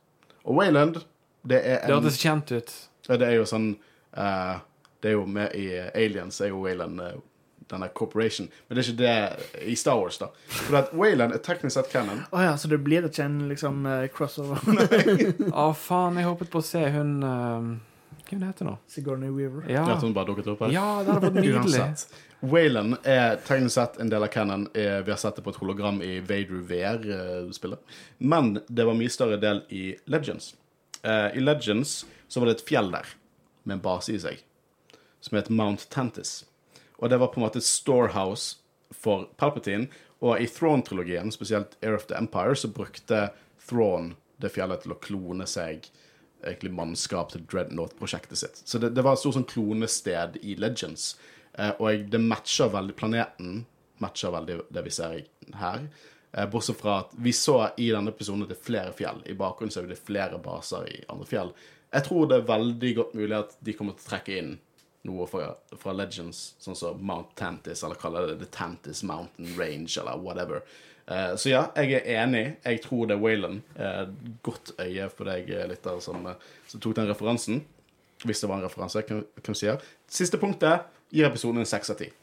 Og 0.43 0.55
Wayland, 0.57 1.01
det 1.47 1.61
er 1.65 1.81
Det 1.87 1.89
en 1.95 2.03
hørtes 2.03 2.19
kjent 2.21 2.51
ut. 2.51 2.71
ja, 3.09 3.17
Det 3.17 3.27
er 3.27 3.35
jo 3.39 3.45
sånn 3.49 3.75
uh, 4.17 4.59
Det 5.01 5.09
er 5.09 5.13
jo 5.17 5.25
med 5.25 5.55
i 5.57 5.67
Aliens 5.97 6.41
er 6.41 6.51
jo 6.51 6.61
Wayland 6.65 7.01
uh, 7.01 7.13
denne 7.71 7.87
corporation. 7.95 8.49
Men 8.67 8.75
det 8.77 8.83
er 8.83 8.89
ikke 8.91 8.97
det 8.99 9.67
i 9.71 9.75
Star 9.79 9.95
Wars, 9.97 10.17
da. 10.19 10.27
For 10.67 10.75
at 10.81 10.89
Wayland 10.93 11.31
er 11.33 11.39
teknisk 11.39 11.77
sett 11.77 11.89
canon. 11.93 12.19
Å 12.35 12.41
ja, 12.43 12.57
så 12.59 12.67
det 12.67 12.81
blir 12.83 13.05
ikke 13.07 13.23
en 13.23 13.37
liksom 13.47 13.85
eh, 13.87 14.09
crossover? 14.11 14.59
Å, 15.55 15.69
faen, 15.73 16.17
jeg 16.19 16.27
håpet 16.27 16.51
på 16.51 16.59
å 16.59 16.65
se 16.67 16.81
hun 16.91 17.13
uh, 17.23 17.69
Hva 18.27 18.41
heter 18.49 18.65
hun 18.65 18.73
nå? 18.73 18.75
Sigourney 18.91 19.31
Weaver. 19.31 19.63
Ja, 19.71 19.85
Ja. 19.87 19.95
At 19.95 20.03
hun 20.03 20.11
bare 20.13 20.27
dukket 20.33 20.51
opp 20.51 20.65
her. 20.65 20.73
ja 20.75 20.83
det 21.07 21.15
hadde 21.15 21.29
vært 21.31 21.39
nydelig. 21.45 21.79
Uansett. 21.79 22.19
Wayland 22.41 22.95
er 23.05 23.35
teknisk 23.45 23.75
sett 23.75 23.99
en 24.01 24.09
del 24.09 24.23
av 24.25 24.31
canon. 24.33 24.67
Eh, 24.73 25.01
Vi 25.05 25.11
har 25.11 25.17
sett 25.17 25.35
det 25.35 25.43
på 25.45 25.49
et 25.53 25.59
hologram 25.61 26.01
i 26.01 26.19
Vader 26.19 26.61
VR-spillet. 26.69 27.79
Men 28.17 28.59
det 28.67 28.85
var 28.87 28.97
mye 28.97 29.09
større 29.13 29.37
del 29.37 29.61
i 29.69 29.95
Legends. 30.05 30.55
Eh, 31.03 31.37
I 31.37 31.39
Legends 31.39 32.05
så 32.27 32.39
var 32.39 32.49
det 32.49 32.59
et 32.59 32.67
fjell 32.69 32.91
der 32.91 33.05
med 33.63 33.75
en 33.77 33.83
base 33.85 34.13
i 34.13 34.19
seg, 34.19 34.41
som 35.21 35.37
het 35.37 35.49
Mount 35.49 35.85
Tantis. 35.93 36.45
Og 36.97 37.09
det 37.09 37.19
var 37.21 37.29
på 37.33 37.39
en 37.39 37.45
måte 37.45 37.61
et 37.61 37.67
storehouse 37.67 38.57
for 38.91 39.27
Palpatine. 39.37 39.87
Og 40.21 40.41
i 40.41 40.45
Throne-trilogien, 40.49 41.31
spesielt 41.33 41.77
Air 41.81 41.95
of 41.97 42.05
the 42.09 42.17
Empire, 42.17 42.55
så 42.55 42.67
brukte 42.69 43.29
Throne 43.67 44.15
det 44.41 44.51
fjellet 44.53 44.81
til 44.83 44.93
å 44.93 44.99
klone 45.01 45.45
seg 45.49 45.87
egentlig 46.41 46.73
mannskap 46.73 47.31
til 47.33 47.43
Dreadnought-prosjektet 47.45 48.37
sitt. 48.37 48.61
Så 48.65 48.79
det, 48.81 48.95
det 48.95 49.03
var 49.05 49.13
et 49.13 49.21
stort 49.21 49.37
sånn 49.37 49.49
klonested 49.49 50.37
i 50.41 50.55
Legends. 50.57 51.15
Eh, 51.57 51.73
og 51.79 52.07
det 52.11 52.23
matcher 52.23 52.71
veldig 52.73 52.95
Planeten 52.97 53.61
matcher 54.01 54.33
veldig 54.33 54.57
det 54.69 54.83
vi 54.85 54.93
ser 54.93 55.21
her. 55.61 55.85
Eh, 56.31 56.49
bortsett 56.49 56.79
fra 56.79 56.99
at 57.03 57.13
vi 57.17 57.33
så 57.33 57.59
i 57.77 57.91
denne 57.91 58.13
episoden 58.13 58.45
at 58.45 58.53
det 58.53 58.59
er 58.59 58.65
flere 58.65 58.95
fjell. 58.97 59.21
I 59.29 59.37
bakgrunnen 59.37 59.73
så 59.73 59.83
er 59.83 59.91
det 59.91 60.01
flere 60.01 60.41
baser 60.41 60.87
i 60.89 61.01
andre 61.11 61.27
fjell. 61.29 61.53
Jeg 61.91 62.07
tror 62.07 62.29
det 62.29 62.39
er 62.39 62.51
veldig 62.51 62.91
godt 62.97 63.17
mulig 63.19 63.37
at 63.37 63.57
de 63.59 63.75
kommer 63.75 63.97
til 63.97 64.05
å 64.05 64.11
trekke 64.11 64.37
inn 64.39 64.53
noe 65.09 65.25
fra, 65.27 65.49
fra 65.81 65.95
Legends, 65.97 66.53
sånn 66.61 66.77
som 66.77 67.01
Mount 67.03 67.33
Tantis, 67.35 67.81
eller 67.83 67.99
kaller 67.99 68.29
det 68.29 68.37
The 68.43 68.51
Tantis 68.53 69.01
Mountain 69.03 69.49
Range, 69.57 69.89
eller 69.99 70.21
whatever. 70.21 70.61
Eh, 71.09 71.33
så 71.41 71.51
ja, 71.51 71.65
jeg 71.75 71.99
er 71.99 72.23
enig. 72.23 72.45
Jeg 72.63 72.83
tror 72.85 73.09
det 73.09 73.17
er 73.17 73.23
Waylon. 73.23 73.59
Eh, 73.75 74.05
godt 74.45 74.75
øye 74.79 75.09
for 75.11 75.27
deg, 75.27 75.51
lytter, 75.73 75.99
som, 76.05 76.29
som 76.69 76.83
tok 76.83 76.95
den 77.01 77.11
referansen. 77.11 77.63
Hvis 78.21 78.43
det 78.43 78.51
var 78.51 78.61
en 78.61 78.67
referanse, 78.69 79.01
kan, 79.03 79.23
kan 79.41 79.57
vi 79.57 79.63
si. 79.63 79.73
Siste 80.21 80.37
punktet 80.37 80.85
gir 81.11 81.27
episoden 81.27 81.61
en 81.63 81.67
seks 81.69 81.91
av 81.93 81.99
ti. 82.01 82.09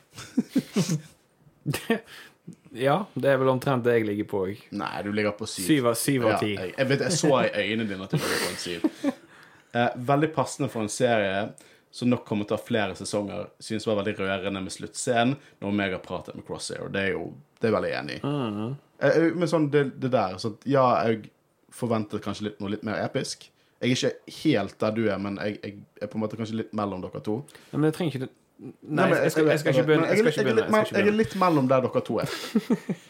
Ja, 2.79 2.95
det 3.17 3.31
er 3.33 3.39
vel 3.41 3.49
omtrent 3.51 3.85
det 3.87 3.95
jeg 3.99 4.05
ligger 4.09 4.27
på 4.29 4.41
òg. 4.47 4.61
Nei, 4.77 4.91
du 5.05 5.09
ligger 5.17 5.33
på 5.37 5.47
syv. 5.49 5.65
Syv 5.67 5.87
av 5.91 5.95
syv 5.99 6.25
av 6.27 6.31
Ja, 6.35 6.39
ti. 6.43 6.51
jeg, 6.55 6.73
jeg, 6.77 6.89
vet, 6.91 7.01
jeg 7.07 7.13
så 7.17 7.31
i 7.47 7.51
øynene 7.65 7.87
dine 7.89 8.05
at 8.07 8.13
du 8.13 8.19
ligger 8.21 8.43
på 8.45 8.51
en 8.51 8.61
syv. 8.63 8.81
Eh, 9.77 9.91
veldig 10.11 10.31
passende 10.37 10.69
for 10.73 10.81
en 10.85 10.93
serie 10.93 11.41
som 11.93 12.11
nok 12.13 12.25
kommer 12.29 12.45
til 12.49 12.57
å 12.57 12.61
ha 12.61 12.65
flere 12.65 12.97
sesonger. 12.99 13.49
Synes 13.65 13.87
var 13.89 13.99
veldig 14.03 14.15
rørende 14.21 14.61
med 14.65 14.73
sluttscenen 14.75 15.35
når 15.65 15.77
meg 15.81 15.97
har 15.97 16.03
pratet 16.05 16.37
med 16.37 16.45
Crosshair. 16.49 16.89
Det 16.93 17.03
er 17.07 17.11
jo 17.17 17.25
det 17.61 17.71
er 17.71 17.75
veldig 17.75 17.93
enig 18.01 18.19
i. 18.19 18.21
Mm. 18.25 18.75
Eh, 19.09 19.21
men 19.35 19.51
sånn 19.51 19.71
det, 19.73 19.85
det 20.01 20.11
der 20.15 20.37
så 20.41 20.49
Ja, 20.69 20.85
jeg 21.09 21.31
forventet 21.75 22.23
kanskje 22.25 22.45
litt, 22.51 22.61
noe 22.63 22.73
litt 22.77 22.85
mer 22.87 23.01
episk. 23.05 23.49
Jeg 23.79 23.95
er 23.95 23.97
ikke 23.97 24.37
helt 24.43 24.77
der 24.83 24.93
du 24.97 25.05
er, 25.07 25.19
men 25.23 25.37
jeg, 25.41 25.59
jeg 25.63 25.73
er 26.03 26.09
på 26.11 26.19
en 26.19 26.23
måte 26.25 26.39
kanskje 26.41 26.57
litt 26.65 26.73
mellom 26.77 27.03
dere 27.05 27.21
to. 27.25 27.37
Men 27.73 27.89
jeg 27.91 27.97
trenger 27.99 28.13
ikke 28.19 28.31
Nei, 28.59 29.05
men 29.07 29.17
jeg 29.23 29.33
skal, 29.33 29.49
jeg 29.53 29.63
skal 29.63 29.75
ikke 29.75 29.87
begynne. 29.87 30.07
Jeg, 30.11 30.25
Jeg 30.25 30.47
Jeg 30.47 30.87
jeg 30.99 31.07
er 31.07 31.15
litt 31.15 31.35
mellom 31.39 31.69
der 31.71 31.85
dere 31.87 32.05
to 32.05 32.21
er. 32.23 32.37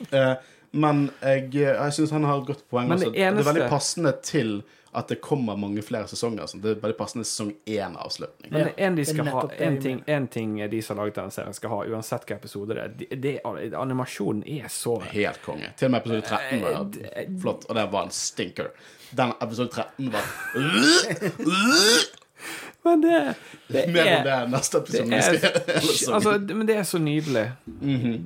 Eh, 0.08 0.34
men 0.72 1.10
jeg, 1.20 1.50
jeg 1.52 1.92
syns 1.92 2.12
han 2.16 2.24
har 2.24 2.40
et 2.40 2.46
godt 2.48 2.62
poeng. 2.68 2.88
Men 2.88 3.00
det 3.00 3.10
også. 3.10 3.16
Det 3.20 3.24
er 3.26 3.48
veldig 3.48 3.66
passende 3.68 4.12
til 4.24 4.62
at 4.96 5.08
det 5.08 5.18
kommer 5.20 5.56
mange 5.56 5.82
flere 5.84 6.08
sesonger. 6.08 6.40
Altså. 6.40 6.58
det 6.58 6.70
er 6.70 6.80
veldig 6.80 6.96
passende 6.96 7.24
sesong 7.28 7.52
én-avslutning. 7.68 8.52
Men 8.52 8.66
det 8.66 8.74
en 8.86 8.96
de 8.96 9.04
skal 9.04 9.28
ha, 9.32 9.42
en 9.66 9.76
ting, 9.82 10.00
en 10.06 10.28
ting 10.32 10.56
de 10.70 10.82
som 10.82 10.96
har 10.96 11.04
laget 11.04 11.20
denne 11.20 11.34
serien, 11.34 11.56
skal 11.56 11.72
ha, 11.74 11.80
uansett 11.92 12.24
hva 12.28 12.38
episode 12.40 12.76
det 12.76 12.84
er. 12.84 12.94
Det, 13.00 13.08
det, 13.22 13.34
animasjonen 13.76 14.44
er 14.48 14.68
så 14.72 14.96
Helt 15.12 15.42
konge. 15.44 15.72
Til 15.76 15.90
og 15.90 15.94
med 15.94 16.00
episode 16.00 16.22
13 16.22 16.64
var 16.64 16.78
Eh, 17.12 17.28
flott, 17.42 17.68
og 17.68 17.76
det 17.76 17.84
var 17.92 18.08
en 18.08 18.16
stinker. 18.16 18.72
Den 19.16 19.36
episode 19.40 19.68
13 19.68 20.12
var 20.12 20.24
Men 22.88 23.04
det, 23.04 23.20
det 23.68 23.84
mer 23.92 24.08
om 24.08 24.14
er 24.14 24.26
det 24.26 24.38
neste 24.54 24.80
episode. 24.82 25.10
det 25.10 25.20
er, 25.20 25.84
skal 25.84 26.18
altså, 26.18 26.34
Men 26.48 26.66
det 26.70 26.78
er 26.80 26.88
så 26.88 27.00
nydelig. 27.02 27.44
Mhm. 27.66 28.18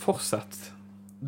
Fortsett. 0.00 0.62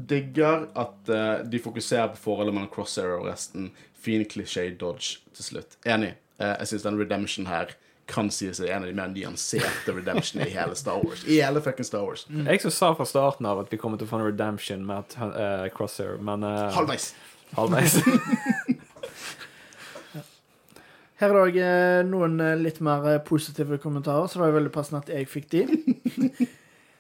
digger 0.08 0.68
at 0.78 1.08
uh, 1.10 1.40
de 1.50 1.58
fokuserer 1.58 2.12
på 2.12 2.20
forholdet 2.28 2.54
mellom 2.54 2.70
Crosshair 2.70 3.16
og 3.18 3.26
resten. 3.26 3.70
Fin 3.98 4.22
klisjé 4.28 4.68
dodge 4.78 5.18
til 5.34 5.44
slutt. 5.44 5.78
Enig. 5.88 6.14
Uh, 6.38 6.54
jeg 6.60 6.72
syns 6.72 6.86
den 6.86 7.00
redemption 7.00 7.48
her 7.50 7.72
kan 8.08 8.30
sies 8.32 8.60
er 8.60 8.72
en 8.72 8.84
av 8.86 8.88
de 8.88 8.96
mer 8.96 9.10
nyanserte 9.12 9.92
redemption 9.92 10.42
i 10.44 10.48
hele 10.54 10.76
Star 10.78 11.02
Wars. 11.04 11.24
I 11.28 11.40
hele 11.42 11.60
fucking 11.64 11.84
Star 11.84 12.06
Wars. 12.06 12.24
Jeg 12.30 12.62
som 12.64 12.72
sa 12.72 12.92
fra 12.96 13.06
starten 13.08 13.46
av 13.48 13.60
at 13.64 13.72
vi 13.72 13.80
kommer 13.80 14.00
til 14.00 14.08
å 14.08 14.12
få 14.12 14.20
en 14.22 14.28
redemption 14.30 14.86
med 14.88 15.04
at, 15.04 15.18
eh, 15.28 15.66
Crosshair, 15.76 16.16
men 16.24 16.46
uh, 16.46 16.70
Halvveis. 16.72 17.10
halvveis. 17.58 17.98
Her 21.18 21.32
er 21.32 21.34
det 21.34 21.42
òg 21.44 21.56
eh, 21.62 22.00
noen 22.06 22.38
eh, 22.44 22.54
litt 22.62 22.80
mer 22.84 23.06
eh, 23.14 23.20
positive 23.26 23.78
kommentarer, 23.82 24.26
så 24.30 24.38
det 24.38 24.44
var 24.46 24.56
veldig 24.60 24.72
passende 24.74 25.00
at 25.02 25.12
jeg 25.14 25.28
fikk 25.30 25.48
de. 25.54 25.66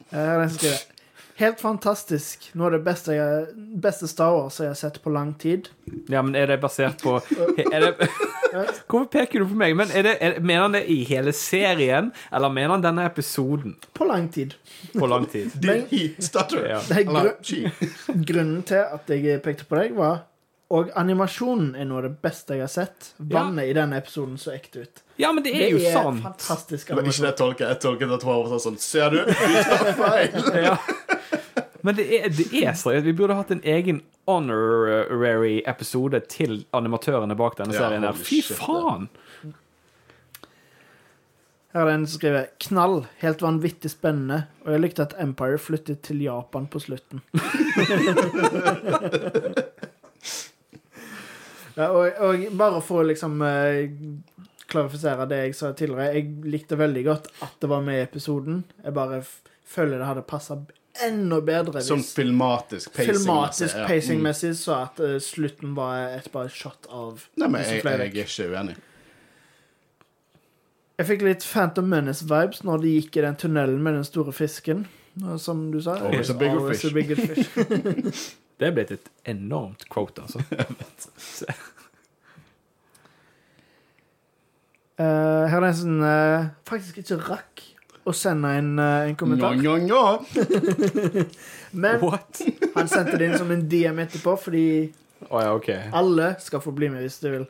Eh, 0.08 0.16
Her 0.16 0.38
er 0.38 0.38
den 0.40 0.48
som 0.54 0.58
skriver 0.62 0.94
Helt 1.38 1.60
fantastisk. 1.60 2.46
Noe 2.56 2.66
av 2.66 2.72
det 2.74 2.78
beste, 2.86 3.12
jeg, 3.14 3.50
beste 3.78 4.08
Star 4.10 4.32
Wars 4.34 4.56
jeg 4.58 4.70
har 4.72 4.78
sett 4.80 4.96
på 5.04 5.10
lang 5.14 5.34
tid. 5.38 5.68
ja, 6.10 6.22
men 6.24 6.34
er 6.34 6.48
det 6.50 6.56
basert 6.62 6.98
på 7.04 7.12
er 7.20 7.84
det, 7.84 8.08
Hvorfor 8.88 9.04
peker 9.12 9.44
du 9.44 9.50
på 9.52 9.58
meg? 9.60 9.76
Men 9.78 9.92
er 9.94 10.02
det, 10.08 10.14
er, 10.24 10.38
Mener 10.40 10.64
han 10.64 10.74
det 10.78 10.82
i 10.90 10.96
hele 11.06 11.30
serien, 11.36 12.08
eller 12.32 12.50
mener 12.50 12.72
han 12.74 12.82
denne 12.88 13.04
episoden 13.06 13.76
På 13.94 14.08
lang 14.08 14.26
tid. 14.34 14.56
på 14.96 15.06
lang 15.12 15.28
tid? 15.30 15.52
Ja. 15.62 16.80
Er 16.80 17.04
Eller 17.04 17.28
gru 17.28 17.44
she. 17.44 17.70
grunnen 18.32 18.64
til 18.66 18.82
at 18.82 19.12
jeg 19.12 19.42
pekte 19.44 19.68
på 19.68 19.78
deg, 19.78 19.92
var 19.94 20.24
Og 20.68 20.90
animasjonen 21.00 21.70
er 21.80 21.86
noe 21.88 22.02
av 22.02 22.10
det 22.10 22.18
beste 22.20 22.52
jeg 22.58 22.66
har 22.66 22.68
sett. 22.68 23.14
Vannet 23.16 23.70
i 23.70 23.72
denne 23.76 23.96
episoden 24.02 24.34
så 24.36 24.50
ekte 24.52 24.82
ut. 24.84 25.00
Ja, 25.16 25.30
men 25.32 25.40
det 25.46 25.54
er 25.56 25.70
jo 25.72 25.78
sant. 25.80 26.20
fantastisk 26.22 26.88
Det 26.90 26.94
var 26.98 27.02
ikke 27.02 27.08
det 27.08 27.14
animasjon. 27.16 27.26
jeg 27.30 27.36
tolket. 27.40 27.68
Jeg 27.72 27.80
tolket 27.86 28.12
at 28.18 28.22
hun 28.28 28.50
var 28.52 28.60
sånn 28.60 28.76
Ser 28.82 29.08
du? 29.14 29.18
Du 29.24 29.30
tar 29.70 29.92
feil. 29.96 30.32
Ja. 30.68 30.76
Men 31.86 31.94
det 31.96 32.04
er, 32.10 32.26
det 32.34 32.46
er 32.58 32.74
seriøst. 32.76 33.06
Vi 33.06 33.12
burde 33.16 33.36
hatt 33.38 33.50
en 33.54 33.62
egen 33.64 34.02
honorary 34.28 35.62
episode 35.70 36.18
til 36.28 36.66
animatørene 36.76 37.36
bak 37.38 37.54
denne 37.56 37.72
serien. 37.72 38.02
Ja, 38.04 38.10
Fy 38.12 38.42
faen! 38.44 39.08
Her 41.72 41.80
er 41.84 41.88
det 41.88 41.94
en 41.94 42.06
som 42.08 42.18
skriver 42.18 42.46
'Knall. 42.60 43.06
Helt 43.22 43.40
vanvittig 43.44 43.90
spennende'. 43.94 44.42
Og 44.66 44.72
jeg 44.74 44.80
likte 44.84 45.02
at 45.06 45.14
Empire 45.22 45.56
flyttet 45.58 46.02
til 46.02 46.20
Japan 46.26 46.66
på 46.66 46.78
slutten. 46.82 47.22
ja, 51.78 51.90
og, 51.94 52.22
og 52.26 52.46
bare 52.58 52.80
for 52.82 53.04
å 53.04 53.08
liksom 53.08 53.38
uh, 53.44 54.48
klarifisere 54.68 55.28
det 55.30 55.38
jeg 55.44 55.54
sa 55.56 55.70
tidligere 55.76 56.16
Jeg 56.16 56.50
likte 56.50 56.78
veldig 56.78 57.04
godt 57.06 57.30
at 57.46 57.54
det 57.62 57.70
var 57.70 57.84
med 57.86 58.00
i 58.00 58.02
episoden. 58.06 58.64
Jeg 58.82 58.96
bare 58.96 59.22
føler 59.68 60.00
det 60.00 60.08
hadde 60.08 60.26
passa 60.26 60.58
enda 61.04 61.38
bedre 61.44 61.82
Sånn 61.84 62.02
hvis 62.02 62.10
filmatisk 62.16 62.90
pacing. 62.96 63.14
filmatisk 63.14 63.76
ja. 63.78 63.86
Mm. 63.86 64.56
så 64.58 64.74
at 64.80 65.00
uh, 65.04 65.14
slutten 65.22 65.76
var 65.78 66.16
et 66.16 66.26
bare 66.34 66.50
shot 66.50 66.88
av 66.90 67.28
Nei, 67.38 67.46
men 67.46 67.62
jeg, 67.62 67.84
jeg 67.84 67.94
er 67.94 68.06
ikke 68.10 68.48
uenig. 68.50 68.76
Jeg 70.98 71.06
fikk 71.12 71.22
litt 71.22 71.46
Phantom 71.46 71.86
Menace-vibes 71.86 72.64
når 72.66 72.82
de 72.82 72.96
gikk 72.96 73.20
i 73.20 73.22
den 73.28 73.38
tunnelen 73.38 73.78
med 73.84 74.00
den 74.00 74.06
store 74.08 74.34
fisken. 74.34 74.88
Som 75.38 75.68
du 75.70 75.78
sa. 75.82 75.94
Always 76.02 76.30
a 76.30 76.34
bigger 76.34 76.72
fish. 76.72 76.84
a 76.84 76.94
bigger 76.94 77.16
fish. 77.16 78.34
Det 78.58 78.66
er 78.66 78.74
blitt 78.74 78.90
et 78.94 79.10
enormt 79.30 79.84
quote, 79.92 80.22
altså. 80.24 80.42
uh, 84.98 85.44
her 85.46 85.58
er 85.58 85.62
det 85.62 85.68
en 85.68 85.76
som 85.78 86.00
uh, 86.02 86.48
faktisk 86.66 86.98
ikke 87.04 87.20
rakk 87.28 87.62
å 88.08 88.14
sende 88.16 88.50
en, 88.58 88.72
uh, 88.80 89.04
en 89.06 89.18
kommentar. 89.20 89.54
No, 89.60 89.76
no, 89.78 89.86
no. 89.86 91.24
Men 91.70 92.00
What? 92.02 92.42
han 92.76 92.90
sendte 92.90 93.18
det 93.20 93.28
inn 93.28 93.38
som 93.38 93.52
en 93.54 93.62
DM 93.70 94.02
etterpå, 94.02 94.34
fordi 94.48 94.66
oh, 95.28 95.38
ja, 95.42 95.52
okay. 95.54 95.86
alle 95.92 96.32
skal 96.42 96.64
få 96.64 96.74
bli 96.74 96.90
med 96.92 97.04
hvis 97.04 97.20
de 97.22 97.34
vil. 97.36 97.46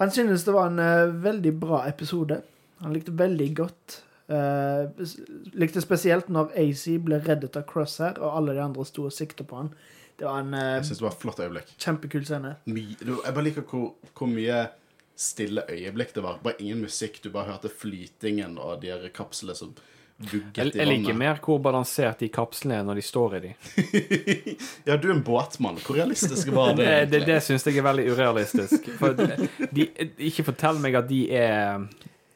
Han 0.00 0.10
synes 0.10 0.44
det 0.46 0.54
var 0.54 0.66
en 0.72 0.78
eh, 0.82 1.12
veldig 1.22 1.52
bra 1.58 1.84
episode. 1.88 2.40
Han 2.82 2.94
likte 2.94 3.14
veldig 3.14 3.50
godt. 3.56 4.00
Eh, 4.28 4.84
bes- 4.98 5.18
likte 5.54 5.80
spesielt 5.84 6.28
når 6.28 6.52
AC 6.56 6.86
ble 7.04 7.18
reddet 7.26 7.56
av 7.56 7.66
Crosshair, 7.70 8.18
og 8.20 8.36
alle 8.38 8.54
de 8.56 8.62
andre 8.64 8.84
sto 8.88 9.04
og 9.08 9.12
sikta 9.12 9.44
på 9.44 9.56
han. 9.62 9.72
Det 10.18 10.24
var 10.28 10.40
en 10.44 10.54
uh, 10.54 10.60
Jeg 10.78 10.84
synes 10.86 10.98
det 10.98 11.04
var 11.08 11.10
et 11.16 11.22
flott 11.24 11.40
øyeblikk. 11.42 11.72
kjempekul 11.78 12.24
scene. 12.24 12.56
My- 12.66 12.96
du- 13.00 13.20
Jeg 13.24 13.34
bare 13.34 13.44
liker 13.44 13.62
hvor, 13.66 13.94
hvor 14.14 14.28
mye 14.30 14.68
stille 15.16 15.62
øyeblikk 15.70 16.14
det 16.14 16.22
var. 16.22 16.38
Bare 16.42 16.54
ingen 16.60 16.80
musikk. 16.82 17.20
Du 17.22 17.30
bare 17.30 17.50
hørte 17.52 17.68
flytingen 17.70 18.56
og 18.58 18.80
de 18.82 18.94
kapslene 19.14 19.54
som 19.58 19.74
vugget 20.18 20.56
Jeg, 20.56 20.64
vannet. 20.70 20.74
jeg 20.76 20.86
liker 20.86 21.14
mer 21.18 21.40
hvor 21.42 21.58
balansert 21.58 22.20
de 22.22 22.28
kapslene 22.28 22.76
er 22.78 22.84
når 22.86 22.94
de 22.94 23.02
står 23.02 23.34
i 23.34 23.40
de. 23.48 23.52
Ja, 24.86 24.96
du 24.96 25.08
er 25.10 25.14
en 25.16 25.22
båtmann. 25.26 25.78
Hvor 25.82 25.96
realistisk 25.98 26.50
var 26.54 26.74
det? 26.78 26.86
Det, 26.86 27.10
det, 27.10 27.22
det 27.26 27.42
syns 27.42 27.66
jeg 27.66 27.78
er 27.82 27.86
veldig 27.88 28.06
urealistisk. 28.14 28.86
For 28.98 29.14
de, 29.18 29.88
ikke 30.30 30.44
fortell 30.46 30.78
meg 30.82 30.94
at 31.02 31.08
de 31.10 31.24
er 31.34 31.86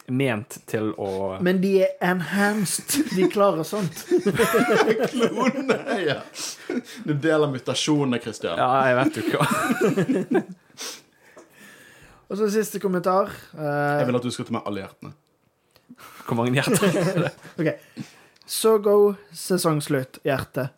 ment 0.09 0.57
til 0.71 0.91
å 0.97 1.37
Men 1.45 1.59
de 1.61 1.75
er 1.85 1.91
enhanced. 2.05 2.95
De 3.17 3.27
klarer 3.33 3.67
sånt. 3.69 4.05
Klone, 5.13 5.79
ja. 6.05 6.21
Du 7.05 7.13
deler 7.15 7.51
mutasjonene, 7.53 8.21
Christian. 8.25 8.57
Ja, 8.59 8.71
jeg 8.89 8.97
vet 8.99 9.21
jo 9.21 9.25
hva. 9.35 10.43
Og 12.29 12.37
så 12.37 12.49
siste 12.53 12.81
kommentar. 12.83 13.31
Jeg 13.57 14.01
Eh, 14.03 14.07
vil 14.09 14.19
at 14.19 14.27
du 14.27 14.31
skal 14.35 14.49
ta 14.49 14.53
med 14.59 14.67
alle 14.69 14.83
hjertene. 14.85 15.13
Hvor 16.29 16.37
mange 16.37 16.59
hjerter? 16.59 17.31
OK. 17.61 17.71
Så 18.49 18.75
go 18.85 18.97
sesongslutt, 19.37 20.21
hjerte. 20.25 20.69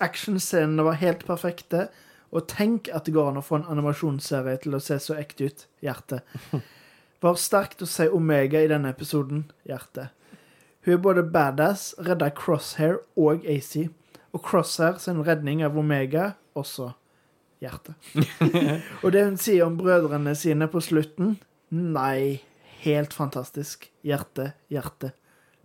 Actionscenene 0.00 0.84
var 0.86 0.96
helt 1.00 1.24
perfekte. 1.28 1.88
Og 2.32 2.44
tenk 2.48 2.88
at 2.92 3.06
det 3.08 3.14
går 3.16 3.30
an 3.30 3.40
å 3.40 3.44
få 3.44 3.56
en 3.62 3.68
animasjonsserie 3.72 4.58
til 4.64 4.76
å 4.76 4.80
se 4.84 4.98
så 5.00 5.16
ekte 5.16 5.48
ut, 5.48 5.62
hjerte. 5.84 6.18
Var 7.24 7.38
sterkt 7.40 7.82
å 7.82 7.88
se 7.90 8.06
Omega 8.14 8.60
i 8.62 8.68
denne 8.70 8.92
episoden, 8.94 9.48
hjerte. 9.66 10.10
Hun 10.86 10.94
er 10.94 11.00
både 11.02 11.24
badass, 11.26 11.90
redda 11.98 12.30
Crosshair 12.30 13.00
og 13.18 13.46
AC. 13.48 13.88
Og 14.30 14.44
Crosshair 14.46 15.00
sin 15.02 15.24
redning 15.26 15.64
av 15.66 15.78
Omega 15.78 16.32
også 16.58 16.92
hjerte. 17.62 17.96
og 19.02 19.10
det 19.14 19.24
hun 19.26 19.40
sier 19.40 19.66
om 19.66 19.78
brødrene 19.80 20.36
sine 20.38 20.70
på 20.70 20.82
slutten 20.84 21.36
Nei, 21.68 22.40
helt 22.80 23.12
fantastisk. 23.12 23.90
Hjerte, 24.06 24.52
hjerte. 24.72 25.10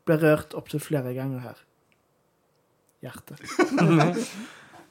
Ble 0.04 0.18
rørt 0.20 0.58
opptil 0.58 0.82
flere 0.84 1.14
ganger 1.16 1.46
her. 1.46 1.64
Hjerte. 3.06 3.40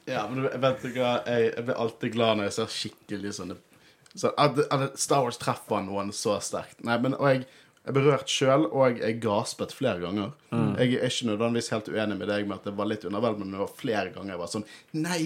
Ja, 0.03 0.25
men 0.27 0.41
du 0.41 0.47
vet 0.59 0.81
du 0.83 0.89
hva, 0.97 1.13
jeg, 1.23 1.53
jeg 1.53 1.63
blir 1.63 1.77
alltid 1.79 2.11
glad 2.11 2.35
når 2.35 2.49
jeg 2.49 2.53
ser 2.57 2.71
skikkelig 2.73 3.29
sånne 3.37 3.55
så 4.15 4.29
at, 4.37 4.59
at 4.69 4.99
Star 4.99 5.25
Wars 5.25 5.39
treffer 5.41 5.81
noen 5.85 6.11
så 6.13 6.37
sterkt. 6.43 6.83
Nei, 6.85 6.99
men, 7.01 7.15
og 7.17 7.29
jeg 7.31 7.45
er 7.83 7.95
berørt 7.95 8.31
sjøl, 8.31 8.67
og 8.71 8.99
jeg 9.01 9.17
gaspet 9.23 9.73
flere 9.75 9.99
ganger. 10.03 10.29
Jeg 10.79 10.99
er 10.99 11.09
ikke 11.09 11.27
nødvendigvis 11.31 11.71
helt 11.73 11.89
uenig 11.91 12.17
med 12.19 12.29
deg 12.31 12.45
med 12.47 12.61
at 12.61 12.69
det 12.69 12.75
var 12.77 12.87
litt 12.87 13.03
underveldende, 13.09 13.47
men 13.49 13.57
det 13.57 13.63
var 13.63 13.73
flere 13.79 14.13
ganger 14.13 14.35
jeg 14.35 14.41
var 14.43 14.51
sånn 14.53 14.67
Nei! 15.03 15.23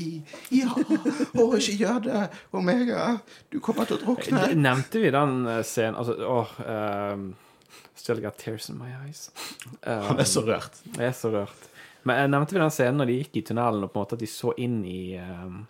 Ja! 0.56 0.72
Å, 0.74 1.46
ikke 1.60 1.76
gjør 1.84 2.02
det! 2.08 2.24
Omega! 2.58 3.04
Du 3.54 3.60
kommer 3.64 3.90
til 3.90 4.00
å 4.00 4.02
drukne! 4.08 4.48
Nevnte 4.58 5.04
vi 5.04 5.14
den 5.14 5.38
eh, 5.52 5.62
scenen 5.68 6.00
Altså, 6.02 6.18
åh 6.26 6.58
um, 6.66 7.30
Still 7.98 8.22
got 8.24 8.38
tears 8.40 8.70
in 8.70 8.78
my 8.80 8.90
eyes. 9.04 9.28
Um, 9.84 10.04
Han 10.10 10.22
er 10.22 10.28
så 10.30 10.44
rørt. 10.46 10.78
Jeg 10.96 11.10
er 11.10 11.16
så 11.18 11.32
rørt. 11.34 11.66
Men 12.08 12.32
nevnte 12.32 12.56
vi 12.56 12.62
den 12.62 12.72
scenen 12.72 13.02
når 13.02 13.10
de 13.10 13.16
gikk 13.22 13.40
i 13.42 13.44
tunnelen, 13.50 13.84
og 13.84 13.92
på 13.92 14.00
en 14.00 14.06
måte 14.06 14.18
at 14.18 14.24
de 14.24 14.30
så 14.32 14.54
inn 14.64 14.80
i 14.88 15.18
um, 15.20 15.66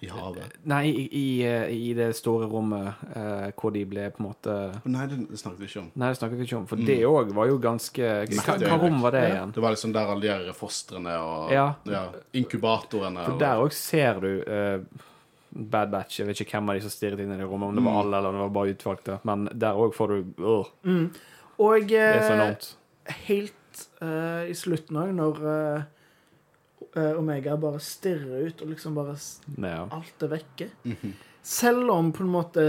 I 0.00 0.08
havet. 0.08 0.54
Nei, 0.64 0.84
i, 0.88 1.02
i, 1.12 1.24
eh, 1.44 1.68
i 1.74 1.90
det 1.96 2.08
store 2.16 2.46
rommet 2.48 3.02
eh, 3.14 3.50
hvor 3.58 3.74
de 3.74 3.82
ble 3.88 4.06
på 4.14 4.22
en 4.22 4.28
måte 4.30 4.54
Nei, 4.88 5.04
det, 5.10 5.18
snakket 5.36 5.60
vi 5.60 5.68
ikke 5.68 5.82
om. 5.82 5.90
Nei, 6.00 6.08
det 6.08 6.20
snakket 6.20 6.40
vi 6.40 6.46
ikke 6.48 6.58
om, 6.62 6.66
for 6.70 6.80
det 6.88 6.96
òg 7.04 7.34
var 7.36 7.50
jo 7.50 7.58
ganske 7.60 8.08
Hva, 8.32 8.56
hva 8.64 8.80
rom 8.80 8.98
var 9.04 9.16
det 9.16 9.22
Ja. 9.26 9.34
igjen? 9.34 9.52
Det 9.56 9.64
var 9.66 9.76
liksom 9.76 9.92
der 9.92 10.14
alle 10.14 10.38
de 10.46 10.56
fostrene 10.56 11.18
og 11.20 11.52
Ja. 11.52 11.68
inkubatorene 12.32 13.24
For 13.28 13.38
der 13.38 13.60
òg 13.60 13.72
ser 13.76 14.20
du 14.24 14.30
eh, 14.42 15.06
Bad 15.50 15.90
Batch. 15.90 16.20
Jeg 16.20 16.28
vet 16.28 16.40
ikke 16.44 16.58
hvem 16.58 16.70
av 16.70 16.78
de 16.78 16.84
som 16.84 16.92
stirret 16.94 17.20
inn 17.22 17.32
i 17.34 17.38
det 17.38 17.46
rommet, 17.48 17.72
om 17.72 17.78
det 17.78 17.82
var 17.84 18.00
alle 18.04 18.18
eller 18.20 18.30
om 18.30 18.36
det 18.38 18.44
var 18.44 18.52
bare 18.54 18.74
utvalgte. 18.74 19.16
Men 19.26 19.48
der 19.52 19.78
òg 19.82 19.94
får 19.96 20.12
du 20.12 20.44
øh, 20.46 21.08
Og 21.58 21.88
Det 21.88 21.98
er 21.98 22.22
så 22.22 22.32
eh, 22.32 22.38
enormt. 22.38 22.68
helt 23.26 23.86
uh, 24.02 24.46
i 24.48 24.54
slutten 24.54 24.96
òg, 25.00 25.10
når 25.16 25.40
eh, 25.44 25.80
eh, 25.80 25.82
Omega 26.96 27.56
bare 27.56 27.80
stirrer 27.80 28.46
ut, 28.48 28.62
og 28.62 28.68
liksom 28.72 28.94
bare 28.94 29.16
Ja. 29.58 29.86
alt 29.90 30.22
er 30.22 30.28
vekke. 30.28 30.70
Mhm. 30.84 31.12
Selv 31.42 31.90
om 31.90 32.12
på 32.12 32.20
en 32.20 32.28
måte 32.32 32.62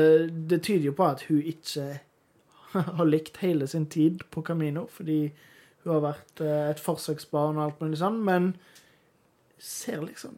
Det 0.47 0.61
tyder 0.63 0.85
jo 0.85 0.91
på 0.93 1.03
at 1.09 1.21
hun 1.27 1.41
ikke 1.41 1.99
har 2.71 3.05
likt 3.05 3.37
hele 3.37 3.67
sin 3.67 3.85
tid 3.85 4.21
på 4.31 4.41
Camino, 4.41 4.85
fordi 4.87 5.31
hun 5.83 5.93
har 5.93 6.01
vært 6.01 6.41
eh, 6.41 6.69
et 6.71 6.79
forsøksbarn 6.79 7.57
og 7.57 7.63
alt 7.65 7.81
mulig 7.81 7.97
sånn, 7.99 8.21
men 8.23 8.53
ser 9.59 10.01
liksom 10.01 10.37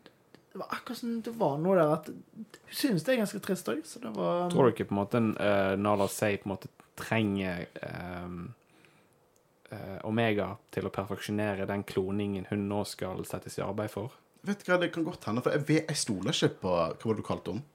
Det 0.54 0.60
var 0.60 0.68
akkurat 0.72 0.98
som 0.98 1.22
det 1.22 1.34
var 1.38 1.58
noe 1.58 1.76
der 1.78 1.94
at 1.94 2.08
Hun 2.10 2.48
synes 2.74 3.04
det 3.04 3.14
er 3.14 3.22
ganske 3.24 3.40
trist 3.44 3.70
òg, 3.70 3.84
så 3.86 4.02
det 4.02 4.16
var 4.16 4.50
Tror 4.50 4.66
du 4.70 4.74
ikke 4.74 4.90
på 4.90 4.96
en 4.98 5.02
måte 5.04 5.22
uh, 5.38 5.76
Nala 5.80 6.08
Say 6.08 6.38
på 6.38 6.50
en 6.50 6.56
måte 6.56 6.70
trenger 7.00 7.66
ehm, 7.82 8.36
eh, 8.48 8.63
Omega 10.08 10.54
til 10.74 10.88
å 10.88 10.94
perfeksjonere 10.94 11.68
den 11.70 11.86
kloningen 11.88 12.48
hun 12.50 12.68
nå 12.70 12.84
skal 12.90 13.24
settes 13.30 13.60
i 13.60 13.66
arbeid 13.66 13.92
for? 13.94 14.16
Vet 14.44 14.64
du 14.64 14.72
hva, 14.72 14.80
det 14.82 14.92
kan 14.92 15.06
godt 15.08 15.30
hende, 15.30 15.44
for 15.44 15.56
jeg, 15.56 15.64
vet, 15.70 15.86
jeg 15.88 16.00
stoler 16.02 16.36
ikke 16.36 16.60
på 16.66 16.74
Hva 16.74 17.08
var 17.08 17.16
det 17.16 17.22
du 17.22 17.28
kalte 17.28 17.54
henne? 17.54 17.70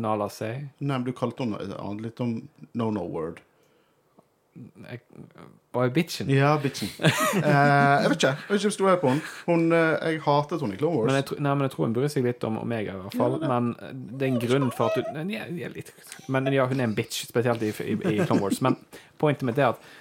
Nala 0.00 0.28
Say? 0.32 0.66
Nei, 0.80 0.96
men 0.96 1.04
du 1.04 1.12
kalte 1.16 1.44
henne 1.44 2.00
litt 2.00 2.20
om 2.24 2.38
no 2.76 2.88
no 2.92 3.04
word. 3.12 3.42
Jeg, 4.56 5.00
var 5.74 5.84
jeg 5.84 5.92
bitchen? 5.92 6.30
Ja, 6.32 6.54
bitchen. 6.60 6.88
eh, 7.00 7.42
jeg 7.44 8.08
vet 8.08 8.16
ikke. 8.16 8.30
Jeg 8.30 8.48
vet 8.48 8.62
ikke 8.62 8.72
stoler 8.72 8.94
jeg 8.94 9.00
på 9.02 9.10
henne. 9.10 9.32
Hun, 9.48 9.66
eh, 9.76 9.90
jeg 10.06 10.22
hatet 10.24 10.64
henne 10.64 10.78
i 10.78 10.80
Clone 10.80 10.96
Wars. 10.96 11.10
Men 11.10 11.18
jeg, 11.18 11.40
nei, 11.44 11.52
men 11.52 11.66
jeg 11.66 11.74
tror 11.74 11.84
hun 11.84 11.96
bryr 11.98 12.12
seg 12.12 12.24
litt 12.24 12.46
om 12.48 12.56
Omega, 12.62 12.94
i 12.96 13.02
hvert 13.02 13.18
fall. 13.20 13.36
Men 13.42 13.68
eh, 13.74 13.92
det 13.92 14.28
er 14.28 14.32
en 14.32 14.40
grunn 14.46 14.72
for 14.76 14.88
at 14.88 15.12
hun 15.12 15.34
ja, 15.34 15.44
ja. 15.52 15.70
Men 16.32 16.48
ja, 16.54 16.64
hun 16.70 16.80
er 16.80 16.88
en 16.88 16.96
bitch, 16.96 17.26
spesielt 17.28 17.64
i, 17.66 17.72
i, 17.84 17.98
i 18.14 18.16
Clone 18.22 18.40
Wars. 18.46 18.62
Men 18.64 18.78
pointet 19.20 19.44
mitt 19.48 19.60
er 19.60 19.74
at 19.74 19.92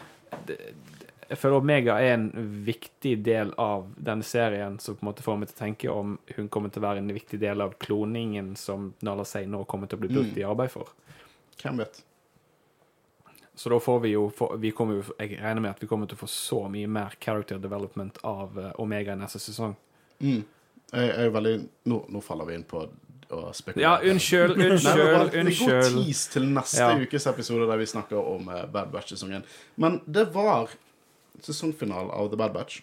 jeg 1.28 1.38
føler 1.41 1.57
Omega 1.57 1.95
er 2.01 2.13
en 2.15 2.28
viktig 2.65 3.15
del 3.26 3.53
av 3.61 3.88
denne 3.97 4.26
serien, 4.26 4.78
som 4.80 4.97
på 4.97 5.05
en 5.05 5.09
måte 5.09 5.26
får 5.26 5.39
meg 5.41 5.49
til 5.49 5.55
å 5.55 5.61
tenke 5.63 5.93
om 5.93 6.17
hun 6.36 6.49
kommer 6.53 6.73
til 6.73 6.84
å 6.84 6.88
være 6.88 7.01
en 7.01 7.13
viktig 7.15 7.39
del 7.41 7.63
av 7.65 7.78
kloningen 7.82 8.53
som 8.59 8.91
Nala 9.05 9.26
nå 9.47 9.63
kommer 9.65 9.89
til 9.89 9.97
å 9.97 10.03
bli 10.03 10.11
brukt 10.13 10.38
i 10.38 10.45
arbeid 10.45 10.73
for. 10.73 10.91
Hvem 11.61 11.82
vet? 11.82 12.03
Så 13.55 13.71
da 13.71 13.80
får 13.80 13.99
vi 14.03 14.09
jo 14.09 14.26
vi 14.59 14.71
kommer 14.76 15.05
Jeg 15.17 15.39
regner 15.39 15.61
med 15.61 15.71
at 15.71 15.84
vi 15.84 15.88
kommer 15.88 16.09
til 16.11 16.17
å 16.17 16.26
få 16.26 16.28
så 16.28 16.65
mye 16.69 16.88
mer 16.91 17.15
character 17.19 17.57
development 17.57 18.19
av 18.28 18.59
eh, 18.59 18.71
Omega 18.84 19.15
i 19.15 19.19
neste 19.19 19.39
sesong. 19.39 19.76
Mm. 20.19 20.43
Jeg, 20.91 21.07
jeg 21.07 21.23
er 21.23 21.32
veldig 21.34 21.55
nå, 21.89 22.01
nå 22.11 22.21
faller 22.21 22.49
vi 22.49 22.57
inn 22.59 22.67
på 22.67 22.84
å 23.30 23.53
spekulere. 23.53 23.84
Ja, 23.84 23.99
unnskyld, 24.11 24.51
unnskyld, 24.57 24.71
unnskyld, 24.71 24.97
Det 24.97 25.03
går 25.59 25.82
tis 25.84 25.95
tease 25.95 26.32
til 26.34 26.43
neste 26.53 26.80
Ja. 26.82 26.99
ukes 26.99 27.28
episode 27.28 27.67
der 27.69 27.78
vi 27.78 27.86
snakker 27.86 28.17
om 28.17 28.49
eh, 28.49 28.65
Bad 28.65 28.91
Batch-sesongen. 28.91 29.43
Men 29.76 30.01
det 30.05 30.26
var 30.34 30.69
sesongfinalen 31.41 32.11
av 32.11 32.30
The 32.30 32.35
Bad 32.38 32.53
Batch. 32.53 32.81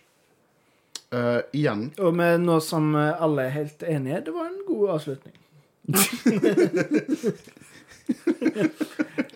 Uh, 1.12 1.40
igjen. 1.52 1.92
Og 1.98 2.14
med 2.16 2.40
nå 2.40 2.60
som 2.64 2.94
eh, 2.96 3.22
alle 3.22 3.42
er 3.44 3.50
helt 3.58 3.82
enige, 3.82 4.20
det 4.24 4.32
var 4.32 4.46
en 4.48 4.62
god 4.66 4.88
avslutning. 4.96 5.34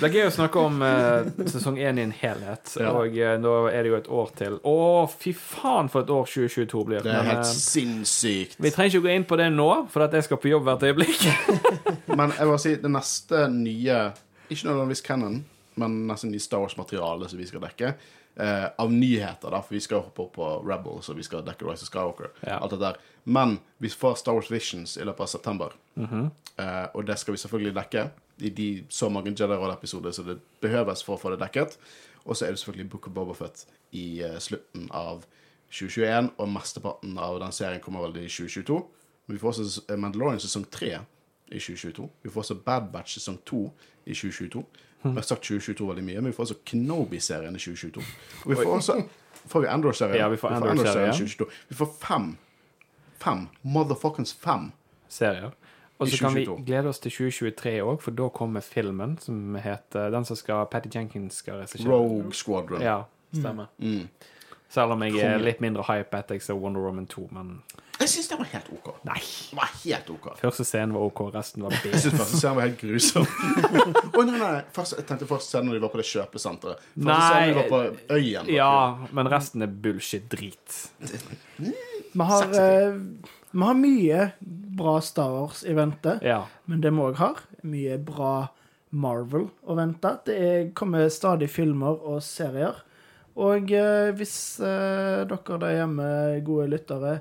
Det 0.00 0.08
er 0.08 0.14
gøy 0.16 0.26
å 0.30 0.32
snakke 0.32 0.60
om 0.64 0.78
uh, 0.80 1.26
sesong 1.50 1.76
1 1.76 1.98
i 2.00 2.04
en 2.06 2.12
helhet, 2.16 2.70
Ja. 2.80 2.88
og 2.96 3.12
uh, 3.20 3.34
nå 3.36 3.50
er 3.68 3.84
det 3.84 3.90
jo 3.90 3.96
et 3.98 4.06
år 4.08 4.30
til. 4.38 4.54
Å, 4.64 4.76
fy 5.12 5.34
faen 5.36 5.90
for 5.92 6.06
et 6.06 6.12
år 6.14 6.24
2022 6.30 6.84
blir. 6.88 7.02
Det 7.04 7.12
er 7.12 7.18
Men, 7.20 7.28
helt 7.34 7.44
eh, 7.44 7.50
sinnssykt. 7.58 8.56
vi 8.64 8.72
trenger 8.72 8.94
ikke 8.96 9.04
gå 9.04 9.12
inn 9.12 9.26
på 9.28 9.36
det 9.36 9.50
nå, 9.52 9.66
for 9.92 10.06
at 10.06 10.16
jeg 10.16 10.24
skal 10.24 10.40
på 10.40 10.48
jobb 10.54 10.64
hvert 10.70 10.86
øyeblikk. 10.88 11.26
Men 12.18 12.32
jeg 12.32 12.48
vil 12.48 12.62
si 12.64 12.72
det 12.80 12.92
neste 12.94 13.42
nye 13.52 13.98
Ikke 14.48 14.70
nødvendigvis 14.70 15.04
canon, 15.06 15.36
men 15.78 15.92
nesten 16.08 16.32
nye 16.32 16.42
Star 16.42 16.64
Wars-materiale 16.64 17.28
som 17.30 17.38
vi 17.38 17.46
skal 17.46 17.62
dekke. 17.62 17.92
Av 18.40 18.90
nyheter, 18.90 19.52
da, 19.52 19.60
for 19.62 19.76
vi 19.76 19.80
skal 19.84 20.00
hoppe 20.02 20.24
opp 20.24 20.32
på 20.34 20.48
Rebels 20.66 21.06
og 21.12 21.16
vi 21.20 21.22
skal 21.22 21.44
dekke 21.46 21.68
Rise 21.68 21.84
of 21.86 21.90
Skywalker. 21.92 22.32
Ja. 22.42 22.56
Alt 22.58 22.74
det 22.74 22.80
der. 22.82 22.98
Men 23.24 23.58
vi 23.78 23.88
får 23.88 24.14
Star 24.14 24.32
Wars 24.36 24.50
Visions 24.50 24.96
i 24.96 25.04
løpet 25.04 25.20
av 25.20 25.26
september. 25.26 25.72
Mm 25.94 26.06
-hmm. 26.06 26.30
uh, 26.58 26.88
og 26.94 27.06
det 27.06 27.18
skal 27.18 27.32
vi 27.32 27.38
selvfølgelig 27.38 27.74
dekke 27.74 28.10
i 28.38 28.48
de 28.48 28.84
så 28.88 29.08
mange 29.08 29.30
Jedi 29.30 29.54
Roll-episoder 29.54 30.10
som 30.10 30.24
det 30.24 30.38
behøves 30.60 31.04
for 31.04 31.14
å 31.14 31.20
få 31.20 31.30
det 31.30 31.40
dekket. 31.40 31.78
Og 32.24 32.36
så 32.36 32.46
er 32.46 32.50
det 32.50 32.58
selvfølgelig 32.58 32.90
Book 32.90 33.06
of 33.06 33.12
Bobafett 33.12 33.66
i 33.92 34.22
uh, 34.24 34.38
slutten 34.38 34.88
av 34.90 35.24
2021, 35.70 36.30
og 36.38 36.48
mesteparten 36.48 37.18
av 37.18 37.40
den 37.40 37.52
serien 37.52 37.80
kommer 37.80 38.00
vel 38.00 38.16
i 38.24 38.28
2022. 38.28 38.82
Men 39.26 39.36
vi 39.36 39.40
får 39.40 39.48
også 39.48 39.82
eh, 39.88 39.96
Mandalorian 39.96 40.40
sesong 40.40 40.66
3 40.70 40.98
i 41.50 41.58
2022. 41.58 42.08
Vi 42.22 42.30
får 42.30 42.40
også 42.40 42.54
Bad 42.54 42.90
Batch 42.92 43.14
sesong 43.14 43.38
2 43.46 43.72
i 44.06 44.14
2022. 44.14 44.64
Jeg 45.04 45.12
har 45.12 45.22
sagt 45.22 45.42
2022 45.46 45.88
veldig 45.88 46.04
mye, 46.04 46.20
men 46.20 46.26
vi 46.26 46.36
får 46.36 46.42
også 46.42 46.58
Kenobi-serien 46.66 47.56
i 47.56 47.58
2022. 47.58 48.02
Og 48.44 48.50
vi 48.50 48.56
får 48.56 48.74
også 48.74 49.02
får 49.46 49.60
vi 49.60 49.68
Endor-serien? 49.72 50.16
Ja, 50.16 50.28
vi 50.28 50.36
får 50.36 50.48
Andor-serien. 50.48 51.08
i 51.08 51.18
2022. 51.18 51.46
Vi 51.68 51.74
får 51.74 51.92
fem. 52.00 52.36
Fem. 53.20 53.46
Motherfuckings 53.62 54.32
fem. 54.32 54.70
Serier. 55.08 55.52
Og 56.00 56.08
så 56.08 56.16
kan 56.22 56.32
vi 56.34 56.46
glede 56.64 56.88
oss 56.88 56.98
til 57.04 57.12
2023 57.12 57.74
òg, 57.84 57.98
for 58.00 58.16
da 58.16 58.30
kommer 58.32 58.64
filmen 58.64 59.18
som 59.20 59.56
heter 59.60 60.08
Den 60.14 60.24
som 60.24 60.38
skal 60.38 60.64
Patty 60.72 60.88
Jenkins 60.94 61.42
skal 61.42 61.60
regissere. 61.60 61.90
Rogue 61.92 62.32
Squadron. 62.32 62.80
Ja, 62.80 63.02
stemmer. 63.36 63.68
Mm. 63.78 64.06
Selv 64.70 64.94
om 64.94 65.02
jeg 65.02 65.18
er 65.26 65.42
litt 65.42 65.58
mindre 65.60 65.82
hype 65.88 66.14
etter 66.16 66.38
jeg 66.38 66.44
ser 66.46 66.54
Wonder 66.56 66.80
Woman 66.86 67.04
2, 67.10 67.24
men 67.34 67.56
Jeg 68.00 68.08
syns 68.08 68.28
det 68.30 68.36
var 68.38 68.48
helt 68.52 68.68
OK. 68.72 68.88
nei. 69.04 69.18
Det 69.50 69.56
var 69.58 69.72
helt 69.82 70.10
OK. 70.14 70.28
Første 70.40 70.64
scenen 70.64 70.94
var 70.96 71.04
OK, 71.10 71.20
resten 71.34 71.66
var 71.66 71.74
B. 71.74 71.90
Jeg 71.90 72.00
synes 72.06 72.16
første 72.22 72.38
scenen 72.38 72.56
var 72.56 72.68
helt 72.70 72.78
grusom. 72.80 73.26
Å 74.16 74.24
nei, 74.24 74.38
nei. 74.40 74.62
Først, 74.72 74.94
jeg 74.96 75.08
tenkte 75.10 75.28
først 75.28 75.50
scenen 75.52 75.68
når 75.68 75.76
de 75.76 75.82
var 75.84 75.92
på 75.92 76.00
det 76.00 76.06
kjøpesenteret. 76.08 76.86
Første 76.94 77.10
Nei. 77.10 77.18
scenen 77.26 77.50
de 77.50 77.58
var 77.58 77.68
på 77.74 78.16
øyen. 78.16 78.52
Ja, 78.54 78.72
men 79.12 79.28
resten 79.34 79.66
er 79.66 79.74
bullshit-drit. 79.84 80.78
Vi 82.12 82.26
har, 82.26 82.42
eh, 82.54 82.94
vi 83.50 83.62
har 83.62 83.74
mye 83.78 84.32
bra 84.40 85.00
Star 85.00 85.30
Wars 85.30 85.64
i 85.64 85.72
vente, 85.74 86.18
Ja. 86.22 86.46
men 86.64 86.80
det 86.80 86.90
vi 86.90 86.98
òg 86.98 87.14
har, 87.16 87.36
mye 87.62 87.98
bra 87.98 88.48
Marvel 88.90 89.48
å 89.66 89.76
vente. 89.76 90.18
Det 90.26 90.36
er, 90.38 90.70
kommer 90.74 91.08
stadig 91.08 91.48
filmer 91.50 92.00
og 92.02 92.22
serier. 92.22 92.74
Og 93.36 93.70
eh, 93.72 94.10
hvis 94.18 94.58
eh, 94.60 95.24
dere 95.30 95.58
der 95.62 95.76
hjemme, 95.76 96.08
gode 96.44 96.68
lyttere, 96.72 97.20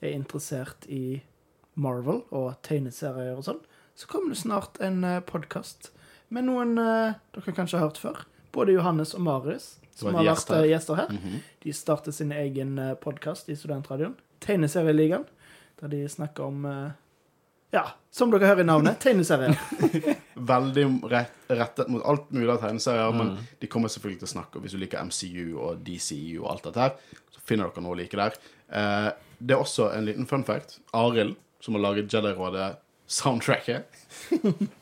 er 0.00 0.14
interessert 0.16 0.86
i 0.88 1.20
Marvel 1.76 2.22
og 2.32 2.54
tegneserier 2.62 3.36
og 3.36 3.44
sånn, 3.44 3.60
så 3.94 4.06
kommer 4.08 4.30
det 4.32 4.38
snart 4.40 4.78
en 4.80 5.04
uh, 5.04 5.20
podkast 5.20 5.90
med 6.32 6.46
noen 6.48 6.78
eh, 6.80 7.12
dere 7.36 7.52
kanskje 7.52 7.76
har 7.78 7.88
hørt 7.90 7.98
før. 8.00 8.22
Både 8.52 8.72
Johannes 8.72 9.12
og 9.14 9.20
Marius, 9.20 9.74
som 9.94 10.14
har 10.14 10.24
vært 10.24 10.48
her. 10.48 10.62
eh, 10.64 10.70
gjester 10.72 10.96
her. 10.96 11.08
Mhm. 11.12 11.40
De 11.60 11.72
starter 11.76 12.12
sin 12.16 12.32
egen 12.32 12.78
podkast 13.02 13.50
i 13.52 13.54
Studentradioen. 13.60 14.16
Tegneserieligaen. 14.40 15.24
Der 15.80 15.88
de 15.88 16.02
snakker 16.08 16.44
om 16.50 16.64
eh, 16.68 16.90
Ja, 17.72 17.84
som 18.10 18.32
dere 18.32 18.48
hører 18.50 18.64
i 18.64 18.66
navnet, 18.66 18.98
tegneserier. 19.00 19.54
Veldig 20.50 20.84
rett, 21.12 21.36
rettet 21.54 21.88
mot 21.92 22.02
alt 22.08 22.30
mulig 22.34 22.50
av 22.56 22.62
tegneserier, 22.64 23.12
men 23.14 23.28
Mm. 23.36 23.44
de 23.60 23.66
kommer 23.70 23.88
selvfølgelig 23.92 24.18
til 24.24 24.26
å 24.28 24.32
snakke 24.32 24.60
Hvis 24.64 24.72
du 24.74 24.78
liker 24.82 25.04
MCU 25.06 25.58
og 25.60 25.84
DCU 25.86 26.40
og 26.42 26.48
alt 26.50 26.64
dette 26.66 26.80
her, 26.80 26.96
så 27.30 27.40
finner 27.46 27.70
dere 27.70 27.84
noe 27.84 27.94
å 27.94 27.98
like 28.00 28.16
der. 28.18 28.34
Eh, 28.72 29.10
det 29.40 29.54
er 29.54 29.62
også 29.62 29.90
en 29.94 30.04
liten 30.08 30.26
fun 30.26 30.42
fact. 30.44 30.80
Arild, 30.92 31.36
som 31.60 31.74
har 31.78 31.84
laget 31.84 32.10
Jedi-rådet-soundtracket 33.10 33.84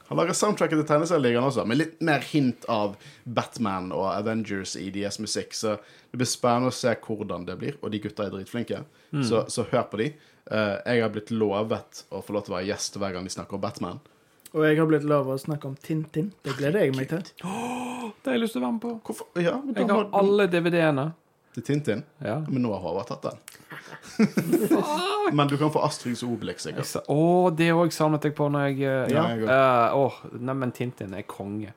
Han 0.09 0.17
lager 0.17 0.33
soundtracket 0.33 0.79
til 0.79 0.87
tegneserieligaen 0.89 1.45
også, 1.45 1.65
med 1.69 1.79
litt 1.81 1.99
mer 2.05 2.23
hint 2.25 2.65
av 2.73 2.97
Batman 3.25 3.91
og 3.93 4.07
Avengers 4.15 4.77
i 4.81 4.89
deres 4.93 5.19
musikk. 5.21 5.53
Så 5.53 5.75
det 6.11 6.21
blir 6.21 6.29
spennende 6.29 6.73
å 6.73 6.75
se 6.75 6.95
hvordan 7.05 7.45
det 7.45 7.59
blir. 7.61 7.77
Og 7.83 7.93
de 7.93 8.01
gutta 8.01 8.25
er 8.25 8.33
dritflinke, 8.33 8.83
så, 9.13 9.45
så 9.53 9.67
hør 9.69 9.85
på 9.91 10.01
de. 10.01 10.07
Uh, 10.49 10.81
jeg 10.81 11.03
har 11.05 11.13
blitt 11.13 11.29
lovet 11.31 12.07
å 12.09 12.23
få 12.25 12.33
lov 12.33 12.47
til 12.47 12.55
å 12.55 12.57
være 12.57 12.71
gjest 12.71 12.97
hver 12.97 13.13
gang 13.17 13.29
de 13.29 13.35
snakker 13.35 13.59
om 13.59 13.65
Batman. 13.67 14.01
Og 14.55 14.65
jeg 14.65 14.81
har 14.81 14.89
blitt 14.89 15.05
lovet 15.05 15.37
å 15.37 15.45
snakke 15.45 15.69
om 15.69 15.77
Tintin. 15.77 16.33
Det 16.41 16.57
gleder 16.57 16.87
jeg 16.87 16.97
meg 16.97 17.11
til. 17.13 17.27
Det 17.45 18.31
har 18.33 18.39
jeg 18.39 18.47
lyst 18.47 18.57
til 18.57 18.63
å 18.63 18.65
være 18.65 18.77
med 18.79 18.85
på. 18.87 18.95
Hvorfor? 19.11 19.29
Ja, 19.45 19.59
men 19.61 19.77
Jeg 19.77 19.93
har 19.93 20.09
alle 20.17 20.49
DVD-ene. 20.49 21.11
Til 21.59 21.67
Tintin. 21.67 22.05
Ja. 22.25 22.39
Men 22.49 22.63
nå 22.63 22.73
har 22.73 22.81
Håvard 22.85 23.09
tatt 23.11 23.27
den. 23.27 23.43
Men 25.33 25.51
du 25.51 25.57
kan 25.59 25.73
få 25.75 25.83
Astrids 25.83 26.23
Obelix, 26.23 26.63
sikkert. 26.67 26.95
Å, 27.11 27.51
det 27.55 27.71
òg 27.75 27.93
savnet 27.95 28.25
jeg 28.25 28.37
på 28.39 28.49
når 28.53 28.71
jeg 28.71 28.81
uh, 28.83 29.13
Ja. 29.13 29.19
Ja, 29.19 29.29
jeg 29.35 29.49
Eh, 29.49 29.99
Åh, 29.99 30.19
Neimen, 30.39 30.73
Tintin 30.77 31.15
er 31.19 31.27
konge. 31.29 31.75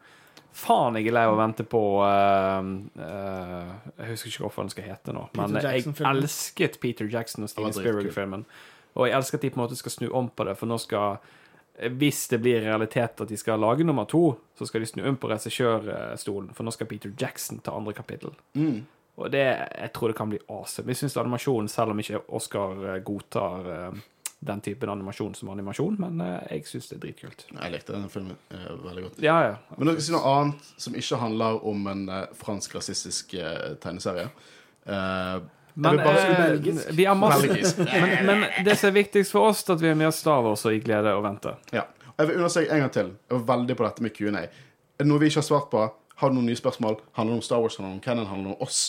Faen, 0.51 0.97
jeg 0.99 1.07
er 1.07 1.15
lei 1.15 1.25
av 1.29 1.37
å 1.37 1.39
vente 1.39 1.63
på 1.63 1.81
uh, 2.03 2.71
eh, 2.99 3.69
Jeg 4.01 4.09
husker 4.09 4.33
ikke 4.33 4.49
hva 4.49 4.65
den 4.65 4.73
skal 4.73 4.89
hete 4.89 5.13
nå, 5.15 5.27
men 5.39 5.61
jeg 5.63 5.85
elsket 6.09 6.75
Peter 6.83 7.07
Jackson 7.07 7.47
og 7.47 7.53
Steven 7.53 7.75
Spielberg-filmen. 7.75 8.43
Og 8.99 9.07
jeg 9.07 9.15
elsker 9.15 9.39
at 9.39 9.45
de 9.45 9.53
på 9.53 9.61
en 9.61 9.63
måte 9.63 9.79
skal 9.79 9.95
snu 9.95 10.09
om 10.11 10.27
på 10.27 10.45
det, 10.49 10.57
for 10.59 10.67
nå 10.67 10.77
skal 10.81 11.21
hvis 11.81 12.27
det 12.29 12.41
blir 12.43 12.61
realitet 12.61 13.21
at 13.23 13.29
de 13.29 13.37
skal 13.39 13.61
lage 13.61 13.85
nummer 13.87 14.05
to, 14.05 14.35
så 14.57 14.67
skal 14.67 14.83
de 14.83 14.89
snu 14.89 15.05
om 15.07 15.15
på 15.17 15.29
regissørstolen, 15.31 16.51
for 16.53 16.67
nå 16.67 16.73
skal 16.75 16.89
Peter 16.89 17.13
Jackson 17.17 17.61
ta 17.63 17.73
andre 17.73 17.95
kapittel. 17.97 18.35
Mm. 18.53 18.83
Og 19.19 19.31
det, 19.31 19.43
jeg 19.43 19.91
tror 19.93 20.11
det 20.11 20.17
kan 20.17 20.31
bli 20.31 20.39
awesome. 20.47 20.89
Jeg 20.91 21.01
syns 21.01 21.17
animasjon, 21.19 21.69
selv 21.69 21.93
om 21.93 21.99
ikke 22.01 22.23
Oscar 22.37 22.79
eh, 22.87 22.97
godtar 23.05 23.69
eh, 23.75 24.01
den 24.41 24.63
typen 24.65 24.89
animasjon 24.89 25.35
som 25.37 25.51
animasjon, 25.53 25.99
men 26.01 26.23
eh, 26.25 26.55
jeg 26.55 26.67
syns 26.71 26.89
det 26.89 26.97
er 26.97 27.03
dritkult. 27.05 27.45
Jeg 27.51 27.75
likte 27.75 27.93
den 27.93 28.09
filmen 28.09 28.39
veldig 28.49 29.07
godt. 29.07 29.23
Ja, 29.23 29.37
ja. 29.49 29.55
Men 29.75 29.91
nå 29.91 29.95
skal 29.95 30.01
jeg 30.01 30.07
si 30.09 30.15
noe 30.15 30.35
annet 30.35 30.73
som 30.87 30.99
ikke 31.03 31.21
handler 31.21 31.63
om 31.71 31.89
en 31.91 32.05
fransk 32.39 32.77
rasistisk 32.79 33.35
tegneserie. 33.83 34.29
Men 35.73 36.01
belgisk. 36.01 36.89
vi 36.97 37.05
har 37.07 37.15
masse 37.15 37.47
Belgisk. 37.47 37.77
men, 37.93 38.25
men 38.27 38.65
det 38.65 38.75
som 38.79 38.89
er 38.89 38.97
viktigst 38.97 39.35
for 39.35 39.51
oss, 39.51 39.61
er 39.67 39.77
at 39.77 39.83
vi 39.83 39.91
er 39.91 39.99
mer 39.99 40.11
Star 40.15 40.41
Wars 40.43 40.65
og 40.67 40.75
i 40.75 40.81
glede 40.83 41.13
og 41.15 41.25
vente. 41.27 41.57
ja. 41.75 41.87
Jeg 42.21 42.27
vil 42.27 42.37
understreke 42.37 42.75
en 42.75 42.83
gang 42.83 42.91
til. 42.93 43.07
Jeg 43.29 43.39
var 43.39 43.45
veldig 43.55 43.75
på 43.77 43.85
dette 43.87 44.03
med 44.05 44.13
Q&A. 44.13 44.41
Er 44.45 45.01
det 45.01 45.09
noe 45.09 45.21
vi 45.21 45.31
ikke 45.31 45.39
har 45.41 45.45
svart 45.47 45.71
på? 45.71 45.85
Har 46.21 46.29
du 46.29 46.35
noen 46.37 46.51
nye 46.51 46.57
spørsmål? 46.59 46.99
Handler 47.17 47.33
det 47.33 47.39
om 47.39 47.41
Star 47.41 47.61
Wars? 47.63 47.75
Handler 47.79 47.95
det 47.95 47.97
om 47.97 48.01
Cannon? 48.05 48.25
Handler 48.29 48.49
det 48.51 48.55
om 48.55 48.67
oss? 48.67 48.81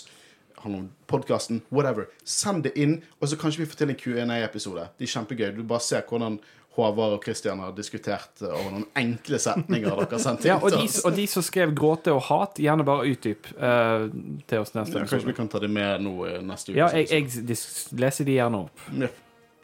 Handler 0.59 0.78
det 0.78 0.84
om 0.84 0.90
podkasten? 1.09 1.62
Whatever. 1.72 2.10
Send 2.28 2.66
det 2.66 2.74
inn, 2.76 2.98
og 3.20 3.30
så 3.30 3.38
kanskje 3.40 3.62
vi 3.62 3.68
får 3.70 3.78
til 3.80 3.92
en 3.94 3.96
Q&A-episode. 4.02 4.84
Det 4.98 5.06
er 5.06 5.12
kjempegøy. 5.14 5.46
Du 5.56 5.62
bare 5.64 5.80
ser 5.80 6.04
hvordan 6.10 6.36
Håvard 6.76 7.16
og 7.16 7.24
Kristian 7.24 7.60
har 7.64 7.72
diskutert 7.76 8.44
eh, 8.44 8.52
over 8.52 8.68
noen 8.74 8.84
enkle 9.00 9.40
setninger 9.40 9.88
dere 9.88 10.06
har 10.12 10.20
sendt 10.20 10.44
Ja, 10.48 10.59
inn 10.59 10.64
og, 10.64 10.76
til 10.76 10.84
de, 10.84 11.00
og 11.09 11.16
de 11.16 11.26
som 11.28 11.44
skrev 11.44 11.72
gråte 11.76 12.12
og 12.12 12.22
hat, 12.28 12.60
gjerne 12.60 12.84
bare 12.88 13.09
utdyp 13.12 13.48
uh, 13.56 14.06
til 14.48 14.60
oss 14.60 14.72
neste 14.76 15.00
Ja, 15.00 15.09
kanskje 15.09 15.32
vi 15.32 15.36
kan 15.36 15.50
ta 15.52 15.60
det 15.64 15.72
med 15.72 16.04
nå 16.04 16.14
eh, 16.28 16.38
neste 16.44 16.72
uke. 16.72 16.78
Ja, 16.80 16.88
jeg, 16.96 17.09
jeg 17.12 17.59
leser 18.00 18.28
de 18.28 18.36
gjerne 18.36 18.64
opp. 18.66 18.88
Ja, 18.92 19.09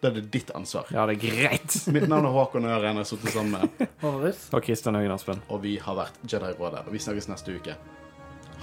da 0.00 0.08
er 0.12 0.14
det 0.20 0.28
ditt 0.30 0.50
ansvar. 0.54 0.86
Ja, 0.94 1.06
det 1.10 1.16
er 1.16 1.22
greit. 1.24 1.74
Mitt 1.94 2.06
navn 2.10 2.28
er 2.28 2.34
Håkon 2.36 2.68
Øren. 2.68 2.84
Jeg 2.86 3.02
har 3.02 3.08
sittet 3.08 3.34
sammen 3.34 3.56
med 3.56 3.88
Horus. 4.04 4.44
Og 4.54 4.62
Kristian 4.62 4.94
Høgen 4.94 5.14
Aspen. 5.14 5.42
Og 5.50 5.62
vi 5.64 5.74
har 5.82 5.98
vært 5.98 6.20
Jedi-rådet. 6.22 6.84
Og 6.86 6.94
vi 6.94 7.02
snakkes 7.02 7.26
neste 7.32 7.56
uke. 7.58 7.74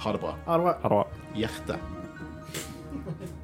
Ha 0.04 0.16
det 0.16 0.22
bra. 0.24 0.32
Ha 0.48 0.56
det 0.56 0.68
bra. 0.68 0.76
Ha 0.80 0.88
det 0.88 0.96
bra. 0.96 1.04
Hjerte. 1.36 3.34